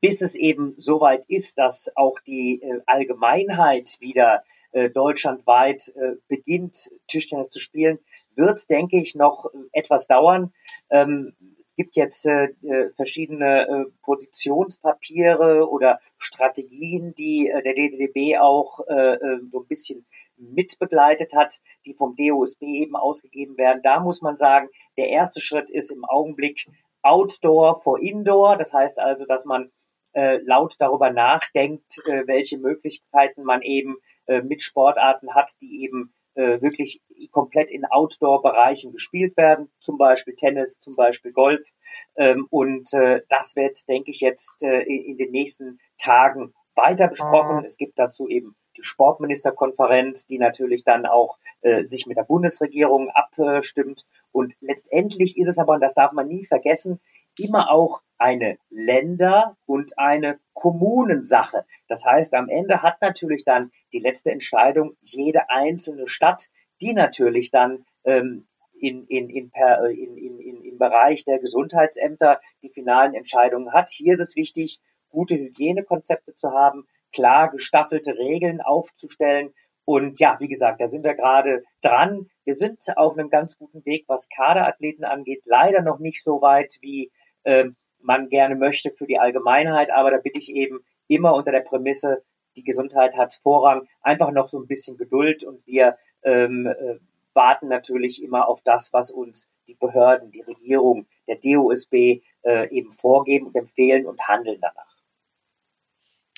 bis 0.00 0.20
es 0.20 0.36
eben 0.36 0.74
soweit 0.76 1.24
ist, 1.26 1.58
dass 1.58 1.96
auch 1.96 2.18
die 2.20 2.60
äh, 2.60 2.80
Allgemeinheit 2.86 3.96
wieder 4.00 4.42
äh, 4.72 4.90
deutschlandweit 4.90 5.92
äh, 5.96 6.16
beginnt, 6.28 6.90
Tischtennis 7.06 7.50
zu 7.50 7.60
spielen, 7.60 7.98
wird, 8.34 8.68
denke 8.68 9.00
ich, 9.00 9.14
noch 9.14 9.46
etwas 9.72 10.06
dauern. 10.06 10.52
Ähm, 10.90 11.34
gibt 11.76 11.96
jetzt 11.96 12.26
äh, 12.26 12.48
äh, 12.62 12.90
verschiedene 12.94 13.68
äh, 13.68 13.84
Positionspapiere 14.02 15.68
oder 15.68 16.00
Strategien, 16.18 17.14
die 17.14 17.48
äh, 17.48 17.62
der 17.62 17.74
DDDB 17.74 18.38
auch 18.38 18.80
äh, 18.88 19.14
äh, 19.14 19.40
so 19.50 19.60
ein 19.60 19.66
bisschen 19.66 20.06
mitbegleitet 20.36 21.34
hat, 21.34 21.60
die 21.86 21.94
vom 21.94 22.16
DOSB 22.16 22.62
eben 22.62 22.96
ausgegeben 22.96 23.56
werden. 23.56 23.82
Da 23.82 24.00
muss 24.00 24.22
man 24.22 24.36
sagen, 24.36 24.68
der 24.96 25.08
erste 25.08 25.40
Schritt 25.40 25.70
ist 25.70 25.90
im 25.90 26.04
Augenblick 26.04 26.66
Outdoor 27.02 27.76
vor 27.80 28.00
Indoor. 28.00 28.56
Das 28.56 28.72
heißt 28.72 28.98
also, 28.98 29.24
dass 29.24 29.44
man 29.44 29.70
äh, 30.14 30.38
laut 30.44 30.74
darüber 30.78 31.10
nachdenkt, 31.10 31.98
äh, 32.06 32.26
welche 32.26 32.58
Möglichkeiten 32.58 33.44
man 33.44 33.62
eben 33.62 33.96
äh, 34.26 34.42
mit 34.42 34.62
Sportarten 34.62 35.34
hat, 35.34 35.52
die 35.60 35.84
eben 35.84 36.12
äh, 36.34 36.60
wirklich 36.60 37.00
komplett 37.30 37.70
in 37.70 37.84
Outdoor-Bereichen 37.84 38.92
gespielt 38.92 39.36
werden, 39.36 39.70
zum 39.80 39.98
Beispiel 39.98 40.34
Tennis, 40.34 40.78
zum 40.78 40.94
Beispiel 40.94 41.32
Golf. 41.32 41.66
Ähm, 42.16 42.46
und 42.50 42.92
äh, 42.94 43.22
das 43.28 43.56
wird, 43.56 43.88
denke 43.88 44.10
ich, 44.10 44.20
jetzt 44.20 44.62
äh, 44.62 44.82
in, 44.82 45.16
den 45.18 45.30
nächsten 45.30 45.78
Tagen 45.98 46.54
weiter 46.74 47.08
besprochen. 47.08 47.64
Es 47.64 47.76
gibt 47.76 47.98
dazu 47.98 48.28
eben 48.28 48.56
die 48.76 48.82
Sportministerkonferenz, 48.82 50.26
die 50.26 50.38
natürlich 50.38 50.84
dann 50.84 51.04
auch 51.04 51.36
äh, 51.60 51.84
sich 51.84 52.06
mit 52.06 52.16
der 52.16 52.24
Bundesregierung 52.24 53.10
abstimmt. 53.10 54.06
Und 54.32 54.54
letztendlich 54.60 55.36
ist 55.36 55.48
es 55.48 55.58
aber, 55.58 55.74
und 55.74 55.80
das 55.80 55.94
darf 55.94 56.12
man 56.12 56.28
nie 56.28 56.44
vergessen, 56.44 57.00
immer 57.38 57.70
auch 57.70 58.02
eine 58.18 58.56
Länder- 58.70 59.56
und 59.66 59.98
eine 59.98 60.38
Kommunensache. 60.52 61.64
Das 61.88 62.04
heißt, 62.04 62.34
am 62.34 62.48
Ende 62.48 62.82
hat 62.82 63.02
natürlich 63.02 63.44
dann 63.44 63.72
die 63.92 63.98
letzte 63.98 64.30
Entscheidung 64.30 64.96
jede 65.00 65.50
einzelne 65.50 66.06
Stadt, 66.06 66.48
die 66.80 66.94
natürlich 66.94 67.50
dann 67.50 67.84
ähm, 68.04 68.46
in, 68.82 69.06
in, 69.06 69.28
in, 69.28 69.50
per, 69.50 69.84
in, 69.90 70.16
in, 70.16 70.38
in, 70.40 70.64
im 70.64 70.78
Bereich 70.78 71.24
der 71.24 71.38
Gesundheitsämter 71.38 72.40
die 72.62 72.70
finalen 72.70 73.14
Entscheidungen 73.14 73.72
hat. 73.72 73.90
Hier 73.90 74.14
ist 74.14 74.20
es 74.20 74.36
wichtig, 74.36 74.80
gute 75.08 75.36
Hygienekonzepte 75.36 76.34
zu 76.34 76.52
haben, 76.52 76.86
klar 77.12 77.50
gestaffelte 77.50 78.16
Regeln 78.16 78.60
aufzustellen. 78.60 79.52
Und 79.84 80.20
ja, 80.20 80.36
wie 80.38 80.48
gesagt, 80.48 80.80
da 80.80 80.86
sind 80.86 81.04
wir 81.04 81.14
gerade 81.14 81.64
dran. 81.80 82.28
Wir 82.44 82.54
sind 82.54 82.82
auf 82.96 83.18
einem 83.18 83.30
ganz 83.30 83.58
guten 83.58 83.84
Weg, 83.84 84.04
was 84.06 84.28
Kaderathleten 84.28 85.04
angeht. 85.04 85.42
Leider 85.44 85.82
noch 85.82 85.98
nicht 85.98 86.22
so 86.22 86.40
weit, 86.40 86.76
wie 86.80 87.10
äh, 87.44 87.66
man 88.00 88.28
gerne 88.28 88.56
möchte 88.56 88.90
für 88.90 89.06
die 89.06 89.18
Allgemeinheit. 89.18 89.90
Aber 89.90 90.10
da 90.10 90.18
bitte 90.18 90.38
ich 90.38 90.50
eben 90.50 90.80
immer 91.08 91.34
unter 91.34 91.52
der 91.52 91.60
Prämisse, 91.60 92.22
die 92.56 92.64
Gesundheit 92.64 93.16
hat 93.16 93.32
Vorrang. 93.32 93.88
Einfach 94.00 94.30
noch 94.32 94.48
so 94.48 94.58
ein 94.58 94.66
bisschen 94.66 94.96
Geduld 94.96 95.44
und 95.44 95.66
wir 95.66 95.96
ähm, 96.22 96.66
äh, 96.66 96.98
warten 97.34 97.68
natürlich 97.68 98.22
immer 98.22 98.48
auf 98.48 98.62
das, 98.62 98.92
was 98.92 99.10
uns 99.10 99.48
die 99.68 99.74
Behörden, 99.74 100.30
die 100.30 100.42
Regierung, 100.42 101.06
der 101.26 101.36
DOSB 101.36 102.22
äh, 102.42 102.68
eben 102.70 102.90
vorgeben 102.90 103.46
und 103.46 103.56
empfehlen 103.56 104.06
und 104.06 104.20
handeln 104.28 104.60
danach. 104.60 104.91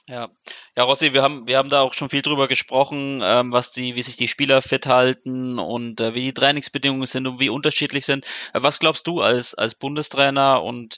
Ja, 0.07 0.29
ja, 0.77 0.83
Rossi, 0.85 1.15
wir 1.15 1.23
haben, 1.23 1.47
wir 1.47 1.57
haben 1.57 1.71
da 1.71 1.81
auch 1.81 1.95
schon 1.95 2.11
viel 2.11 2.21
drüber 2.21 2.47
gesprochen, 2.47 3.21
ähm, 3.23 3.53
was 3.53 3.73
die, 3.73 3.95
wie 3.95 4.03
sich 4.03 4.17
die 4.17 4.29
Spieler 4.29 4.61
fit 4.61 4.85
halten 4.87 5.59
und 5.59 5.99
äh, 5.99 6.15
wie 6.15 6.21
die 6.21 6.35
Trainingsbedingungen 6.35 7.07
sind 7.07 7.27
und 7.27 7.41
wie 7.41 7.49
unterschiedlich 7.49 8.05
sind. 8.05 8.27
Äh, 8.53 8.63
was 8.63 8.81
glaubst 8.81 9.07
du 9.07 9.23
als, 9.23 9.55
als 9.55 9.75
Bundestrainer 9.75 10.63
und 10.63 10.95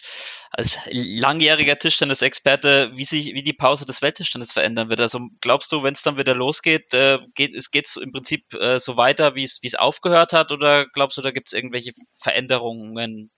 als 0.51 0.81
langjähriger 0.91 1.79
Tischtennis-Experte, 1.79 2.91
wie 2.97 3.05
sich, 3.05 3.27
wie 3.35 3.45
die 3.45 3.53
Pause 3.53 3.87
des 3.87 4.03
Welttischtennis 4.03 4.53
verändern 4.53 4.91
wird? 4.91 5.01
Also 5.01 5.21
glaubst 5.41 5.71
du, 5.71 5.85
wenn 5.85 5.95
es 5.95 6.03
dann 6.03 6.19
wieder 6.19 6.35
losgeht, 6.35 6.93
äh, 6.93 7.21
geht 7.37 7.55
es 7.55 7.71
geht's 7.71 7.95
im 7.95 8.11
Prinzip 8.11 8.55
äh, 8.55 8.81
so 8.81 8.97
weiter, 8.97 9.37
wie 9.37 9.45
es 9.45 9.61
wie 9.63 9.69
es 9.69 9.77
aufgehört 9.77 10.33
hat, 10.33 10.51
oder 10.51 10.85
glaubst 10.85 11.17
du, 11.17 11.23
da 11.23 11.31
gibt 11.31 11.47
es 11.47 11.53
irgendwelche 11.53 11.93
Veränderungen? 12.21 13.31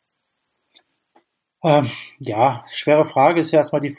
Ähm, 1.65 1.91
ja, 2.21 2.63
schwere 2.71 3.05
Frage 3.05 3.41
ist 3.41 3.51
ja 3.51 3.59
erstmal 3.59 3.81
die, 3.81 3.95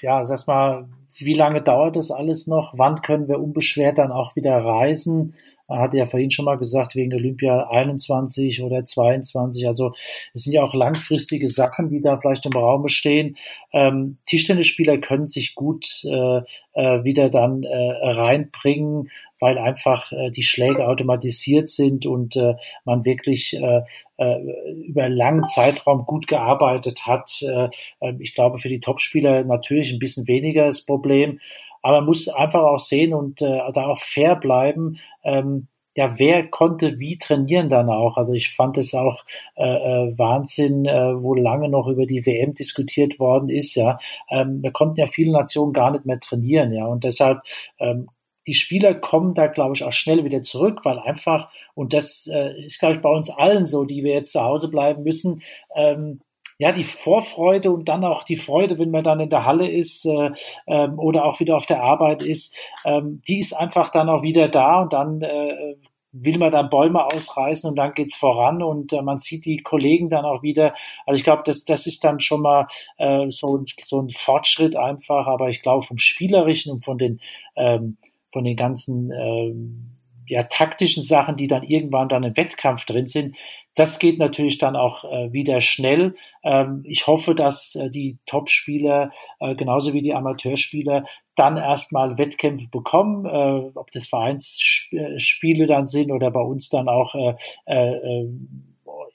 ja, 0.00 0.20
ist 0.20 0.30
erstmal, 0.30 0.88
wie 1.18 1.34
lange 1.34 1.62
dauert 1.62 1.96
das 1.96 2.10
alles 2.10 2.46
noch? 2.46 2.74
Wann 2.76 3.00
können 3.00 3.28
wir 3.28 3.38
unbeschwert 3.38 3.98
dann 3.98 4.10
auch 4.10 4.34
wieder 4.34 4.56
reisen? 4.56 5.34
Man 5.68 5.80
hatte 5.80 5.98
ja 5.98 6.06
vorhin 6.06 6.30
schon 6.30 6.44
mal 6.44 6.58
gesagt, 6.58 6.94
wegen 6.94 7.14
Olympia 7.14 7.68
21 7.70 8.62
oder 8.62 8.84
22. 8.84 9.66
Also 9.66 9.92
es 10.32 10.44
sind 10.44 10.52
ja 10.52 10.62
auch 10.62 10.74
langfristige 10.74 11.48
Sachen, 11.48 11.88
die 11.88 12.00
da 12.00 12.18
vielleicht 12.18 12.46
im 12.46 12.52
Raum 12.52 12.88
stehen. 12.88 13.36
Ähm, 13.72 14.18
Tischtennisspieler 14.26 14.98
können 14.98 15.28
sich 15.28 15.54
gut 15.54 16.04
äh, 16.04 16.40
äh, 16.74 17.04
wieder 17.04 17.30
dann 17.30 17.64
äh, 17.64 17.76
reinbringen, 18.02 19.10
weil 19.40 19.58
einfach 19.58 20.12
äh, 20.12 20.30
die 20.30 20.42
Schläge 20.42 20.86
automatisiert 20.86 21.68
sind 21.68 22.06
und 22.06 22.36
äh, 22.36 22.54
man 22.84 23.04
wirklich 23.04 23.54
äh, 23.54 23.82
äh, 24.16 24.40
über 24.86 25.04
einen 25.04 25.16
langen 25.16 25.46
Zeitraum 25.46 26.06
gut 26.06 26.26
gearbeitet 26.26 27.06
hat. 27.06 27.42
Äh, 27.42 27.68
äh 28.00 28.14
ich 28.18 28.34
glaube, 28.34 28.58
für 28.58 28.68
die 28.68 28.80
Topspieler 28.80 29.44
natürlich 29.44 29.92
ein 29.92 29.98
bisschen 29.98 30.26
weniger 30.26 30.66
das 30.66 30.84
Problem. 30.84 31.40
Aber 31.86 31.98
man 31.98 32.06
muss 32.06 32.26
einfach 32.26 32.62
auch 32.62 32.80
sehen 32.80 33.14
und 33.14 33.40
äh, 33.40 33.60
da 33.72 33.86
auch 33.86 34.00
fair 34.00 34.34
bleiben. 34.34 34.98
Ähm, 35.22 35.68
ja, 35.94 36.18
wer 36.18 36.48
konnte 36.48 36.98
wie 36.98 37.16
trainieren 37.16 37.68
dann 37.68 37.88
auch? 37.90 38.16
Also 38.16 38.32
ich 38.32 38.52
fand 38.52 38.76
es 38.76 38.92
auch 38.92 39.24
äh, 39.54 39.62
äh, 39.62 40.18
Wahnsinn, 40.18 40.84
äh, 40.84 41.22
wo 41.22 41.36
lange 41.36 41.68
noch 41.68 41.86
über 41.86 42.04
die 42.04 42.26
WM 42.26 42.54
diskutiert 42.54 43.20
worden 43.20 43.48
ist. 43.48 43.76
Ja, 43.76 44.00
ähm, 44.28 44.64
wir 44.64 44.72
konnten 44.72 44.98
ja 44.98 45.06
viele 45.06 45.30
Nationen 45.30 45.72
gar 45.72 45.92
nicht 45.92 46.06
mehr 46.06 46.18
trainieren. 46.18 46.72
Ja, 46.72 46.86
und 46.86 47.04
deshalb 47.04 47.42
ähm, 47.78 48.08
die 48.48 48.54
Spieler 48.54 48.94
kommen 48.94 49.34
da, 49.34 49.46
glaube 49.46 49.74
ich, 49.76 49.84
auch 49.84 49.92
schnell 49.92 50.24
wieder 50.24 50.42
zurück, 50.42 50.80
weil 50.84 50.98
einfach, 50.98 51.50
und 51.74 51.92
das 51.92 52.26
äh, 52.26 52.58
ist, 52.58 52.80
glaube 52.80 52.96
ich, 52.96 53.00
bei 53.00 53.10
uns 53.10 53.30
allen 53.30 53.64
so, 53.64 53.84
die 53.84 54.02
wir 54.02 54.12
jetzt 54.12 54.32
zu 54.32 54.40
Hause 54.40 54.70
bleiben 54.70 55.04
müssen, 55.04 55.40
ähm, 55.76 56.20
ja, 56.58 56.72
die 56.72 56.84
Vorfreude 56.84 57.70
und 57.70 57.88
dann 57.88 58.04
auch 58.04 58.24
die 58.24 58.36
Freude, 58.36 58.78
wenn 58.78 58.90
man 58.90 59.04
dann 59.04 59.20
in 59.20 59.30
der 59.30 59.44
Halle 59.44 59.70
ist 59.70 60.06
äh, 60.06 60.30
ähm, 60.66 60.98
oder 60.98 61.24
auch 61.24 61.40
wieder 61.40 61.56
auf 61.56 61.66
der 61.66 61.82
Arbeit 61.82 62.22
ist, 62.22 62.56
ähm, 62.84 63.22
die 63.28 63.38
ist 63.38 63.52
einfach 63.52 63.90
dann 63.90 64.08
auch 64.08 64.22
wieder 64.22 64.48
da 64.48 64.82
und 64.82 64.92
dann 64.92 65.20
äh, 65.22 65.76
will 66.12 66.38
man 66.38 66.50
dann 66.50 66.70
Bäume 66.70 67.04
ausreißen 67.04 67.68
und 67.68 67.76
dann 67.76 67.92
geht's 67.92 68.16
voran 68.16 68.62
und 68.62 68.92
äh, 68.92 69.02
man 69.02 69.20
sieht 69.20 69.44
die 69.44 69.58
Kollegen 69.58 70.08
dann 70.08 70.24
auch 70.24 70.42
wieder. 70.42 70.74
Also 71.04 71.18
ich 71.18 71.24
glaube, 71.24 71.42
das, 71.44 71.64
das 71.64 71.86
ist 71.86 72.04
dann 72.04 72.20
schon 72.20 72.40
mal 72.40 72.66
äh, 72.96 73.26
so, 73.28 73.62
so 73.84 74.00
ein 74.00 74.10
Fortschritt 74.10 74.76
einfach, 74.76 75.26
aber 75.26 75.50
ich 75.50 75.62
glaube 75.62 75.84
vom 75.84 75.98
Spielerischen 75.98 76.72
und 76.72 76.84
von 76.84 76.96
den, 76.96 77.20
ähm, 77.54 77.98
von 78.32 78.44
den 78.44 78.56
ganzen 78.56 79.10
ähm, 79.12 79.95
ja, 80.26 80.44
taktischen 80.44 81.02
Sachen, 81.02 81.36
die 81.36 81.48
dann 81.48 81.62
irgendwann 81.62 82.08
dann 82.08 82.24
im 82.24 82.36
Wettkampf 82.36 82.84
drin 82.84 83.06
sind, 83.06 83.36
das 83.74 83.98
geht 83.98 84.18
natürlich 84.18 84.58
dann 84.58 84.74
auch 84.74 85.04
äh, 85.04 85.32
wieder 85.32 85.60
schnell. 85.60 86.14
Ähm, 86.42 86.82
ich 86.86 87.06
hoffe, 87.06 87.34
dass 87.34 87.74
äh, 87.74 87.90
die 87.90 88.16
Top-Spieler, 88.26 89.12
äh, 89.38 89.54
genauso 89.54 89.92
wie 89.92 90.00
die 90.00 90.14
Amateurspieler, 90.14 91.04
dann 91.34 91.58
erstmal 91.58 92.16
Wettkämpfe 92.16 92.68
bekommen, 92.68 93.26
äh, 93.26 93.70
ob 93.74 93.90
das 93.90 94.06
Vereinsspiele 94.06 95.66
dann 95.66 95.88
sind 95.88 96.10
oder 96.10 96.30
bei 96.30 96.40
uns 96.40 96.70
dann 96.70 96.88
auch 96.88 97.14
äh, 97.14 97.34
äh, 97.66 98.28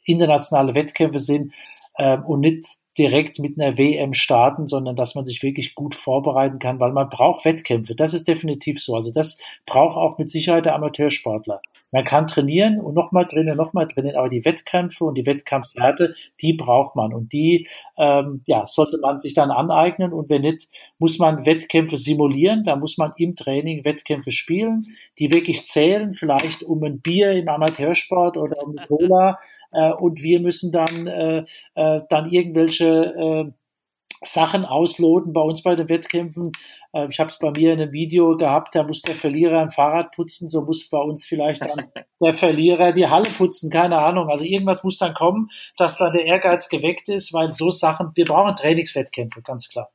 internationale 0.06 0.76
Wettkämpfe 0.76 1.20
sind 1.20 1.54
äh, 1.96 2.18
und 2.18 2.42
nicht 2.42 2.81
direkt 2.98 3.40
mit 3.40 3.60
einer 3.60 3.78
WM 3.78 4.14
starten, 4.14 4.68
sondern 4.68 4.96
dass 4.96 5.16
man 5.16 5.26
sich 5.26 5.42
wirklich 5.44 5.76
gut 5.76 5.96
vorbereiten 5.96 6.60
kann, 6.60 6.80
weil 6.80 6.92
man 6.92 7.10
braucht 7.10 7.46
Wettkämpfe. 7.46 7.96
Das 7.96 8.14
ist 8.14 8.28
definitiv 8.28 8.82
so. 8.82 8.96
Also 8.96 9.12
das 9.12 9.40
braucht 9.66 9.98
auch 9.98 10.18
mit 10.18 10.30
Sicherheit 10.30 10.66
der 10.66 10.76
Amateursportler. 10.76 11.62
Man 11.92 12.04
kann 12.04 12.28
trainieren 12.28 12.80
und 12.80 12.94
nochmal 12.94 13.28
trainieren, 13.28 13.58
nochmal 13.58 13.88
trainieren, 13.88 14.18
aber 14.18 14.30
die 14.30 14.46
Wettkämpfe 14.46 15.04
und 15.04 15.16
die 15.16 15.26
Wettkampfswerte, 15.26 16.16
die 16.42 16.54
braucht 16.54 16.96
man 16.96 17.14
und 17.14 17.34
die 17.34 17.68
ähm, 17.98 18.42
ja, 18.46 18.66
sollte 18.66 18.98
man 18.98 19.20
sich 19.20 19.34
dann 19.34 19.52
aneignen 19.52 20.14
und 20.14 20.30
wenn 20.30 20.42
nicht, 20.42 20.70
muss 21.00 21.20
man 21.20 21.46
Wettkämpfe 21.46 21.98
simulieren, 21.98 22.64
da 22.64 22.76
muss 22.76 22.98
man 22.98 23.14
im 23.18 23.36
Training 23.36 23.84
Wettkämpfe 23.86 24.32
spielen, 24.32 24.84
die 25.20 25.32
wirklich 25.32 25.66
zählen, 25.66 26.14
vielleicht 26.14 26.64
um 26.64 26.84
ein 26.84 27.02
Bier 27.02 27.32
im 27.34 27.50
Amateursport 27.50 28.38
oder 28.38 28.64
um 28.64 28.76
eine 28.78 28.88
Cola 28.88 29.40
äh, 29.72 29.92
und 29.92 30.22
wir 30.22 30.40
müssen 30.40 30.72
dann, 30.72 31.08
äh, 31.08 31.44
äh, 31.76 32.02
dann 32.10 32.30
irgendwelche 32.30 32.88
äh, 32.88 33.52
Sachen 34.24 34.66
ausloten 34.66 35.34
bei 35.34 35.42
uns 35.42 35.64
bei 35.64 35.76
den 35.76 35.90
Wettkämpfen. 35.90 36.52
Äh, 36.94 37.08
ich 37.10 37.20
habe 37.20 37.30
es 37.30 37.40
bei 37.40 37.52
mir 37.52 37.74
in 37.74 37.82
einem 37.82 37.92
Video 37.92 38.38
gehabt, 38.38 38.76
da 38.76 38.84
muss 38.84 39.02
der 39.02 39.16
Verlierer 39.16 39.62
ein 39.62 39.70
Fahrrad 39.70 40.12
putzen, 40.16 40.48
so 40.50 40.62
muss 40.62 40.90
bei 40.90 41.00
uns 41.00 41.26
vielleicht 41.26 41.68
dann 41.68 41.90
der 42.22 42.34
Verlierer 42.34 42.92
die 42.92 43.08
Halle 43.08 43.30
putzen, 43.32 43.70
keine 43.70 43.98
Ahnung. 43.98 44.30
Also 44.30 44.44
irgendwas 44.44 44.84
muss 44.84 44.98
dann 44.98 45.14
kommen, 45.14 45.50
dass 45.78 45.98
dann 45.98 46.14
der 46.14 46.26
Ehrgeiz 46.26 46.70
geweckt 46.70 47.10
ist, 47.10 47.34
weil 47.34 47.52
so 47.52 47.72
Sachen, 47.72 48.12
wir 48.16 48.26
brauchen 48.26 48.56
Trainingswettkämpfe, 48.56 49.42
ganz 49.42 49.70
klar. 49.70 49.90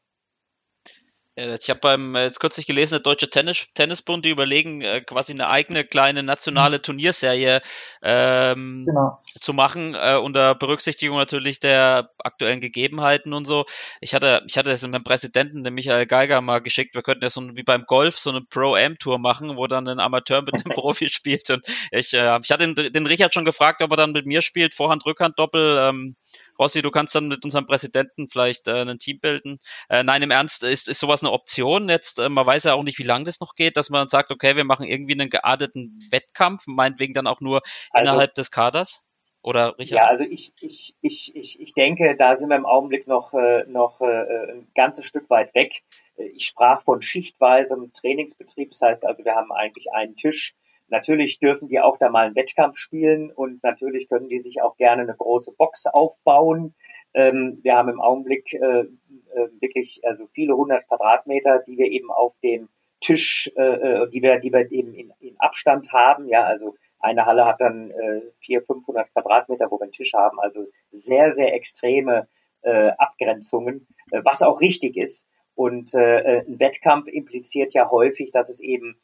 Ich 1.39 1.68
habe 1.68 1.80
beim 1.80 2.14
äh, 2.14 2.24
jetzt 2.24 2.41
kürzlich 2.41 2.66
gelesen, 2.66 2.95
der 2.95 3.01
Deutsche 3.01 3.28
Tennis, 3.28 3.66
Tennisbund, 3.74 4.24
die 4.24 4.30
überlegen, 4.30 4.80
äh, 4.80 5.03
quasi 5.03 5.34
eine 5.34 5.49
eigene 5.49 5.84
kleine 5.84 6.22
nationale 6.22 6.80
Turnierserie 6.80 7.61
ähm, 8.03 8.84
genau. 8.87 9.18
zu 9.39 9.53
machen, 9.53 9.95
äh, 9.95 10.16
unter 10.16 10.55
Berücksichtigung 10.55 11.18
natürlich 11.18 11.61
der 11.61 12.11
aktuellen 12.24 12.62
Gegebenheiten 12.62 13.34
und 13.34 13.45
so. 13.45 13.66
Ich 14.01 14.14
hatte, 14.14 14.45
ich 14.49 14.57
hatte 14.57 14.70
das 14.70 14.82
mit 14.82 14.95
dem 14.95 15.05
Präsidenten, 15.05 15.62
dem 15.62 15.74
Michael 15.74 16.07
Geiger, 16.07 16.41
mal 16.41 16.61
geschickt, 16.61 16.95
wir 16.95 17.03
könnten 17.03 17.24
ja 17.24 17.28
so 17.28 17.43
wie 17.55 17.62
beim 17.62 17.84
Golf 17.84 18.18
so 18.18 18.30
eine 18.30 18.41
Pro-Am-Tour 18.41 19.18
machen, 19.18 19.59
wo 19.59 19.66
dann 19.66 19.89
ein 19.89 20.01
Amateur 20.01 20.41
mit 20.41 20.64
dem 20.64 20.72
Profi 20.74 21.11
spielt. 21.11 21.51
Und 21.51 21.66
ich, 21.91 22.14
äh, 22.14 22.39
ich 22.43 22.51
hatte 22.51 22.72
den, 22.72 22.93
den 22.95 23.07
Richard 23.07 23.34
schon 23.34 23.45
gefragt, 23.45 23.82
ob 23.82 23.91
er 23.91 23.99
dann 23.99 24.12
mit 24.12 24.24
mir 24.24 24.41
spielt, 24.41 24.72
Vorhand, 24.72 25.05
Rückhand, 25.05 25.39
Doppel. 25.39 25.76
Ähm, 25.80 26.16
Rossi, 26.59 26.83
du 26.83 26.91
kannst 26.91 27.15
dann 27.15 27.29
mit 27.29 27.45
unserem 27.45 27.67
Präsidenten 27.67 28.29
vielleicht 28.31 28.69
äh, 28.69 28.83
ein 28.83 28.99
Team 28.99 29.21
bilden. 29.21 29.59
Äh, 29.89 30.03
nein, 30.03 30.23
im 30.23 30.31
Ernst, 30.31 30.63
ist, 30.63 30.89
ist 30.89 31.01
sowas 31.01 31.23
eine 31.23 31.33
Option? 31.33 31.89
Jetzt, 31.89 32.19
äh, 32.19 32.29
man 32.29 32.47
weiß 32.47 32.65
ja 32.65 32.75
auch 32.75 32.83
nicht, 32.83 32.99
wie 32.99 33.05
lange 33.05 33.25
das 33.25 33.41
noch 33.41 33.55
geht, 33.55 33.77
dass 33.77 33.91
man 33.91 34.09
sagt, 34.09 34.31
okay, 34.31 34.57
wir 34.57 34.65
machen 34.65 34.87
irgendwie 34.87 35.15
einen 35.15 35.31
gearteten 35.31 35.99
Wettkampf, 36.11 36.67
meinetwegen 36.67 37.15
dann 37.15 37.27
auch 37.27 37.41
nur 37.41 37.63
also, 37.91 38.03
innerhalb 38.03 38.35
des 38.35 38.51
Kaders? 38.51 39.03
Oder 39.43 39.79
Richard? 39.79 39.97
Ja, 39.97 40.07
also 40.09 40.25
ich, 40.25 40.53
ich, 40.61 40.97
ich, 41.03 41.37
ich, 41.37 41.61
ich 41.61 41.73
denke, 41.73 42.17
da 42.19 42.35
sind 42.35 42.49
wir 42.49 42.57
im 42.57 42.67
Augenblick 42.67 43.07
noch, 43.07 43.33
äh, 43.33 43.65
noch 43.69 44.01
äh, 44.01 44.51
ein 44.53 44.67
ganzes 44.75 45.07
Stück 45.07 45.31
weit 45.31 45.55
weg. 45.55 45.85
Ich 46.17 46.47
sprach 46.47 46.83
von 46.83 47.01
schichtweisem 47.01 47.93
Trainingsbetrieb. 47.93 48.71
Das 48.71 48.83
heißt 48.83 49.05
also, 49.05 49.25
wir 49.25 49.37
haben 49.37 49.53
eigentlich 49.53 49.93
einen 49.93 50.17
Tisch. 50.17 50.57
Natürlich 50.89 51.39
dürfen 51.39 51.68
die 51.68 51.80
auch 51.80 51.99
da 51.99 52.09
mal 52.11 52.26
einen 52.26 52.37
Wettkampf 52.37 52.76
spielen 52.76 53.32
und 53.32 53.62
natürlich 53.62 54.09
können 54.09 54.28
die 54.28 54.39
sich 54.39 54.62
auch 54.62 54.76
gerne 54.76 55.03
eine 55.03 55.14
große 55.16 55.53
Box 55.53 55.87
aufbauen. 55.87 56.74
Ähm, 57.14 57.59
wir 57.62 57.74
haben 57.76 57.89
im 57.89 58.01
Augenblick 58.01 58.55
äh, 58.55 58.80
äh, 58.80 59.49
wirklich 59.61 60.01
also 60.05 60.26
viele 60.32 60.57
hundert 60.57 60.87
Quadratmeter, 60.87 61.62
die 61.66 61.76
wir 61.78 61.91
eben 61.91 62.11
auf 62.11 62.39
dem 62.43 62.68
Tisch, 63.01 63.51
äh, 63.57 63.62
äh 63.62 64.11
die 64.11 64.22
wir, 64.22 64.39
die 64.39 64.53
wir 64.53 64.70
eben 64.70 64.95
in, 64.95 65.12
in 65.20 65.41
Abstand 65.41 65.93
haben. 65.93 66.28
Ja, 66.28 66.45
also 66.45 66.76
eine 66.99 67.26
Halle 67.26 67.47
hat 67.47 67.61
dann 67.61 67.91
äh, 67.91 68.22
400, 68.41 68.66
500 68.66 69.12
Quadratmeter, 69.12 69.70
wo 69.70 69.78
wir 69.78 69.84
einen 69.84 69.93
Tisch 69.93 70.14
haben. 70.14 70.39
Also 70.41 70.66
sehr, 70.91 71.30
sehr 71.30 71.55
extreme 71.55 72.28
äh, 72.62 72.91
Abgrenzungen, 72.99 73.87
äh, 74.11 74.20
was 74.24 74.43
auch 74.43 74.61
richtig 74.61 74.97
ist. 74.97 75.26
Und 75.55 75.95
äh, 75.95 76.20
äh 76.20 76.47
ein 76.47 76.61
Wettkampf 76.61 77.09
impliziert 77.09 77.74
ja 77.74 77.91
häufig, 77.91 78.30
dass 78.30 78.51
es 78.51 78.61
eben 78.61 78.99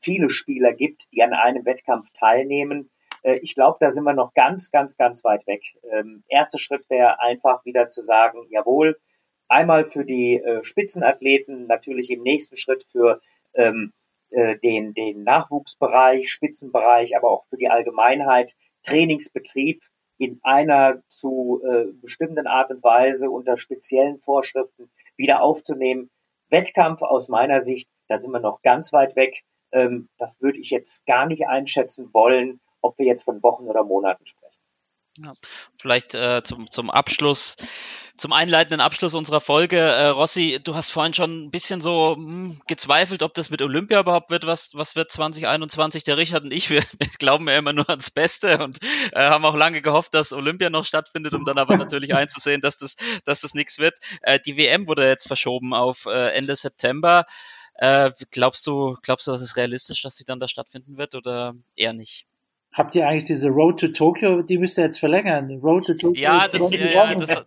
viele 0.00 0.28
Spieler 0.28 0.74
gibt, 0.74 1.12
die 1.12 1.22
an 1.22 1.32
einem 1.32 1.64
Wettkampf 1.64 2.10
teilnehmen. 2.12 2.90
Äh, 3.26 3.38
ich 3.42 3.54
glaube, 3.54 3.78
da 3.80 3.90
sind 3.90 4.04
wir 4.04 4.14
noch 4.14 4.32
ganz, 4.34 4.70
ganz, 4.70 4.96
ganz 4.96 5.24
weit 5.24 5.46
weg. 5.46 5.62
Ähm, 5.92 6.22
erster 6.28 6.58
Schritt 6.58 6.88
wäre 6.88 7.20
einfach 7.20 7.64
wieder 7.64 7.88
zu 7.88 8.02
sagen, 8.02 8.46
jawohl, 8.50 8.98
einmal 9.48 9.86
für 9.86 10.04
die 10.04 10.36
äh, 10.36 10.64
Spitzenathleten, 10.64 11.66
natürlich 11.66 12.10
im 12.10 12.22
nächsten 12.22 12.56
Schritt 12.56 12.84
für 12.84 13.20
ähm, 13.54 13.92
äh, 14.30 14.58
den, 14.58 14.94
den 14.94 15.24
Nachwuchsbereich, 15.24 16.30
Spitzenbereich, 16.30 17.16
aber 17.16 17.30
auch 17.30 17.46
für 17.48 17.56
die 17.56 17.68
Allgemeinheit 17.68 18.54
Trainingsbetrieb 18.84 19.82
in 20.18 20.40
einer 20.44 21.02
zu 21.08 21.60
bestimmten 22.00 22.46
Art 22.46 22.70
und 22.70 22.82
Weise 22.82 23.28
unter 23.28 23.58
speziellen 23.58 24.18
Vorschriften 24.18 24.90
wieder 25.18 25.42
aufzunehmen. 25.42 26.08
Wettkampf 26.48 27.02
aus 27.02 27.28
meiner 27.28 27.60
Sicht, 27.60 27.90
da 28.08 28.16
sind 28.16 28.32
wir 28.32 28.40
noch 28.40 28.62
ganz 28.62 28.92
weit 28.92 29.16
weg. 29.16 29.44
Ähm, 29.72 30.08
das 30.18 30.40
würde 30.40 30.58
ich 30.58 30.70
jetzt 30.70 31.06
gar 31.06 31.26
nicht 31.26 31.46
einschätzen 31.46 32.12
wollen, 32.12 32.60
ob 32.80 32.98
wir 32.98 33.06
jetzt 33.06 33.24
von 33.24 33.42
Wochen 33.42 33.64
oder 33.64 33.84
Monaten 33.84 34.26
sprechen. 34.26 34.60
Ja, 35.18 35.32
vielleicht 35.80 36.14
äh, 36.14 36.42
zum, 36.44 36.70
zum 36.70 36.90
Abschluss, 36.90 37.56
zum 38.18 38.34
einleitenden 38.34 38.82
Abschluss 38.82 39.14
unserer 39.14 39.40
Folge. 39.40 39.78
Äh, 39.78 40.08
Rossi, 40.08 40.60
du 40.62 40.74
hast 40.74 40.90
vorhin 40.90 41.14
schon 41.14 41.46
ein 41.46 41.50
bisschen 41.50 41.80
so 41.80 42.16
mh, 42.16 42.26
hm, 42.26 42.62
gezweifelt, 42.66 43.22
ob 43.22 43.32
das 43.32 43.48
mit 43.48 43.62
Olympia 43.62 44.00
überhaupt 44.00 44.30
wird. 44.30 44.46
Was, 44.46 44.74
was 44.74 44.94
wird 44.94 45.10
2021? 45.10 46.04
Der 46.04 46.18
Richard 46.18 46.44
und 46.44 46.52
ich, 46.52 46.68
wir, 46.70 46.82
wir 46.82 47.08
glauben 47.18 47.48
ja 47.48 47.56
immer 47.56 47.72
nur 47.72 47.88
ans 47.88 48.10
Beste 48.10 48.62
und 48.62 48.78
äh, 49.12 49.22
haben 49.22 49.46
auch 49.46 49.56
lange 49.56 49.80
gehofft, 49.80 50.12
dass 50.12 50.34
Olympia 50.34 50.68
noch 50.68 50.84
stattfindet, 50.84 51.32
um 51.32 51.46
dann 51.46 51.56
aber 51.56 51.76
natürlich 51.78 52.14
einzusehen, 52.14 52.60
dass 52.60 52.76
das, 52.76 52.96
dass 53.24 53.40
das 53.40 53.54
nichts 53.54 53.78
wird. 53.78 53.98
Äh, 54.20 54.38
die 54.44 54.58
WM 54.58 54.86
wurde 54.86 55.08
jetzt 55.08 55.28
verschoben 55.28 55.72
auf 55.72 56.04
äh, 56.04 56.34
Ende 56.34 56.56
September. 56.56 57.24
Äh, 57.78 58.10
glaubst 58.30 58.66
du, 58.66 58.96
glaubst 59.02 59.26
du, 59.26 59.32
dass 59.32 59.42
es 59.42 59.56
realistisch, 59.56 60.02
dass 60.02 60.16
sie 60.16 60.24
dann 60.24 60.40
da 60.40 60.48
stattfinden 60.48 60.96
wird 60.96 61.14
oder 61.14 61.54
eher 61.76 61.92
nicht? 61.92 62.26
habt 62.76 62.94
ihr 62.94 63.08
eigentlich 63.08 63.24
diese 63.24 63.48
Road 63.48 63.80
to 63.80 63.88
Tokyo, 63.88 64.42
die 64.42 64.58
müsst 64.58 64.78
ihr 64.78 64.84
jetzt 64.84 65.00
verlängern. 65.00 65.50
Road 65.62 65.86
to 65.86 65.94
Tokyo. 65.94 66.22
Ja, 66.22 66.46
das, 66.46 66.70
ja, 66.70 66.86
ja, 66.86 67.14
das, 67.14 67.46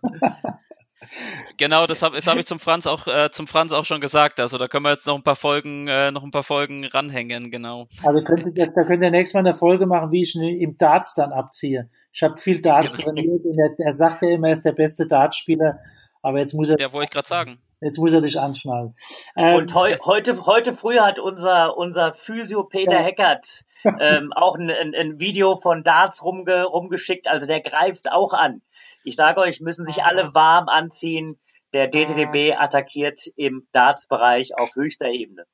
genau, 1.56 1.86
das 1.86 2.02
habe 2.02 2.16
das 2.16 2.26
hab 2.26 2.36
ich 2.36 2.46
zum 2.46 2.58
Franz 2.58 2.86
auch 2.86 3.06
äh, 3.06 3.30
zum 3.30 3.46
Franz 3.46 3.72
auch 3.72 3.84
schon 3.84 4.00
gesagt. 4.00 4.40
Also 4.40 4.58
da 4.58 4.66
können 4.66 4.84
wir 4.84 4.90
jetzt 4.90 5.06
noch 5.06 5.14
ein 5.14 5.22
paar 5.22 5.36
Folgen 5.36 5.86
äh, 5.86 6.10
noch 6.10 6.24
ein 6.24 6.32
paar 6.32 6.42
Folgen 6.42 6.84
ranhängen, 6.84 7.50
genau. 7.50 7.86
Also 8.02 8.22
könnt 8.22 8.56
ihr, 8.56 8.66
da 8.66 8.82
könnt 8.82 9.02
ihr 9.02 9.10
nächstes 9.10 9.34
Mal 9.34 9.40
eine 9.40 9.54
Folge 9.54 9.86
machen, 9.86 10.10
wie 10.10 10.22
ich 10.22 10.34
im 10.34 10.76
Darts 10.76 11.14
dann 11.14 11.32
abziehe. 11.32 11.88
Ich 12.12 12.22
habe 12.22 12.36
viel 12.36 12.60
Darts 12.60 12.94
trainiert 12.94 13.44
und 13.44 13.58
er, 13.58 13.74
er 13.78 13.94
sagt 13.94 14.22
ja 14.22 14.30
immer, 14.30 14.48
er 14.48 14.54
ist 14.54 14.64
der 14.64 14.72
beste 14.72 15.06
Dartspieler, 15.06 15.78
aber 16.22 16.40
jetzt 16.40 16.54
muss 16.54 16.68
er. 16.68 16.80
Ja, 16.80 16.92
wollte 16.92 17.04
ich 17.04 17.10
gerade 17.10 17.28
sagen. 17.28 17.58
Jetzt 17.80 17.98
muss 17.98 18.12
er 18.12 18.20
dich 18.20 18.38
anschnallen. 18.38 18.94
Ähm, 19.36 19.56
und 19.56 19.74
heu, 19.74 19.96
heute, 20.04 20.44
heute 20.44 20.74
früh 20.74 20.98
hat 20.98 21.18
unser, 21.18 21.76
unser 21.76 22.12
Physio 22.12 22.64
Peter 22.64 22.96
ja. 22.96 23.02
Heckert 23.02 23.64
ähm, 23.84 24.32
auch 24.36 24.56
ein, 24.56 24.70
ein, 24.70 24.94
ein, 24.94 25.20
Video 25.20 25.56
von 25.56 25.82
Darts 25.82 26.22
rumge, 26.22 26.64
rumgeschickt. 26.64 27.28
Also 27.28 27.46
der 27.46 27.60
greift 27.60 28.10
auch 28.10 28.34
an. 28.34 28.62
Ich 29.02 29.16
sage 29.16 29.40
euch, 29.40 29.60
müssen 29.60 29.86
sich 29.86 30.04
alle 30.04 30.34
warm 30.34 30.68
anziehen. 30.68 31.38
Der 31.72 31.88
DTDB 31.88 32.56
attackiert 32.58 33.20
im 33.36 33.66
Darts-Bereich 33.72 34.58
auf 34.58 34.74
höchster 34.74 35.08
Ebene. 35.08 35.44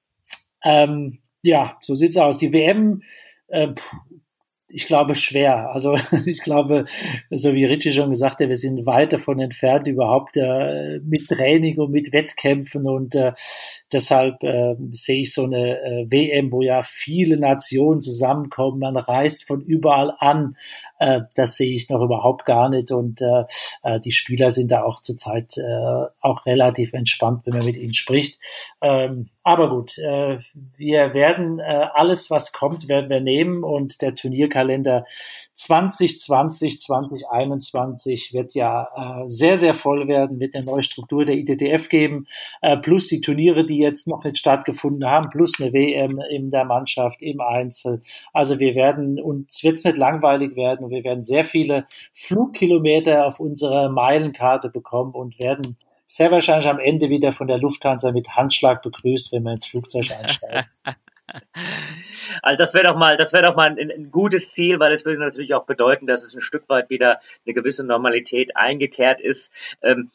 Ähm, 0.65 1.21
ja, 1.43 1.77
so 1.81 1.95
sieht's 1.95 2.17
aus. 2.17 2.39
Die 2.39 2.53
WM, 2.53 3.03
äh, 3.49 3.75
ich 4.69 4.87
glaube, 4.87 5.15
schwer. 5.15 5.71
Also 5.71 5.97
ich 6.27 6.43
glaube, 6.43 6.87
so 7.31 7.55
wie 7.55 7.65
Richie 7.65 7.93
schon 7.93 8.11
gesagt 8.11 8.41
hat, 8.41 8.49
wir 8.49 8.57
sind 8.57 8.87
weit 8.87 9.13
davon 9.13 9.39
entfernt, 9.41 9.87
überhaupt 9.87 10.37
äh, 10.37 11.01
mit 11.05 11.29
Training 11.29 11.79
und 11.79 11.93
mit 11.93 12.13
Wettkämpfen 12.13 12.87
und 12.87 13.15
äh, 13.15 13.33
deshalb 13.93 14.43
äh, 14.43 14.75
sehe 14.91 15.21
ich 15.23 15.33
so 15.33 15.45
eine 15.45 15.79
äh, 15.81 16.11
WM, 16.11 16.51
wo 16.51 16.63
ja 16.63 16.83
viele 16.83 17.37
Nationen 17.37 18.01
zusammenkommen, 18.01 18.81
man 18.81 18.97
reist 18.97 19.47
von 19.47 19.63
überall 19.63 20.13
an. 20.19 20.57
Äh, 20.99 21.23
das 21.35 21.57
sehe 21.57 21.75
ich 21.75 21.89
noch 21.91 22.03
überhaupt 22.03 22.45
gar 22.45 22.69
nicht 22.69 22.91
und 22.91 23.21
äh, 23.21 23.45
äh, 23.83 24.01
die 24.01 24.13
Spieler 24.13 24.51
sind 24.51 24.71
da 24.71 24.83
auch 24.83 25.03
zurzeit 25.03 25.57
äh, 25.59 26.07
auch 26.21 26.47
relativ 26.47 26.93
entspannt, 26.93 27.43
wenn 27.45 27.57
man 27.57 27.67
mit 27.67 27.77
ihnen 27.77 27.95
spricht. 27.95 28.41
Ähm, 28.81 29.29
aber 29.43 29.69
gut, 29.71 29.99
äh, 29.99 30.39
wir 30.77 31.15
werden 31.15 31.59
äh, 31.59 31.87
alles, 31.95 32.31
was 32.31 32.53
kommt, 32.53 32.89
werden 32.89 33.11
wir 33.11 33.21
nehmen 33.21 33.63
und 33.63 34.03
der 34.03 34.15
Turnierkalender 34.15 35.05
2020, 35.57 36.79
2021 36.81 38.35
wird 38.35 38.53
ja 38.55 39.23
äh, 39.25 39.29
sehr, 39.29 39.57
sehr 39.57 39.73
voll 39.73 40.07
werden, 40.07 40.39
wird 40.39 40.55
eine 40.55 40.67
neue 40.67 40.83
Struktur 40.83 41.25
der 41.25 41.37
ITTF 41.37 41.89
geben, 41.89 42.27
äh, 42.61 42.77
plus 42.77 43.09
die 43.09 43.23
Turniere, 43.23 43.65
die 43.65 43.79
jetzt 43.79 44.07
noch 44.07 44.23
nicht 44.23 44.37
stattgefunden 44.37 45.09
haben, 45.09 45.31
plus 45.31 45.59
eine 45.59 45.73
WM 45.73 46.21
in 46.31 46.51
der 46.51 46.67
Mannschaft, 46.67 47.23
im 47.23 47.41
Einzel. 47.41 48.03
Also 48.35 48.59
wir 48.59 48.75
werden, 48.75 49.19
uns 49.19 49.65
wird 49.65 49.77
es 49.77 49.85
nicht 49.85 49.97
langweilig 49.97 50.57
werden 50.57 50.85
und 50.85 50.91
wir 50.91 51.05
werden 51.05 51.25
sehr 51.25 51.45
viele 51.45 51.87
Flugkilometer 52.13 53.27
auf 53.27 53.41
unserer 53.41 53.89
Meilenkarte 53.89 54.69
bekommen 54.69 55.15
und 55.15 55.39
werden 55.39 55.79
sehr 56.07 56.31
wahrscheinlich 56.31 56.69
am 56.69 56.79
Ende 56.79 57.09
wieder 57.09 57.33
von 57.33 57.49
der 57.49 57.59
Lufthansa 57.59 58.13
mit 58.13 58.29
Handschlag 58.29 58.83
begrüßt, 58.83 59.33
wenn 59.33 59.43
wir 59.45 59.55
ins 59.55 59.67
Flugzeug 59.67 60.11
einsteigen. 60.11 60.67
Also 62.43 62.59
das 62.59 62.75
wäre 62.75 62.85
doch 62.85 62.97
mal, 62.97 63.17
das 63.17 63.33
wäre 63.33 63.45
doch 63.45 63.57
mal 63.57 63.71
ein, 63.71 63.91
ein, 63.91 64.11
gutes 64.11 64.53
Ziel, 64.53 64.79
weil 64.79 64.93
es 64.93 65.05
würde 65.05 65.21
natürlich 65.21 65.55
auch 65.55 65.65
bedeuten, 65.65 66.07
dass 66.07 66.25
es 66.25 66.35
ein 66.35 66.41
Stück 66.41 66.69
weit 66.69 66.91
wieder 66.91 67.21
eine 67.45 67.55
gewisse 67.55 67.87
Normalität 67.87 68.57
eingekehrt 68.57 69.21
ist. 69.21 69.53
Ähm, 69.83 70.11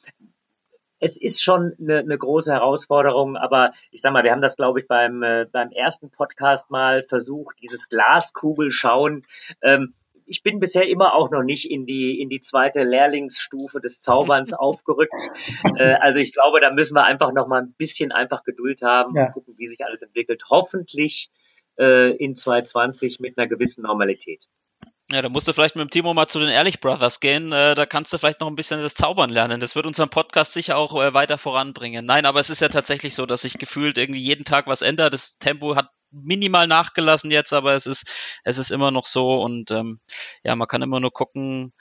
es 0.99 1.17
ist 1.17 1.43
schon 1.43 1.73
eine, 1.79 1.99
eine 1.99 2.17
große 2.17 2.53
Herausforderung, 2.53 3.35
aber 3.35 3.73
ich 3.89 4.01
sag 4.01 4.13
mal, 4.13 4.23
wir 4.23 4.31
haben 4.31 4.41
das, 4.41 4.55
glaube 4.55 4.79
ich, 4.79 4.87
beim, 4.87 5.23
äh, 5.23 5.45
beim 5.51 5.71
ersten 5.71 6.11
Podcast 6.11 6.69
mal 6.69 7.01
versucht, 7.01 7.57
dieses 7.61 7.89
Glaskugelschauen. 7.89 9.25
Ähm, 9.61 9.93
ich 10.31 10.43
bin 10.43 10.59
bisher 10.59 10.87
immer 10.87 11.13
auch 11.13 11.29
noch 11.29 11.43
nicht 11.43 11.69
in 11.69 11.85
die, 11.85 12.21
in 12.21 12.29
die 12.29 12.39
zweite 12.39 12.83
Lehrlingsstufe 12.83 13.81
des 13.81 14.01
Zauberns 14.01 14.53
aufgerückt. 14.53 15.29
Äh, 15.77 15.95
also 15.95 16.19
ich 16.19 16.33
glaube, 16.33 16.61
da 16.61 16.71
müssen 16.71 16.95
wir 16.95 17.03
einfach 17.03 17.33
noch 17.33 17.47
mal 17.47 17.61
ein 17.61 17.73
bisschen 17.73 18.13
einfach 18.13 18.43
Geduld 18.43 18.81
haben 18.81 19.13
ja. 19.15 19.25
und 19.25 19.33
gucken, 19.33 19.55
wie 19.57 19.67
sich 19.67 19.83
alles 19.85 20.01
entwickelt. 20.01 20.43
Hoffentlich 20.49 21.29
äh, 21.77 22.15
in 22.15 22.35
2020 22.35 23.19
mit 23.19 23.37
einer 23.37 23.47
gewissen 23.47 23.83
Normalität. 23.83 24.47
Ja, 25.11 25.21
da 25.21 25.29
musst 25.29 25.47
du 25.47 25.53
vielleicht 25.53 25.75
mit 25.75 25.81
dem 25.81 25.89
Timo 25.89 26.13
mal 26.13 26.27
zu 26.27 26.39
den 26.39 26.49
Ehrlich 26.49 26.79
Brothers 26.79 27.19
gehen. 27.19 27.51
Äh, 27.51 27.75
da 27.75 27.85
kannst 27.85 28.13
du 28.13 28.17
vielleicht 28.17 28.39
noch 28.39 28.47
ein 28.47 28.55
bisschen 28.55 28.81
das 28.81 28.93
Zaubern 28.93 29.29
lernen. 29.29 29.59
Das 29.59 29.75
wird 29.75 29.85
unseren 29.85 30.09
Podcast 30.09 30.53
sicher 30.53 30.77
auch 30.77 31.01
äh, 31.01 31.13
weiter 31.13 31.37
voranbringen. 31.37 32.05
Nein, 32.05 32.25
aber 32.25 32.39
es 32.39 32.49
ist 32.49 32.61
ja 32.61 32.69
tatsächlich 32.69 33.13
so, 33.13 33.25
dass 33.25 33.41
sich 33.41 33.57
gefühlt 33.57 33.97
irgendwie 33.97 34.21
jeden 34.21 34.45
Tag 34.45 34.67
was 34.67 34.81
ändert. 34.81 35.13
Das 35.13 35.37
Tempo 35.37 35.75
hat 35.75 35.89
minimal 36.11 36.67
nachgelassen 36.67 37.31
jetzt, 37.31 37.53
aber 37.53 37.73
es 37.73 37.87
ist, 37.87 38.09
es 38.43 38.57
ist 38.57 38.71
immer 38.71 38.91
noch 38.91 39.05
so 39.05 39.41
und 39.41 39.71
ähm, 39.71 39.99
ja, 40.43 40.55
man 40.55 40.67
kann 40.67 40.81
immer 40.81 40.99
nur 40.99 41.11
gucken, 41.11 41.73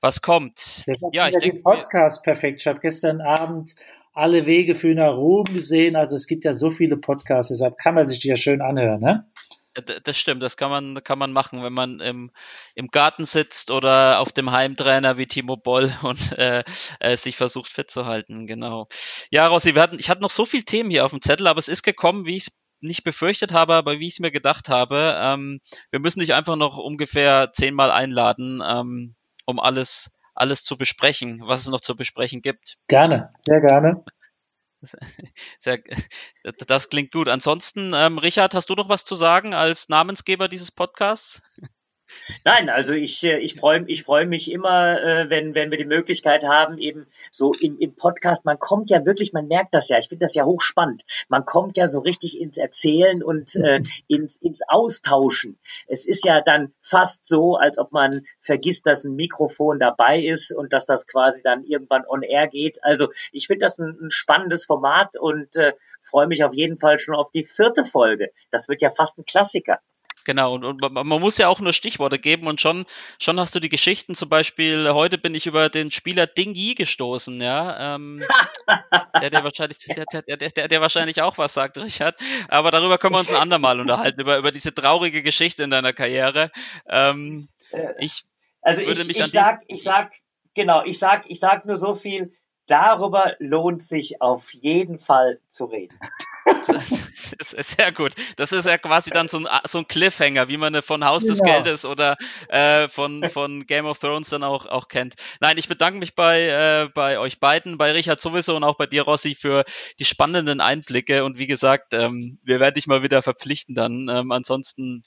was 0.00 0.20
kommt. 0.20 0.84
ja, 1.12 1.28
ich 1.28 1.38
denke. 1.38 1.60
Podcast 1.60 2.24
perfekt. 2.24 2.60
Ich 2.60 2.66
habe 2.66 2.80
gestern 2.80 3.20
Abend 3.20 3.74
alle 4.12 4.46
Wege 4.46 4.74
für 4.74 4.94
nach 4.94 5.14
Ruhm 5.14 5.44
gesehen. 5.44 5.96
Also 5.96 6.16
es 6.16 6.26
gibt 6.26 6.44
ja 6.44 6.52
so 6.52 6.70
viele 6.70 6.96
Podcasts, 6.96 7.50
deshalb 7.50 7.78
kann 7.78 7.94
man 7.94 8.06
sich 8.06 8.18
die 8.18 8.28
ja 8.28 8.36
schön 8.36 8.60
anhören, 8.60 9.00
ne? 9.00 9.26
Das 9.74 10.18
stimmt, 10.18 10.42
das 10.42 10.56
kann 10.56 10.70
man, 10.70 11.02
kann 11.02 11.18
man 11.18 11.32
machen, 11.32 11.62
wenn 11.62 11.72
man 11.72 12.00
im, 12.00 12.30
im 12.74 12.88
Garten 12.88 13.24
sitzt 13.24 13.70
oder 13.70 14.20
auf 14.20 14.32
dem 14.32 14.52
Heimtrainer 14.52 15.16
wie 15.16 15.26
Timo 15.26 15.56
Boll 15.56 15.92
und 16.02 16.32
äh, 16.38 16.62
äh, 17.00 17.16
sich 17.16 17.36
versucht 17.36 17.72
fit 17.72 17.90
zu 17.90 18.06
halten, 18.06 18.46
genau. 18.46 18.88
Ja, 19.30 19.46
Rossi, 19.46 19.74
wir 19.74 19.82
hatten, 19.82 19.98
ich 19.98 20.10
hatte 20.10 20.22
noch 20.22 20.30
so 20.30 20.44
viele 20.44 20.64
Themen 20.64 20.90
hier 20.90 21.04
auf 21.04 21.12
dem 21.12 21.22
Zettel, 21.22 21.46
aber 21.46 21.58
es 21.58 21.68
ist 21.68 21.82
gekommen, 21.82 22.26
wie 22.26 22.36
ich 22.36 22.48
es 22.48 22.62
nicht 22.82 23.04
befürchtet 23.04 23.52
habe, 23.52 23.74
aber 23.74 23.98
wie 23.98 24.08
ich 24.08 24.14
es 24.14 24.20
mir 24.20 24.32
gedacht 24.32 24.68
habe. 24.68 25.16
Ähm, 25.18 25.60
wir 25.90 26.00
müssen 26.00 26.20
dich 26.20 26.34
einfach 26.34 26.56
noch 26.56 26.78
ungefähr 26.78 27.50
zehnmal 27.52 27.90
einladen, 27.90 28.62
ähm, 28.66 29.14
um 29.46 29.60
alles, 29.60 30.18
alles 30.34 30.64
zu 30.64 30.76
besprechen, 30.76 31.42
was 31.44 31.60
es 31.60 31.68
noch 31.68 31.80
zu 31.80 31.96
besprechen 31.96 32.42
gibt. 32.42 32.76
Gerne, 32.88 33.30
sehr 33.46 33.60
gerne. 33.60 34.04
Sehr, 35.58 35.78
das 36.66 36.88
klingt 36.90 37.12
gut. 37.12 37.28
Ansonsten, 37.28 37.92
ähm, 37.94 38.18
Richard, 38.18 38.54
hast 38.54 38.70
du 38.70 38.74
noch 38.74 38.88
was 38.88 39.04
zu 39.04 39.14
sagen 39.14 39.54
als 39.54 39.88
Namensgeber 39.88 40.48
dieses 40.48 40.70
Podcasts? 40.70 41.42
Nein, 42.44 42.68
also 42.68 42.92
ich, 42.94 43.22
äh, 43.24 43.38
ich 43.38 43.54
freue 43.54 43.84
ich 43.86 44.04
freu 44.04 44.26
mich 44.26 44.50
immer, 44.50 45.00
äh, 45.00 45.30
wenn, 45.30 45.54
wenn 45.54 45.70
wir 45.70 45.78
die 45.78 45.84
Möglichkeit 45.84 46.44
haben, 46.44 46.78
eben 46.78 47.06
so 47.30 47.52
im, 47.60 47.78
im 47.78 47.94
Podcast, 47.94 48.44
man 48.44 48.58
kommt 48.58 48.90
ja 48.90 49.04
wirklich, 49.04 49.32
man 49.32 49.48
merkt 49.48 49.74
das 49.74 49.88
ja, 49.88 49.98
ich 49.98 50.08
finde 50.08 50.24
das 50.24 50.34
ja 50.34 50.44
hochspannend, 50.44 51.02
man 51.28 51.44
kommt 51.44 51.76
ja 51.76 51.88
so 51.88 52.00
richtig 52.00 52.40
ins 52.40 52.58
Erzählen 52.58 53.22
und 53.22 53.56
äh, 53.56 53.82
ins, 54.08 54.38
ins 54.40 54.62
Austauschen. 54.68 55.58
Es 55.86 56.06
ist 56.06 56.24
ja 56.24 56.40
dann 56.40 56.72
fast 56.80 57.26
so, 57.26 57.56
als 57.56 57.78
ob 57.78 57.92
man 57.92 58.24
vergisst, 58.40 58.86
dass 58.86 59.04
ein 59.04 59.14
Mikrofon 59.14 59.78
dabei 59.78 60.20
ist 60.20 60.54
und 60.54 60.72
dass 60.72 60.86
das 60.86 61.06
quasi 61.06 61.42
dann 61.42 61.64
irgendwann 61.64 62.04
on 62.06 62.22
air 62.22 62.46
geht. 62.48 62.82
Also 62.82 63.08
ich 63.32 63.46
finde 63.46 63.64
das 63.64 63.78
ein, 63.78 63.98
ein 64.00 64.10
spannendes 64.10 64.64
Format 64.64 65.16
und 65.16 65.56
äh, 65.56 65.72
freue 66.02 66.26
mich 66.26 66.44
auf 66.44 66.54
jeden 66.54 66.76
Fall 66.76 66.98
schon 66.98 67.14
auf 67.14 67.30
die 67.30 67.44
vierte 67.44 67.84
Folge. 67.84 68.30
Das 68.50 68.68
wird 68.68 68.82
ja 68.82 68.90
fast 68.90 69.18
ein 69.18 69.24
Klassiker. 69.24 69.80
Genau, 70.24 70.54
und, 70.54 70.64
und 70.64 70.92
man 70.92 71.06
muss 71.06 71.38
ja 71.38 71.48
auch 71.48 71.60
nur 71.60 71.72
Stichworte 71.72 72.18
geben 72.18 72.46
und 72.46 72.60
schon, 72.60 72.86
schon 73.18 73.38
hast 73.40 73.54
du 73.54 73.60
die 73.60 73.68
Geschichten, 73.68 74.14
zum 74.14 74.28
Beispiel, 74.28 74.90
heute 74.92 75.18
bin 75.18 75.34
ich 75.34 75.46
über 75.46 75.68
den 75.68 75.90
Spieler 75.90 76.26
Ding 76.26 76.54
Yi 76.54 76.74
gestoßen, 76.74 77.40
ja. 77.40 77.96
Ähm, 77.96 78.22
der, 79.20 79.30
der 79.30 79.44
wahrscheinlich, 79.44 79.78
der, 79.78 80.04
der, 80.06 80.36
der, 80.36 80.68
der 80.68 80.80
wahrscheinlich 80.80 81.22
auch 81.22 81.38
was 81.38 81.54
sagt, 81.54 81.78
Richard. 81.78 82.16
Aber 82.48 82.70
darüber 82.70 82.98
können 82.98 83.14
wir 83.14 83.20
uns 83.20 83.30
ein 83.30 83.36
andermal 83.36 83.80
unterhalten, 83.80 84.20
über, 84.20 84.38
über 84.38 84.52
diese 84.52 84.74
traurige 84.74 85.22
Geschichte 85.22 85.62
in 85.62 85.70
deiner 85.70 85.92
Karriere. 85.92 86.50
Ähm, 86.88 87.48
ich 87.98 88.24
also 88.62 88.82
würde 88.82 89.02
ich, 89.02 89.08
mich 89.08 89.18
ich 89.18 89.26
sag, 89.26 89.62
ich 89.66 89.82
sag, 89.82 90.12
genau, 90.54 90.84
ich 90.84 90.98
sag, 90.98 91.24
ich 91.28 91.40
sag 91.40 91.66
nur 91.66 91.76
so 91.76 91.94
viel, 91.94 92.32
darüber 92.66 93.34
lohnt 93.38 93.82
sich 93.82 94.22
auf 94.22 94.52
jeden 94.54 94.98
Fall 94.98 95.40
zu 95.48 95.64
reden. 95.66 95.98
Das 97.38 97.52
ist 97.52 97.76
sehr 97.76 97.92
gut. 97.92 98.12
Das 98.36 98.52
ist 98.52 98.66
ja 98.66 98.78
quasi 98.78 99.10
dann 99.10 99.28
so 99.28 99.38
ein, 99.38 99.46
so 99.64 99.78
ein 99.78 99.86
Cliffhanger, 99.86 100.48
wie 100.48 100.56
man 100.56 100.80
von 100.82 101.04
Haus 101.04 101.24
des 101.24 101.38
genau. 101.38 101.52
Geldes 101.52 101.84
oder 101.84 102.16
äh, 102.48 102.88
von, 102.88 103.28
von 103.30 103.66
Game 103.66 103.86
of 103.86 103.98
Thrones 103.98 104.30
dann 104.30 104.42
auch, 104.42 104.66
auch 104.66 104.88
kennt. 104.88 105.14
Nein, 105.40 105.58
ich 105.58 105.68
bedanke 105.68 105.98
mich 105.98 106.14
bei, 106.14 106.42
äh, 106.42 106.88
bei 106.94 107.18
euch 107.18 107.40
beiden, 107.40 107.78
bei 107.78 107.92
Richard 107.92 108.20
sowieso 108.20 108.56
und 108.56 108.64
auch 108.64 108.76
bei 108.76 108.86
dir, 108.86 109.02
Rossi, 109.02 109.34
für 109.34 109.64
die 109.98 110.04
spannenden 110.04 110.60
Einblicke. 110.60 111.24
Und 111.24 111.38
wie 111.38 111.46
gesagt, 111.46 111.94
ähm, 111.94 112.38
wir 112.42 112.60
werden 112.60 112.74
dich 112.74 112.86
mal 112.86 113.02
wieder 113.02 113.22
verpflichten 113.22 113.74
dann. 113.74 114.08
Ähm, 114.08 114.32
ansonsten 114.32 115.02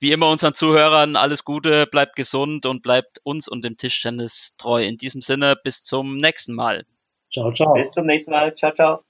wie 0.00 0.12
immer 0.12 0.28
unseren 0.28 0.54
Zuhörern 0.54 1.16
alles 1.16 1.44
Gute, 1.44 1.86
bleibt 1.86 2.16
gesund 2.16 2.66
und 2.66 2.82
bleibt 2.82 3.20
uns 3.22 3.48
und 3.48 3.64
dem 3.64 3.76
Tischtennis 3.76 4.54
treu. 4.58 4.84
In 4.84 4.96
diesem 4.96 5.22
Sinne, 5.22 5.56
bis 5.62 5.82
zum 5.82 6.16
nächsten 6.16 6.54
Mal. 6.54 6.84
Ciao, 7.32 7.52
ciao. 7.52 7.72
Bis 7.72 7.90
zum 7.90 8.06
nächsten 8.06 8.30
Mal. 8.30 8.54
Ciao, 8.54 8.72
ciao. 8.72 9.00